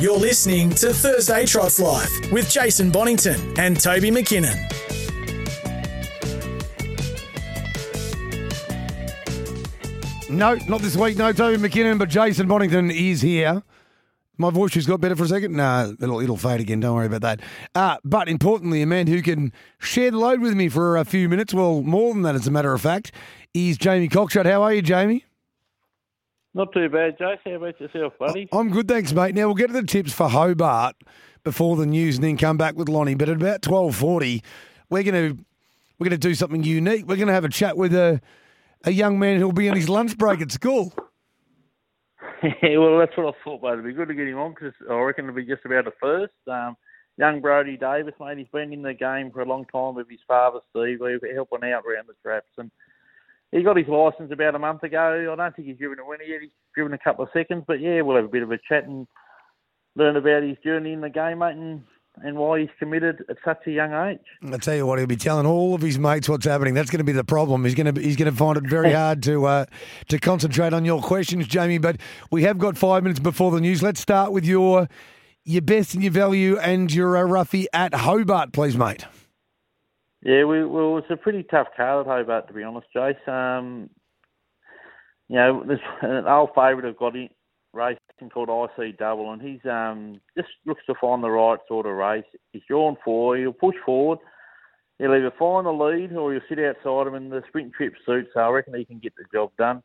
You're 0.00 0.16
listening 0.16 0.70
to 0.76 0.94
Thursday 0.94 1.44
Trots 1.44 1.78
Life 1.78 2.32
with 2.32 2.48
Jason 2.48 2.90
Bonington 2.90 3.38
and 3.58 3.78
Toby 3.78 4.10
McKinnon. 4.10 4.56
No, 10.30 10.54
not 10.66 10.80
this 10.80 10.96
week. 10.96 11.18
No, 11.18 11.34
Toby 11.34 11.58
McKinnon, 11.58 11.98
but 11.98 12.08
Jason 12.08 12.48
Bonington 12.48 12.90
is 12.90 13.20
here. 13.20 13.62
My 14.38 14.48
voice 14.48 14.72
has 14.72 14.86
got 14.86 15.02
better 15.02 15.16
for 15.16 15.24
a 15.24 15.28
second. 15.28 15.54
Nah, 15.54 15.92
it'll 16.00 16.20
it'll 16.20 16.38
fade 16.38 16.60
again. 16.60 16.80
Don't 16.80 16.94
worry 16.94 17.04
about 17.04 17.20
that. 17.20 17.40
Uh, 17.74 17.98
but 18.02 18.26
importantly, 18.26 18.80
a 18.80 18.86
man 18.86 19.06
who 19.06 19.20
can 19.20 19.52
share 19.80 20.10
the 20.10 20.18
load 20.18 20.40
with 20.40 20.54
me 20.54 20.70
for 20.70 20.96
a 20.96 21.04
few 21.04 21.28
minutes, 21.28 21.52
well, 21.52 21.82
more 21.82 22.14
than 22.14 22.22
that, 22.22 22.34
as 22.34 22.46
a 22.46 22.50
matter 22.50 22.72
of 22.72 22.80
fact, 22.80 23.12
is 23.52 23.76
Jamie 23.76 24.08
Cockshutt. 24.08 24.46
How 24.46 24.62
are 24.62 24.72
you, 24.72 24.80
Jamie? 24.80 25.26
Not 26.52 26.72
too 26.72 26.88
bad, 26.88 27.16
Jace. 27.18 27.38
How 27.44 27.52
about 27.52 27.80
yourself, 27.80 28.14
buddy? 28.18 28.48
I'm 28.52 28.70
good, 28.70 28.88
thanks, 28.88 29.12
mate. 29.12 29.34
Now 29.34 29.46
we'll 29.46 29.54
get 29.54 29.68
to 29.68 29.72
the 29.72 29.84
tips 29.84 30.12
for 30.12 30.28
Hobart 30.28 30.96
before 31.44 31.76
the 31.76 31.86
news, 31.86 32.16
and 32.16 32.24
then 32.24 32.36
come 32.36 32.56
back 32.56 32.76
with 32.76 32.88
Lonnie. 32.88 33.14
But 33.14 33.28
at 33.28 33.36
about 33.36 33.62
twelve 33.62 33.94
forty, 33.94 34.42
we're 34.88 35.04
gonna 35.04 35.36
we're 35.98 36.04
gonna 36.04 36.18
do 36.18 36.34
something 36.34 36.64
unique. 36.64 37.06
We're 37.06 37.16
gonna 37.16 37.32
have 37.32 37.44
a 37.44 37.48
chat 37.48 37.76
with 37.76 37.94
a 37.94 38.20
a 38.84 38.90
young 38.90 39.18
man 39.18 39.38
who'll 39.38 39.52
be 39.52 39.68
on 39.68 39.76
his 39.76 39.88
lunch 39.88 40.18
break 40.18 40.40
at 40.40 40.50
school. 40.50 40.92
yeah, 42.62 42.78
well, 42.78 42.98
that's 42.98 43.16
what 43.16 43.34
I 43.34 43.38
thought, 43.44 43.62
mate. 43.62 43.72
It'd 43.72 43.84
be 43.84 43.92
good 43.92 44.08
to 44.08 44.14
get 44.14 44.26
him 44.26 44.38
on 44.38 44.54
because 44.54 44.72
I 44.90 44.94
reckon 44.94 45.26
it'll 45.26 45.36
be 45.36 45.44
just 45.44 45.64
about 45.64 45.86
a 45.86 45.92
first. 46.00 46.32
Um, 46.48 46.76
young 47.16 47.40
Brody 47.40 47.76
Davis, 47.76 48.14
mate, 48.18 48.38
he's 48.38 48.48
been 48.48 48.72
in 48.72 48.82
the 48.82 48.94
game 48.94 49.30
for 49.30 49.42
a 49.42 49.48
long 49.48 49.66
time 49.66 49.94
with 49.94 50.08
his 50.08 50.20
father, 50.26 50.60
Steve. 50.70 50.98
We're 51.00 51.20
helping 51.34 51.70
out 51.70 51.84
around 51.84 52.08
the 52.08 52.14
traps 52.22 52.50
and 52.56 52.70
he 53.52 53.62
got 53.62 53.76
his 53.76 53.88
licence 53.88 54.32
about 54.32 54.54
a 54.54 54.58
month 54.58 54.82
ago. 54.82 55.30
I 55.32 55.36
don't 55.36 55.56
think 55.56 55.68
he's 55.68 55.78
driven 55.78 55.98
a 55.98 56.06
winner 56.06 56.22
yet. 56.22 56.42
He's 56.42 56.50
driven 56.74 56.92
a 56.92 56.98
couple 56.98 57.24
of 57.24 57.30
seconds, 57.32 57.64
but 57.66 57.80
yeah, 57.80 58.00
we'll 58.00 58.16
have 58.16 58.26
a 58.26 58.28
bit 58.28 58.42
of 58.42 58.52
a 58.52 58.58
chat 58.68 58.84
and 58.84 59.06
learn 59.96 60.16
about 60.16 60.42
his 60.42 60.56
journey 60.64 60.92
in 60.92 61.00
the 61.00 61.10
game, 61.10 61.38
mate. 61.38 61.56
And 61.56 61.82
and 62.22 62.36
why 62.36 62.60
he's 62.60 62.68
committed 62.78 63.24
at 63.28 63.36
such 63.44 63.66
a 63.66 63.70
young 63.70 63.92
age. 63.92 64.18
I 64.52 64.58
tell 64.58 64.74
you 64.74 64.84
what, 64.86 64.98
he'll 64.98 65.06
be 65.06 65.16
telling 65.16 65.46
all 65.46 65.74
of 65.74 65.80
his 65.80 65.98
mates 65.98 66.28
what's 66.28 66.44
happening. 66.44 66.74
That's 66.74 66.90
going 66.90 66.98
to 66.98 67.04
be 67.04 67.12
the 67.12 67.24
problem. 67.24 67.64
He's 67.64 67.74
going 67.74 67.94
to 67.94 68.00
he's 68.00 68.16
going 68.16 68.30
to 68.30 68.36
find 68.36 68.56
it 68.56 68.64
very 68.64 68.92
hard 69.00 69.22
to 69.24 69.46
uh, 69.46 69.66
to 70.08 70.18
concentrate 70.18 70.72
on 70.72 70.84
your 70.84 71.00
questions, 71.00 71.46
Jamie. 71.46 71.78
But 71.78 72.00
we 72.30 72.42
have 72.42 72.58
got 72.58 72.76
five 72.76 73.02
minutes 73.02 73.20
before 73.20 73.50
the 73.50 73.60
news. 73.60 73.82
Let's 73.82 74.00
start 74.00 74.32
with 74.32 74.44
your 74.44 74.88
your 75.44 75.62
best 75.62 75.94
and 75.94 76.02
your 76.02 76.12
value 76.12 76.58
and 76.58 76.92
your 76.92 77.16
uh, 77.16 77.22
roughie 77.22 77.68
at 77.72 77.94
Hobart, 77.94 78.52
please, 78.52 78.76
mate. 78.76 79.06
Yeah, 80.22 80.44
we, 80.44 80.64
well, 80.64 80.98
it's 80.98 81.10
a 81.10 81.16
pretty 81.16 81.42
tough 81.44 81.68
card 81.76 82.06
at 82.06 82.10
Hobart, 82.10 82.48
to 82.48 82.54
be 82.54 82.62
honest, 82.62 82.88
Jace. 82.94 83.26
Um, 83.26 83.88
you 85.28 85.36
know, 85.36 85.64
there's 85.66 85.80
an 86.02 86.26
old 86.26 86.50
favourite 86.50 86.86
I've 86.86 86.98
got 86.98 87.16
in 87.16 87.30
racing 87.72 88.30
called 88.32 88.70
IC 88.78 88.98
Double, 88.98 89.32
and 89.32 89.40
he's 89.40 89.64
um, 89.64 90.20
just 90.36 90.48
looks 90.66 90.82
to 90.86 90.94
find 91.00 91.22
the 91.22 91.30
right 91.30 91.58
sort 91.68 91.86
of 91.86 91.96
race. 91.96 92.24
He's 92.52 92.62
drawn 92.68 92.96
four. 93.04 93.36
He'll 93.36 93.52
push 93.52 93.76
forward. 93.84 94.18
He'll 94.98 95.14
either 95.14 95.32
find 95.38 95.66
the 95.66 95.70
lead 95.70 96.12
or 96.12 96.32
he'll 96.32 96.42
sit 96.48 96.58
outside 96.58 97.06
him, 97.06 97.14
in 97.14 97.30
the 97.30 97.42
sprint 97.48 97.72
trip 97.72 97.94
suits. 98.04 98.30
So 98.34 98.40
I 98.40 98.50
reckon 98.50 98.74
he 98.74 98.84
can 98.84 98.98
get 98.98 99.14
the 99.16 99.24
job 99.32 99.50
done. 99.56 99.82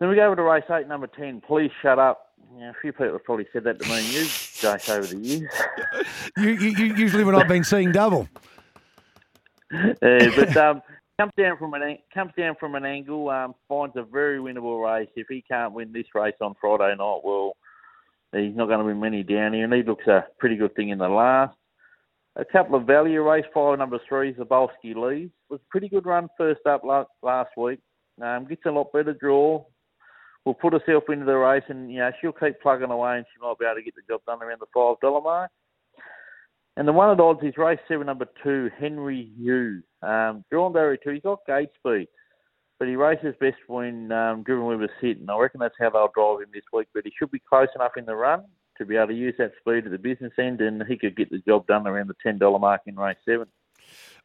Then 0.00 0.08
we 0.08 0.16
go 0.16 0.26
over 0.26 0.36
to 0.36 0.42
race 0.42 0.64
eight, 0.70 0.88
number 0.88 1.06
ten. 1.06 1.40
Please 1.40 1.70
shut 1.82 1.98
up. 1.98 2.24
A 2.60 2.72
few 2.80 2.92
people 2.92 3.12
have 3.12 3.24
probably 3.24 3.46
said 3.52 3.64
that 3.64 3.80
to 3.80 3.88
me 3.88 3.98
and 3.98 4.06
you, 4.06 4.22
Jace, 4.22 4.88
over 4.90 5.06
the 5.06 5.18
years. 5.18 5.52
you, 6.36 6.50
you 6.50 6.94
usually 6.94 7.24
when 7.24 7.34
I've 7.34 7.48
been 7.48 7.64
seeing 7.64 7.92
double. 7.92 8.28
Yeah, 9.72 10.30
but 10.36 10.56
um, 10.56 10.82
comes 11.18 11.32
down 11.36 11.58
from 11.58 11.74
an 11.74 11.98
comes 12.12 12.32
down 12.36 12.54
from 12.58 12.74
an 12.74 12.84
angle, 12.84 13.28
um, 13.28 13.54
finds 13.68 13.96
a 13.96 14.02
very 14.02 14.38
winnable 14.38 14.82
race. 14.82 15.08
If 15.16 15.26
he 15.28 15.42
can't 15.42 15.72
win 15.72 15.92
this 15.92 16.06
race 16.14 16.36
on 16.40 16.54
Friday 16.60 16.94
night, 16.96 17.20
well, 17.24 17.52
he's 18.32 18.56
not 18.56 18.66
going 18.66 18.78
to 18.78 18.84
win 18.84 19.00
many 19.00 19.22
down 19.22 19.52
here, 19.52 19.64
and 19.64 19.72
he 19.72 19.82
looks 19.82 20.06
a 20.06 20.26
pretty 20.38 20.56
good 20.56 20.74
thing 20.74 20.90
in 20.90 20.98
the 20.98 21.08
last. 21.08 21.56
A 22.36 22.44
couple 22.44 22.76
of 22.76 22.86
value 22.86 23.22
race 23.22 23.44
five 23.52 23.78
number 23.78 23.98
three, 24.08 24.32
Zabolski 24.34 24.94
Lees 24.94 25.30
was 25.50 25.60
a 25.60 25.70
pretty 25.70 25.88
good 25.88 26.06
run 26.06 26.28
first 26.38 26.60
up 26.66 26.84
last 26.84 27.50
week. 27.56 27.80
Um, 28.22 28.46
gets 28.46 28.66
a 28.66 28.70
lot 28.70 28.92
better 28.92 29.12
draw. 29.12 29.64
We'll 30.44 30.54
put 30.54 30.72
herself 30.72 31.04
into 31.08 31.24
the 31.24 31.36
race, 31.36 31.64
and 31.68 31.92
you 31.92 31.98
know 31.98 32.10
she'll 32.20 32.32
keep 32.32 32.60
plugging 32.60 32.90
away, 32.90 33.16
and 33.16 33.26
she 33.32 33.44
might 33.44 33.58
be 33.58 33.66
able 33.66 33.76
to 33.76 33.82
get 33.82 33.94
the 33.96 34.02
job 34.08 34.20
done 34.26 34.42
around 34.42 34.60
the 34.60 34.66
five 34.72 34.96
dollar 35.00 35.20
mark. 35.20 35.50
And 36.78 36.86
the 36.86 36.92
one 36.92 37.10
at 37.10 37.18
odds 37.18 37.40
is 37.42 37.56
race 37.56 37.80
seven, 37.88 38.06
number 38.06 38.28
two, 38.44 38.70
Henry 38.78 39.32
Hugh. 39.36 39.82
Um, 40.00 40.44
drawn 40.48 40.72
barrier 40.72 40.96
two, 40.96 41.10
he's 41.10 41.22
got 41.22 41.44
gate 41.44 41.70
speed, 41.76 42.06
but 42.78 42.86
he 42.86 42.94
races 42.94 43.34
best 43.40 43.56
when 43.66 44.12
um, 44.12 44.44
driven 44.44 44.64
with 44.64 44.80
a 44.82 44.88
sit, 45.00 45.18
and 45.18 45.28
I 45.28 45.36
reckon 45.36 45.58
that's 45.58 45.74
how 45.80 45.90
they'll 45.90 46.12
drive 46.14 46.40
him 46.40 46.50
this 46.54 46.62
week. 46.72 46.86
But 46.94 47.02
he 47.04 47.10
should 47.18 47.32
be 47.32 47.42
close 47.50 47.66
enough 47.74 47.96
in 47.96 48.04
the 48.04 48.14
run 48.14 48.44
to 48.76 48.86
be 48.86 48.94
able 48.94 49.08
to 49.08 49.14
use 49.14 49.34
that 49.38 49.54
speed 49.58 49.86
at 49.86 49.90
the 49.90 49.98
business 49.98 50.32
end, 50.38 50.60
and 50.60 50.80
he 50.88 50.96
could 50.96 51.16
get 51.16 51.30
the 51.30 51.42
job 51.48 51.66
done 51.66 51.84
around 51.84 52.06
the 52.06 52.14
ten 52.22 52.38
dollar 52.38 52.60
mark 52.60 52.82
in 52.86 52.94
race 52.94 53.16
seven. 53.28 53.48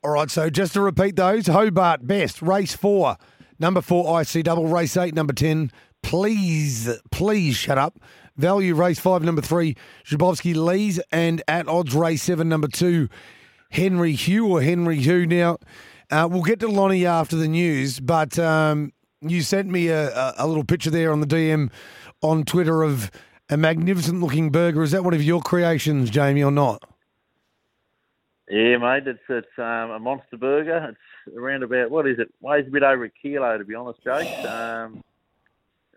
All 0.03 0.11
right, 0.11 0.29
so 0.29 0.51
just 0.51 0.73
to 0.73 0.81
repeat 0.81 1.15
those: 1.15 1.47
Hobart 1.47 2.05
best, 2.05 2.43
race 2.43 2.75
four, 2.75 3.17
number 3.57 3.81
four 3.81 4.21
IC 4.21 4.43
double, 4.43 4.67
race 4.67 4.95
eight, 4.95 5.15
number 5.15 5.33
ten. 5.33 5.71
Please, 6.03 6.99
please 7.09 7.55
shut 7.55 7.79
up. 7.79 7.97
Value 8.35 8.73
race 8.73 8.99
five, 8.99 9.21
number 9.21 9.41
three, 9.41 9.75
Zhabovsky 10.05 10.55
Lees, 10.55 10.99
and 11.11 11.43
at 11.47 11.67
odds 11.67 11.93
race 11.93 12.23
seven, 12.23 12.49
number 12.49 12.67
two, 12.67 13.07
Henry 13.69 14.13
Hugh 14.13 14.47
or 14.47 14.61
Henry 14.61 14.97
Hugh. 14.97 15.27
Now, 15.27 15.57
uh, 16.09 16.27
we'll 16.29 16.41
get 16.41 16.59
to 16.61 16.67
Lonnie 16.67 17.05
after 17.05 17.35
the 17.35 17.47
news, 17.47 17.99
but 17.99 18.39
um, 18.39 18.91
you 19.21 19.41
sent 19.41 19.69
me 19.69 19.89
a, 19.89 20.33
a, 20.37 20.47
little 20.47 20.63
picture 20.63 20.89
there 20.89 21.11
on 21.11 21.21
the 21.21 21.27
DM 21.27 21.71
on 22.21 22.43
Twitter 22.43 22.81
of 22.81 23.11
a 23.49 23.57
magnificent 23.57 24.19
looking 24.19 24.49
burger. 24.49 24.81
Is 24.81 24.91
that 24.91 25.03
one 25.03 25.13
of 25.13 25.21
your 25.21 25.41
creations, 25.41 26.09
Jamie, 26.09 26.43
or 26.43 26.51
not? 26.51 26.83
Yeah, 28.49 28.77
mate, 28.77 29.07
it's 29.07 29.19
it's 29.29 29.47
um, 29.57 29.91
a 29.91 29.99
monster 29.99 30.37
burger. 30.37 30.89
It's 31.27 31.37
around 31.37 31.63
about 31.63 31.91
what 31.91 32.07
is 32.07 32.19
it? 32.19 32.33
Weighs 32.41 32.67
a 32.67 32.71
bit 32.71 32.83
over 32.83 33.05
a 33.05 33.09
kilo, 33.09 33.57
to 33.57 33.63
be 33.63 33.75
honest, 33.75 34.03
Jake. 34.03 34.45
Um, 34.45 35.03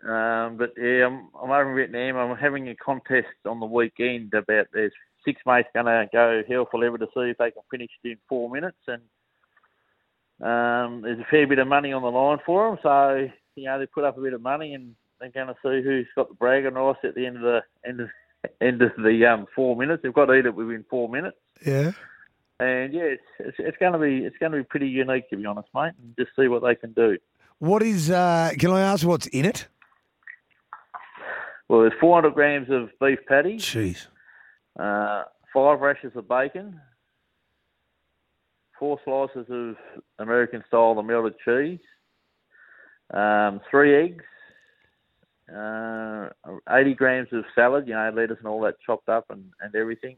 um, 0.07 0.57
but 0.57 0.73
yeah, 0.77 1.05
I'm, 1.05 1.29
I'm 1.41 1.51
over 1.51 1.69
in 1.69 1.75
Vietnam. 1.75 2.31
I'm 2.31 2.37
having 2.37 2.69
a 2.69 2.75
contest 2.75 3.27
on 3.45 3.59
the 3.59 3.65
weekend 3.65 4.33
about 4.33 4.67
there's 4.71 4.93
six 5.25 5.41
mates 5.45 5.67
going 5.73 5.85
to 5.85 6.07
go 6.11 6.43
hell 6.47 6.67
for 6.69 6.79
leather 6.79 6.97
to 6.97 7.07
see 7.07 7.31
if 7.31 7.37
they 7.37 7.51
can 7.51 7.63
finish 7.69 7.89
it 8.03 8.09
in 8.09 8.17
four 8.29 8.49
minutes, 8.49 8.77
and 8.87 9.01
um, 10.41 11.01
there's 11.01 11.19
a 11.19 11.27
fair 11.29 11.45
bit 11.45 11.59
of 11.59 11.67
money 11.67 11.91
on 11.91 12.03
the 12.03 12.07
line 12.07 12.37
for 12.45 12.69
them. 12.69 12.79
So 12.81 13.27
you 13.55 13.65
know 13.65 13.79
they 13.79 13.85
put 13.85 14.05
up 14.05 14.17
a 14.17 14.21
bit 14.21 14.33
of 14.33 14.41
money, 14.41 14.73
and 14.73 14.95
they're 15.19 15.29
going 15.29 15.47
to 15.47 15.55
see 15.55 15.83
who's 15.83 16.07
got 16.15 16.29
the 16.29 16.35
bragging 16.35 16.75
rights 16.75 16.99
at 17.03 17.15
the 17.15 17.25
end 17.25 17.37
of 17.37 17.43
the 17.43 17.61
end 17.85 17.99
of 17.99 18.09
end 18.61 18.81
of 18.81 18.91
the 18.97 19.25
um, 19.25 19.45
four 19.53 19.75
minutes. 19.75 20.03
They've 20.03 20.13
got 20.13 20.27
to 20.27 20.33
eat 20.33 20.45
it 20.45 20.55
within 20.55 20.85
four 20.89 21.09
minutes. 21.09 21.37
Yeah. 21.65 21.91
And 22.59 22.91
yeah, 22.93 23.03
it's, 23.03 23.23
it's, 23.39 23.57
it's 23.59 23.77
going 23.77 23.93
to 23.93 23.99
be 23.99 24.25
it's 24.25 24.37
going 24.39 24.51
to 24.53 24.59
be 24.59 24.63
pretty 24.63 24.87
unique 24.87 25.29
to 25.31 25.37
be 25.37 25.45
honest, 25.45 25.67
mate. 25.75 25.93
And 26.01 26.15
just 26.17 26.31
see 26.39 26.47
what 26.47 26.63
they 26.63 26.75
can 26.75 26.93
do. 26.93 27.17
What 27.59 27.83
is? 27.83 28.09
Uh, 28.09 28.51
can 28.57 28.71
I 28.71 28.81
ask 28.81 29.05
what's 29.05 29.27
in 29.27 29.45
it? 29.45 29.67
Well, 31.69 31.81
there's 31.81 31.93
400 31.99 32.33
grams 32.33 32.69
of 32.69 32.89
beef 32.99 33.19
patty. 33.27 33.57
Jeez. 33.57 34.07
Uh, 34.79 35.23
five 35.53 35.79
rashers 35.79 36.13
of 36.15 36.27
bacon. 36.27 36.79
Four 38.79 38.99
slices 39.03 39.45
of 39.49 39.75
American 40.19 40.63
style 40.67 41.01
melted 41.01 41.33
cheese. 41.43 41.79
Um, 43.13 43.59
three 43.69 43.95
eggs. 43.95 44.23
Uh, 45.53 46.29
80 46.69 46.93
grams 46.95 47.29
of 47.31 47.45
salad, 47.55 47.87
you 47.87 47.93
know, 47.93 48.11
lettuce 48.13 48.37
and 48.39 48.47
all 48.47 48.61
that 48.61 48.75
chopped 48.85 49.07
up 49.07 49.25
and, 49.29 49.45
and 49.61 49.73
everything. 49.75 50.17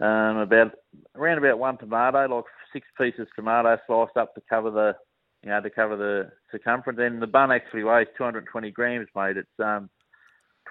Um, 0.00 0.38
about 0.38 0.72
around 1.16 1.38
about 1.38 1.58
one 1.58 1.76
tomato, 1.76 2.36
like 2.36 2.44
six 2.72 2.86
pieces 2.96 3.20
of 3.20 3.34
tomato 3.34 3.76
sliced 3.86 4.16
up 4.16 4.34
to 4.34 4.42
cover 4.48 4.70
the, 4.70 4.94
you 5.42 5.50
know, 5.50 5.60
to 5.60 5.68
cover 5.68 5.96
the 5.96 6.30
circumference. 6.50 7.00
And 7.02 7.20
the 7.20 7.26
bun 7.26 7.52
actually 7.52 7.84
weighs 7.84 8.06
220 8.16 8.70
grams, 8.70 9.08
mate. 9.14 9.36
It's 9.36 9.48
um, 9.58 9.90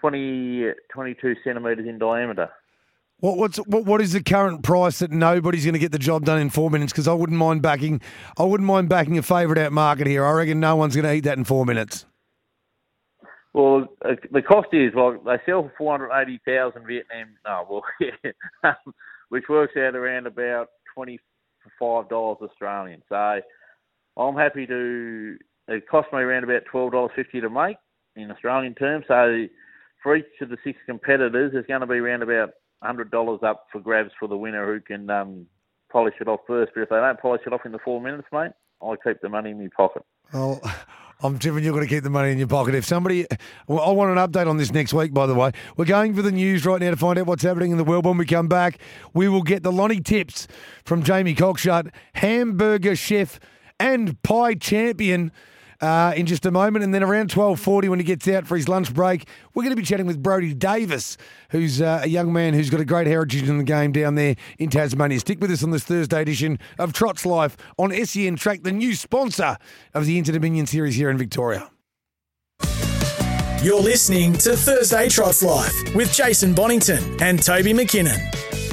20, 0.02 0.66
22 0.92 1.36
centimetres 1.44 1.88
in 1.88 2.00
diameter. 2.00 2.50
What, 3.20 3.38
what's 3.38 3.58
what, 3.58 3.86
what 3.86 4.02
is 4.02 4.14
the 4.14 4.24
current 4.24 4.64
price 4.64 4.98
that 5.00 5.12
nobody's 5.12 5.64
going 5.64 5.74
to 5.74 5.80
get 5.80 5.92
the 5.92 6.00
job 6.00 6.26
done 6.26 6.40
in 6.40 6.50
four 6.50 6.72
minutes? 6.72 6.92
Because 6.92 7.08
I 7.08 7.14
wouldn't 7.14 7.38
mind 7.38 7.62
backing, 7.62 8.02
I 8.38 8.44
wouldn't 8.44 8.68
mind 8.68 8.90
backing 8.90 9.18
a 9.20 9.22
favourite 9.22 9.62
out 9.64 9.72
market 9.72 10.08
here. 10.08 10.26
I 10.26 10.32
reckon 10.32 10.60
no 10.60 10.76
one's 10.76 10.96
going 10.96 11.06
to 11.06 11.14
eat 11.14 11.26
that 11.26 11.38
in 11.38 11.44
four 11.44 11.64
minutes. 11.66 12.06
Well, 13.54 13.88
uh, 14.04 14.16
the 14.32 14.42
cost 14.42 14.70
is 14.72 14.94
well, 14.96 15.20
they 15.24 15.36
sell 15.46 15.64
for 15.64 15.74
four 15.78 15.92
hundred 15.92 16.20
eighty 16.20 16.40
thousand 16.48 16.88
Vietnam. 16.88 17.36
No, 17.46 17.68
well, 17.70 17.84
yeah, 18.64 18.74
which 19.30 19.44
works 19.50 19.74
out 19.78 19.96
around 19.96 20.26
about 20.26 20.70
twenty 20.94 21.20
five 21.78 22.10
dollars 22.10 22.38
Australian. 22.42 23.04
So 23.10 23.42
I'm 24.18 24.36
happy 24.36 24.66
to. 24.68 25.38
It 25.68 25.88
cost 25.88 26.08
me 26.14 26.20
around 26.20 26.46
about 26.46 26.64
twelve 26.72 26.94
dollars 26.94 27.12
fifty 27.16 27.42
to 27.42 27.50
make 27.50 27.78
in 28.16 28.32
Australian 28.32 28.74
terms. 28.74 29.06
So 29.08 29.46
for 30.02 30.16
each 30.16 30.26
of 30.42 30.50
the 30.50 30.58
six 30.64 30.78
competitors, 30.86 31.52
there's 31.54 31.66
going 31.66 31.82
to 31.82 31.88
be 31.88 31.96
around 31.96 32.24
about 32.24 32.52
hundred 32.82 33.12
dollars 33.12 33.40
up 33.44 33.68
for 33.72 33.80
grabs 33.80 34.12
for 34.20 34.28
the 34.28 34.38
winner 34.38 34.66
who 34.66 34.80
can 34.82 35.10
um, 35.10 35.46
polish 35.92 36.16
it 36.20 36.28
off 36.28 36.40
first. 36.48 36.72
But 36.74 36.82
if 36.82 36.90
they 36.90 36.96
don't 36.96 37.20
polish 37.20 37.42
it 37.46 37.54
off 37.54 37.62
in 37.66 37.72
the 37.72 37.80
four 37.80 38.02
minutes, 38.02 38.28
mate, 38.32 38.52
I 38.82 38.96
keep 39.04 39.22
the 39.22 39.30
money 39.30 39.52
in 39.52 39.60
my 39.60 39.70
pocket. 39.76 40.04
Well, 40.34 40.62
I'm 41.24 41.38
tipping 41.38 41.64
you're 41.64 41.74
going 41.74 41.88
to 41.88 41.94
keep 41.94 42.04
the 42.04 42.10
money 42.10 42.32
in 42.32 42.40
your 42.40 42.48
pocket. 42.48 42.74
If 42.74 42.86
somebody, 42.86 43.28
well, 43.68 43.82
I 43.82 43.92
want 43.92 44.18
an 44.18 44.18
update 44.18 44.48
on 44.48 44.58
this 44.58 44.72
next 44.72 44.92
week. 44.92 45.14
By 45.14 45.28
the 45.28 45.36
way, 45.36 45.52
we're 45.78 45.86
going 45.86 46.16
for 46.16 46.24
the 46.24 46.32
news 46.32 46.66
right 46.66 46.82
now 46.82 46.90
to 46.90 46.98
find 46.98 47.20
out 47.20 47.28
what's 47.28 47.44
happening 47.44 47.70
in 47.70 47.78
the 47.78 47.84
world. 47.84 48.06
When 48.06 48.18
we 48.18 48.26
come 48.26 48.48
back, 48.48 48.80
we 49.14 49.30
will 49.30 49.44
get 49.44 49.62
the 49.62 49.72
Lonnie 49.72 50.02
tips 50.02 50.48
from 50.84 51.04
Jamie 51.04 51.36
Cockshut, 51.36 51.92
hamburger 52.14 52.96
chef 52.96 53.40
and 53.80 54.22
pie 54.24 54.56
champion 54.56 55.32
uh, 55.82 56.14
in 56.16 56.26
just 56.26 56.46
a 56.46 56.52
moment. 56.52 56.84
And 56.84 56.94
then 56.94 57.04
around 57.04 57.30
12.40 57.30 57.90
when 57.90 58.00
he 58.00 58.06
gets 58.06 58.28
out 58.28 58.48
for 58.48 58.56
his 58.56 58.70
lunch 58.70 58.94
break, 58.94 59.28
we're 59.54 59.64
going 59.64 59.76
to 59.76 59.82
be 59.82 59.86
chatting 59.86 60.06
with 60.06 60.22
Brody 60.22 60.54
Davis, 60.54 61.18
who's 61.50 61.82
uh, 61.82 62.02
a 62.04 62.08
young 62.08 62.32
man 62.32 62.54
who's 62.54 62.70
got 62.70 62.80
a 62.80 62.86
great 62.86 63.08
heritage 63.08 63.48
in 63.48 63.58
the 63.58 63.64
game 63.64 63.92
down 63.92 64.16
there 64.16 64.36
in 64.58 64.70
Tasmania. 64.70 65.20
Stick 65.20 65.42
with 65.42 65.52
us 65.52 65.64
on 65.64 65.72
this 65.72 65.84
Thursday 65.84 66.22
edition 66.22 66.60
of 66.80 66.94
Trots 66.94 67.26
Life 67.26 67.58
on 67.78 67.92
SEN 68.06 68.36
Track, 68.36 68.64
the 68.64 68.72
new 68.72 68.96
sponsor 68.96 69.58
of 69.94 70.06
the 70.06 70.18
Inter 70.18 70.34
Dominion 70.34 70.66
Series 70.66 70.96
here 70.96 71.10
in 71.10 71.18
Victoria. 71.18 71.70
You're 73.64 73.82
listening 73.82 74.34
to 74.34 74.56
Thursday 74.56 75.08
Trots 75.08 75.44
Life 75.44 75.96
with 75.96 76.12
Jason 76.14 76.56
Bonington 76.56 77.22
and 77.22 77.42
Toby 77.42 77.74
McKinnon. 77.74 78.71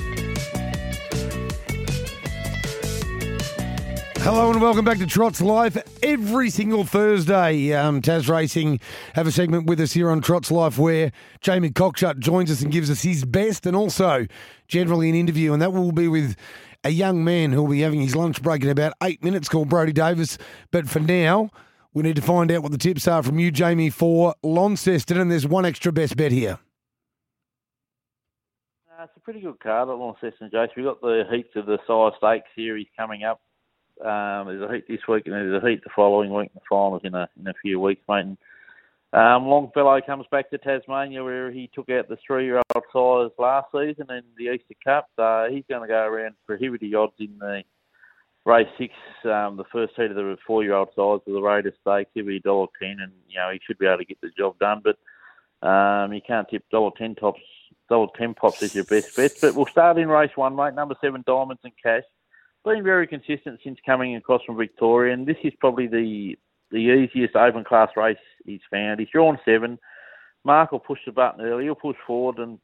Hello 4.23 4.51
and 4.51 4.61
welcome 4.61 4.85
back 4.85 4.99
to 4.99 5.07
Trots 5.07 5.41
Life. 5.41 5.79
Every 6.03 6.51
single 6.51 6.85
Thursday, 6.85 7.73
um, 7.73 8.03
Tas 8.03 8.29
Racing 8.29 8.81
have 9.15 9.27
a 9.27 9.33
segment 9.33 9.67
with 9.67 9.81
us 9.81 9.93
here 9.93 10.11
on 10.11 10.21
Trots 10.21 10.51
Life 10.51 10.77
where 10.77 11.13
Jamie 11.41 11.71
Cockshut 11.71 12.19
joins 12.19 12.51
us 12.51 12.61
and 12.61 12.71
gives 12.71 12.91
us 12.91 13.03
his 13.03 13.25
best 13.25 13.65
and 13.65 13.77
also 13.77 14.27
generally 14.67 15.09
an 15.09 15.15
interview. 15.15 15.53
And 15.53 15.63
that 15.63 15.73
will 15.73 15.93
be 15.93 16.09
with 16.09 16.37
a 16.85 16.91
young 16.91 17.25
man 17.25 17.53
who 17.53 17.63
will 17.63 17.71
be 17.71 17.81
having 17.81 18.01
his 18.01 18.17
lunch 18.17 18.43
break 18.43 18.63
in 18.63 18.69
about 18.69 18.93
eight 19.03 19.23
minutes 19.23 19.49
called 19.49 19.69
Brody 19.69 19.93
Davis. 19.93 20.37
But 20.73 20.89
for 20.89 21.01
now, 21.01 21.51
we 21.95 22.03
need 22.03 22.17
to 22.17 22.23
find 22.23 22.51
out 22.51 22.63
what 22.63 22.73
the 22.73 22.79
tips 22.79 23.09
are 23.09 23.23
from 23.23 23.39
you, 23.39 23.51
Jamie, 23.51 23.89
for 23.89 24.35
Launceston. 24.43 25.19
And 25.19 25.31
there's 25.31 25.47
one 25.47 25.65
extra 25.65 25.93
best 25.93 26.17
bet 26.17 26.33
here. 26.33 26.59
Uh, 28.91 29.05
it's 29.05 29.13
a 29.17 29.21
pretty 29.21 29.41
good 29.41 29.61
card 29.61 29.89
at 29.89 29.95
Launceston, 29.95 30.51
Jace. 30.53 30.71
We've 30.77 30.85
got 30.85 31.01
the 31.01 31.23
heats 31.31 31.51
of 31.55 31.67
the 31.67 31.79
Sire 31.87 32.11
Stakes 32.19 32.49
series 32.57 32.89
coming 32.97 33.23
up. 33.23 33.41
Um, 34.01 34.47
there's 34.47 34.63
a 34.63 34.75
heat 34.75 34.89
this 34.89 35.07
week 35.09 35.27
and 35.27 35.35
there's 35.35 35.63
a 35.63 35.67
heat 35.67 35.83
the 35.83 35.91
following 35.95 36.33
week. 36.33 36.53
The 36.55 36.61
finals 36.69 37.03
in 37.05 37.15
a 37.15 37.29
in 37.39 37.49
a 37.49 37.55
few 37.63 37.81
weeks, 37.81 38.03
mate. 38.09 38.21
And, 38.27 38.39
um, 39.13 39.47
Longfellow 39.47 40.01
comes 40.03 40.27
back 40.31 40.51
to 40.51 40.59
Tasmania 40.59 41.25
where 41.25 41.51
he 41.51 41.71
took 41.75 41.89
out 41.89 42.09
the 42.09 42.19
three-year-old 42.27 42.85
sires 42.93 43.33
last 43.39 43.69
season 43.73 44.07
in 44.11 44.23
the 44.37 44.53
Easter 44.53 44.75
Cup. 44.85 45.09
Uh, 45.17 45.47
he's 45.49 45.65
going 45.69 45.81
to 45.83 45.89
go 45.89 46.05
around 46.05 46.35
prohibitive 46.47 46.95
odds 46.95 47.15
in 47.19 47.39
the 47.39 47.63
race 48.45 48.69
six, 48.79 48.95
um, 49.25 49.57
the 49.57 49.65
first 49.73 49.95
heat 49.97 50.11
of 50.11 50.17
the 50.17 50.37
four-year-old 50.47 50.89
sires 50.95 51.21
of 51.27 51.33
the 51.33 51.41
Raider 51.41 51.73
Stakes. 51.81 52.11
He'll 52.15 52.27
be 52.27 52.41
dollar 52.41 52.67
ten, 52.81 52.99
and 53.01 53.13
you 53.29 53.39
know 53.39 53.51
he 53.51 53.61
should 53.67 53.79
be 53.79 53.87
able 53.87 53.99
to 53.99 54.05
get 54.05 54.21
the 54.21 54.31
job 54.37 54.59
done. 54.59 54.83
But 54.83 55.67
um, 55.67 56.13
you 56.13 56.21
can't 56.27 56.49
tip 56.49 56.65
dollar 56.71 56.91
ten 56.97 57.15
tops, 57.15 57.41
dollar 57.89 58.09
ten 58.17 58.35
pops 58.35 58.63
is 58.63 58.75
your 58.75 58.85
best 58.85 59.17
bet. 59.17 59.33
But 59.41 59.55
we'll 59.55 59.67
start 59.67 59.99
in 59.99 60.09
race 60.09 60.37
one, 60.37 60.55
mate. 60.55 60.75
Number 60.75 60.97
seven, 61.01 61.25
Diamonds 61.27 61.63
and 61.65 61.73
Cash. 61.83 62.05
Been 62.65 62.83
very 62.83 63.07
consistent 63.07 63.61
since 63.65 63.79
coming 63.87 64.17
across 64.17 64.43
from 64.45 64.57
Victoria, 64.57 65.15
and 65.15 65.27
this 65.27 65.37
is 65.43 65.53
probably 65.59 65.87
the 65.87 66.37
the 66.71 66.77
easiest 66.77 67.35
open 67.35 67.65
class 67.65 67.89
race 67.97 68.19
he's 68.45 68.61
found. 68.71 69.01
He's 69.01 69.09
drawn 69.11 69.39
seven. 69.45 69.79
Mark 70.45 70.73
will 70.73 70.81
push 70.81 70.99
the 71.07 71.13
button 71.13 71.41
early. 71.41 71.65
He'll 71.65 71.75
push 71.75 71.97
forward, 72.07 72.39
and 72.39 72.59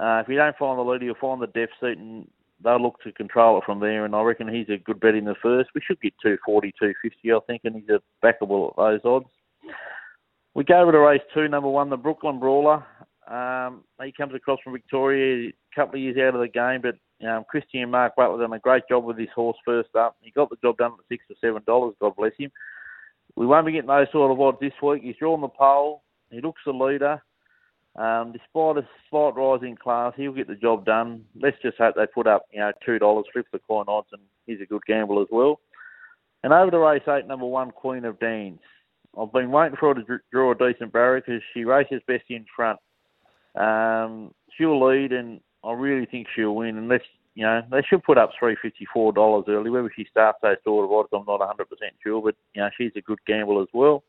uh, 0.00 0.22
if 0.22 0.28
you 0.28 0.36
don't 0.36 0.56
find 0.56 0.78
the 0.78 0.82
leader, 0.82 1.04
you'll 1.04 1.14
find 1.20 1.42
the 1.42 1.68
seat, 1.80 1.98
and 1.98 2.28
they'll 2.62 2.80
look 2.80 3.02
to 3.02 3.12
control 3.12 3.58
it 3.58 3.64
from 3.64 3.80
there. 3.80 4.04
And 4.04 4.14
I 4.14 4.22
reckon 4.22 4.48
he's 4.48 4.68
a 4.68 4.78
good 4.78 5.00
bet 5.00 5.14
in 5.14 5.24
the 5.24 5.34
first. 5.42 5.70
We 5.74 5.80
should 5.84 6.00
get 6.00 6.14
240, 6.22 6.72
250, 6.78 7.32
I 7.32 7.38
think, 7.46 7.62
and 7.64 7.74
he's 7.74 7.88
a 7.88 8.00
backable 8.24 8.70
at 8.70 8.76
those 8.76 9.00
odds. 9.04 9.28
We 10.54 10.64
go 10.64 10.80
over 10.80 10.92
to 10.92 10.98
race 10.98 11.22
two, 11.32 11.48
number 11.48 11.68
one, 11.68 11.90
the 11.90 11.96
Brooklyn 11.96 12.38
Brawler. 12.38 12.84
Um, 13.28 13.84
he 14.02 14.12
comes 14.12 14.34
across 14.34 14.58
from 14.62 14.72
Victoria, 14.72 15.48
a 15.48 15.74
couple 15.74 15.94
of 15.94 16.02
years 16.02 16.16
out 16.18 16.34
of 16.34 16.40
the 16.40 16.48
game, 16.48 16.82
but 16.82 16.96
um, 17.26 17.44
Christian 17.48 17.90
Mark 17.90 18.16
Butler 18.16 18.40
done 18.40 18.52
a 18.52 18.58
great 18.58 18.82
job 18.88 19.04
with 19.04 19.18
his 19.18 19.28
horse 19.34 19.56
first 19.64 19.94
up. 19.94 20.16
He 20.20 20.30
got 20.32 20.50
the 20.50 20.56
job 20.62 20.76
done 20.78 20.92
at 20.92 21.04
six 21.08 21.24
or 21.30 21.36
seven 21.40 21.62
dollars. 21.66 21.94
God 22.00 22.16
bless 22.16 22.32
him. 22.36 22.50
We 23.36 23.46
won't 23.46 23.66
be 23.66 23.72
getting 23.72 23.88
those 23.88 24.08
sort 24.12 24.32
of 24.32 24.40
odds 24.40 24.58
this 24.60 24.72
week. 24.82 25.02
He's 25.02 25.16
drawn 25.16 25.40
the 25.40 25.48
pole. 25.48 26.02
He 26.30 26.40
looks 26.40 26.62
the 26.66 26.72
leader. 26.72 27.22
Um, 27.94 28.32
despite 28.32 28.78
a 28.78 28.88
slight 29.10 29.34
rise 29.36 29.60
in 29.62 29.76
class, 29.76 30.14
he'll 30.16 30.32
get 30.32 30.48
the 30.48 30.54
job 30.54 30.84
done. 30.84 31.24
Let's 31.40 31.60
just 31.62 31.78
hope 31.78 31.94
they 31.94 32.06
put 32.06 32.26
up, 32.26 32.46
you 32.50 32.60
know, 32.60 32.72
two 32.84 32.98
dollars, 32.98 33.26
flip 33.32 33.46
the 33.52 33.58
coin 33.60 33.84
odds, 33.86 34.08
and 34.12 34.22
he's 34.46 34.60
a 34.60 34.66
good 34.66 34.82
gamble 34.86 35.20
as 35.20 35.28
well. 35.30 35.60
And 36.42 36.52
over 36.52 36.70
to 36.70 36.78
race 36.78 37.02
eight, 37.08 37.26
number 37.26 37.46
one, 37.46 37.70
Queen 37.70 38.04
of 38.04 38.18
Deans. 38.18 38.60
I've 39.18 39.32
been 39.32 39.50
waiting 39.50 39.76
for 39.78 39.94
her 39.94 40.02
to 40.02 40.18
draw 40.32 40.52
a 40.52 40.54
decent 40.54 40.92
barrier 40.92 41.22
because 41.24 41.42
she 41.52 41.64
races 41.64 42.00
best 42.08 42.24
in 42.30 42.46
front. 42.56 42.80
Um, 43.54 44.32
she'll 44.56 44.84
lead, 44.84 45.12
and 45.12 45.40
I 45.64 45.72
really 45.72 46.06
think 46.06 46.26
she'll 46.34 46.54
win. 46.54 46.76
And 46.76 46.88
let's, 46.88 47.04
you 47.34 47.44
know, 47.44 47.62
they 47.70 47.82
should 47.82 48.02
put 48.02 48.18
up 48.18 48.30
three 48.38 48.56
fifty 48.60 48.86
four 48.92 49.12
dollars 49.12 49.44
early. 49.48 49.70
Whether 49.70 49.90
she 49.94 50.06
starts 50.10 50.38
those 50.42 50.56
sort 50.64 50.84
of 50.84 50.92
odds, 50.92 51.08
I'm 51.12 51.24
not 51.26 51.40
100 51.40 51.68
percent 51.68 51.92
sure, 52.02 52.22
but 52.22 52.34
you 52.54 52.62
know, 52.62 52.70
she's 52.76 52.92
a 52.96 53.00
good 53.00 53.18
gamble 53.26 53.60
as 53.60 53.68
well. 53.72 54.04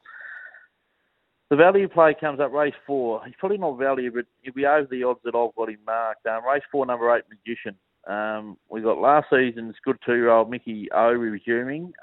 The 1.49 1.57
value 1.57 1.87
play 1.87 2.15
comes 2.19 2.39
up 2.39 2.51
race 2.51 2.73
four. 2.87 3.21
He's 3.25 3.35
probably 3.37 3.59
not 3.59 3.77
value, 3.77 4.11
but 4.11 4.25
he'll 4.41 4.53
be 4.53 4.65
over 4.65 4.87
the 4.89 5.03
odds 5.03 5.19
that 5.23 5.35
I've 5.35 5.55
got 5.55 5.69
him 5.69 5.79
marked. 5.85 6.25
Um, 6.25 6.45
race 6.45 6.63
four, 6.71 6.85
number 6.85 7.15
eight, 7.15 7.25
Magician. 7.29 7.75
Um, 8.07 8.57
we 8.69 8.81
got 8.81 8.97
last 8.97 9.27
season's 9.29 9.75
good 9.85 9.97
two-year-old 10.05 10.49
Mickey 10.49 10.89
O 10.91 11.11
resuming, 11.11 11.93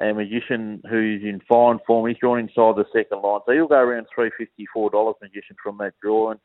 a 0.00 0.12
magician 0.12 0.82
who's 0.88 1.22
in 1.22 1.40
fine 1.48 1.78
form. 1.86 2.08
He's 2.08 2.18
drawn 2.18 2.38
inside 2.38 2.76
the 2.76 2.84
second 2.92 3.22
line, 3.22 3.40
so 3.46 3.52
he'll 3.52 3.68
go 3.68 3.76
around 3.76 4.06
three 4.14 4.30
fifty-four 4.36 4.90
dollars. 4.90 5.16
Magician 5.20 5.56
from 5.62 5.78
that 5.78 5.94
draw, 6.02 6.30
and 6.30 6.40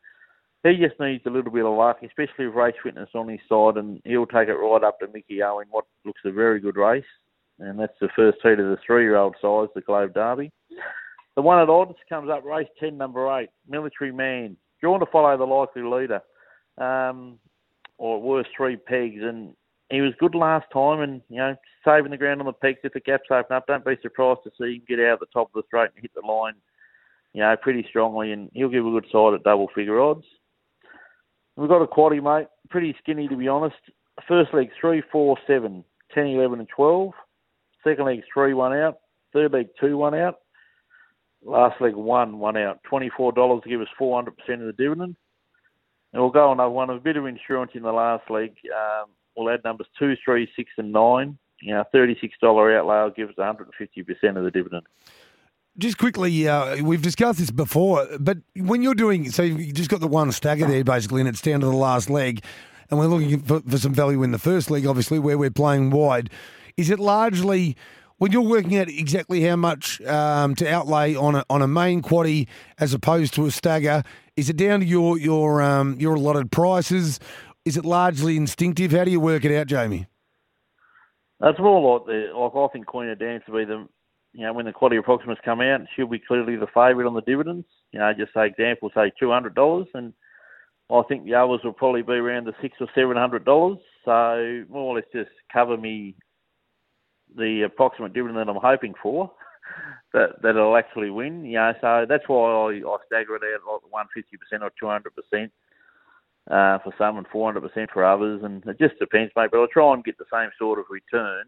he 0.64 0.76
just 0.76 1.00
needs 1.00 1.24
a 1.26 1.30
little 1.30 1.50
bit 1.50 1.64
of 1.64 1.76
luck, 1.76 1.98
especially 2.02 2.46
with 2.46 2.54
race 2.54 2.74
fitness 2.82 3.08
on 3.14 3.28
his 3.28 3.40
side, 3.48 3.76
and 3.76 4.00
he'll 4.04 4.26
take 4.26 4.48
it 4.48 4.54
right 4.54 4.84
up 4.84 4.98
to 5.00 5.08
Mickey 5.08 5.42
O 5.42 5.60
in 5.60 5.68
what 5.70 5.86
looks 6.04 6.20
a 6.24 6.32
very 6.32 6.60
good 6.60 6.76
race, 6.76 7.04
and 7.58 7.78
that's 7.78 7.98
the 8.00 8.08
first 8.14 8.38
heat 8.42 8.58
of 8.58 8.66
the 8.66 8.78
three-year-old 8.84 9.36
sires, 9.40 9.70
the 9.74 9.80
Globe 9.80 10.14
Derby. 10.14 10.52
The 11.36 11.42
one 11.42 11.60
at 11.60 11.70
odds 11.70 11.94
comes 12.08 12.28
up 12.28 12.44
race 12.44 12.66
10, 12.80 12.98
number 12.98 13.32
8, 13.32 13.48
Military 13.68 14.10
Man. 14.10 14.56
Drawn 14.80 14.98
to 14.98 15.06
follow 15.06 15.36
the 15.36 15.44
likely 15.44 15.82
leader, 15.82 16.20
um, 16.78 17.38
or 17.96 18.20
worse, 18.20 18.46
three 18.56 18.76
pegs. 18.76 19.22
And 19.22 19.54
he 19.90 20.00
was 20.00 20.12
good 20.18 20.34
last 20.34 20.66
time 20.72 21.00
and, 21.00 21.22
you 21.28 21.38
know, 21.38 21.56
saving 21.84 22.10
the 22.10 22.16
ground 22.16 22.40
on 22.40 22.46
the 22.46 22.52
peaks 22.52 22.80
If 22.84 22.92
the 22.92 23.00
gaps 23.00 23.28
open 23.30 23.56
up, 23.56 23.66
don't 23.66 23.84
be 23.84 23.96
surprised 24.02 24.40
to 24.44 24.50
see 24.58 24.76
him 24.76 24.82
get 24.88 25.00
out 25.00 25.14
of 25.14 25.20
the 25.20 25.26
top 25.26 25.48
of 25.48 25.54
the 25.54 25.66
straight 25.66 25.90
and 25.94 26.02
hit 26.02 26.12
the 26.14 26.26
line, 26.26 26.54
you 27.32 27.40
know, 27.40 27.56
pretty 27.60 27.86
strongly. 27.88 28.32
And 28.32 28.50
he'll 28.52 28.68
give 28.68 28.86
a 28.86 28.90
good 28.90 29.06
side 29.10 29.34
at 29.34 29.44
double 29.44 29.68
figure 29.74 30.00
odds. 30.00 30.24
We've 31.56 31.68
got 31.68 31.82
a 31.82 31.86
quaddy, 31.86 32.22
mate. 32.22 32.48
Pretty 32.68 32.94
skinny, 33.00 33.28
to 33.28 33.36
be 33.36 33.48
honest. 33.48 33.76
First 34.26 34.52
leg, 34.52 34.70
3, 34.80 35.02
4, 35.10 35.38
7, 35.46 35.84
10, 36.14 36.26
11, 36.26 36.58
and 36.60 36.68
12. 36.68 37.12
Second 37.82 38.04
leg, 38.04 38.22
3, 38.32 38.54
1 38.54 38.72
out. 38.74 38.98
Third 39.32 39.52
leg, 39.52 39.68
2, 39.80 39.96
1 39.96 40.14
out. 40.14 40.38
Last 41.44 41.80
leg 41.80 41.94
one, 41.94 42.38
one 42.38 42.56
out. 42.56 42.82
Twenty-four 42.84 43.32
dollars 43.32 43.62
to 43.62 43.68
give 43.68 43.80
us 43.80 43.88
four 43.96 44.16
hundred 44.16 44.36
percent 44.36 44.60
of 44.60 44.66
the 44.66 44.82
dividend. 44.82 45.16
And 46.12 46.22
we'll 46.22 46.30
go 46.30 46.50
another 46.50 46.70
one. 46.70 46.90
A 46.90 46.98
bit 46.98 47.16
of 47.16 47.26
insurance 47.26 47.72
in 47.74 47.82
the 47.82 47.92
last 47.92 48.28
leg. 48.30 48.56
Um, 48.74 49.10
we'll 49.38 49.54
add 49.54 49.64
numbers 49.64 49.86
two, 49.98 50.14
three, 50.24 50.50
six, 50.56 50.70
and 50.76 50.92
nine. 50.92 51.38
You 51.60 51.74
know, 51.74 51.84
thirty-six 51.90 52.34
dollar 52.40 52.76
outlay 52.76 53.02
will 53.02 53.10
give 53.10 53.28
us 53.30 53.36
one 53.36 53.46
hundred 53.46 53.64
and 53.64 53.74
fifty 53.74 54.02
percent 54.02 54.36
of 54.36 54.44
the 54.44 54.50
dividend. 54.50 54.82
Just 55.78 55.96
quickly, 55.96 56.48
uh, 56.48 56.82
we've 56.82 57.02
discussed 57.02 57.38
this 57.38 57.52
before, 57.52 58.06
but 58.18 58.38
when 58.56 58.82
you're 58.82 58.94
doing, 58.96 59.30
so 59.30 59.42
you've 59.44 59.74
just 59.74 59.88
got 59.88 60.00
the 60.00 60.08
one 60.08 60.32
stagger 60.32 60.66
there 60.66 60.82
basically, 60.82 61.20
and 61.20 61.28
it's 61.28 61.40
down 61.40 61.60
to 61.60 61.66
the 61.66 61.72
last 61.72 62.10
leg, 62.10 62.42
and 62.90 62.98
we're 62.98 63.06
looking 63.06 63.38
for, 63.40 63.60
for 63.60 63.78
some 63.78 63.94
value 63.94 64.24
in 64.24 64.32
the 64.32 64.38
first 64.40 64.72
leg, 64.72 64.86
obviously, 64.86 65.20
where 65.20 65.38
we're 65.38 65.50
playing 65.50 65.90
wide. 65.90 66.30
Is 66.76 66.90
it 66.90 66.98
largely 66.98 67.76
when 68.16 68.32
you're 68.32 68.42
working 68.42 68.76
out 68.76 68.88
exactly 68.88 69.42
how 69.42 69.54
much 69.54 70.00
um, 70.02 70.56
to 70.56 70.68
outlay 70.68 71.14
on 71.14 71.36
a, 71.36 71.44
on 71.48 71.62
a 71.62 71.68
main 71.68 72.02
quaddy 72.02 72.48
as 72.78 72.92
opposed 72.92 73.34
to 73.34 73.46
a 73.46 73.50
stagger, 73.52 74.02
is 74.36 74.50
it 74.50 74.56
down 74.56 74.80
to 74.80 74.86
your 74.86 75.18
your 75.18 75.62
um, 75.62 75.96
your 76.00 76.16
allotted 76.16 76.50
prices? 76.50 77.20
Is 77.68 77.76
it 77.76 77.84
largely 77.84 78.38
instinctive? 78.38 78.92
How 78.92 79.04
do 79.04 79.10
you 79.10 79.20
work 79.20 79.44
it 79.44 79.54
out, 79.54 79.66
Jamie? 79.66 80.06
That's 81.38 81.58
more 81.58 81.98
like 81.98 82.06
the 82.06 82.32
like 82.34 82.52
I 82.56 82.72
think 82.72 82.86
Queen 82.86 83.10
of 83.10 83.18
Dance 83.18 83.44
will 83.46 83.58
be 83.58 83.66
the 83.66 83.86
you 84.32 84.46
know 84.46 84.54
when 84.54 84.64
the 84.64 84.72
quaddy 84.72 84.98
approximates 84.98 85.42
come 85.44 85.60
out, 85.60 85.82
she'll 85.94 86.06
be 86.06 86.18
clearly 86.18 86.56
the 86.56 86.66
favourite 86.68 87.06
on 87.06 87.12
the 87.12 87.20
dividends. 87.20 87.66
You 87.92 87.98
know, 87.98 88.10
just 88.18 88.32
say 88.32 88.46
example, 88.46 88.90
say 88.94 89.12
two 89.20 89.30
hundred 89.30 89.54
dollars, 89.54 89.86
and 89.92 90.14
I 90.90 91.02
think 91.10 91.26
the 91.26 91.34
others 91.34 91.60
will 91.62 91.74
probably 91.74 92.00
be 92.00 92.14
around 92.14 92.46
the 92.46 92.54
six 92.62 92.74
or 92.80 92.88
seven 92.94 93.18
hundred 93.18 93.44
dollars. 93.44 93.76
So 94.06 94.64
more 94.70 94.84
or 94.84 94.96
less 94.96 95.04
just 95.12 95.28
cover 95.52 95.76
me 95.76 96.14
the 97.36 97.64
approximate 97.66 98.14
dividend 98.14 98.38
that 98.38 98.48
I'm 98.48 98.62
hoping 98.62 98.94
for, 99.02 99.30
that 100.14 100.40
that 100.40 100.56
it'll 100.56 100.74
actually 100.74 101.10
win. 101.10 101.44
You 101.44 101.58
know, 101.58 101.72
so 101.82 102.06
that's 102.08 102.24
why 102.28 102.50
I, 102.50 102.80
I 102.80 102.96
stagger 103.08 103.36
it 103.36 103.42
out 103.44 103.70
like 103.70 103.92
one 103.92 104.06
fifty 104.14 104.38
percent 104.38 104.62
or 104.62 104.70
two 104.80 104.86
hundred 104.86 105.12
percent 105.14 105.52
uh, 106.50 106.78
for 106.78 106.92
some 106.96 107.18
and 107.18 107.26
four 107.28 107.46
hundred 107.46 107.68
percent 107.68 107.90
for 107.92 108.04
others, 108.04 108.42
and 108.42 108.64
it 108.66 108.78
just 108.78 108.98
depends, 108.98 109.32
mate. 109.36 109.50
But 109.52 109.60
I'll 109.60 109.68
try 109.68 109.92
and 109.92 110.04
get 110.04 110.18
the 110.18 110.24
same 110.32 110.50
sort 110.58 110.78
of 110.78 110.86
return, 110.90 111.44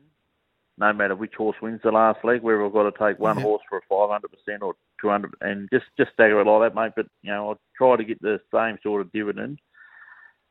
no 0.78 0.92
matter 0.92 1.16
which 1.16 1.34
horse 1.36 1.56
wins 1.62 1.80
the 1.82 1.90
last 1.90 2.24
leg. 2.24 2.42
Whether 2.42 2.64
I've 2.64 2.72
got 2.72 2.90
to 2.90 2.98
take 2.98 3.18
one 3.18 3.36
horse 3.36 3.62
for 3.68 3.78
a 3.78 3.80
five 3.88 4.10
hundred 4.10 4.30
percent 4.30 4.62
or 4.62 4.74
two 5.00 5.08
hundred, 5.08 5.34
and 5.40 5.68
just 5.72 5.86
just 5.96 6.12
stagger 6.12 6.40
it 6.40 6.46
like 6.46 6.72
that, 6.72 6.80
mate. 6.80 6.92
But 6.96 7.06
you 7.22 7.30
know, 7.30 7.50
I'll 7.50 7.60
try 7.76 7.96
to 7.96 8.04
get 8.04 8.20
the 8.20 8.40
same 8.52 8.78
sort 8.82 9.00
of 9.00 9.12
dividend. 9.12 9.58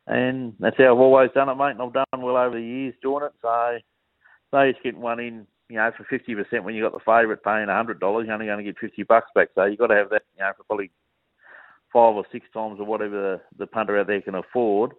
And 0.07 0.55
that's 0.59 0.77
how 0.77 0.95
I've 0.95 0.99
always 0.99 1.30
done 1.35 1.49
it, 1.49 1.55
mate. 1.55 1.71
And 1.77 1.81
I've 1.84 1.93
done 1.93 2.21
well 2.23 2.38
over 2.38 2.55
the 2.55 2.65
years 2.65 2.95
doing 2.99 3.26
it. 3.26 3.34
So 3.43 3.77
they 4.51 4.71
just 4.71 4.84
getting 4.84 5.01
one 5.01 5.19
in, 5.19 5.45
you 5.69 5.76
know, 5.77 5.91
for 5.95 6.03
fifty 6.05 6.34
percent 6.34 6.63
when 6.63 6.73
you 6.73 6.81
got 6.81 6.93
the 6.93 6.99
favourite 6.99 7.43
paying 7.43 7.67
hundred 7.67 7.99
dollars, 7.99 8.26
you're 8.26 8.34
only 8.34 8.47
going 8.47 8.57
to 8.57 8.63
get 8.63 8.80
fifty 8.80 9.03
bucks 9.03 9.30
back. 9.35 9.49
So 9.53 9.65
you've 9.65 9.77
got 9.77 9.88
to 9.88 9.95
have 9.95 10.09
that, 10.09 10.23
you 10.35 10.41
know, 10.41 10.51
for 10.57 10.63
probably 10.63 10.89
five 11.91 12.15
or 12.15 12.25
six 12.31 12.45
times 12.53 12.79
or 12.79 12.85
whatever 12.85 13.39
the, 13.57 13.63
the 13.63 13.67
punter 13.67 13.99
out 13.99 14.07
there 14.07 14.21
can 14.21 14.35
afford 14.35 14.91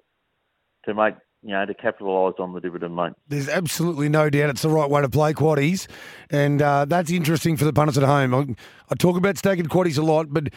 to 0.85 0.95
make 0.95 1.15
you 1.43 1.51
know, 1.51 1.65
to 1.65 1.73
capitalise 1.73 2.35
on 2.39 2.53
the 2.53 2.61
dividend, 2.61 2.95
mate. 2.95 3.13
There's 3.29 3.49
absolutely 3.49 4.09
no 4.09 4.29
doubt 4.29 4.51
it's 4.51 4.63
the 4.63 4.69
right 4.69 4.91
way 4.91 5.01
to 5.01 5.09
play 5.09 5.33
quaddies, 5.33 5.87
and 6.29 6.61
uh, 6.61 6.85
that's 6.85 7.11
interesting 7.11 7.57
for 7.57 7.65
the 7.65 7.73
punters 7.73 7.97
at 7.97 8.05
home. 8.05 8.35
I, 8.35 8.55
I 8.91 8.95
talk 8.95 9.17
about 9.17 9.39
staggered 9.39 9.71
quaddies 9.71 9.97
a 9.97 10.03
lot, 10.03 10.27
but 10.31 10.49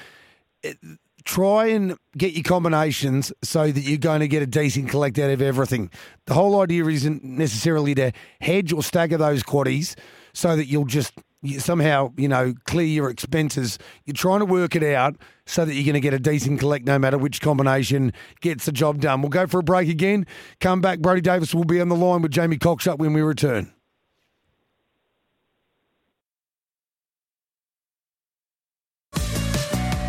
it, 0.62 0.78
try 1.24 1.68
and 1.68 1.98
get 2.18 2.34
your 2.34 2.44
combinations 2.44 3.32
so 3.44 3.72
that 3.72 3.80
you're 3.82 3.98
going 3.98 4.20
to 4.20 4.28
get 4.28 4.44
a 4.44 4.48
decent 4.48 4.90
collect 4.90 5.18
out 5.20 5.30
of 5.30 5.42
everything. 5.42 5.90
The 6.26 6.34
whole 6.34 6.60
idea 6.62 6.86
isn't 6.86 7.24
necessarily 7.24 7.96
to 7.96 8.12
hedge 8.42 8.74
or 8.74 8.84
stagger 8.84 9.18
those 9.18 9.42
quaddies 9.42 9.96
so 10.34 10.56
that 10.56 10.66
you'll 10.66 10.86
just 10.86 11.14
you 11.44 11.60
somehow, 11.60 12.14
you 12.18 12.28
know, 12.28 12.54
clear 12.64 12.88
your 12.88 13.10
expenses. 13.10 13.78
You're 14.06 14.14
trying 14.14 14.40
to 14.40 14.46
work 14.46 14.76
it 14.76 14.84
out 14.96 15.18
so 15.46 15.66
that 15.66 15.74
you're 15.74 15.84
going 15.84 15.94
to 15.94 16.00
get 16.00 16.14
a 16.14 16.20
decent 16.20 16.60
collect 16.60 16.86
no 16.86 16.98
matter 16.98 17.18
which 17.18 17.42
combination 17.42 18.14
gets 18.42 18.66
the 18.66 18.72
job 18.72 19.02
done. 19.02 19.22
We'll 19.22 19.30
go 19.30 19.46
for 19.46 19.60
a 19.60 19.64
break 19.64 19.90
again. 19.90 20.26
Come 20.62 20.82
back. 20.82 21.00
Brody 21.00 21.22
Davis 21.22 21.54
will 21.54 21.66
be 21.66 21.82
on 21.82 21.90
the 21.90 21.96
line 21.96 22.22
with 22.22 22.32
Jamie 22.32 22.58
Cockshut 22.58 22.98
when 22.98 23.14
we 23.14 23.22
return. 23.22 23.74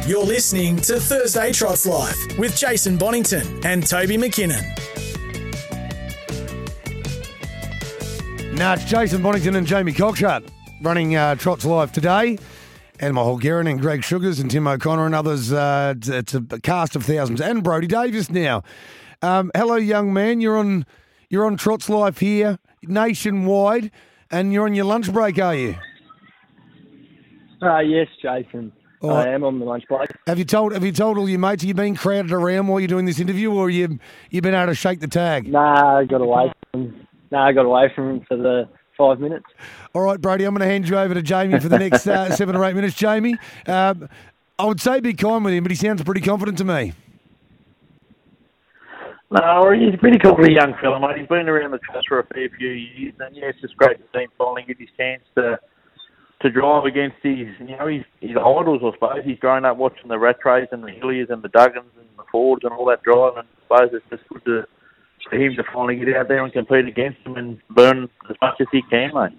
You're 0.06 0.24
listening 0.24 0.76
to 0.82 1.00
Thursday 1.00 1.50
Trots 1.50 1.86
Life 1.86 2.38
with 2.38 2.56
Jason 2.56 2.98
Bonington 2.98 3.64
and 3.64 3.84
Toby 3.86 4.18
McKinnon. 4.18 4.62
Now 8.54 8.74
it's 8.74 8.84
Jason 8.84 9.22
Bonington 9.22 9.56
and 9.56 9.66
Jamie 9.66 9.92
Cockshut 9.92 10.46
running 10.84 11.16
uh, 11.16 11.34
Trots 11.34 11.64
Live 11.64 11.92
today. 11.92 12.38
And 13.00 13.14
my 13.14 13.22
Michael 13.22 13.38
Guerin 13.38 13.66
and 13.66 13.80
Greg 13.80 14.04
Sugars 14.04 14.38
and 14.38 14.50
Tim 14.50 14.68
O'Connor 14.68 15.06
and 15.06 15.14
others. 15.14 15.52
Uh, 15.52 15.94
it's, 15.96 16.08
it's 16.08 16.34
a 16.34 16.42
cast 16.60 16.94
of 16.94 17.04
thousands. 17.04 17.40
And 17.40 17.64
Brody 17.64 17.88
Davis 17.88 18.30
now. 18.30 18.62
Um, 19.22 19.50
hello, 19.54 19.76
young 19.76 20.12
man. 20.12 20.40
You're 20.40 20.58
on 20.58 20.86
you're 21.30 21.46
on 21.46 21.56
Trots 21.56 21.88
Life 21.88 22.18
here 22.18 22.58
nationwide, 22.82 23.90
and 24.30 24.52
you're 24.52 24.66
on 24.66 24.74
your 24.74 24.84
lunch 24.84 25.12
break, 25.12 25.38
are 25.38 25.54
you? 25.54 25.74
Uh, 27.62 27.78
yes, 27.80 28.06
Jason. 28.20 28.70
All 29.00 29.12
I 29.12 29.28
am 29.28 29.42
on 29.42 29.58
the 29.58 29.64
lunch 29.64 29.84
break. 29.88 30.10
Have 30.26 30.38
you 30.38 30.44
told 30.44 30.72
Have 30.72 30.84
you 30.84 30.92
told 30.92 31.18
all 31.18 31.28
your 31.28 31.38
mates? 31.38 31.62
You've 31.62 31.68
you 31.68 31.82
been 31.82 31.96
crowded 31.96 32.32
around 32.32 32.68
while 32.68 32.78
you're 32.78 32.88
doing 32.88 33.06
this 33.06 33.18
interview, 33.18 33.52
or 33.52 33.70
you 33.70 33.98
you've 34.30 34.42
been 34.42 34.54
able 34.54 34.66
to 34.66 34.74
shake 34.74 35.00
the 35.00 35.08
tag? 35.08 35.48
Nah, 35.48 35.98
I 35.98 36.04
got 36.04 36.20
away 36.20 36.52
from. 36.70 37.06
Nah, 37.30 37.48
I 37.48 37.52
got 37.52 37.64
away 37.64 37.90
from 37.94 38.10
him 38.10 38.26
for 38.28 38.36
the 38.36 38.68
five 38.96 39.20
minutes. 39.20 39.46
All 39.94 40.02
right, 40.02 40.20
Brody, 40.20 40.44
I'm 40.44 40.54
going 40.54 40.66
to 40.66 40.72
hand 40.72 40.88
you 40.88 40.98
over 40.98 41.14
to 41.14 41.22
Jamie 41.22 41.60
for 41.60 41.68
the 41.68 41.78
next 41.78 42.06
uh, 42.06 42.30
seven 42.36 42.56
or 42.56 42.64
eight 42.64 42.74
minutes. 42.74 42.94
Jamie, 42.94 43.36
um, 43.66 44.08
I 44.58 44.66
would 44.66 44.80
say 44.80 45.00
be 45.00 45.14
kind 45.14 45.44
with 45.44 45.54
him, 45.54 45.64
but 45.64 45.70
he 45.70 45.76
sounds 45.76 46.02
pretty 46.02 46.20
confident 46.20 46.58
to 46.58 46.64
me. 46.64 46.92
No, 49.30 49.72
he's 49.72 49.92
a 49.92 49.98
pretty 49.98 50.18
cool 50.18 50.36
young 50.48 50.74
fella, 50.80 51.00
mate. 51.00 51.18
He's 51.18 51.26
been 51.26 51.48
around 51.48 51.72
the 51.72 51.78
trust 51.78 52.06
for 52.08 52.20
a 52.20 52.26
fair 52.26 52.48
few 52.56 52.70
years, 52.70 53.14
and 53.18 53.34
yeah, 53.34 53.46
it's 53.46 53.60
just 53.60 53.76
great 53.76 53.98
to 53.98 54.04
see 54.14 54.22
him 54.22 54.30
finally 54.38 54.62
get 54.62 54.78
his 54.78 54.90
chance 54.96 55.22
to 55.34 55.58
to 56.44 56.50
drive 56.50 56.84
against 56.84 57.16
his, 57.22 57.48
you 57.58 57.74
know, 57.76 57.86
his, 57.86 58.02
his 58.20 58.36
idols, 58.36 58.82
I 58.84 58.92
suppose. 58.92 59.24
He's 59.24 59.38
grown 59.38 59.64
up 59.64 59.78
watching 59.78 60.08
the 60.08 60.16
Rattrays 60.16 60.70
and 60.72 60.82
the 60.84 60.90
Hilliers 60.90 61.30
and 61.30 61.42
the 61.42 61.48
Duggins 61.48 61.88
and 61.96 62.06
the 62.18 62.24
Fords 62.30 62.64
and 62.64 62.72
all 62.74 62.84
that 62.86 63.02
driving. 63.02 63.38
And 63.38 63.48
I 63.48 63.86
suppose 63.86 63.90
it's 63.94 64.04
just 64.10 64.28
good 64.28 64.44
to, 64.44 64.66
for 64.73 64.73
him 65.34 65.54
to 65.56 65.64
finally 65.72 65.96
get 65.96 66.16
out 66.16 66.28
there 66.28 66.42
and 66.42 66.52
compete 66.52 66.86
against 66.86 67.22
them 67.24 67.36
and 67.36 67.58
burn 67.70 68.08
as 68.30 68.36
much 68.40 68.54
as 68.60 68.66
he 68.72 68.82
can, 68.90 69.10
mate. 69.14 69.32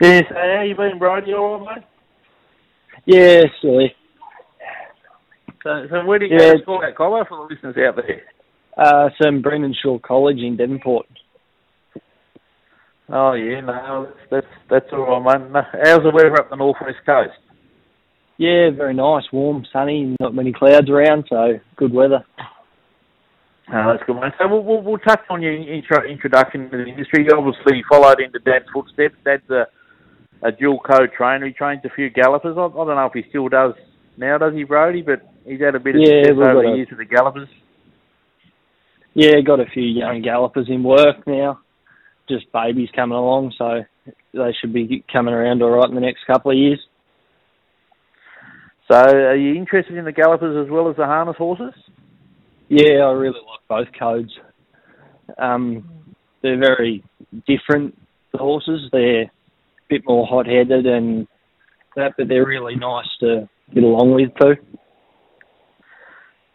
Yes, 0.00 0.24
how 0.30 0.62
you 0.62 0.74
been, 0.74 0.98
Brody? 0.98 1.30
You 1.30 1.36
all 1.36 1.64
right, 1.64 1.76
mate? 1.76 1.84
Yeah, 3.06 3.42
silly. 3.60 3.94
So, 5.62 5.86
so 5.90 6.04
where 6.04 6.18
do 6.18 6.26
you 6.26 6.32
Yeah. 6.32 6.52
go 6.52 6.56
to 6.56 6.62
school 6.62 6.82
at 6.82 6.94
Cobbo 6.94 7.26
for 7.26 7.36
the 7.48 7.54
listeners 7.54 7.76
out 7.78 7.96
there? 7.96 8.22
Uh, 8.76 9.08
St 9.20 9.42
Brendan-Shaw 9.42 9.98
College 10.00 10.38
in 10.38 10.56
Devonport. 10.56 11.06
Oh 13.08 13.34
yeah, 13.34 13.60
no, 13.60 14.08
that's 14.30 14.46
that's 14.70 14.86
all 14.92 15.20
right, 15.20 15.50
mate. 15.50 15.64
How's 15.84 16.02
the 16.02 16.10
weather 16.10 16.38
up 16.40 16.48
the 16.48 16.56
northwest 16.56 16.98
coast? 17.04 17.36
Yeah, 18.36 18.70
very 18.76 18.94
nice, 18.94 19.24
warm, 19.32 19.64
sunny, 19.72 20.16
not 20.18 20.34
many 20.34 20.52
clouds 20.52 20.90
around, 20.90 21.26
so 21.28 21.60
good 21.76 21.92
weather. 21.92 22.24
Oh, 23.72 23.92
that's 23.92 24.02
good. 24.06 24.16
So 24.38 24.48
we'll, 24.48 24.62
we'll, 24.62 24.82
we'll 24.82 24.98
touch 24.98 25.22
on 25.30 25.40
your 25.40 25.54
intro, 25.54 26.04
introduction 26.04 26.68
to 26.70 26.76
the 26.76 26.84
industry. 26.84 27.24
You 27.24 27.38
obviously 27.38 27.82
followed 27.88 28.20
into 28.20 28.38
Dad's 28.40 28.66
footsteps. 28.74 29.14
Dad's 29.24 29.48
a, 29.50 29.66
a 30.42 30.52
dual 30.52 30.80
code 30.80 31.10
trainer. 31.16 31.46
He 31.46 31.52
trains 31.52 31.80
a 31.84 31.90
few 31.94 32.10
gallopers. 32.10 32.56
I, 32.58 32.66
I 32.66 32.68
don't 32.68 32.88
know 32.88 33.06
if 33.06 33.12
he 33.14 33.28
still 33.30 33.48
does 33.48 33.72
now, 34.18 34.36
does 34.36 34.52
he, 34.52 34.64
Brody? 34.64 35.02
But 35.02 35.22
he's 35.46 35.60
had 35.60 35.74
a 35.74 35.80
bit 35.80 35.94
of 35.94 36.02
Yeah, 36.02 36.24
success 36.24 36.46
over 36.46 36.62
the 36.62 36.76
years 36.76 36.88
with 36.90 36.98
the 36.98 37.04
gallopers. 37.06 37.48
Yeah, 39.14 39.40
got 39.46 39.60
a 39.60 39.66
few 39.72 39.84
young 39.84 40.22
gallopers 40.22 40.66
in 40.68 40.82
work 40.82 41.26
now. 41.26 41.60
Just 42.28 42.52
babies 42.52 42.88
coming 42.94 43.16
along, 43.16 43.54
so 43.56 43.82
they 44.34 44.54
should 44.60 44.74
be 44.74 45.04
coming 45.10 45.32
around 45.32 45.62
all 45.62 45.70
right 45.70 45.88
in 45.88 45.94
the 45.94 46.00
next 46.00 46.26
couple 46.26 46.50
of 46.50 46.58
years. 46.58 46.80
So 48.90 48.96
are 48.96 49.36
you 49.36 49.54
interested 49.54 49.96
in 49.96 50.04
the 50.04 50.12
gallopers 50.12 50.66
as 50.66 50.70
well 50.70 50.90
as 50.90 50.96
the 50.96 51.06
harness 51.06 51.36
horses? 51.36 51.74
Yeah, 52.68 53.04
I 53.04 53.12
really 53.12 53.40
like 53.40 53.66
both 53.68 53.88
codes. 53.98 54.32
Um, 55.38 55.88
they're 56.42 56.58
very 56.58 57.02
different 57.46 57.96
the 58.32 58.38
horses. 58.38 58.88
They're 58.92 59.22
a 59.22 59.30
bit 59.88 60.02
more 60.06 60.26
hot-headed 60.26 60.86
and 60.86 61.26
that, 61.96 62.12
but 62.18 62.28
they're 62.28 62.46
really 62.46 62.76
nice 62.76 63.06
to 63.20 63.48
get 63.72 63.82
along 63.82 64.14
with 64.14 64.30
too. 64.40 64.56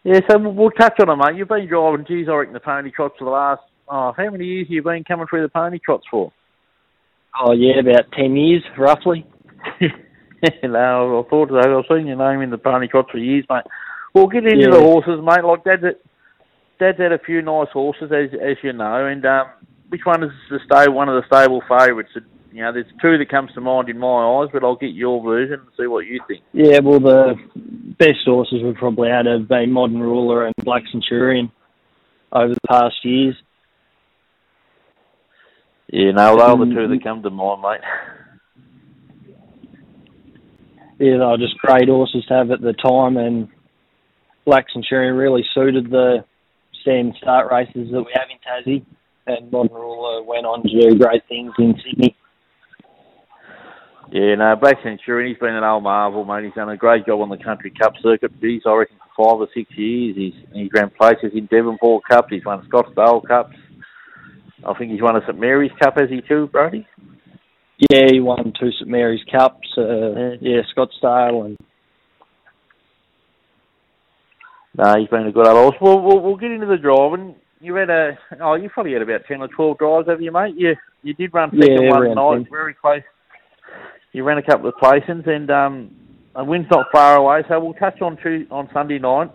Yeah, 0.04 0.20
so 0.30 0.38
we'll, 0.38 0.70
touch 0.70 0.94
on 1.00 1.08
them, 1.08 1.18
mate. 1.18 1.36
You've 1.36 1.48
been 1.48 1.68
driving, 1.68 2.06
geez, 2.06 2.26
I 2.28 2.32
reckon, 2.32 2.54
the 2.54 2.60
pony 2.60 2.90
trots 2.90 3.16
for 3.18 3.24
the 3.24 3.30
last, 3.30 3.60
oh, 3.88 4.12
how 4.16 4.30
many 4.30 4.46
years 4.46 4.66
have 4.66 4.72
you 4.72 4.82
been 4.82 5.04
coming 5.04 5.26
through 5.28 5.42
the 5.42 5.48
pony 5.48 5.78
trots 5.84 6.04
for? 6.10 6.32
Oh 7.38 7.52
yeah, 7.52 7.78
about 7.80 8.10
ten 8.12 8.36
years 8.36 8.62
roughly. 8.76 9.24
no, 10.62 11.24
I 11.24 11.30
thought 11.30 11.48
so. 11.50 11.78
I've 11.78 11.84
seen 11.96 12.06
your 12.06 12.16
name 12.16 12.40
in 12.42 12.50
the 12.50 12.58
pony 12.58 12.88
trots 12.88 13.10
for 13.10 13.18
years, 13.18 13.44
mate. 13.50 13.64
We'll 14.14 14.26
get 14.26 14.44
into 14.46 14.64
Yeah. 14.70 14.70
the 14.76 14.80
horses, 14.80 15.20
mate. 15.22 15.44
Like 15.44 15.64
Dad's, 15.64 15.84
had- 15.84 15.96
Dad's 16.78 16.98
had 16.98 17.12
a 17.12 17.18
few 17.18 17.42
nice 17.42 17.68
horses, 17.72 18.10
as 18.12 18.30
as 18.40 18.56
you 18.62 18.72
know. 18.72 19.06
And 19.06 19.24
um, 19.26 19.46
which 19.90 20.02
one 20.04 20.22
is 20.24 20.30
the 20.50 20.58
stable? 20.64 20.94
One 20.94 21.08
of 21.08 21.22
the 21.22 21.26
stable 21.26 21.62
favourites? 21.68 22.10
You 22.52 22.62
know, 22.62 22.72
there's 22.72 22.86
two 23.00 23.16
that 23.18 23.28
comes 23.30 23.52
to 23.54 23.60
mind 23.60 23.88
in 23.88 23.98
my 23.98 24.24
eyes, 24.42 24.48
but 24.52 24.64
I'll 24.64 24.74
get 24.74 24.90
your 24.92 25.22
version 25.22 25.60
and 25.60 25.68
see 25.78 25.86
what 25.86 26.06
you 26.06 26.20
think. 26.26 26.42
Yeah, 26.52 26.80
well 26.80 26.98
the 26.98 27.34
best 27.98 28.24
horses 28.24 28.62
would 28.64 28.76
probably 28.76 29.08
had 29.08 29.26
have 29.26 29.46
been 29.46 29.70
Modern 29.70 30.00
Ruler 30.00 30.46
and 30.46 30.54
Black 30.64 30.82
Centurion 30.90 31.52
over 32.32 32.54
the 32.54 32.60
past 32.68 32.96
years. 33.04 33.36
Yeah, 35.92 36.12
no, 36.12 36.36
they're 36.36 36.66
the 36.66 36.74
two 36.74 36.88
that 36.88 37.04
come 37.04 37.22
to 37.22 37.30
mind, 37.30 37.62
mate. 37.62 37.80
Yeah, 41.00 41.12
they 41.12 41.24
were 41.24 41.38
just 41.38 41.56
great 41.56 41.88
horses 41.88 42.26
to 42.28 42.34
have 42.34 42.50
at 42.50 42.60
the 42.60 42.74
time, 42.74 43.16
and 43.16 43.48
Black 44.44 44.66
Centurion 44.70 45.16
really 45.16 45.42
suited 45.54 45.90
the 45.90 46.22
stand 46.82 47.14
start 47.16 47.50
races 47.50 47.88
that 47.90 48.02
we 48.02 48.12
have 48.12 48.28
in 48.28 48.36
Tassie, 48.44 48.84
and 49.26 49.50
Modern 49.50 49.72
Ruler 49.72 50.22
went 50.22 50.44
on 50.44 50.62
to 50.62 50.68
do 50.68 50.98
great 50.98 51.22
things 51.26 51.52
in 51.58 51.74
Sydney. 51.82 52.14
Yeah, 54.12 54.34
no, 54.34 54.56
Black 54.56 54.76
Centurion, 54.82 55.32
he's 55.32 55.40
been 55.40 55.54
an 55.54 55.64
old 55.64 55.84
marvel, 55.84 56.26
mate. 56.26 56.44
He's 56.44 56.54
done 56.54 56.68
a 56.68 56.76
great 56.76 57.06
job 57.06 57.20
on 57.22 57.30
the 57.30 57.42
Country 57.42 57.72
Cup 57.80 57.94
circuit. 58.02 58.32
He's, 58.38 58.60
I 58.66 58.72
reckon, 58.74 58.96
for 59.16 59.24
five 59.24 59.40
or 59.40 59.48
six 59.54 59.70
years. 59.78 60.16
He's 60.16 60.34
he's 60.52 60.68
ran 60.74 60.90
places 60.90 61.32
in 61.32 61.46
Devonport 61.46 62.04
Cup. 62.10 62.26
He's 62.28 62.44
won 62.44 62.66
Scottsdale 62.68 63.26
Cups. 63.26 63.56
I 64.66 64.74
think 64.74 64.92
he's 64.92 65.00
won 65.00 65.16
a 65.16 65.22
St 65.22 65.38
Mary's 65.38 65.72
Cup, 65.80 65.98
has 65.98 66.10
he 66.10 66.20
too, 66.20 66.48
Brody? 66.48 66.86
Yeah, 67.88 68.06
he 68.12 68.20
won 68.20 68.52
two 68.58 68.70
St 68.72 68.88
Mary's 68.88 69.24
Cups, 69.30 69.68
uh, 69.78 70.36
yeah, 70.40 70.60
Scottsdale, 70.76 71.46
and 71.46 71.56
No, 74.76 74.98
he's 74.98 75.08
been 75.08 75.26
a 75.26 75.32
good 75.32 75.46
old 75.46 75.74
horse. 75.74 75.76
We'll, 75.80 76.00
we'll, 76.00 76.20
we'll 76.20 76.36
get 76.36 76.50
into 76.52 76.66
the 76.66 76.76
driving. 76.76 77.34
You 77.60 77.74
had 77.74 77.90
a, 77.90 78.18
oh, 78.40 78.54
you 78.54 78.70
probably 78.70 78.92
had 78.92 79.02
about 79.02 79.22
10 79.26 79.42
or 79.42 79.48
12 79.48 79.78
drives, 79.78 80.08
have 80.08 80.22
you, 80.22 80.32
mate? 80.32 80.54
You, 80.56 80.74
you 81.02 81.14
did 81.14 81.34
run 81.34 81.50
second 81.50 81.82
Yeah, 81.82 81.90
one 81.90 82.14
night, 82.14 82.44
10. 82.44 82.46
very 82.50 82.74
close. 82.74 83.02
You 84.12 84.24
ran 84.24 84.38
a 84.38 84.42
couple 84.42 84.68
of 84.68 84.74
placings, 84.76 85.28
and 85.28 85.50
um, 85.50 85.94
a 86.34 86.44
win's 86.44 86.66
not 86.70 86.86
far 86.92 87.16
away, 87.16 87.42
so 87.48 87.60
we'll 87.60 87.74
touch 87.74 88.00
on 88.00 88.16
Tues 88.22 88.46
on 88.50 88.68
Sunday 88.72 88.98
night. 88.98 89.30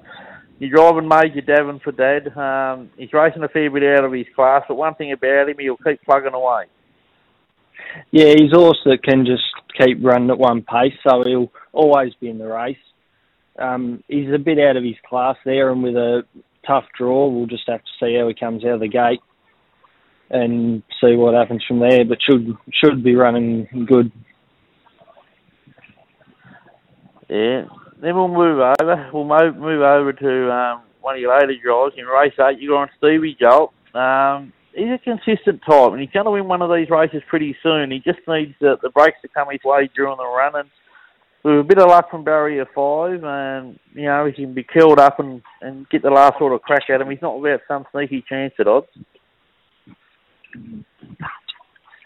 You're 0.60 0.70
driving 0.72 1.08
Major 1.08 1.42
Davin 1.42 1.82
for 1.82 1.92
Dad. 1.92 2.36
Um, 2.38 2.90
he's 2.98 3.12
racing 3.14 3.44
a 3.44 3.50
fair 3.50 3.70
bit 3.70 3.84
out 3.84 4.06
of 4.06 4.14
his 4.14 4.26
class, 4.36 4.64
but 4.68 4.76
one 4.76 4.96
thing 4.96 5.12
about 5.12 5.50
him, 5.50 5.58
he'll 5.60 5.78
keep 5.78 6.02
plugging 6.04 6.34
away. 6.34 6.66
Yeah, 8.12 8.34
he's 8.38 8.54
a 8.54 8.58
horse 8.58 8.80
that 8.86 9.04
can 9.04 9.26
just 9.26 9.44
keep 9.80 10.00
running 10.02 10.30
at 10.30 10.38
one 10.38 10.62
pace, 10.62 10.94
so 11.08 11.24
he'll 11.24 11.52
always 11.74 12.14
be 12.16 12.30
in 12.30 12.38
the 12.38 12.48
race. 12.48 12.78
Um, 13.58 14.04
he's 14.08 14.34
a 14.34 14.40
bit 14.40 14.60
out 14.60 14.78
of 14.78 14.84
his 14.84 14.96
class 15.08 15.38
there, 15.46 15.72
and 15.72 15.84
with 15.84 15.96
a 15.96 16.24
tough 16.66 16.86
draw, 16.98 17.28
we'll 17.28 17.46
just 17.46 17.68
have 17.68 17.82
to 17.82 17.92
see 18.00 18.18
how 18.18 18.28
he 18.28 18.34
comes 18.34 18.64
out 18.66 18.74
of 18.74 18.80
the 18.80 18.88
gate 18.88 19.22
and 20.30 20.84
see 21.02 21.16
what 21.16 21.34
happens 21.34 21.64
from 21.68 21.80
there. 21.80 22.04
But 22.06 22.18
should 22.22 22.56
should 22.74 23.04
be 23.04 23.16
running 23.16 23.86
good. 23.88 24.12
Yeah. 27.30 27.66
Then 28.02 28.16
we'll 28.16 28.28
move 28.28 28.60
over. 28.60 29.10
We'll 29.14 29.24
move, 29.24 29.56
move 29.56 29.82
over 29.82 30.14
to 30.14 30.52
um, 30.52 30.82
one 31.02 31.16
of 31.16 31.22
your 31.22 31.34
later 31.34 31.54
drives 31.62 31.96
in 31.98 32.06
race 32.06 32.34
eight. 32.40 32.60
You're 32.60 32.78
on 32.78 32.90
Stevie 32.98 33.38
Jolt. 33.40 33.74
Um, 33.94 34.52
he's 34.76 34.92
a 34.94 34.98
consistent 34.98 35.62
type, 35.68 35.92
and 35.92 36.02
he's 36.02 36.12
going 36.12 36.26
to 36.26 36.32
win 36.32 36.48
one 36.48 36.62
of 36.62 36.70
these 36.70 36.90
races 36.90 37.22
pretty 37.30 37.56
soon. 37.64 37.92
He 37.92 38.00
just 38.00 38.20
needs 38.28 38.54
the, 38.60 38.76
the 38.82 38.90
brakes 38.90 39.18
to 39.22 39.28
come 39.28 39.48
his 39.52 39.64
way 39.64 39.90
during 39.96 40.18
the 40.18 40.26
run, 40.26 40.56
and 40.56 40.70
with 41.44 41.60
a 41.60 41.64
bit 41.64 41.78
of 41.78 41.90
luck 41.90 42.10
from 42.10 42.24
barrier 42.24 42.66
five, 42.74 43.24
and 43.24 43.80
you 43.94 44.06
know 44.06 44.26
he 44.26 44.34
can 44.34 44.54
be 44.54 44.64
killed 44.64 45.00
up 45.00 45.20
and, 45.20 45.42
and 45.62 45.88
get 45.90 46.02
the 46.02 46.10
last 46.10 46.38
sort 46.40 46.54
of 46.54 46.62
crack 46.62 46.90
at 46.90 47.02
him. 47.02 47.10
He's 47.10 47.22
not 47.22 47.40
without 47.40 47.62
some 47.68 47.86
sneaky 47.92 48.24
chance 48.28 48.54
at 48.60 48.68
odds. 48.68 48.88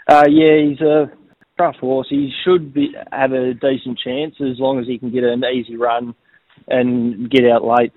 Uh, 0.08 0.26
yeah, 0.28 0.58
he's 0.68 0.82
a 0.82 1.12
tough 1.58 1.76
horse. 1.76 2.08
He 2.10 2.32
should 2.44 2.74
be 2.74 2.94
have 3.12 3.32
a 3.32 3.54
decent 3.54 4.00
chance 4.04 4.36
as 4.42 4.60
long 4.60 4.80
as 4.80 4.88
he 4.88 4.98
can 4.98 5.12
get 5.12 5.24
an 5.24 5.44
easy 5.46 5.78
run 5.78 6.16
and 6.68 7.30
get 7.30 7.46
out 7.46 7.64
late. 7.64 7.94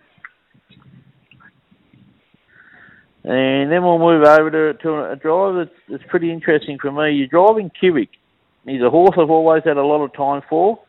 And 3.24 3.70
then 3.70 3.85
we'll 3.85 3.99
move 3.99 4.24
over 4.24 4.51
to, 4.51 4.78
to 4.82 5.11
a 5.12 5.16
drive 5.16 5.55
that's, 5.55 5.78
that's 5.89 6.11
pretty 6.11 6.32
interesting 6.32 6.78
for 6.81 6.90
me. 6.90 7.12
You're 7.12 7.28
driving 7.28 7.70
Cubic. 7.78 8.11
He's 8.66 8.82
a 8.82 8.90
horse 8.90 9.16
I've 9.19 9.31
always 9.31 9.62
had 9.65 9.77
a 9.77 9.85
lot 9.85 10.03
of 10.03 10.12
time 10.12 10.43
for. 10.49 10.81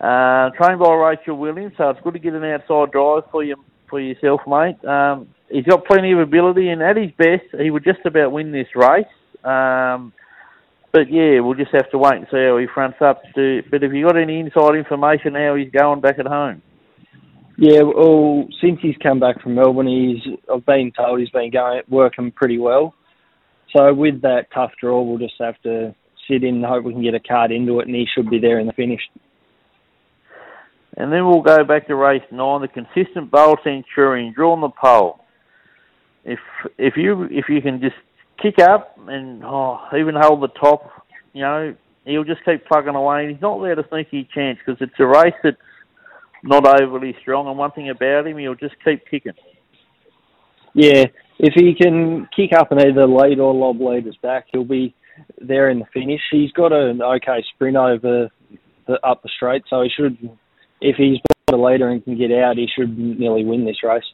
Uh, 0.00 0.50
trained 0.50 0.80
by 0.80 0.92
Rachel 0.92 1.36
Williams, 1.36 1.74
so 1.76 1.90
it's 1.90 2.00
good 2.02 2.14
to 2.14 2.18
get 2.18 2.34
an 2.34 2.44
outside 2.44 2.90
drive 2.92 3.22
for 3.30 3.44
you 3.44 3.56
for 3.88 4.00
yourself, 4.00 4.40
mate. 4.46 4.84
Um, 4.84 5.28
he's 5.48 5.64
got 5.64 5.84
plenty 5.84 6.12
of 6.12 6.18
ability, 6.18 6.68
and 6.68 6.82
at 6.82 6.96
his 6.96 7.12
best, 7.12 7.44
he 7.60 7.70
would 7.70 7.84
just 7.84 8.00
about 8.04 8.32
win 8.32 8.50
this 8.50 8.66
race. 8.74 9.06
Um, 9.44 10.12
but 10.92 11.10
yeah, 11.10 11.40
we'll 11.40 11.54
just 11.54 11.72
have 11.72 11.90
to 11.90 11.98
wait 11.98 12.14
and 12.14 12.26
see 12.30 12.44
how 12.44 12.58
he 12.58 12.66
fronts 12.72 12.98
up. 13.00 13.22
To, 13.34 13.62
but 13.70 13.82
have 13.82 13.92
you 13.92 14.06
got 14.06 14.16
any 14.16 14.40
inside 14.40 14.74
information 14.74 15.34
how 15.34 15.54
he's 15.54 15.70
going 15.70 16.00
back 16.00 16.18
at 16.18 16.26
home? 16.26 16.62
Yeah, 17.56 17.82
well, 17.82 18.48
since 18.60 18.80
he's 18.82 18.96
come 19.02 19.20
back 19.20 19.40
from 19.40 19.54
Melbourne, 19.54 19.86
he's 19.86 20.34
I've 20.52 20.66
been 20.66 20.92
told 20.96 21.20
he's 21.20 21.30
been 21.30 21.50
going 21.50 21.82
working 21.88 22.32
pretty 22.32 22.58
well. 22.58 22.94
So 23.76 23.92
with 23.94 24.22
that 24.22 24.46
tough 24.52 24.72
draw, 24.80 25.02
we'll 25.02 25.18
just 25.18 25.34
have 25.40 25.60
to 25.62 25.94
sit 26.28 26.42
in 26.42 26.56
and 26.56 26.64
hope 26.64 26.84
we 26.84 26.92
can 26.92 27.02
get 27.02 27.14
a 27.14 27.20
card 27.20 27.52
into 27.52 27.80
it, 27.80 27.86
and 27.86 27.94
he 27.94 28.06
should 28.12 28.28
be 28.28 28.38
there 28.38 28.58
in 28.58 28.66
the 28.66 28.72
finish. 28.72 29.00
And 30.96 31.12
then 31.12 31.26
we'll 31.26 31.42
go 31.42 31.64
back 31.64 31.88
to 31.88 31.96
race 31.96 32.22
nine, 32.30 32.60
the 32.60 32.68
consistent 32.68 33.30
Bold 33.30 33.58
Centurion, 33.64 34.32
drawn 34.32 34.60
the 34.60 34.68
pole. 34.68 35.20
If 36.24 36.38
if 36.78 36.96
you 36.96 37.24
if 37.30 37.46
you 37.48 37.60
can 37.60 37.80
just 37.80 37.96
kick 38.40 38.58
up 38.58 38.96
and 39.08 39.42
oh, 39.44 39.80
even 39.96 40.14
hold 40.16 40.42
the 40.42 40.48
top, 40.48 40.90
you 41.32 41.42
know, 41.42 41.74
he'll 42.04 42.24
just 42.24 42.44
keep 42.44 42.64
plugging 42.66 42.94
away. 42.94 43.24
And 43.24 43.32
he's 43.32 43.42
not 43.42 43.60
without 43.60 43.84
a 43.84 43.88
sneaky 43.88 44.28
chance 44.34 44.58
because 44.64 44.80
it's 44.80 44.98
a 44.98 45.06
race 45.06 45.34
that's 45.42 45.56
not 46.44 46.80
overly 46.80 47.16
strong. 47.20 47.48
And 47.48 47.58
one 47.58 47.72
thing 47.72 47.90
about 47.90 48.26
him, 48.26 48.38
he'll 48.38 48.54
just 48.54 48.74
keep 48.84 49.02
kicking. 49.10 49.32
Yeah, 50.74 51.04
if 51.38 51.54
he 51.54 51.74
can 51.74 52.28
kick 52.34 52.52
up 52.56 52.70
and 52.70 52.80
either 52.80 53.06
lead 53.06 53.38
or 53.38 53.54
lob 53.54 53.80
leaders 53.80 54.16
back, 54.22 54.46
he'll 54.52 54.64
be 54.64 54.94
there 55.40 55.70
in 55.70 55.78
the 55.78 55.86
finish. 55.92 56.20
He's 56.30 56.52
got 56.52 56.72
an 56.72 57.00
okay 57.00 57.42
sprint 57.54 57.76
over 57.76 58.28
the 58.86 58.94
up 59.02 59.22
the 59.22 59.30
straight, 59.36 59.62
so 59.68 59.82
he 59.82 59.90
should. 59.96 60.16
If 60.80 60.96
he's 60.96 61.18
a 61.52 61.56
leader 61.56 61.88
and 61.88 62.04
can 62.04 62.18
get 62.18 62.32
out, 62.32 62.56
he 62.56 62.68
should 62.76 62.98
nearly 62.98 63.44
win 63.44 63.64
this 63.64 63.82
race. 63.82 64.04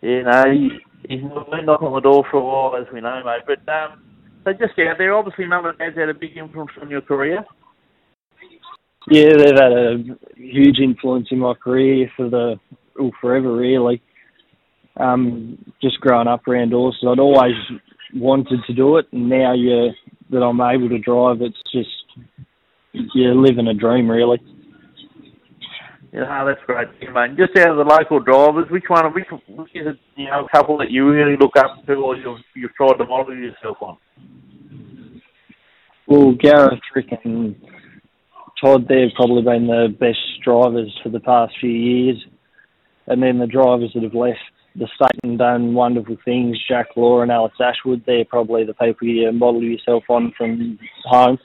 Yeah, 0.00 0.22
no, 0.22 0.44
he, 0.50 0.68
he's 1.08 1.20
been 1.20 1.66
knocking 1.66 1.88
on 1.88 1.94
the 1.94 2.00
door 2.00 2.24
for 2.30 2.38
a 2.38 2.44
while, 2.44 2.80
as 2.80 2.86
we 2.92 3.00
know, 3.00 3.22
mate. 3.24 3.42
But 3.46 3.70
um, 3.72 4.02
so 4.44 4.52
just 4.52 4.78
out 4.78 4.98
there, 4.98 5.14
obviously, 5.14 5.46
mum 5.46 5.66
and 5.66 5.76
dad's 5.76 5.96
had 5.96 6.08
a 6.08 6.14
big 6.14 6.36
influence 6.36 6.70
on 6.80 6.88
your 6.88 7.00
career. 7.00 7.44
Yeah, 9.08 9.30
they've 9.36 9.54
had 9.54 9.72
a 9.72 10.04
huge 10.36 10.78
influence 10.82 11.28
in 11.30 11.38
my 11.38 11.54
career 11.54 12.10
for 12.16 12.28
the 12.28 12.56
well, 12.98 13.12
forever, 13.20 13.54
really. 13.54 14.02
Um, 14.98 15.58
just 15.82 16.00
growing 16.00 16.26
up 16.26 16.48
around 16.48 16.72
horses, 16.72 17.04
I'd 17.06 17.18
always 17.18 17.54
wanted 18.14 18.60
to 18.66 18.72
do 18.72 18.96
it, 18.96 19.06
and 19.12 19.28
now 19.28 19.52
you 19.52 19.90
that 20.30 20.42
I'm 20.42 20.60
able 20.60 20.88
to 20.88 20.98
drive, 20.98 21.40
it's 21.40 21.56
just 21.72 21.88
you're 23.14 23.34
living 23.34 23.68
a 23.68 23.74
dream, 23.74 24.10
really. 24.10 24.38
Yeah, 26.12 26.44
that's 26.44 26.60
great, 26.66 26.88
mate. 27.12 27.36
Just 27.36 27.56
out 27.58 27.72
of 27.72 27.76
the 27.76 27.84
local 27.84 28.20
drivers, 28.20 28.70
which 28.70 28.84
one, 28.88 29.12
which, 29.12 29.26
which 29.48 29.70
is 29.74 29.86
it, 29.86 29.96
you 30.16 30.26
know, 30.26 30.46
a 30.46 30.48
couple 30.48 30.78
that 30.78 30.90
you 30.90 31.08
really 31.08 31.36
look 31.38 31.56
up 31.56 31.84
to, 31.86 31.92
or 31.92 32.16
you've, 32.16 32.38
you've 32.54 32.74
tried 32.74 32.94
to 32.94 33.04
model 33.04 33.36
yourself 33.36 33.76
on? 33.82 33.98
Well, 36.06 36.32
Gareth, 36.32 36.80
Rick, 36.94 37.08
and 37.24 37.54
Todd, 38.60 38.86
they've 38.88 39.14
probably 39.14 39.42
been 39.42 39.66
the 39.66 39.94
best 39.98 40.42
drivers 40.42 40.92
for 41.02 41.10
the 41.10 41.20
past 41.20 41.54
few 41.60 41.70
years. 41.70 42.24
And 43.06 43.22
then 43.22 43.38
the 43.38 43.46
drivers 43.46 43.92
that 43.94 44.02
have 44.02 44.14
left 44.14 44.38
the 44.74 44.88
state 44.94 45.20
and 45.22 45.38
done 45.38 45.74
wonderful 45.74 46.16
things, 46.24 46.58
Jack 46.68 46.88
Law 46.96 47.22
and 47.22 47.30
Alex 47.30 47.56
Ashwood, 47.60 48.02
they're 48.06 48.24
probably 48.24 48.64
the 48.64 48.74
people 48.74 49.08
you 49.08 49.30
model 49.32 49.62
yourself 49.62 50.04
on 50.08 50.32
from 50.36 50.78
home. 51.04 51.38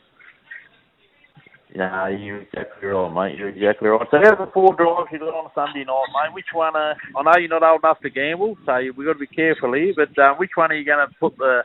Yeah, 1.73 2.09
you're 2.09 2.41
exactly 2.41 2.89
right, 2.89 3.13
mate. 3.13 3.37
You're 3.37 3.49
exactly 3.49 3.87
right. 3.87 4.05
So, 4.11 4.17
out 4.17 4.33
of 4.33 4.39
the 4.39 4.51
four 4.53 4.75
drives 4.75 5.07
you 5.11 5.19
got 5.19 5.33
on 5.33 5.51
Sunday 5.55 5.85
night, 5.85 6.11
mate, 6.11 6.33
which 6.33 6.51
one? 6.53 6.75
Uh, 6.75 6.95
I 7.15 7.23
know 7.23 7.39
you're 7.39 7.47
not 7.47 7.63
old 7.63 7.79
enough 7.81 8.01
to 8.01 8.09
gamble, 8.09 8.57
so 8.65 8.77
we've 8.97 9.07
got 9.07 9.13
to 9.13 9.19
be 9.19 9.27
careful 9.27 9.71
here. 9.73 9.93
But 9.95 10.17
uh, 10.21 10.33
which 10.35 10.51
one 10.55 10.71
are 10.71 10.75
you 10.75 10.83
going 10.83 11.07
to 11.07 11.15
put 11.17 11.37
the 11.37 11.61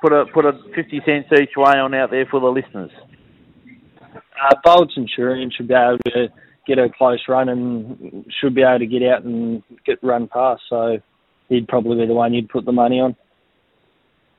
put 0.00 0.14
a 0.14 0.24
put 0.32 0.46
a 0.46 0.52
fifty 0.74 1.02
cents 1.04 1.28
each 1.38 1.56
way 1.58 1.76
on 1.76 1.92
out 1.92 2.10
there 2.10 2.24
for 2.30 2.40
the 2.40 2.46
listeners? 2.46 2.90
Uh, 4.42 4.54
Bold 4.64 4.92
Centurion 4.94 5.50
should 5.50 5.68
be 5.68 5.74
able 5.74 5.98
to 6.06 6.28
get 6.66 6.78
a 6.78 6.88
close 6.88 7.20
run 7.28 7.48
and 7.48 8.24
should 8.40 8.54
be 8.54 8.62
able 8.62 8.78
to 8.78 8.86
get 8.86 9.02
out 9.02 9.24
and 9.24 9.62
get 9.86 9.98
run 10.02 10.28
past. 10.28 10.62
So 10.68 10.98
he'd 11.48 11.68
probably 11.68 11.96
be 11.98 12.06
the 12.06 12.14
one 12.14 12.34
you'd 12.34 12.50
put 12.50 12.64
the 12.64 12.72
money 12.72 13.00
on. 13.00 13.16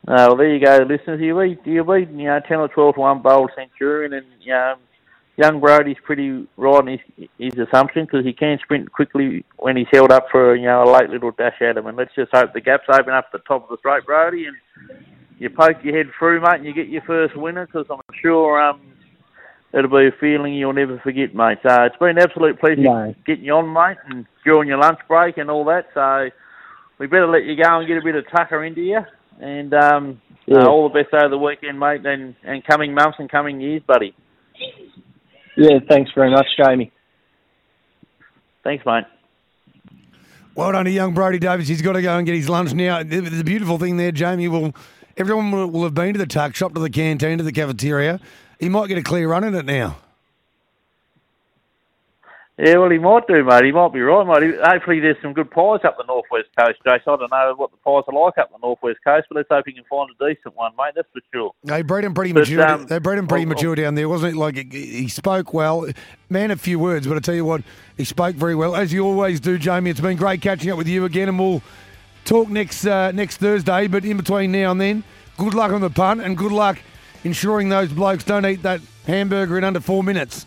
Uh, 0.07 0.25
well, 0.29 0.37
there 0.37 0.55
you 0.55 0.63
go, 0.63 0.77
listeners. 0.89 1.19
You 1.19 1.37
lead, 1.37 1.59
you 1.65 1.83
lead, 1.83 2.09
you 2.11 2.25
know, 2.25 2.39
ten 2.47 2.59
or 2.59 2.69
twelve 2.69 2.95
to 2.95 3.01
one 3.01 3.21
bold 3.21 3.51
Centurion, 3.55 4.13
and 4.13 4.25
you 4.39 4.53
know, 4.53 4.75
young 5.37 5.59
Brody's 5.59 5.97
pretty 6.03 6.47
right 6.55 6.87
in 6.87 6.99
his, 7.17 7.27
his 7.37 7.67
assumption 7.67 8.05
because 8.05 8.25
he 8.25 8.33
can 8.33 8.57
sprint 8.63 8.91
quickly 8.91 9.43
when 9.57 9.75
he's 9.75 9.87
held 9.91 10.11
up 10.11 10.27
for 10.31 10.55
you 10.55 10.67
know 10.67 10.83
a 10.83 10.89
late 10.89 11.09
little 11.09 11.31
dash 11.31 11.61
at 11.61 11.77
him. 11.77 11.87
And 11.87 11.97
let's 11.97 12.15
just 12.15 12.31
hope 12.31 12.53
the 12.53 12.61
gaps 12.61 12.85
open 12.89 13.13
up 13.13 13.25
at 13.25 13.31
the 13.33 13.39
top 13.39 13.63
of 13.63 13.69
the 13.69 13.77
straight, 13.79 14.05
Brody, 14.05 14.45
and 14.45 14.55
you 15.37 15.49
poke 15.49 15.83
your 15.83 15.97
head 15.97 16.11
through, 16.17 16.41
mate, 16.41 16.55
and 16.55 16.65
you 16.65 16.73
get 16.73 16.87
your 16.87 17.01
first 17.01 17.35
winner. 17.35 17.65
Because 17.65 17.85
I'm 17.89 17.99
sure 18.21 18.61
um, 18.61 18.81
it'll 19.73 19.89
be 19.89 20.07
a 20.07 20.11
feeling 20.19 20.53
you'll 20.53 20.73
never 20.73 20.99
forget, 20.99 21.33
mate. 21.35 21.59
So 21.63 21.83
it's 21.83 21.97
been 21.97 22.09
an 22.09 22.19
absolute 22.19 22.59
pleasure 22.59 22.81
No. 22.81 23.15
getting 23.25 23.45
you 23.45 23.53
on, 23.53 23.71
mate, 23.71 23.97
and 24.07 24.25
during 24.43 24.67
your 24.67 24.77
lunch 24.79 24.99
break 25.07 25.37
and 25.37 25.49
all 25.49 25.65
that. 25.65 25.87
So 25.93 26.29
we 26.99 27.07
better 27.07 27.27
let 27.27 27.43
you 27.43 27.55
go 27.61 27.79
and 27.79 27.87
get 27.87 27.97
a 27.97 28.01
bit 28.03 28.15
of 28.15 28.25
tucker 28.31 28.63
into 28.63 28.81
you. 28.81 28.99
And 29.39 29.73
um, 29.73 30.21
Yeah. 30.45 30.63
uh, 30.63 30.67
all 30.67 30.89
the 30.89 31.01
best 31.01 31.13
over 31.13 31.29
the 31.29 31.37
weekend, 31.37 31.79
mate, 31.79 32.05
and, 32.05 32.35
and 32.43 32.63
coming 32.65 32.93
months 32.93 33.17
and 33.19 33.29
coming 33.29 33.61
years, 33.61 33.81
buddy. 33.87 34.13
Yeah, 35.55 35.79
thanks 35.89 36.11
very 36.15 36.31
much, 36.31 36.47
Jamie. 36.57 36.91
Thanks, 38.63 38.85
mate. 38.85 39.05
Well 40.55 40.71
done 40.73 40.85
to 40.85 40.91
young 40.91 41.13
Brody 41.13 41.39
Davis. 41.39 41.67
He's 41.67 41.81
got 41.81 41.93
to 41.93 42.01
go 42.01 42.17
and 42.17 42.25
get 42.25 42.35
his 42.35 42.49
lunch 42.49 42.73
now. 42.73 43.01
The, 43.01 43.21
the 43.21 43.43
beautiful 43.43 43.77
thing 43.77 43.95
there, 43.97 44.11
Jamie, 44.11 44.47
will 44.49 44.75
everyone 45.15 45.51
will, 45.51 45.67
will 45.67 45.83
have 45.83 45.93
been 45.93 46.13
to 46.13 46.19
the 46.19 46.25
tuck 46.25 46.55
shop, 46.55 46.73
to 46.73 46.81
the 46.81 46.89
canteen, 46.89 47.37
to 47.37 47.43
the 47.43 47.51
cafeteria. 47.51 48.19
He 48.59 48.69
might 48.69 48.87
get 48.87 48.97
a 48.97 49.03
clear 49.03 49.27
run 49.29 49.43
in 49.43 49.55
it 49.55 49.65
now. 49.65 49.97
Yeah, 52.61 52.75
well, 52.75 52.89
he 52.89 52.97
might 52.97 53.25
do, 53.25 53.41
mate. 53.45 53.63
He 53.63 53.71
might 53.71 53.93
be 53.93 54.01
right, 54.01 54.27
mate. 54.27 54.59
Hopefully, 54.61 54.99
there's 54.99 55.15
some 55.21 55.31
good 55.31 55.49
pies 55.49 55.79
up 55.85 55.95
the 55.97 56.03
northwest 56.05 56.49
coast, 56.59 56.77
Jace. 56.85 56.99
I 57.07 57.15
don't 57.15 57.31
know 57.31 57.53
what 57.55 57.71
the 57.71 57.77
pies 57.77 58.03
are 58.05 58.13
like 58.25 58.37
up 58.37 58.51
the 58.51 58.57
northwest 58.61 58.99
coast, 59.01 59.27
but 59.29 59.37
let's 59.37 59.47
hope 59.49 59.63
he 59.65 59.71
can 59.71 59.85
find 59.89 60.09
a 60.09 60.27
decent 60.33 60.57
one, 60.57 60.73
mate. 60.77 60.91
That's 60.93 61.07
for 61.13 61.21
sure. 61.33 61.51
They 61.63 61.83
bred 61.83 62.03
him 62.03 62.13
pretty 62.13 62.33
But, 62.33 62.41
mature. 62.41 62.67
um, 62.67 62.85
they 62.87 62.99
bred 62.99 63.17
him 63.17 63.27
pretty 63.27 63.43
I'll- 63.45 63.49
mature 63.49 63.75
down 63.75 63.95
there, 63.95 64.09
wasn't 64.09 64.35
it? 64.35 64.37
Like 64.37 64.57
he- 64.57 64.85
he 65.03 65.07
spoke 65.07 65.53
well, 65.53 65.87
man, 66.29 66.51
a 66.51 66.57
few 66.57 66.79
words, 66.79 67.07
but 67.07 67.15
I 67.15 67.21
tell 67.21 67.33
you 67.35 67.45
what, 67.45 67.61
he 67.95 68.03
spoke 68.03 68.35
very 68.35 68.55
well, 68.55 68.75
as 68.75 68.91
you 68.91 69.05
always 69.05 69.39
do, 69.39 69.57
Jamie. 69.57 69.91
It's 69.91 70.01
been 70.01 70.17
great 70.17 70.41
catching 70.41 70.69
up 70.69 70.77
with 70.77 70.89
you 70.89 71.05
again, 71.05 71.29
and 71.29 71.39
we'll 71.39 71.61
talk 72.25 72.49
next 72.49 72.85
uh, 72.85 73.11
next 73.13 73.37
Thursday. 73.37 73.87
But 73.87 74.03
in 74.03 74.17
between 74.17 74.51
now 74.51 74.71
and 74.71 74.81
then, 74.81 75.05
good 75.37 75.53
luck 75.53 75.71
on 75.71 75.79
the 75.79 75.89
punt, 75.89 76.19
and 76.19 76.35
good 76.35 76.51
luck 76.51 76.77
ensuring 77.23 77.69
those 77.69 77.91
blokes 77.91 78.23
don't 78.23 78.45
eat 78.45 78.61
that 78.63 78.81
hamburger 79.05 79.57
in 79.57 79.63
under 79.63 79.79
four 79.79 80.03
minutes. 80.03 80.45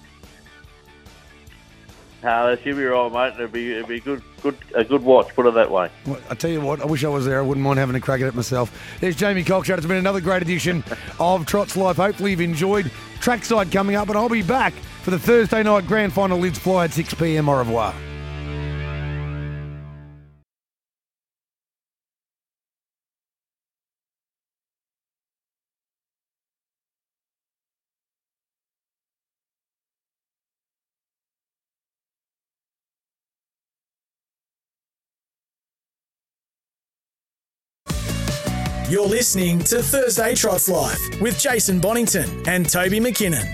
No, 2.22 2.46
that 2.46 2.62
should 2.62 2.76
be 2.76 2.84
right, 2.84 3.12
mate. 3.12 3.34
It'd 3.34 3.52
be 3.52 3.72
it'll 3.72 3.88
be 3.88 3.98
good, 3.98 4.22
good 4.42 4.56
a 4.76 4.84
good 4.84 5.02
watch. 5.02 5.34
Put 5.34 5.46
it 5.46 5.54
that 5.54 5.70
way. 5.70 5.90
Well, 6.06 6.20
I 6.30 6.34
tell 6.36 6.50
you 6.50 6.60
what, 6.60 6.80
I 6.80 6.84
wish 6.84 7.02
I 7.04 7.08
was 7.08 7.26
there. 7.26 7.40
I 7.40 7.42
wouldn't 7.42 7.64
mind 7.64 7.80
having 7.80 7.96
a 7.96 8.00
crack 8.00 8.20
at 8.20 8.28
it 8.28 8.34
myself. 8.34 8.96
There's 9.00 9.16
Jamie 9.16 9.42
Cockshut. 9.42 9.76
It's 9.76 9.86
been 9.86 9.96
another 9.96 10.20
great 10.20 10.40
edition 10.40 10.84
of 11.18 11.46
Trot's 11.46 11.76
Life. 11.76 11.96
Hopefully 11.96 12.30
you've 12.30 12.40
enjoyed. 12.40 12.90
Trackside 13.20 13.72
coming 13.72 13.96
up, 13.96 14.08
and 14.08 14.16
I'll 14.16 14.28
be 14.28 14.42
back 14.42 14.72
for 15.02 15.10
the 15.10 15.18
Thursday 15.18 15.64
night 15.64 15.86
grand 15.88 16.12
final 16.12 16.38
Lids 16.38 16.60
Fly 16.60 16.84
at 16.84 16.92
6 16.92 17.14
p.m. 17.14 17.48
Au 17.48 17.58
revoir. 17.58 17.92
You're 38.92 39.08
listening 39.08 39.58
to 39.60 39.82
Thursday 39.82 40.34
Trots 40.34 40.68
Life 40.68 41.00
with 41.18 41.38
Jason 41.38 41.80
Bonington 41.80 42.28
and 42.46 42.68
Toby 42.68 43.00
McKinnon. 43.00 43.48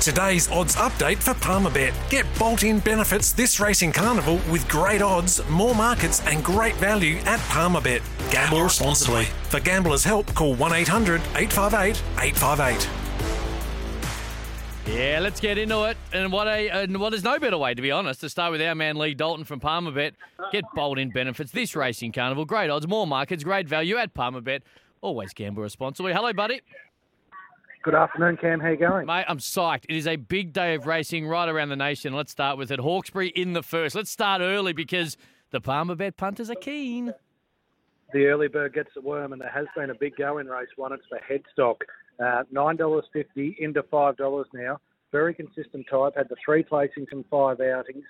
Today's 0.00 0.50
odds 0.50 0.76
update 0.76 1.18
for 1.18 1.34
Palmerbet. 1.34 1.92
Get 2.08 2.24
bolt 2.38 2.62
in 2.62 2.78
benefits 2.78 3.34
this 3.34 3.60
racing 3.60 3.92
carnival 3.92 4.40
with 4.50 4.66
great 4.66 5.02
odds, 5.02 5.46
more 5.50 5.74
markets, 5.74 6.22
and 6.26 6.42
great 6.42 6.76
value 6.76 7.18
at 7.26 7.38
Palmerbet. 7.50 8.00
Gamble 8.30 8.62
responsibly. 8.62 9.26
For 9.50 9.60
gamblers' 9.60 10.04
help, 10.04 10.34
call 10.34 10.54
1 10.54 10.72
800 10.72 11.20
858 11.36 12.02
858. 12.18 13.01
Yeah, 14.92 15.20
let's 15.20 15.40
get 15.40 15.56
into 15.56 15.84
it. 15.84 15.96
And 16.12 16.30
what 16.30 16.46
a 16.46 16.68
and 16.68 17.00
well, 17.00 17.08
there's 17.08 17.24
no 17.24 17.38
better 17.38 17.56
way, 17.56 17.72
to 17.72 17.80
be 17.80 17.90
honest, 17.90 18.20
to 18.20 18.28
start 18.28 18.52
with 18.52 18.60
our 18.60 18.74
man 18.74 18.96
Lee 18.96 19.14
Dalton 19.14 19.44
from 19.44 19.58
Palmerbet. 19.58 20.12
Get 20.52 20.64
bold 20.74 20.98
in 20.98 21.08
benefits 21.08 21.50
this 21.50 21.74
racing 21.74 22.12
carnival. 22.12 22.44
Great 22.44 22.68
odds, 22.68 22.86
more 22.86 23.06
markets, 23.06 23.42
great 23.42 23.66
value 23.66 23.96
at 23.96 24.12
Palmerbet. 24.12 24.60
Always 25.00 25.32
gamble 25.32 25.62
responsibly. 25.62 26.12
Hello, 26.12 26.34
buddy. 26.34 26.60
Good 27.82 27.94
afternoon, 27.94 28.36
Cam. 28.36 28.60
How 28.60 28.68
you 28.68 28.76
going? 28.76 29.06
Mate, 29.06 29.24
I'm 29.28 29.38
psyched. 29.38 29.86
It 29.88 29.96
is 29.96 30.06
a 30.06 30.16
big 30.16 30.52
day 30.52 30.74
of 30.74 30.86
racing 30.86 31.26
right 31.26 31.48
around 31.48 31.70
the 31.70 31.76
nation. 31.76 32.12
Let's 32.12 32.30
start 32.30 32.58
with 32.58 32.70
it. 32.70 32.78
Hawkesbury 32.78 33.28
in 33.28 33.54
the 33.54 33.62
first. 33.62 33.94
Let's 33.94 34.10
start 34.10 34.42
early 34.42 34.74
because 34.74 35.16
the 35.52 35.60
Palmerbet 35.62 36.18
punters 36.18 36.50
are 36.50 36.54
keen. 36.54 37.14
The 38.12 38.26
early 38.26 38.48
bird 38.48 38.74
gets 38.74 38.90
the 38.94 39.00
worm, 39.00 39.32
and 39.32 39.40
there 39.40 39.48
has 39.48 39.66
been 39.74 39.88
a 39.88 39.94
big 39.94 40.16
go 40.16 40.36
in 40.36 40.48
race 40.48 40.68
one. 40.76 40.92
It's 40.92 41.02
the 41.10 41.18
headstock. 41.18 41.76
Uh, 42.22 42.44
$9.50 42.54 43.58
into 43.58 43.82
$5 43.82 44.44
now. 44.54 44.78
Very 45.10 45.34
consistent 45.34 45.86
type. 45.90 46.12
Had 46.16 46.28
the 46.28 46.36
three 46.44 46.62
placings 46.62 47.08
and 47.10 47.24
five 47.30 47.60
outings. 47.60 48.04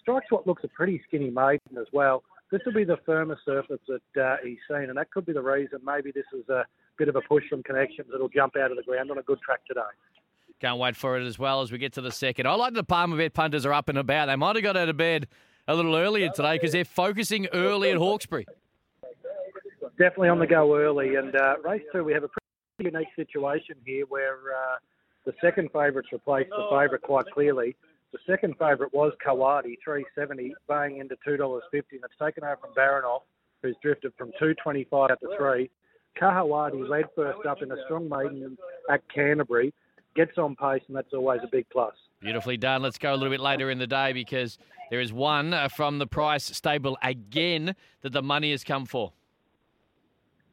Strikes 0.00 0.26
what 0.30 0.46
looks 0.46 0.62
a 0.64 0.68
pretty 0.68 1.00
skinny 1.08 1.30
maiden 1.30 1.78
as 1.80 1.86
well. 1.92 2.22
This 2.52 2.60
will 2.64 2.74
be 2.74 2.84
the 2.84 2.98
firmest 3.04 3.44
surface 3.44 3.80
that 3.88 4.22
uh, 4.22 4.36
he's 4.44 4.58
seen, 4.70 4.88
and 4.88 4.96
that 4.96 5.10
could 5.10 5.26
be 5.26 5.32
the 5.32 5.42
reason. 5.42 5.80
Maybe 5.84 6.12
this 6.12 6.26
is 6.32 6.48
a 6.48 6.64
bit 6.96 7.08
of 7.08 7.16
a 7.16 7.20
push 7.22 7.42
from 7.50 7.62
connections 7.62 8.08
that'll 8.12 8.28
jump 8.28 8.54
out 8.56 8.70
of 8.70 8.76
the 8.76 8.84
ground 8.84 9.10
on 9.10 9.18
a 9.18 9.22
good 9.22 9.40
track 9.40 9.66
today. 9.66 9.80
Can't 10.60 10.78
wait 10.78 10.94
for 10.94 11.18
it 11.18 11.26
as 11.26 11.38
well 11.38 11.60
as 11.62 11.72
we 11.72 11.78
get 11.78 11.94
to 11.94 12.00
the 12.00 12.12
second. 12.12 12.46
I 12.46 12.54
like 12.54 12.74
the 12.74 12.84
Palmerbet 12.84 13.32
punters 13.34 13.66
are 13.66 13.72
up 13.72 13.88
and 13.88 13.98
about. 13.98 14.26
They 14.26 14.36
might 14.36 14.56
have 14.56 14.62
got 14.62 14.76
out 14.76 14.88
of 14.88 14.96
bed 14.96 15.26
a 15.66 15.74
little 15.74 15.96
earlier 15.96 16.30
today 16.30 16.54
because 16.54 16.72
they're 16.72 16.84
focusing 16.84 17.48
early 17.52 17.90
at 17.90 17.96
Hawkesbury. 17.96 18.46
Definitely 19.98 20.28
on 20.28 20.38
the 20.38 20.46
go 20.46 20.76
early. 20.76 21.16
And 21.16 21.34
uh, 21.34 21.56
race 21.64 21.82
two, 21.92 22.04
we 22.04 22.12
have 22.12 22.22
a 22.22 22.28
pretty 22.28 22.45
unique 22.78 23.08
situation 23.16 23.76
here 23.84 24.04
where 24.08 24.34
uh, 24.34 24.76
the 25.24 25.32
second 25.40 25.70
favourite's 25.72 26.12
replaced 26.12 26.50
the 26.50 26.66
favourite 26.70 27.02
quite 27.02 27.26
clearly. 27.32 27.74
The 28.12 28.18
second 28.26 28.54
favourite 28.58 28.92
was 28.94 29.12
Kawadi, 29.26 29.76
370, 29.84 30.54
baying 30.68 30.98
into 30.98 31.16
$2.50, 31.26 31.60
and 31.72 31.82
it's 32.04 32.14
taken 32.22 32.44
over 32.44 32.56
from 32.60 32.74
Baranoff, 32.74 33.22
who's 33.62 33.76
drifted 33.82 34.12
from 34.16 34.28
225 34.38 35.10
out 35.10 35.20
to 35.20 35.36
3. 35.36 35.70
Kahawadi 36.20 36.88
led 36.88 37.06
first 37.14 37.44
up 37.46 37.62
in 37.62 37.72
a 37.72 37.76
strong 37.84 38.08
maiden 38.08 38.56
at 38.90 39.02
Canterbury, 39.12 39.72
gets 40.14 40.38
on 40.38 40.54
pace, 40.56 40.82
and 40.86 40.96
that's 40.96 41.12
always 41.12 41.40
a 41.42 41.48
big 41.50 41.66
plus. 41.70 41.94
Beautifully 42.20 42.56
done. 42.56 42.82
Let's 42.82 42.98
go 42.98 43.12
a 43.12 43.16
little 43.16 43.32
bit 43.32 43.40
later 43.40 43.70
in 43.70 43.78
the 43.78 43.86
day 43.86 44.12
because 44.12 44.58
there 44.90 45.00
is 45.00 45.12
one 45.12 45.52
uh, 45.52 45.68
from 45.68 45.98
the 45.98 46.06
Price 46.06 46.44
stable 46.44 46.96
again 47.02 47.74
that 48.02 48.12
the 48.12 48.22
money 48.22 48.50
has 48.52 48.64
come 48.64 48.86
for. 48.86 49.12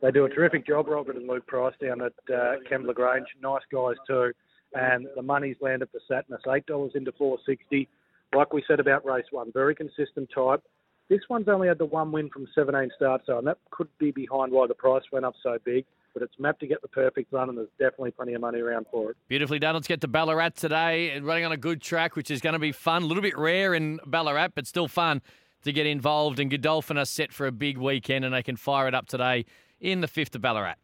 They 0.03 0.11
do 0.11 0.25
a 0.25 0.29
terrific 0.29 0.67
job, 0.67 0.89
Robert 0.89 1.15
and 1.15 1.29
Luke 1.29 1.47
Price, 1.47 1.73
down 1.81 2.01
at 2.01 2.11
uh, 2.29 2.55
Kembla 2.69 2.93
Grange. 2.93 3.25
Nice 3.41 3.61
guys 3.71 3.95
too. 4.05 4.33
And 4.73 5.07
the 5.15 5.21
money's 5.21 5.55
landed 5.61 5.87
for 5.91 6.01
Satnus, 6.11 6.43
$8 6.45 6.95
into 6.95 7.13
460 7.13 7.87
Like 8.35 8.51
we 8.51 8.61
said 8.67 8.81
about 8.81 9.05
race 9.05 9.23
one, 9.31 9.53
very 9.53 9.73
consistent 9.73 10.29
type. 10.35 10.61
This 11.09 11.21
one's 11.29 11.47
only 11.47 11.69
had 11.69 11.77
the 11.77 11.85
one 11.85 12.11
win 12.11 12.29
from 12.29 12.47
17 12.53 12.89
starts, 12.97 13.27
so 13.27 13.37
and 13.37 13.47
that 13.47 13.59
could 13.71 13.87
be 13.97 14.11
behind 14.11 14.51
why 14.51 14.67
the 14.67 14.73
price 14.73 15.03
went 15.13 15.23
up 15.23 15.35
so 15.41 15.57
big. 15.63 15.85
But 16.13 16.21
it's 16.21 16.33
mapped 16.37 16.59
to 16.59 16.67
get 16.67 16.81
the 16.81 16.89
perfect 16.89 17.31
run, 17.31 17.47
and 17.47 17.57
there's 17.57 17.69
definitely 17.79 18.11
plenty 18.11 18.33
of 18.33 18.41
money 18.41 18.59
around 18.59 18.87
for 18.91 19.11
it. 19.11 19.17
Beautifully 19.29 19.57
done. 19.57 19.73
Let's 19.73 19.87
get 19.87 20.01
to 20.01 20.09
Ballarat 20.09 20.55
today 20.55 21.11
and 21.11 21.25
running 21.25 21.45
on 21.45 21.53
a 21.53 21.57
good 21.57 21.81
track, 21.81 22.17
which 22.17 22.29
is 22.29 22.41
going 22.41 22.53
to 22.53 22.59
be 22.59 22.73
fun. 22.73 23.03
A 23.03 23.05
little 23.05 23.23
bit 23.23 23.37
rare 23.37 23.73
in 23.73 24.01
Ballarat, 24.05 24.49
but 24.53 24.67
still 24.67 24.89
fun 24.89 25.21
to 25.63 25.71
get 25.71 25.85
involved. 25.85 26.39
And 26.39 26.51
Godolphin 26.51 26.97
are 26.97 27.05
set 27.05 27.31
for 27.31 27.47
a 27.47 27.51
big 27.53 27.77
weekend, 27.77 28.25
and 28.25 28.33
they 28.33 28.43
can 28.43 28.57
fire 28.57 28.87
it 28.87 28.93
up 28.93 29.07
today 29.07 29.45
in 29.83 30.01
the 30.01 30.07
fifth 30.07 30.33
of 30.33 30.41
Ballarat. 30.41 30.75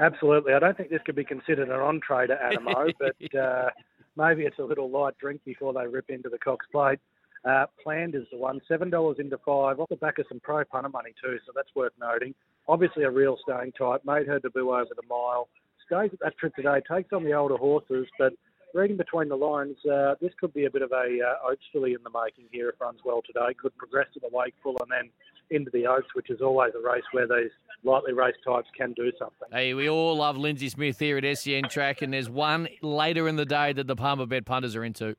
Absolutely. 0.00 0.54
I 0.54 0.58
don't 0.58 0.76
think 0.76 0.90
this 0.90 1.00
could 1.04 1.16
be 1.16 1.24
considered 1.24 1.68
an 1.68 1.80
entree 1.80 2.26
to 2.26 2.34
Anamoe, 2.34 2.92
but 2.98 3.38
uh, 3.38 3.70
maybe 4.16 4.44
it's 4.44 4.58
a 4.58 4.62
little 4.62 4.90
light 4.90 5.18
drink 5.18 5.40
before 5.44 5.72
they 5.72 5.86
rip 5.86 6.08
into 6.08 6.28
the 6.28 6.38
Cox 6.38 6.64
plate. 6.70 7.00
Uh, 7.44 7.66
planned 7.82 8.14
is 8.14 8.24
the 8.32 8.38
one, 8.38 8.60
seven 8.66 8.90
dollars 8.90 9.16
into 9.20 9.38
five, 9.38 9.78
off 9.78 9.88
the 9.88 9.96
back 9.96 10.18
of 10.18 10.26
some 10.28 10.40
pro 10.40 10.64
punter 10.64 10.88
money 10.88 11.10
too, 11.22 11.38
so 11.46 11.52
that's 11.54 11.68
worth 11.74 11.92
noting. 12.00 12.34
Obviously 12.68 13.04
a 13.04 13.10
real 13.10 13.36
staying 13.42 13.72
type, 13.72 14.02
made 14.04 14.26
her 14.26 14.40
debut 14.40 14.74
over 14.74 14.90
the 14.96 15.06
mile, 15.08 15.48
stays 15.86 16.10
at 16.12 16.18
that 16.20 16.38
trip 16.38 16.54
today, 16.56 16.80
takes 16.90 17.12
on 17.12 17.24
the 17.24 17.32
older 17.32 17.56
horses, 17.56 18.06
but 18.18 18.32
reading 18.76 18.96
between 18.96 19.28
the 19.28 19.36
lines, 19.36 19.76
uh, 19.90 20.14
this 20.20 20.32
could 20.38 20.52
be 20.52 20.66
a 20.66 20.70
bit 20.70 20.82
of 20.82 20.92
a 20.92 21.18
uh, 21.20 21.50
Oaks 21.50 21.64
filly 21.72 21.94
in 21.94 21.98
the 22.04 22.10
making 22.10 22.44
here 22.52 22.68
if 22.68 22.80
runs 22.80 23.00
well 23.04 23.22
today. 23.26 23.54
Could 23.60 23.76
progress 23.76 24.06
to 24.14 24.20
the 24.20 24.28
Wakeful 24.30 24.76
and 24.80 24.90
then 24.90 25.10
into 25.50 25.70
the 25.72 25.86
Oaks, 25.86 26.08
which 26.14 26.28
is 26.30 26.40
always 26.42 26.72
a 26.74 26.86
race 26.86 27.04
where 27.12 27.26
these 27.26 27.50
lightly 27.84 28.12
raced 28.12 28.38
types 28.46 28.68
can 28.76 28.92
do 28.92 29.10
something. 29.18 29.48
Hey, 29.50 29.74
we 29.74 29.88
all 29.88 30.16
love 30.16 30.36
Lindsay 30.36 30.68
Smith 30.68 30.98
here 30.98 31.16
at 31.18 31.38
SEN 31.38 31.64
Track, 31.70 32.02
and 32.02 32.12
there's 32.12 32.28
one 32.28 32.68
later 32.82 33.28
in 33.28 33.36
the 33.36 33.46
day 33.46 33.72
that 33.72 33.86
the 33.86 33.96
Palmerbet 33.96 34.44
punters 34.44 34.76
are 34.76 34.84
into. 34.84 35.16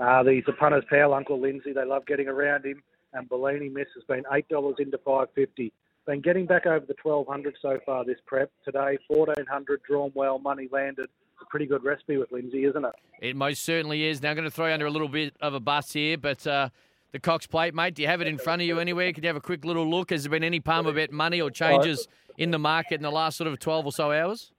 Uh, 0.00 0.24
a 0.24 0.52
punter's 0.58 0.84
pal, 0.88 1.12
Uncle 1.12 1.38
Lindsay. 1.38 1.72
They 1.74 1.84
love 1.84 2.06
getting 2.06 2.26
around 2.26 2.64
him. 2.64 2.82
And 3.12 3.28
Bellini 3.28 3.68
Miss 3.68 3.88
has 3.96 4.04
been 4.04 4.22
eight 4.32 4.48
dollars 4.48 4.76
into 4.78 4.98
five 4.98 5.26
fifty. 5.34 5.72
Been 6.06 6.20
getting 6.20 6.46
back 6.46 6.64
over 6.64 6.86
the 6.86 6.94
twelve 6.94 7.26
hundred 7.26 7.56
so 7.60 7.78
far 7.84 8.04
this 8.04 8.18
prep. 8.24 8.50
Today 8.64 8.98
fourteen 9.08 9.46
hundred 9.46 9.82
drawn 9.82 10.12
well, 10.14 10.38
money 10.38 10.68
landed. 10.72 11.08
A 11.40 11.44
pretty 11.46 11.66
good 11.66 11.82
recipe 11.82 12.16
with 12.16 12.30
Lindsay, 12.32 12.64
isn't 12.64 12.84
it? 12.84 12.92
It 13.20 13.36
most 13.36 13.62
certainly 13.62 14.04
is. 14.06 14.22
Now 14.22 14.30
I'm 14.30 14.36
going 14.36 14.44
to 14.44 14.50
throw 14.50 14.66
you 14.66 14.72
under 14.72 14.86
a 14.86 14.90
little 14.90 15.08
bit 15.08 15.34
of 15.40 15.54
a 15.54 15.60
bus 15.60 15.92
here, 15.92 16.18
but 16.18 16.46
uh, 16.46 16.68
the 17.12 17.18
Cox 17.18 17.46
plate, 17.46 17.74
mate. 17.74 17.94
Do 17.94 18.02
you 18.02 18.08
have 18.08 18.20
it 18.20 18.26
in 18.26 18.38
front 18.38 18.62
of 18.62 18.68
you 18.68 18.78
anywhere? 18.78 19.12
Could 19.12 19.24
you 19.24 19.28
have 19.28 19.36
a 19.36 19.40
quick 19.40 19.64
little 19.64 19.88
look? 19.88 20.10
Has 20.10 20.22
there 20.24 20.30
been 20.30 20.44
any 20.44 20.60
Palmer 20.60 20.92
bet 20.92 21.12
money 21.12 21.40
or 21.40 21.50
changes 21.50 22.08
in 22.38 22.50
the 22.50 22.58
market 22.58 22.94
in 22.96 23.02
the 23.02 23.10
last 23.10 23.36
sort 23.36 23.48
of 23.48 23.58
twelve 23.58 23.86
or 23.86 23.92
so 23.92 24.12
hours? 24.12 24.52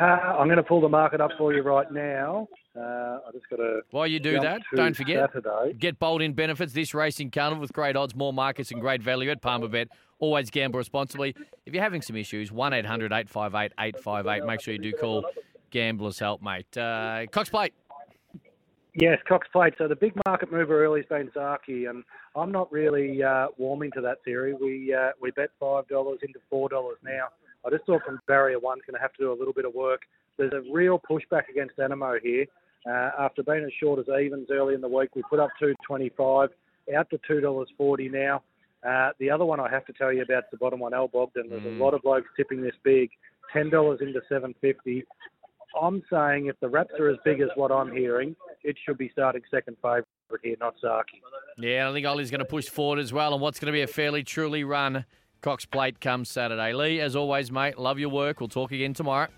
Uh, 0.00 0.04
I'm 0.04 0.46
going 0.46 0.56
to 0.58 0.62
pull 0.62 0.80
the 0.80 0.88
market 0.88 1.20
up 1.20 1.32
for 1.36 1.52
you 1.52 1.62
right 1.62 1.90
now. 1.90 2.48
Uh, 2.74 3.18
I 3.28 3.32
just 3.32 3.48
got 3.50 3.56
to. 3.56 3.80
While 3.90 4.06
you 4.06 4.18
do 4.18 4.40
that, 4.40 4.62
don't 4.74 4.96
forget 4.96 5.30
Saturday. 5.32 5.74
get 5.74 5.98
bold 5.98 6.22
in 6.22 6.32
benefits 6.32 6.72
this 6.72 6.94
racing 6.94 7.30
carnival 7.30 7.60
with 7.60 7.72
great 7.72 7.96
odds, 7.96 8.14
more 8.14 8.32
markets, 8.32 8.70
and 8.70 8.80
great 8.80 9.02
value 9.02 9.30
at 9.30 9.42
Palmerbet. 9.42 9.88
Always 10.20 10.50
gamble 10.50 10.78
responsibly. 10.78 11.34
If 11.66 11.74
you're 11.74 11.82
having 11.82 12.00
some 12.00 12.16
issues, 12.16 12.50
one 12.50 12.72
858 12.72 13.72
858 13.78 14.46
Make 14.46 14.60
sure 14.60 14.72
you 14.72 14.80
do 14.80 14.92
call 14.92 15.26
Gamblers 15.70 16.18
Help, 16.18 16.42
mate. 16.42 16.76
Uh, 16.76 17.26
Cox 17.30 17.50
plate. 17.50 17.74
Yes, 18.94 19.18
Cox 19.26 19.48
Plate. 19.52 19.74
So 19.78 19.88
the 19.88 19.96
big 19.96 20.12
market 20.26 20.52
mover 20.52 20.84
early 20.84 21.00
has 21.00 21.06
been 21.08 21.30
Zaaki, 21.34 21.88
and 21.88 22.04
I'm 22.36 22.52
not 22.52 22.70
really 22.70 23.22
uh, 23.22 23.46
warming 23.56 23.90
to 23.92 24.02
that 24.02 24.18
theory. 24.22 24.52
We 24.54 24.94
uh, 24.94 25.10
we 25.20 25.30
bet 25.30 25.50
five 25.58 25.88
dollars 25.88 26.18
into 26.22 26.40
four 26.50 26.68
dollars 26.68 26.98
now. 27.02 27.28
I 27.66 27.70
just 27.70 27.86
thought 27.86 28.02
from 28.04 28.20
barrier 28.26 28.58
one's 28.58 28.82
going 28.86 28.94
to 28.94 29.00
have 29.00 29.12
to 29.14 29.22
do 29.22 29.32
a 29.32 29.36
little 29.38 29.54
bit 29.54 29.64
of 29.64 29.74
work. 29.74 30.02
There's 30.36 30.52
a 30.52 30.62
real 30.70 30.98
pushback 30.98 31.48
against 31.48 31.76
Anamoe 31.78 32.20
here. 32.22 32.46
Uh, 32.86 33.10
after 33.18 33.42
being 33.42 33.62
as 33.64 33.70
short 33.80 33.98
as 34.00 34.06
evens 34.08 34.48
early 34.50 34.74
in 34.74 34.80
the 34.80 34.88
week, 34.88 35.10
we 35.14 35.22
put 35.30 35.38
up 35.38 35.50
225, 35.60 36.50
out 36.96 37.10
to 37.10 37.18
two 37.28 37.40
dollars 37.40 37.68
forty 37.78 38.08
now. 38.08 38.42
Uh, 38.86 39.10
the 39.20 39.30
other 39.30 39.44
one 39.44 39.60
I 39.60 39.70
have 39.70 39.84
to 39.86 39.92
tell 39.92 40.12
you 40.12 40.22
about 40.22 40.44
is 40.44 40.48
the 40.50 40.56
bottom 40.56 40.80
one, 40.80 40.92
El 40.92 41.08
Bodegon. 41.08 41.48
There's 41.48 41.62
Mm. 41.62 41.78
a 41.80 41.82
lot 41.84 41.94
of 41.94 42.02
blokes 42.02 42.26
tipping 42.36 42.60
this 42.60 42.74
big, 42.82 43.10
ten 43.52 43.70
dollars 43.70 44.00
into 44.00 44.20
seven 44.28 44.52
fifty. 44.60 45.04
I'm 45.80 46.02
saying 46.10 46.46
if 46.46 46.58
the 46.60 46.68
wraps 46.68 46.92
are 46.98 47.08
as 47.08 47.16
big 47.24 47.40
as 47.40 47.48
what 47.54 47.70
I'm 47.70 47.92
hearing, 47.92 48.34
it 48.64 48.76
should 48.84 48.98
be 48.98 49.08
starting 49.10 49.42
second 49.50 49.76
favourite 49.80 50.04
here, 50.42 50.56
not 50.60 50.74
Zaaki. 50.84 51.20
Yeah, 51.58 51.88
I 51.88 51.92
think 51.92 52.04
Ollie's 52.06 52.30
going 52.30 52.40
to 52.40 52.44
push 52.44 52.68
forward 52.68 52.98
as 52.98 53.12
well, 53.12 53.32
and 53.32 53.40
what's 53.40 53.58
going 53.60 53.72
to 53.72 53.76
be 53.76 53.82
a 53.82 53.86
fairly 53.86 54.22
truly 54.24 54.64
run 54.64 55.04
Cox 55.40 55.64
plate 55.64 56.00
comes 56.00 56.28
Saturday. 56.28 56.72
Lee, 56.72 57.00
as 57.00 57.16
always, 57.16 57.50
mate, 57.50 57.78
love 57.78 57.98
your 57.98 58.10
work. 58.10 58.40
We'll 58.40 58.48
talk 58.48 58.70
again 58.72 58.92
tomorrow. 58.94 59.28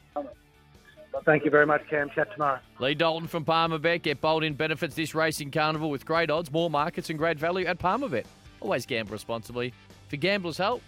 Thank 1.24 1.44
you 1.44 1.50
very 1.50 1.66
much, 1.66 1.82
Cam. 1.88 2.10
Chat 2.10 2.32
tomorrow. 2.32 2.58
Lee 2.80 2.94
Dalton 2.94 3.28
from 3.28 3.44
Palmerbet. 3.44 4.02
Get 4.02 4.20
bold 4.20 4.44
in 4.44 4.54
benefits 4.54 4.94
this 4.94 5.14
racing 5.14 5.50
carnival 5.50 5.90
with 5.90 6.04
great 6.04 6.30
odds, 6.30 6.50
more 6.50 6.68
markets, 6.68 7.10
and 7.10 7.18
great 7.18 7.38
value 7.38 7.66
at 7.66 7.78
Palmerbet. 7.78 8.26
Always 8.60 8.86
gamble 8.86 9.12
responsibly. 9.12 9.72
For 10.08 10.16
gamblers' 10.16 10.58
help, 10.58 10.82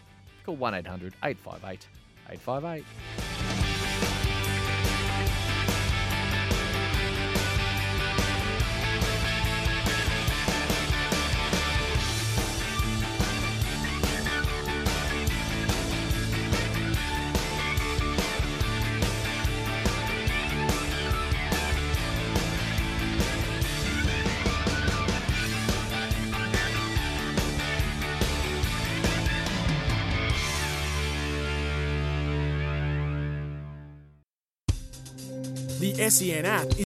call 0.45 0.57
1 0.57 0.75
800 0.75 1.15
858 1.23 1.87
858. 2.31 3.36
SEN 36.09 36.45
app 36.45 36.69